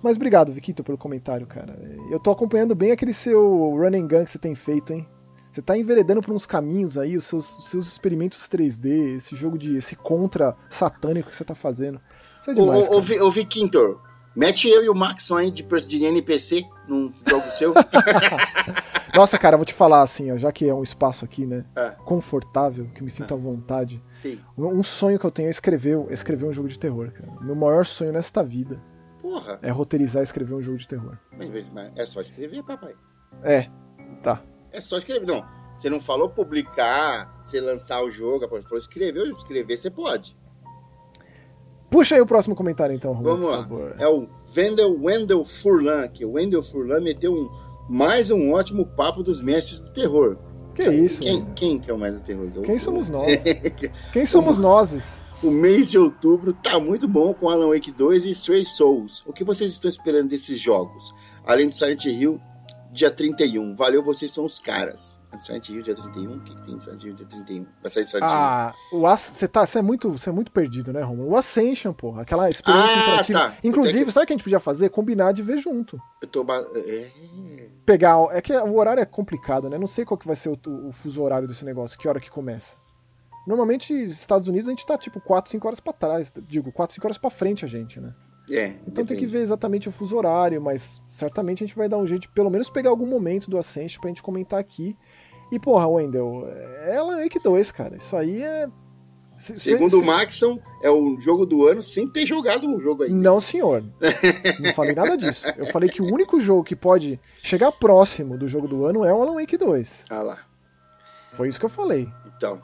Mas 0.00 0.16
obrigado, 0.16 0.52
Viquito, 0.52 0.82
pelo 0.82 0.96
comentário, 0.96 1.46
cara. 1.46 1.78
Eu 2.10 2.18
tô 2.18 2.30
acompanhando 2.30 2.74
bem 2.74 2.92
aquele 2.92 3.12
seu 3.12 3.70
running 3.76 4.06
gun 4.06 4.24
que 4.24 4.30
você 4.30 4.38
tem 4.38 4.54
feito, 4.54 4.92
hein? 4.92 5.06
Você 5.50 5.60
tá 5.60 5.76
enveredando 5.76 6.22
por 6.22 6.32
uns 6.32 6.46
caminhos 6.46 6.96
aí, 6.96 7.16
os 7.16 7.24
seus, 7.24 7.58
os 7.58 7.66
seus 7.66 7.86
experimentos 7.86 8.48
3D, 8.48 9.16
esse 9.16 9.36
jogo 9.36 9.58
de. 9.58 9.76
esse 9.76 9.94
contra 9.94 10.56
satânico 10.70 11.28
que 11.28 11.36
você 11.36 11.44
tá 11.44 11.54
fazendo. 11.54 12.00
Isso 12.40 12.50
é 12.50 12.54
demais. 12.54 12.88
Ô, 12.88 12.94
ô, 12.94 13.26
ô, 13.26 13.30
Viquintor, 13.30 14.00
mete 14.34 14.68
eu 14.68 14.84
e 14.84 14.88
o 14.88 14.94
Max 14.94 15.30
aí 15.32 15.50
de, 15.50 15.62
de 15.62 16.04
NPC 16.04 16.64
num 16.88 17.12
jogo 17.26 17.46
seu. 17.52 17.74
Nossa, 19.14 19.38
cara, 19.38 19.58
vou 19.58 19.66
te 19.66 19.74
falar 19.74 20.00
assim, 20.00 20.32
ó, 20.32 20.36
já 20.36 20.50
que 20.50 20.66
é 20.66 20.74
um 20.74 20.82
espaço 20.82 21.24
aqui, 21.24 21.44
né? 21.46 21.64
É. 21.76 21.90
Confortável, 22.04 22.86
que 22.94 23.02
me 23.02 23.10
sinto 23.10 23.34
é. 23.34 23.36
à 23.36 23.40
vontade. 23.40 24.02
Sim. 24.12 24.40
Um 24.56 24.82
sonho 24.82 25.18
que 25.18 25.26
eu 25.26 25.30
tenho 25.30 25.48
é 25.48 25.50
escrever, 25.50 25.98
é 26.08 26.14
escrever 26.14 26.46
um 26.46 26.52
jogo 26.52 26.68
de 26.68 26.78
terror, 26.78 27.10
cara. 27.12 27.30
Meu 27.42 27.54
maior 27.54 27.84
sonho 27.84 28.12
nesta 28.12 28.42
vida. 28.42 28.80
Porra. 29.20 29.58
É 29.62 29.70
roteirizar 29.70 30.22
e 30.22 30.24
escrever 30.24 30.54
um 30.54 30.62
jogo 30.62 30.78
de 30.78 30.88
terror. 30.88 31.18
Mas, 31.36 31.68
mas 31.70 31.92
é 31.94 32.06
só 32.06 32.20
escrever, 32.20 32.62
papai. 32.62 32.94
É, 33.42 33.68
tá. 34.22 34.42
É 34.72 34.80
só 34.80 34.96
escrever. 34.96 35.26
Não, 35.26 35.44
você 35.76 35.90
não 35.90 36.00
falou 36.00 36.30
publicar, 36.30 37.38
você 37.42 37.60
lançar 37.60 38.02
o 38.02 38.10
jogo, 38.10 38.48
você 38.48 38.62
falou 38.62 38.78
escrever, 38.78 39.26
escrever 39.32 39.76
você 39.76 39.90
pode. 39.90 40.36
Puxa 41.92 42.14
aí 42.14 42.20
o 42.22 42.26
próximo 42.26 42.56
comentário 42.56 42.94
então, 42.94 43.12
Rui, 43.12 43.22
Vamos 43.22 43.50
lá. 43.50 43.68
É 43.98 44.08
o 44.08 44.26
Wendel, 44.56 44.98
Wendel 44.98 45.44
Furlan, 45.44 46.08
que 46.08 46.24
o 46.24 46.32
Wendel 46.32 46.62
Furlan 46.62 47.02
meteu 47.02 47.34
um, 47.34 47.50
mais 47.88 48.30
um 48.30 48.52
ótimo 48.52 48.86
papo 48.86 49.22
dos 49.22 49.42
mestres 49.42 49.80
do 49.80 49.92
terror. 49.92 50.38
Que 50.74 50.84
quem, 50.84 51.04
isso? 51.04 51.20
Quem, 51.20 51.44
quem 51.54 51.78
que 51.78 51.90
é 51.90 51.94
o 51.94 51.98
mais 51.98 52.14
do 52.14 52.22
terror? 52.22 52.48
Quem 52.64 52.78
somos 52.78 53.10
nós? 53.10 53.30
quem 54.10 54.24
somos 54.24 54.58
nós? 54.58 55.20
O 55.42 55.50
mês 55.50 55.90
de 55.90 55.98
outubro 55.98 56.54
tá 56.54 56.80
muito 56.80 57.06
bom 57.06 57.34
com 57.34 57.50
Alan 57.50 57.68
Wake 57.68 57.92
2 57.92 58.24
e 58.24 58.30
Stray 58.30 58.64
Souls. 58.64 59.22
O 59.26 59.32
que 59.32 59.44
vocês 59.44 59.70
estão 59.70 59.88
esperando 59.88 60.28
desses 60.28 60.58
jogos? 60.58 61.14
Além 61.44 61.66
do 61.66 61.74
Silent 61.74 62.06
Hill, 62.06 62.40
dia 62.92 63.10
31. 63.10 63.74
Valeu, 63.74 64.02
vocês 64.02 64.30
são 64.30 64.44
os 64.44 64.58
caras. 64.58 65.20
Silent 65.40 65.70
Hill 65.70 65.82
dia 65.82 65.94
31? 65.94 66.36
O 66.36 66.40
que, 66.40 66.54
que 66.54 66.62
tem 66.62 66.78
Silent 66.78 67.02
Hill 67.02 67.14
dia 67.14 67.26
31? 67.26 67.66
Vai 67.80 67.90
sair 67.90 68.04
de 68.04 68.10
Silent 68.10 68.30
Hill. 68.30 68.36
Ah, 68.38 68.74
você 69.16 69.48
tá, 69.48 69.64
é 69.74 69.82
muito, 69.82 70.14
é 70.26 70.30
muito 70.30 70.52
perdido, 70.52 70.92
né, 70.92 71.02
Romulo? 71.02 71.30
O 71.30 71.36
Ascension, 71.36 71.92
porra, 71.92 72.22
aquela 72.22 72.48
experiência 72.48 72.96
ah, 72.96 73.02
interativa. 73.02 73.38
Tá. 73.38 73.56
Inclusive, 73.64 74.04
que... 74.04 74.10
sabe 74.12 74.24
o 74.24 74.26
que 74.26 74.32
a 74.34 74.36
gente 74.36 74.44
podia 74.44 74.60
fazer? 74.60 74.90
Combinar 74.90 75.32
de 75.32 75.42
ver 75.42 75.56
junto. 75.56 75.98
Eu 76.20 76.28
tô. 76.28 76.46
É... 76.76 77.08
Pegar. 77.86 78.16
É 78.30 78.42
que 78.42 78.52
o 78.52 78.76
horário 78.76 79.00
é 79.00 79.06
complicado, 79.06 79.70
né? 79.70 79.78
Não 79.78 79.86
sei 79.86 80.04
qual 80.04 80.18
que 80.18 80.26
vai 80.26 80.36
ser 80.36 80.50
o, 80.50 80.58
o 80.86 80.92
fuso 80.92 81.22
horário 81.22 81.48
desse 81.48 81.64
negócio, 81.64 81.98
que 81.98 82.06
hora 82.06 82.20
que 82.20 82.30
começa. 82.30 82.76
Normalmente, 83.46 83.92
Estados 83.92 84.46
Unidos, 84.46 84.68
a 84.68 84.72
gente 84.72 84.86
tá 84.86 84.96
tipo 84.96 85.20
4, 85.20 85.50
5 85.50 85.66
horas 85.66 85.80
pra 85.80 85.92
trás. 85.92 86.32
Digo, 86.46 86.70
4, 86.70 86.94
5 86.94 87.06
horas 87.06 87.18
pra 87.18 87.30
frente 87.30 87.64
a 87.64 87.68
gente, 87.68 87.98
né? 87.98 88.14
É, 88.52 88.66
então 88.66 89.02
depende. 89.02 89.08
tem 89.08 89.18
que 89.18 89.26
ver 89.26 89.40
exatamente 89.40 89.88
o 89.88 89.92
fuso 89.92 90.14
horário, 90.14 90.60
mas 90.60 91.02
certamente 91.10 91.64
a 91.64 91.66
gente 91.66 91.76
vai 91.76 91.88
dar 91.88 91.96
um 91.96 92.06
jeito 92.06 92.22
de 92.22 92.28
pelo 92.28 92.50
menos 92.50 92.68
pegar 92.68 92.90
algum 92.90 93.06
momento 93.06 93.50
do 93.50 93.56
Ascension 93.56 94.00
pra 94.00 94.08
gente 94.08 94.22
comentar 94.22 94.60
aqui. 94.60 94.96
E 95.50 95.58
porra, 95.58 95.86
Wendel, 95.86 96.46
é 96.86 96.96
Alan 96.96 97.22
Wake 97.22 97.38
2, 97.38 97.70
cara. 97.72 97.96
Isso 97.96 98.14
aí 98.14 98.42
é. 98.42 98.68
Se, 99.36 99.58
Segundo 99.58 99.90
se, 99.90 99.96
o 99.96 100.04
Maxon, 100.04 100.58
é 100.82 100.90
o 100.90 101.18
jogo 101.18 101.46
do 101.46 101.66
ano 101.66 101.82
sem 101.82 102.06
ter 102.06 102.26
jogado 102.26 102.68
o 102.68 102.80
jogo 102.80 103.02
aí. 103.02 103.10
Não, 103.10 103.40
senhor. 103.40 103.82
Não 104.60 104.72
falei 104.74 104.94
nada 104.94 105.16
disso. 105.16 105.46
Eu 105.56 105.66
falei 105.66 105.88
que 105.88 106.02
o 106.02 106.12
único 106.12 106.38
jogo 106.38 106.62
que 106.62 106.76
pode 106.76 107.18
chegar 107.42 107.72
próximo 107.72 108.36
do 108.36 108.46
jogo 108.46 108.68
do 108.68 108.84
ano 108.84 109.04
é 109.04 109.12
o 109.12 109.20
Alan 109.20 109.34
Wake 109.34 109.56
2. 109.56 110.04
Ah 110.10 110.22
lá. 110.22 110.38
Foi 111.32 111.48
isso 111.48 111.58
que 111.58 111.64
eu 111.64 111.70
falei. 111.70 112.06
Então. 112.36 112.58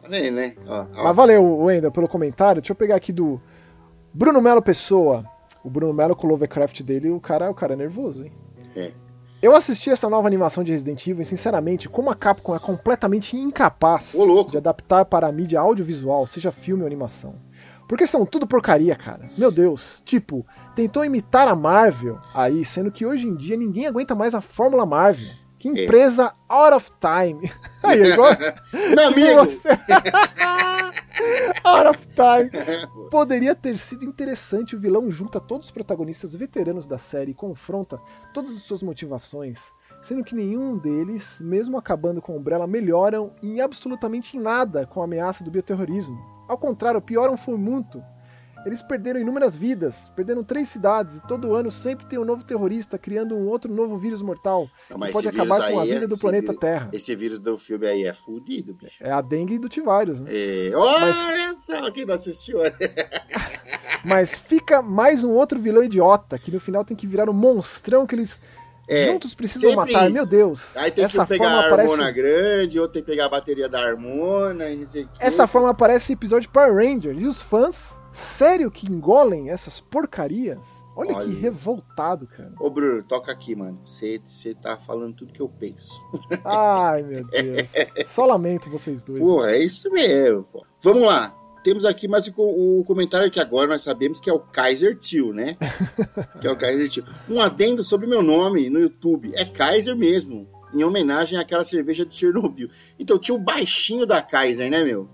Tá 0.00 0.08
vendo, 0.08 0.36
né? 0.36 0.54
Ó, 0.66 0.86
ó. 0.96 1.04
Mas 1.04 1.16
valeu, 1.16 1.58
Wendel, 1.58 1.90
pelo 1.90 2.08
comentário. 2.08 2.62
Deixa 2.62 2.72
eu 2.72 2.76
pegar 2.76 2.96
aqui 2.96 3.12
do 3.12 3.40
Bruno 4.12 4.40
Melo 4.40 4.62
Pessoa. 4.62 5.24
O 5.62 5.70
Bruno 5.70 5.92
Melo 5.92 6.16
com 6.16 6.26
o 6.26 6.30
Lovecraft 6.30 6.82
dele, 6.82 7.10
o 7.10 7.20
cara, 7.20 7.50
o 7.50 7.54
cara 7.54 7.74
é 7.74 7.76
nervoso, 7.76 8.24
hein? 8.24 8.32
É. 8.74 8.92
Eu 9.42 9.54
assisti 9.54 9.88
essa 9.88 10.08
nova 10.08 10.26
animação 10.26 10.62
de 10.62 10.72
Resident 10.72 11.06
Evil 11.06 11.22
e, 11.22 11.24
sinceramente, 11.24 11.88
como 11.88 12.10
a 12.10 12.14
Capcom 12.14 12.54
é 12.54 12.58
completamente 12.58 13.36
incapaz 13.36 14.14
de 14.50 14.56
adaptar 14.58 15.04
para 15.06 15.26
a 15.26 15.32
mídia 15.32 15.60
audiovisual, 15.60 16.26
seja 16.26 16.52
filme 16.52 16.82
ou 16.82 16.86
animação. 16.86 17.36
Porque 17.88 18.06
são 18.06 18.26
tudo 18.26 18.46
porcaria, 18.46 18.94
cara. 18.94 19.30
Meu 19.36 19.50
Deus. 19.50 20.02
Tipo, 20.04 20.46
tentou 20.74 21.04
imitar 21.04 21.48
a 21.48 21.56
Marvel 21.56 22.18
aí, 22.34 22.64
sendo 22.64 22.90
que 22.90 23.06
hoje 23.06 23.26
em 23.26 23.34
dia 23.34 23.56
ninguém 23.56 23.86
aguenta 23.86 24.14
mais 24.14 24.34
a 24.34 24.40
Fórmula 24.40 24.84
Marvel. 24.84 25.28
Que 25.60 25.68
é. 25.68 25.84
empresa 25.84 26.24
é. 26.24 26.32
out 26.48 26.74
of 26.74 26.90
time. 26.98 27.52
Aí, 27.84 28.02
igual. 28.02 28.30
Meu 28.96 29.08
amigo! 29.08 29.44
Você... 29.44 29.68
out 31.62 31.86
of 31.86 32.00
time. 32.08 32.50
Poderia 33.10 33.54
ter 33.54 33.76
sido 33.76 34.06
interessante 34.06 34.74
o 34.74 34.80
vilão 34.80 35.10
junta 35.10 35.38
todos 35.38 35.66
os 35.66 35.70
protagonistas 35.70 36.34
veteranos 36.34 36.86
da 36.86 36.96
série 36.96 37.32
e 37.32 37.34
confronta 37.34 38.00
todas 38.32 38.52
as 38.52 38.62
suas 38.62 38.82
motivações, 38.82 39.74
sendo 40.00 40.24
que 40.24 40.34
nenhum 40.34 40.78
deles, 40.78 41.38
mesmo 41.42 41.76
acabando 41.76 42.22
com 42.22 42.38
Umbrella, 42.38 42.66
melhoram 42.66 43.34
em 43.42 43.60
absolutamente 43.60 44.38
nada 44.38 44.86
com 44.86 45.02
a 45.02 45.04
ameaça 45.04 45.44
do 45.44 45.50
bioterrorismo. 45.50 46.18
Ao 46.48 46.56
contrário, 46.56 47.02
pioram 47.02 47.36
foi 47.36 47.58
muito 47.58 48.02
eles 48.64 48.82
perderam 48.82 49.20
inúmeras 49.20 49.54
vidas, 49.54 50.10
perderam 50.14 50.44
três 50.44 50.68
cidades 50.68 51.16
e 51.16 51.22
todo 51.26 51.54
ano 51.54 51.70
sempre 51.70 52.06
tem 52.06 52.18
um 52.18 52.24
novo 52.24 52.44
terrorista 52.44 52.98
criando 52.98 53.34
um 53.34 53.46
outro 53.46 53.72
novo 53.72 53.96
vírus 53.96 54.20
mortal 54.20 54.68
Não, 54.90 55.00
que 55.00 55.12
pode 55.12 55.28
acabar 55.28 55.70
com 55.70 55.80
a 55.80 55.84
vida 55.84 56.04
é, 56.04 56.06
do 56.06 56.18
planeta 56.18 56.48
vírus, 56.48 56.60
Terra. 56.60 56.88
Esse 56.92 57.16
vírus 57.16 57.38
do 57.38 57.56
filme 57.56 57.86
aí 57.86 58.04
é 58.04 58.12
fudido, 58.12 58.74
bicho. 58.74 59.02
É 59.02 59.10
a 59.10 59.20
dengue 59.20 59.58
do 59.58 59.68
Tivarius, 59.68 60.20
né? 60.20 60.30
É... 60.32 60.72
Olha 60.74 61.54
só 61.56 61.90
quem 61.90 62.04
não 62.04 62.14
assistiu. 62.14 62.58
Mas 64.04 64.34
fica 64.34 64.82
mais 64.82 65.24
um 65.24 65.30
outro 65.30 65.58
vilão 65.60 65.82
idiota 65.82 66.38
que 66.38 66.50
no 66.50 66.60
final 66.60 66.84
tem 66.84 66.96
que 66.96 67.06
virar 67.06 67.28
um 67.28 67.34
monstrão 67.34 68.06
que 68.06 68.14
eles 68.14 68.40
é, 68.88 69.04
juntos 69.04 69.34
precisam 69.34 69.74
matar. 69.74 70.10
Isso. 70.10 70.14
Meu 70.14 70.26
Deus. 70.26 70.76
Aí 70.76 70.90
tem 70.90 71.04
essa 71.04 71.22
que 71.22 71.28
pegar 71.28 71.48
a 71.48 71.60
Harmona 71.60 71.84
aparece... 71.84 72.12
grande, 72.12 72.80
ou 72.80 72.88
tem 72.88 73.02
que 73.02 73.10
pegar 73.10 73.26
a 73.26 73.28
bateria 73.28 73.68
da 73.68 73.80
Harmona 73.80 74.68
e 74.68 74.76
não 74.76 74.86
sei 74.86 75.04
o 75.04 75.08
que. 75.08 75.22
Essa 75.22 75.46
forma 75.46 75.70
aparece 75.70 76.12
em 76.12 76.14
episódio 76.14 76.50
Power 76.50 76.74
Rangers. 76.74 77.20
E 77.20 77.26
os 77.26 77.40
fãs 77.40 77.99
Sério 78.12 78.70
que 78.70 78.90
engolem 78.90 79.50
essas 79.50 79.80
porcarias? 79.80 80.58
Olha, 80.96 81.14
Olha, 81.14 81.26
que 81.26 81.34
revoltado, 81.34 82.26
cara. 82.26 82.52
Ô, 82.58 82.68
Bruno, 82.68 83.02
toca 83.02 83.30
aqui, 83.30 83.54
mano. 83.54 83.80
Você 83.84 84.20
tá 84.60 84.76
falando 84.76 85.14
tudo 85.14 85.32
que 85.32 85.40
eu 85.40 85.48
penso. 85.48 86.04
Ai, 86.44 87.02
meu 87.02 87.24
Deus. 87.24 87.70
Só 88.06 88.26
lamento 88.26 88.68
vocês 88.68 89.02
dois. 89.02 89.18
Porra, 89.18 89.52
é 89.52 89.64
isso 89.64 89.90
mesmo. 89.92 90.44
Pô. 90.44 90.64
Vamos 90.82 91.02
lá. 91.04 91.34
Temos 91.62 91.84
aqui 91.84 92.08
mais 92.08 92.26
o, 92.26 92.32
o, 92.80 92.84
comentário 92.84 93.30
que 93.30 93.38
agora 93.38 93.68
nós 93.68 93.82
sabemos 93.82 94.18
que 94.18 94.30
é 94.30 94.32
o 94.32 94.40
Kaiser 94.40 94.96
Tio, 94.96 95.32
né? 95.32 95.56
que 96.40 96.46
é 96.46 96.50
o 96.50 96.56
Kaiser 96.56 96.88
Tio. 96.88 97.04
Um 97.28 97.40
adendo 97.40 97.82
sobre 97.82 98.06
meu 98.06 98.22
nome 98.22 98.70
no 98.70 98.80
YouTube. 98.80 99.30
É 99.34 99.44
Kaiser 99.44 99.94
mesmo. 99.94 100.48
Em 100.74 100.82
homenagem 100.82 101.38
àquela 101.38 101.64
cerveja 101.64 102.04
de 102.04 102.14
Chernobyl. 102.14 102.68
Então 102.98 103.18
tinha 103.18 103.34
o 103.34 103.40
baixinho 103.40 104.06
da 104.06 104.22
Kaiser, 104.22 104.70
né, 104.70 104.82
meu? 104.82 105.08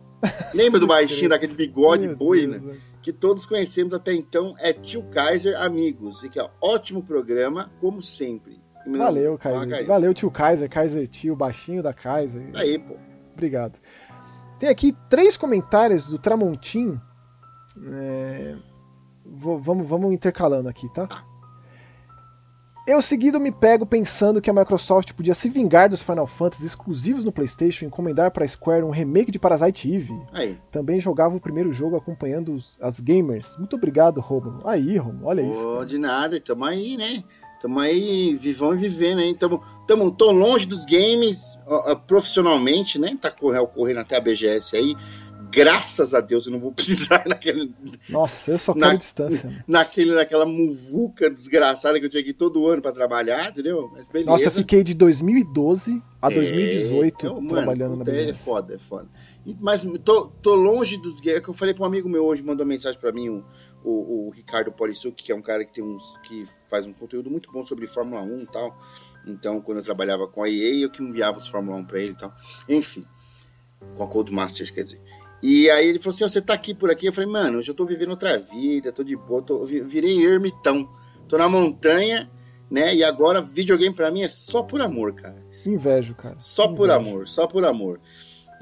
Lembra 0.54 0.78
do 0.78 0.86
baixinho 0.88 1.30
daquele 1.30 1.54
bigode 1.54 2.08
boi, 2.08 2.46
né? 2.46 2.60
Que 3.06 3.12
todos 3.12 3.46
conhecemos 3.46 3.94
até 3.94 4.12
então, 4.12 4.56
é 4.58 4.72
Tio 4.72 5.00
Kaiser 5.04 5.56
Amigos. 5.62 6.24
E 6.24 6.28
que 6.28 6.40
é 6.40 6.50
ótimo 6.60 7.04
programa, 7.04 7.70
como 7.80 8.02
sempre. 8.02 8.60
Valeu, 8.84 9.38
Kaiser. 9.38 9.86
Valeu, 9.86 10.12
tio 10.12 10.28
Kaiser, 10.28 10.68
Kaiser 10.68 11.06
tio, 11.06 11.36
baixinho 11.36 11.84
da 11.84 11.94
Kaiser. 11.94 12.50
Aí, 12.56 12.80
pô. 12.80 12.96
Obrigado. 13.32 13.78
Tem 14.58 14.68
aqui 14.68 14.92
três 15.08 15.36
comentários 15.36 16.08
do 16.08 16.18
Tramontim. 16.18 17.00
É... 17.92 18.56
Vamos, 19.24 19.86
vamos 19.86 20.12
intercalando 20.12 20.68
aqui, 20.68 20.92
tá? 20.92 21.06
Ah. 21.08 21.35
Eu 22.86 23.02
seguido 23.02 23.40
me 23.40 23.50
pego 23.50 23.84
pensando 23.84 24.40
que 24.40 24.48
a 24.48 24.52
Microsoft 24.52 25.12
podia 25.12 25.34
se 25.34 25.48
vingar 25.48 25.88
dos 25.88 26.02
Final 26.02 26.26
Fantasy 26.26 26.64
exclusivos 26.64 27.24
no 27.24 27.32
PlayStation 27.32 27.84
e 27.84 27.88
encomendar 27.88 28.30
para 28.30 28.46
Square 28.46 28.84
um 28.84 28.90
remake 28.90 29.32
de 29.32 29.40
Parasite 29.40 29.92
Eve. 29.92 30.14
Aí. 30.32 30.56
Também 30.70 31.00
jogava 31.00 31.36
o 31.36 31.40
primeiro 31.40 31.72
jogo 31.72 31.96
acompanhando 31.96 32.54
os, 32.54 32.78
as 32.80 33.00
gamers. 33.00 33.56
Muito 33.58 33.74
obrigado, 33.74 34.20
Romulo. 34.20 34.60
Aí, 34.64 34.96
Romulo, 34.98 35.26
olha 35.26 35.42
isso. 35.42 35.84
De 35.84 35.98
nada, 35.98 36.40
tamo 36.40 36.64
aí, 36.64 36.96
né? 36.96 37.24
Tamo 37.60 37.80
aí 37.80 38.36
vivão 38.36 38.72
e 38.72 38.76
vivendo, 38.76 39.20
hein? 39.20 39.34
Tamo, 39.34 39.60
tamo 39.84 40.08
tão 40.12 40.30
longe 40.30 40.66
dos 40.66 40.84
games 40.84 41.58
profissionalmente, 42.06 43.00
né? 43.00 43.18
Tá 43.20 43.32
correndo 43.32 43.98
até 43.98 44.16
a 44.16 44.20
BGS 44.20 44.76
aí 44.76 44.96
graças 45.56 46.12
a 46.12 46.20
Deus 46.20 46.44
eu 46.44 46.52
não 46.52 46.60
vou 46.60 46.70
precisar 46.76 47.24
naquele. 47.26 47.72
Nossa, 48.10 48.50
eu 48.50 48.58
só 48.58 48.74
quero 48.74 48.86
na, 48.86 48.94
distância. 48.94 49.48
Né? 49.48 49.64
Naquele, 49.66 50.14
naquela 50.14 50.44
muvuca 50.44 51.30
desgraçada 51.30 51.98
que 51.98 52.04
eu 52.04 52.10
tinha 52.10 52.22
que 52.22 52.30
ir 52.30 52.34
todo 52.34 52.68
ano 52.68 52.82
para 52.82 52.92
trabalhar, 52.92 53.48
entendeu? 53.48 53.90
Mas 53.92 54.06
beleza. 54.06 54.30
Nossa, 54.30 54.44
eu 54.44 54.50
fiquei 54.50 54.84
de 54.84 54.92
2012 54.92 56.02
a 56.20 56.28
2018 56.28 57.26
é, 57.26 57.28
eu, 57.28 57.46
trabalhando 57.46 57.96
mano, 57.96 58.04
na 58.04 58.12
É 58.12 58.32
foda, 58.34 58.74
é 58.74 58.78
foda. 58.78 59.08
Mas 59.58 59.86
tô, 60.04 60.26
tô 60.42 60.54
longe 60.54 60.98
dos 60.98 61.20
games. 61.20 61.38
É 61.38 61.40
que 61.40 61.48
eu 61.48 61.54
falei 61.54 61.72
para 61.72 61.84
um 61.84 61.86
amigo 61.86 62.08
meu 62.08 62.24
hoje, 62.24 62.42
mandou 62.42 62.66
mensagem 62.66 63.00
para 63.00 63.12
mim, 63.12 63.30
o, 63.30 63.44
o, 63.82 64.26
o 64.26 64.30
Ricardo 64.30 64.70
Polissuc, 64.70 65.22
que 65.22 65.32
é 65.32 65.34
um 65.34 65.42
cara 65.42 65.64
que 65.64 65.72
tem 65.72 65.82
uns. 65.82 66.18
que 66.24 66.44
faz 66.68 66.86
um 66.86 66.92
conteúdo 66.92 67.30
muito 67.30 67.50
bom 67.50 67.64
sobre 67.64 67.86
Fórmula 67.86 68.20
1 68.20 68.40
e 68.40 68.46
tal. 68.46 68.78
Então, 69.26 69.60
quando 69.60 69.78
eu 69.78 69.82
trabalhava 69.82 70.28
com 70.28 70.42
a 70.42 70.48
EA, 70.48 70.82
eu 70.82 70.90
que 70.90 71.02
enviava 71.02 71.38
os 71.38 71.48
Fórmula 71.48 71.78
1 71.78 71.84
pra 71.84 71.98
ele 71.98 72.12
e 72.12 72.16
tal. 72.16 72.34
Enfim. 72.68 73.06
Com 73.96 74.02
a 74.02 74.06
Codemasters, 74.06 74.70
quer 74.70 74.82
dizer. 74.82 75.02
E 75.42 75.70
aí 75.70 75.88
ele 75.88 75.98
falou 75.98 76.14
assim: 76.14 76.24
oh, 76.24 76.28
você 76.28 76.40
tá 76.40 76.54
aqui 76.54 76.74
por 76.74 76.90
aqui? 76.90 77.06
Eu 77.06 77.12
falei, 77.12 77.30
mano, 77.30 77.58
hoje 77.58 77.70
eu 77.70 77.74
tô 77.74 77.84
vivendo 77.84 78.10
outra 78.10 78.38
vida, 78.38 78.92
tô 78.92 79.04
de 79.04 79.16
boa, 79.16 79.42
tô, 79.42 79.64
virei 79.64 80.24
ermitão. 80.24 80.88
Tô 81.28 81.36
na 81.36 81.48
montanha, 81.48 82.30
né? 82.70 82.94
E 82.94 83.02
agora 83.02 83.40
videogame 83.40 83.94
para 83.94 84.10
mim 84.10 84.22
é 84.22 84.28
só 84.28 84.62
por 84.62 84.80
amor, 84.80 85.14
cara. 85.14 85.44
Invejo, 85.66 86.14
cara. 86.14 86.36
Só 86.38 86.64
Invejo. 86.64 86.76
por 86.76 86.90
amor, 86.90 87.28
só 87.28 87.46
por 87.46 87.64
amor. 87.64 88.00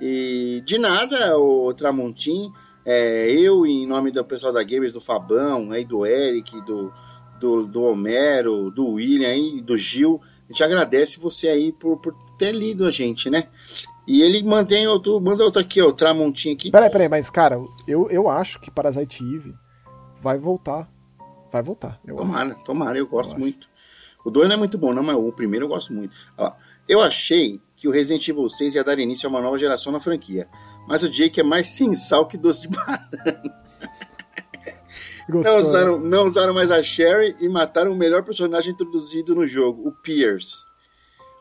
E 0.01 0.63
de 0.67 0.79
nada, 0.79 1.39
o 1.39 1.73
Tramontim, 1.73 2.51
é, 2.85 3.31
eu, 3.31 3.65
em 3.65 3.87
nome 3.87 4.11
do 4.11 4.25
pessoal 4.25 4.53
da 4.53 4.63
Gamers, 4.63 4.93
do 4.93 5.01
Fabão, 5.01 5.71
aí 5.71 5.85
do 5.85 6.05
Eric, 6.05 6.61
do, 6.65 6.93
do, 7.39 7.67
do 7.67 7.83
Homero, 7.83 8.71
do 8.71 8.87
William 8.95 9.29
aí, 9.29 9.61
do 9.61 9.77
Gil, 9.77 10.21
a 10.49 10.53
gente 10.53 10.65
agradece 10.65 11.21
você 11.21 11.49
aí 11.49 11.73
por, 11.73 11.99
por 11.99 12.15
ter 12.39 12.53
lido 12.53 12.85
a 12.85 12.91
gente, 12.91 13.31
né? 13.31 13.49
E 14.07 14.23
ele 14.23 14.43
mantém 14.43 14.87
outro, 14.87 15.21
manda 15.21 15.45
outro 15.45 15.63
aqui, 15.63 15.81
ó, 15.81 15.89
o 15.89 15.93
Tramontinho 15.93 16.55
aqui. 16.55 16.71
Peraí, 16.71 16.91
peraí, 16.91 17.09
mas 17.09 17.31
cara, 17.31 17.59
eu, 17.87 18.09
eu 18.11 18.29
acho 18.29 18.61
que 18.61 18.71
Parasite 18.71 19.25
Eve 19.25 19.55
vai 20.21 20.39
voltar. 20.39 20.89
Vai 21.51 21.63
voltar. 21.63 22.01
tomara, 22.07 22.53
acho. 22.53 22.65
tomara, 22.65 22.99
eu 22.99 23.07
gosto 23.07 23.35
eu 23.35 23.39
muito. 23.39 23.69
O 24.25 24.31
2 24.31 24.49
não 24.49 24.55
é 24.55 24.59
muito 24.59 24.79
bom, 24.79 24.93
não, 24.93 25.03
mas 25.03 25.17
o 25.17 25.31
primeiro 25.33 25.67
eu 25.67 25.69
gosto 25.69 25.93
muito. 25.93 26.17
Ó, 26.37 26.53
eu 26.89 27.01
achei 27.01 27.61
que 27.77 27.87
o 27.87 27.91
Resident 27.91 28.27
Evil 28.27 28.49
6 28.49 28.75
ia 28.75 28.85
dar 28.85 28.99
início 28.99 29.27
a 29.27 29.31
uma 29.31 29.41
nova 29.41 29.59
geração 29.59 29.93
na 29.93 30.01
franquia. 30.01 30.49
Mas 30.89 31.03
o 31.03 31.09
Jake 31.09 31.41
é 31.41 31.43
mais 31.43 31.69
sem 31.69 31.95
sal 31.95 32.27
que 32.27 32.37
doce 32.37 32.63
de 32.63 32.69
banana. 32.77 33.65
Não 35.29 35.57
usaram, 35.57 35.99
não 35.99 36.25
usaram 36.25 36.53
mais 36.53 36.71
a 36.71 36.83
Sherry 36.83 37.35
e 37.41 37.49
mataram 37.49 37.93
o 37.93 37.97
melhor 37.97 38.23
personagem 38.23 38.73
introduzido 38.73 39.35
no 39.35 39.47
jogo, 39.47 39.89
o 39.89 39.93
Pierce. 39.93 40.65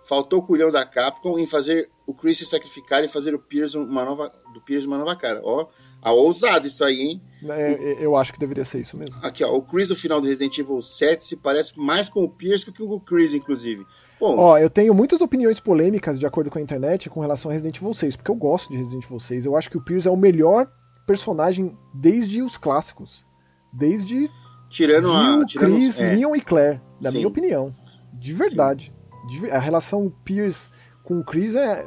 Faltou 0.06 0.40
o 0.40 0.46
culhão 0.46 0.72
da 0.72 0.86
Capcom 0.86 1.38
em 1.38 1.46
fazer 1.46 1.90
o 2.06 2.14
Chris 2.14 2.38
se 2.38 2.46
sacrificar 2.46 3.04
e 3.04 3.08
fazer 3.08 3.34
o 3.34 3.40
Pierce 3.40 3.78
uma 3.78 4.04
nova, 4.04 4.32
do 4.54 4.62
Pierce 4.62 4.86
uma 4.86 4.98
nova 4.98 5.16
cara. 5.16 5.42
Ó, 5.44 5.68
a 6.02 6.12
ousado 6.12 6.68
isso 6.68 6.84
aí, 6.84 7.00
hein? 7.00 7.22
É, 7.50 7.98
eu 8.00 8.16
acho 8.16 8.34
que 8.34 8.40
deveria 8.40 8.66
ser 8.66 8.82
isso 8.82 8.98
mesmo. 8.98 9.16
Aqui, 9.22 9.44
ó, 9.44 9.56
o 9.56 9.62
Chris 9.62 9.88
do 9.88 9.96
final 9.96 10.20
do 10.20 10.28
Resident 10.28 10.58
Evil 10.58 10.82
7 10.82 11.24
se 11.24 11.38
parece 11.38 11.80
mais 11.80 12.10
com 12.10 12.24
o 12.24 12.30
Pierce 12.30 12.66
que 12.66 12.72
com 12.72 12.96
o 12.96 13.00
Chris, 13.00 13.34
inclusive. 13.34 13.86
Bom, 14.20 14.38
ó, 14.38 14.58
eu 14.58 14.70
tenho 14.70 14.94
muitas 14.94 15.22
opiniões 15.22 15.60
polêmicas, 15.60 16.20
de 16.20 16.26
acordo 16.26 16.50
com 16.50 16.60
a 16.60 16.62
internet, 16.62 17.10
com 17.10 17.22
relação 17.22 17.50
a 17.50 17.54
Resident 17.54 17.78
Evil 17.78 17.94
6, 17.94 18.18
porque 18.18 18.32
eu 18.32 18.36
gosto 18.36 18.70
de 18.70 18.78
Resident 18.78 19.04
Evil 19.06 19.20
6. 19.20 19.46
Eu 19.46 19.56
acho 19.56 19.70
que 19.70 19.78
o 19.78 19.82
Pierce 19.82 20.08
é 20.08 20.12
o 20.12 20.18
melhor 20.18 20.70
personagem 21.06 21.78
desde 21.94 22.42
os 22.42 22.58
clássicos. 22.58 23.26
Desde. 23.72 24.30
Tirando 24.70 25.08
Jill, 25.08 25.42
a. 25.42 25.46
Tirando 25.46 25.74
Chris, 25.74 26.00
é. 26.00 26.16
Leon 26.16 26.36
e 26.36 26.42
Claire, 26.42 26.82
na 27.02 27.12
minha 27.12 27.28
opinião. 27.28 27.74
De 28.14 28.34
verdade. 28.34 28.94
De, 29.28 29.50
a 29.50 29.60
relação 29.60 30.14
Pierce 30.26 30.70
com 31.04 31.20
o 31.20 31.24
Chris 31.24 31.56
é 31.56 31.86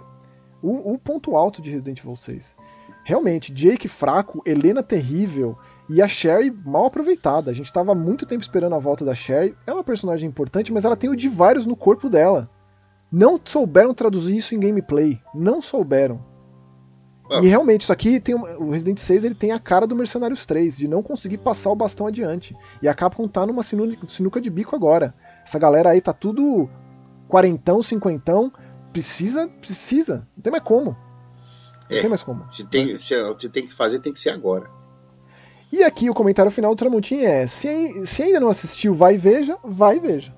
o, 0.62 0.94
o, 0.94 0.98
ponto 0.98 1.36
alto 1.36 1.62
de 1.62 1.70
Resident 1.70 2.00
Evil 2.00 2.16
6. 2.16 2.56
Realmente, 3.04 3.52
Jake 3.52 3.88
fraco, 3.88 4.42
Helena 4.44 4.82
terrível 4.82 5.56
e 5.88 6.02
a 6.02 6.08
Sherry 6.08 6.50
mal 6.50 6.86
aproveitada. 6.86 7.50
A 7.50 7.54
gente 7.54 7.66
estava 7.66 7.94
muito 7.94 8.26
tempo 8.26 8.42
esperando 8.42 8.74
a 8.74 8.80
volta 8.80 9.04
da 9.04 9.14
Sherry. 9.14 9.54
É 9.66 9.72
uma 9.72 9.84
personagem 9.84 10.28
importante, 10.28 10.72
mas 10.72 10.84
ela 10.84 10.96
tem 10.96 11.08
o 11.08 11.16
Divarius 11.16 11.66
no 11.66 11.76
corpo 11.76 12.08
dela. 12.08 12.50
Não 13.10 13.40
souberam 13.42 13.94
traduzir 13.94 14.36
isso 14.36 14.54
em 14.54 14.60
gameplay. 14.60 15.20
Não 15.32 15.62
souberam. 15.62 16.20
Ah. 17.30 17.40
E 17.42 17.46
realmente, 17.46 17.82
isso 17.82 17.92
aqui 17.92 18.20
tem 18.20 18.34
o 18.34 18.70
Resident 18.70 18.98
6 18.98 19.24
ele 19.24 19.34
tem 19.34 19.52
a 19.52 19.58
cara 19.58 19.86
do 19.86 19.96
Mercenários 19.96 20.46
3, 20.46 20.76
de 20.76 20.88
não 20.88 21.02
conseguir 21.02 21.38
passar 21.38 21.70
o 21.70 21.76
bastão 21.76 22.06
adiante. 22.06 22.56
E 22.82 22.88
a 22.88 22.94
Capcom 22.94 23.28
tá 23.28 23.46
numa 23.46 23.62
sinuca 23.62 24.40
de 24.40 24.50
bico 24.50 24.74
agora. 24.74 25.14
Essa 25.44 25.58
galera 25.58 25.90
aí 25.90 26.00
tá 26.00 26.12
tudo 26.12 26.68
quarentão, 27.28 27.82
cinquentão, 27.82 28.52
precisa, 28.96 29.46
precisa. 29.60 30.26
Não 30.34 30.42
tem 30.42 30.50
mais 30.50 30.64
como. 30.64 30.96
Não 31.90 31.96
é, 31.96 32.00
tem 32.00 32.08
mais 32.08 32.22
como. 32.22 32.50
Se 32.50 32.64
tem, 32.64 32.96
se 32.96 33.22
você 33.24 33.48
tem 33.48 33.66
que 33.66 33.74
fazer, 33.74 33.98
tem 33.98 34.12
que 34.12 34.18
ser 34.18 34.30
agora. 34.30 34.70
E 35.70 35.84
aqui 35.84 36.08
o 36.08 36.14
comentário 36.14 36.50
final 36.50 36.74
do 36.74 36.78
Tramontim 36.78 37.18
é: 37.18 37.46
se, 37.46 38.06
se 38.06 38.22
ainda 38.22 38.40
não 38.40 38.48
assistiu, 38.48 38.94
vai 38.94 39.14
e 39.14 39.18
veja, 39.18 39.58
vai 39.62 39.96
e 39.96 40.00
veja. 40.00 40.34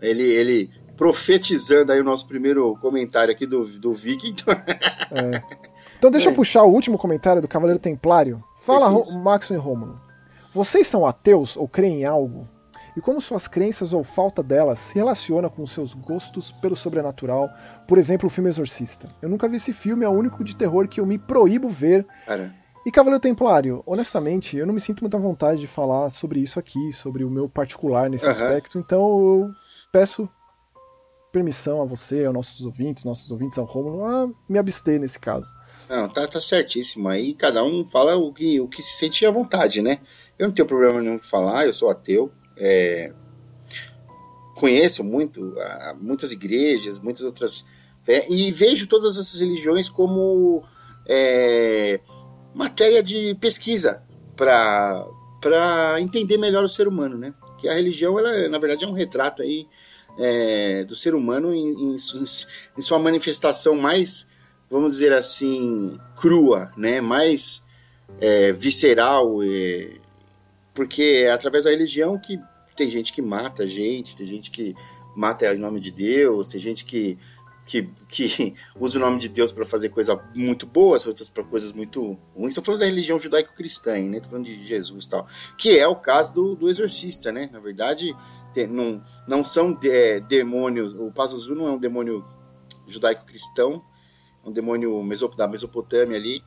Ele, 0.00 0.22
ele 0.22 0.70
profetizando 0.94 1.92
aí 1.92 2.00
o 2.00 2.04
nosso 2.04 2.28
primeiro 2.28 2.76
comentário 2.76 3.32
aqui 3.32 3.46
do, 3.46 3.64
do 3.78 3.92
Viking. 3.92 4.36
É. 5.12 5.42
Então 5.98 6.08
deixa 6.08 6.28
é. 6.28 6.32
eu 6.32 6.36
puxar 6.36 6.62
o 6.62 6.70
último 6.70 6.96
comentário 6.96 7.42
do 7.42 7.48
Cavaleiro 7.48 7.80
Templário. 7.80 8.44
Fala, 8.64 8.86
é 8.86 9.14
Max 9.14 9.50
e 9.50 9.56
Romulo. 9.56 10.00
Vocês 10.54 10.86
são 10.86 11.04
ateus 11.04 11.56
ou 11.56 11.66
creem 11.66 12.02
em 12.02 12.04
algo? 12.04 12.48
E 12.96 13.00
como 13.00 13.20
suas 13.20 13.46
crenças 13.46 13.92
ou 13.92 14.02
falta 14.02 14.42
delas 14.42 14.78
se 14.78 14.94
relaciona 14.94 15.48
com 15.48 15.64
seus 15.64 15.92
gostos 15.94 16.52
pelo 16.52 16.76
sobrenatural? 16.76 17.48
Por 17.86 17.98
exemplo, 17.98 18.26
o 18.26 18.30
filme 18.30 18.48
Exorcista. 18.48 19.08
Eu 19.22 19.28
nunca 19.28 19.48
vi 19.48 19.56
esse 19.56 19.72
filme, 19.72 20.04
é 20.04 20.08
o 20.08 20.12
único 20.12 20.42
de 20.42 20.56
terror 20.56 20.88
que 20.88 21.00
eu 21.00 21.06
me 21.06 21.18
proíbo 21.18 21.68
ver. 21.68 22.06
Cara. 22.26 22.54
E 22.84 22.90
Cavaleiro 22.90 23.20
Templário, 23.20 23.82
honestamente, 23.84 24.56
eu 24.56 24.66
não 24.66 24.72
me 24.72 24.80
sinto 24.80 25.00
muito 25.00 25.16
à 25.16 25.20
vontade 25.20 25.60
de 25.60 25.66
falar 25.66 26.08
sobre 26.10 26.40
isso 26.40 26.58
aqui, 26.58 26.92
sobre 26.92 27.24
o 27.24 27.30
meu 27.30 27.48
particular 27.48 28.08
nesse 28.08 28.24
uhum. 28.24 28.30
aspecto, 28.30 28.78
então 28.78 29.00
eu 29.00 29.50
peço 29.92 30.28
permissão 31.30 31.80
a 31.80 31.84
você, 31.84 32.24
aos 32.24 32.34
nossos 32.34 32.66
ouvintes, 32.66 33.04
nossos 33.04 33.30
ouvintes 33.30 33.58
ao 33.58 33.64
Romulo, 33.64 34.04
a 34.04 34.28
me 34.48 34.58
abster 34.58 34.98
nesse 34.98 35.18
caso. 35.18 35.52
Não, 35.88 36.08
tá, 36.08 36.26
tá 36.26 36.40
certíssimo. 36.40 37.08
Aí 37.08 37.34
cada 37.34 37.62
um 37.62 37.84
fala 37.84 38.16
o 38.16 38.32
que, 38.32 38.60
o 38.60 38.68
que 38.68 38.82
se 38.82 38.94
sente 38.94 39.24
à 39.24 39.30
vontade, 39.30 39.82
né? 39.82 40.00
Eu 40.38 40.48
não 40.48 40.54
tenho 40.54 40.66
problema 40.66 41.00
nenhum 41.00 41.18
de 41.18 41.26
falar, 41.26 41.66
eu 41.66 41.72
sou 41.72 41.90
ateu. 41.90 42.32
É, 42.60 43.12
conheço 44.54 45.02
muito, 45.02 45.54
muitas 45.98 46.30
igrejas, 46.30 46.98
muitas 46.98 47.22
outras. 47.22 47.64
e 48.28 48.52
vejo 48.52 48.86
todas 48.86 49.16
essas 49.16 49.40
religiões 49.40 49.88
como 49.88 50.62
é, 51.08 52.00
matéria 52.54 53.02
de 53.02 53.34
pesquisa 53.40 54.02
para 54.36 55.96
entender 56.00 56.36
melhor 56.36 56.62
o 56.62 56.68
ser 56.68 56.86
humano, 56.86 57.16
né? 57.16 57.34
Que 57.58 57.68
a 57.68 57.74
religião, 57.74 58.18
ela, 58.18 58.48
na 58.48 58.58
verdade, 58.58 58.84
é 58.84 58.88
um 58.88 58.92
retrato 58.92 59.42
aí 59.42 59.66
é, 60.18 60.84
do 60.84 60.94
ser 60.94 61.14
humano 61.14 61.54
em, 61.54 61.94
em, 61.94 61.96
em, 61.96 62.82
sua 62.82 62.98
manifestação 62.98 63.76
mais, 63.76 64.28
vamos 64.70 64.92
dizer 64.92 65.12
assim, 65.12 65.98
crua, 66.16 66.70
né? 66.76 67.00
Mais 67.00 67.64
é, 68.20 68.52
visceral, 68.52 69.42
porque 70.80 71.24
é 71.26 71.30
através 71.30 71.64
da 71.64 71.70
religião 71.70 72.18
que 72.18 72.40
tem 72.74 72.88
gente 72.88 73.12
que 73.12 73.20
mata 73.20 73.66
gente, 73.66 74.16
tem 74.16 74.24
gente 74.24 74.50
que 74.50 74.74
mata 75.14 75.54
em 75.54 75.58
nome 75.58 75.78
de 75.78 75.90
Deus, 75.90 76.48
tem 76.48 76.58
gente 76.58 76.86
que 76.86 77.18
que, 77.66 77.86
que 78.08 78.54
usa 78.80 78.96
o 78.96 79.00
nome 79.02 79.18
de 79.18 79.28
Deus 79.28 79.52
para 79.52 79.66
fazer 79.66 79.90
coisas 79.90 80.18
muito 80.34 80.64
boas, 80.64 81.06
outras 81.06 81.28
para 81.28 81.44
coisas 81.44 81.70
muito 81.72 82.16
ruins. 82.34 82.52
Estou 82.52 82.64
falando 82.64 82.80
da 82.80 82.86
religião 82.86 83.20
judaico-cristã, 83.20 83.98
né? 84.08 84.16
Estou 84.16 84.30
falando 84.30 84.46
de 84.46 84.64
Jesus 84.64 85.04
e 85.04 85.08
tal. 85.10 85.28
Que 85.58 85.78
é 85.78 85.86
o 85.86 85.94
caso 85.94 86.32
do, 86.32 86.56
do 86.56 86.70
exorcista, 86.70 87.30
né? 87.30 87.50
Na 87.52 87.60
verdade, 87.60 88.16
tem, 88.54 88.66
não, 88.66 89.04
não 89.28 89.44
são 89.44 89.78
é, 89.84 90.18
demônios. 90.18 90.94
O 90.94 91.12
Pazuzu 91.12 91.54
não 91.54 91.68
é 91.68 91.72
um 91.72 91.78
demônio 91.78 92.24
judaico-cristão, 92.88 93.84
é 94.42 94.48
um 94.48 94.52
demônio 94.52 95.02
mesop, 95.02 95.36
da 95.36 95.46
Mesopotâmia 95.46 96.16
ali, 96.16 96.42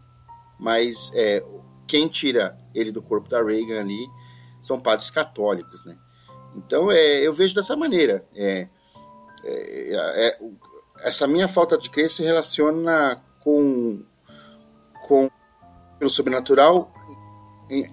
mas 0.59 1.11
é, 1.13 1.45
quem 1.87 2.07
tira 2.07 2.57
ele 2.73 2.91
do 2.91 3.01
corpo 3.01 3.29
da 3.29 3.43
Reagan 3.43 3.79
ali 3.79 4.07
são 4.65 4.79
padres 4.79 5.09
católicos, 5.09 5.85
né? 5.85 5.97
Então, 6.55 6.91
é, 6.91 7.19
eu 7.21 7.33
vejo 7.33 7.55
dessa 7.55 7.75
maneira. 7.75 8.25
É, 8.35 8.67
é, 9.43 9.95
é, 9.95 10.39
essa 10.99 11.27
minha 11.27 11.47
falta 11.47 11.77
de 11.77 11.89
crença 11.89 12.15
se 12.15 12.23
relaciona 12.23 13.21
com, 13.41 14.01
com 15.07 15.29
pelo 15.99 16.09
sobrenatural 16.09 16.91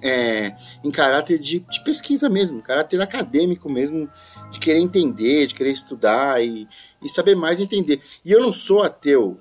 é, 0.02 0.54
em 0.84 0.90
caráter 0.90 1.38
de, 1.38 1.60
de, 1.60 1.84
pesquisa 1.84 2.28
mesmo, 2.28 2.62
caráter 2.62 3.00
acadêmico 3.00 3.70
mesmo, 3.70 4.08
de 4.50 4.60
querer 4.60 4.80
entender, 4.80 5.46
de 5.46 5.54
querer 5.54 5.70
estudar 5.70 6.44
e, 6.44 6.68
e 7.02 7.08
saber 7.08 7.34
mais 7.34 7.60
entender. 7.60 8.00
E 8.24 8.30
eu 8.30 8.40
não 8.40 8.52
sou 8.52 8.82
ateu 8.82 9.38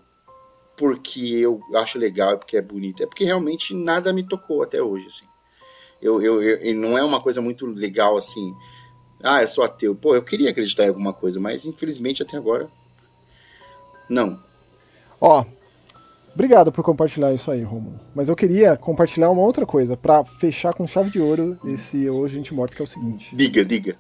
porque 0.77 1.19
eu 1.19 1.61
acho 1.75 1.99
legal, 1.99 2.37
porque 2.37 2.55
é 2.55 2.61
bonito, 2.61 3.03
é 3.03 3.05
porque 3.05 3.25
realmente 3.25 3.75
nada 3.75 4.13
me 4.13 4.23
tocou 4.23 4.63
até 4.63 4.81
hoje, 4.81 5.07
assim. 5.07 5.25
Eu, 6.01 6.21
eu, 6.21 6.41
eu, 6.41 6.75
não 6.75 6.97
é 6.97 7.03
uma 7.03 7.21
coisa 7.21 7.41
muito 7.41 7.65
legal 7.65 8.17
assim. 8.17 8.53
Ah, 9.23 9.41
eu 9.41 9.47
sou 9.47 9.63
ateu. 9.63 9.95
Pô, 9.95 10.15
eu 10.15 10.21
queria 10.21 10.49
acreditar 10.49 10.85
em 10.85 10.89
alguma 10.89 11.13
coisa, 11.13 11.39
mas 11.39 11.65
infelizmente 11.65 12.23
até 12.23 12.37
agora 12.37 12.69
não. 14.09 14.39
Ó, 15.21 15.45
obrigado 16.33 16.71
por 16.71 16.83
compartilhar 16.83 17.31
isso 17.33 17.51
aí, 17.51 17.61
Romulo. 17.61 17.99
Mas 18.15 18.27
eu 18.27 18.35
queria 18.35 18.75
compartilhar 18.75 19.29
uma 19.29 19.43
outra 19.43 19.65
coisa 19.65 19.95
para 19.95 20.25
fechar 20.25 20.73
com 20.73 20.87
chave 20.87 21.11
de 21.11 21.19
ouro 21.21 21.59
esse 21.65 22.09
Hoje 22.09 22.35
a 22.35 22.37
Gente 22.37 22.53
Morta, 22.53 22.75
que 22.75 22.81
é 22.81 22.85
o 22.85 22.87
seguinte. 22.87 23.35
Diga, 23.35 23.63
diga. 23.63 23.95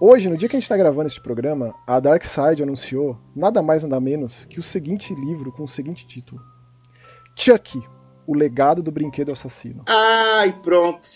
Hoje, 0.00 0.28
no 0.28 0.36
dia 0.36 0.48
que 0.48 0.56
a 0.56 0.58
gente 0.58 0.64
está 0.64 0.76
gravando 0.76 1.06
este 1.06 1.20
programa, 1.20 1.74
a 1.86 2.00
Dark 2.00 2.24
Side 2.24 2.62
anunciou 2.62 3.16
nada 3.36 3.62
mais 3.62 3.84
nada 3.84 4.00
menos 4.00 4.46
que 4.46 4.58
o 4.58 4.62
seguinte 4.62 5.14
livro 5.14 5.52
com 5.52 5.62
o 5.62 5.68
seguinte 5.68 6.06
título: 6.06 6.40
Chucky, 7.36 7.80
o 8.26 8.34
legado 8.34 8.82
do 8.82 8.90
brinquedo 8.90 9.30
assassino. 9.30 9.84
Ai, 9.86 10.58
pronto. 10.60 11.08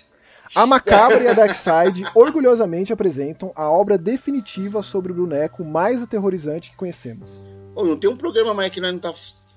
A 0.55 0.67
Macabra 0.67 1.23
e 1.23 1.29
a 1.29 1.33
Dark 1.33 1.55
Side 1.55 2.05
orgulhosamente 2.15 2.93
apresentam 2.93 3.53
a 3.55 3.71
obra 3.71 3.99
definitiva 3.99 4.83
sobre 4.83 5.13
o 5.13 5.15
boneco 5.15 5.65
mais 5.65 6.03
aterrorizante 6.03 6.71
que 6.71 6.77
conhecemos. 6.77 7.47
Oh, 7.75 7.85
não 7.85 7.97
tem 7.97 8.09
um 8.09 8.17
programa 8.17 8.55
mais 8.55 8.71
que 8.71 8.81
nós 8.81 8.93
não 8.93 8.99
tá 8.99 9.13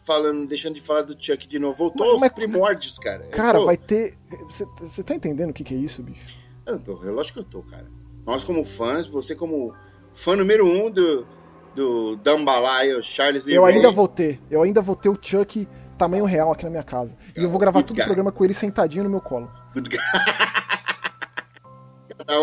falando, 0.06 0.46
deixando 0.46 0.76
de 0.76 0.82
falar 0.82 1.04
do 1.04 1.16
Chuck 1.18 1.48
de 1.48 1.58
novo. 1.58 1.78
Voltou 1.78 2.06
mas, 2.06 2.14
aos 2.14 2.22
mas, 2.22 2.32
primórdios, 2.32 3.00
cara. 3.00 3.26
Cara, 3.28 3.60
vai 3.62 3.78
ter. 3.78 4.18
Você 4.50 5.04
tá 5.04 5.16
entendendo 5.16 5.52
o 5.52 5.54
que, 5.54 5.64
que 5.64 5.74
é 5.74 5.78
isso, 5.78 6.04
bicho? 6.04 6.38
Eu, 6.66 6.82
eu, 6.86 7.14
lógico 7.14 7.40
que 7.40 7.46
eu 7.46 7.50
tô, 7.50 7.64
cara. 7.70 7.88
Nós, 8.26 8.44
como 8.44 8.66
fãs, 8.66 9.08
você, 9.08 9.34
como 9.34 9.74
fã 10.12 10.36
número 10.36 10.66
um 10.66 10.92
do, 10.92 11.26
do 11.74 12.18
Dumbalaio, 12.18 13.02
Charles 13.02 13.46
Lee 13.46 13.56
Eu 13.56 13.64
Ray. 13.64 13.76
ainda 13.76 13.90
vou 13.90 14.08
ter. 14.08 14.40
Eu 14.52 14.64
ainda 14.64 14.82
vou 14.82 14.98
ter 14.98 15.08
o 15.08 15.18
Chuck 15.20 15.66
tamanho 16.00 16.24
real 16.24 16.52
aqui 16.52 16.64
na 16.64 16.70
minha 16.70 16.84
casa. 16.84 17.16
E 17.36 17.44
eu 17.44 17.50
vou 17.50 17.60
gravar 17.60 17.84
todo 17.84 18.00
o 18.00 18.04
programa 18.04 18.32
com 18.32 18.44
ele 18.46 18.54
sentadinho 18.54 19.04
no 19.04 19.10
meu 19.10 19.22
colo. 19.22 19.52
Good 19.74 19.90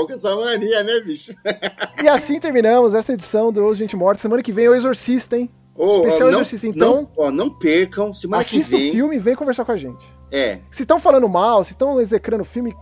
com 0.07 0.13
essa 0.13 0.35
mania, 0.35 0.83
né, 0.83 1.01
bicho? 1.01 1.35
e 2.03 2.09
assim 2.09 2.41
terminamos 2.41 2.95
essa 2.95 3.13
edição 3.13 3.53
do 3.53 3.65
Hoje 3.65 3.81
Gente 3.81 3.97
Morta. 3.97 4.21
Semana 4.21 4.43
que 4.43 4.53
vem 4.53 4.67
é 4.67 4.71
o 4.71 4.75
Exorcista, 4.75 5.37
hein? 5.37 5.51
Oh, 5.75 5.99
Especial 5.99 6.31
não, 6.31 6.39
Exorcista, 6.39 6.67
então. 6.67 6.95
Não, 6.95 7.11
oh, 7.17 7.31
não 7.31 7.51
percam, 7.51 8.13
semana 8.13 8.41
assista 8.41 8.71
que 8.71 8.77
vem. 8.77 8.89
o 8.91 8.93
filme 8.93 9.17
e 9.17 9.19
vem 9.19 9.37
conversar 9.37 9.65
com 9.65 9.73
a 9.73 9.77
gente. 9.77 10.05
É. 10.31 10.61
Se 10.71 10.83
estão 10.83 10.99
falando 10.99 11.29
mal, 11.29 11.65
se 11.65 11.73
estão 11.73 12.01
execrando 12.01 12.43
o 12.43 12.47
filme, 12.47 12.75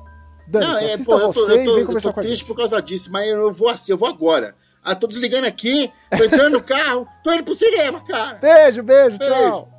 dane 0.46 0.66
não, 0.66 0.78
é, 0.78 0.96
pô, 0.98 1.18
eu 1.18 1.32
tô, 1.32 1.48
eu 1.48 1.64
tô, 1.64 1.78
eu 1.92 2.00
tô 2.00 2.12
triste 2.14 2.44
por 2.44 2.56
causa 2.56 2.80
disso, 2.80 3.10
mas 3.10 3.28
eu 3.28 3.52
vou 3.52 3.68
assim, 3.68 3.92
eu 3.92 3.98
vou 3.98 4.08
agora. 4.08 4.54
Ah, 4.82 4.94
tô 4.94 5.06
desligando 5.06 5.46
aqui, 5.46 5.90
tô 6.16 6.24
entrando 6.24 6.52
no 6.52 6.62
carro, 6.62 7.08
tô 7.22 7.32
indo 7.32 7.42
pro 7.42 7.54
cinema, 7.54 8.00
cara. 8.04 8.34
Beijo, 8.34 8.82
beijo, 8.82 9.18
beijo. 9.18 9.34
tchau. 9.34 9.73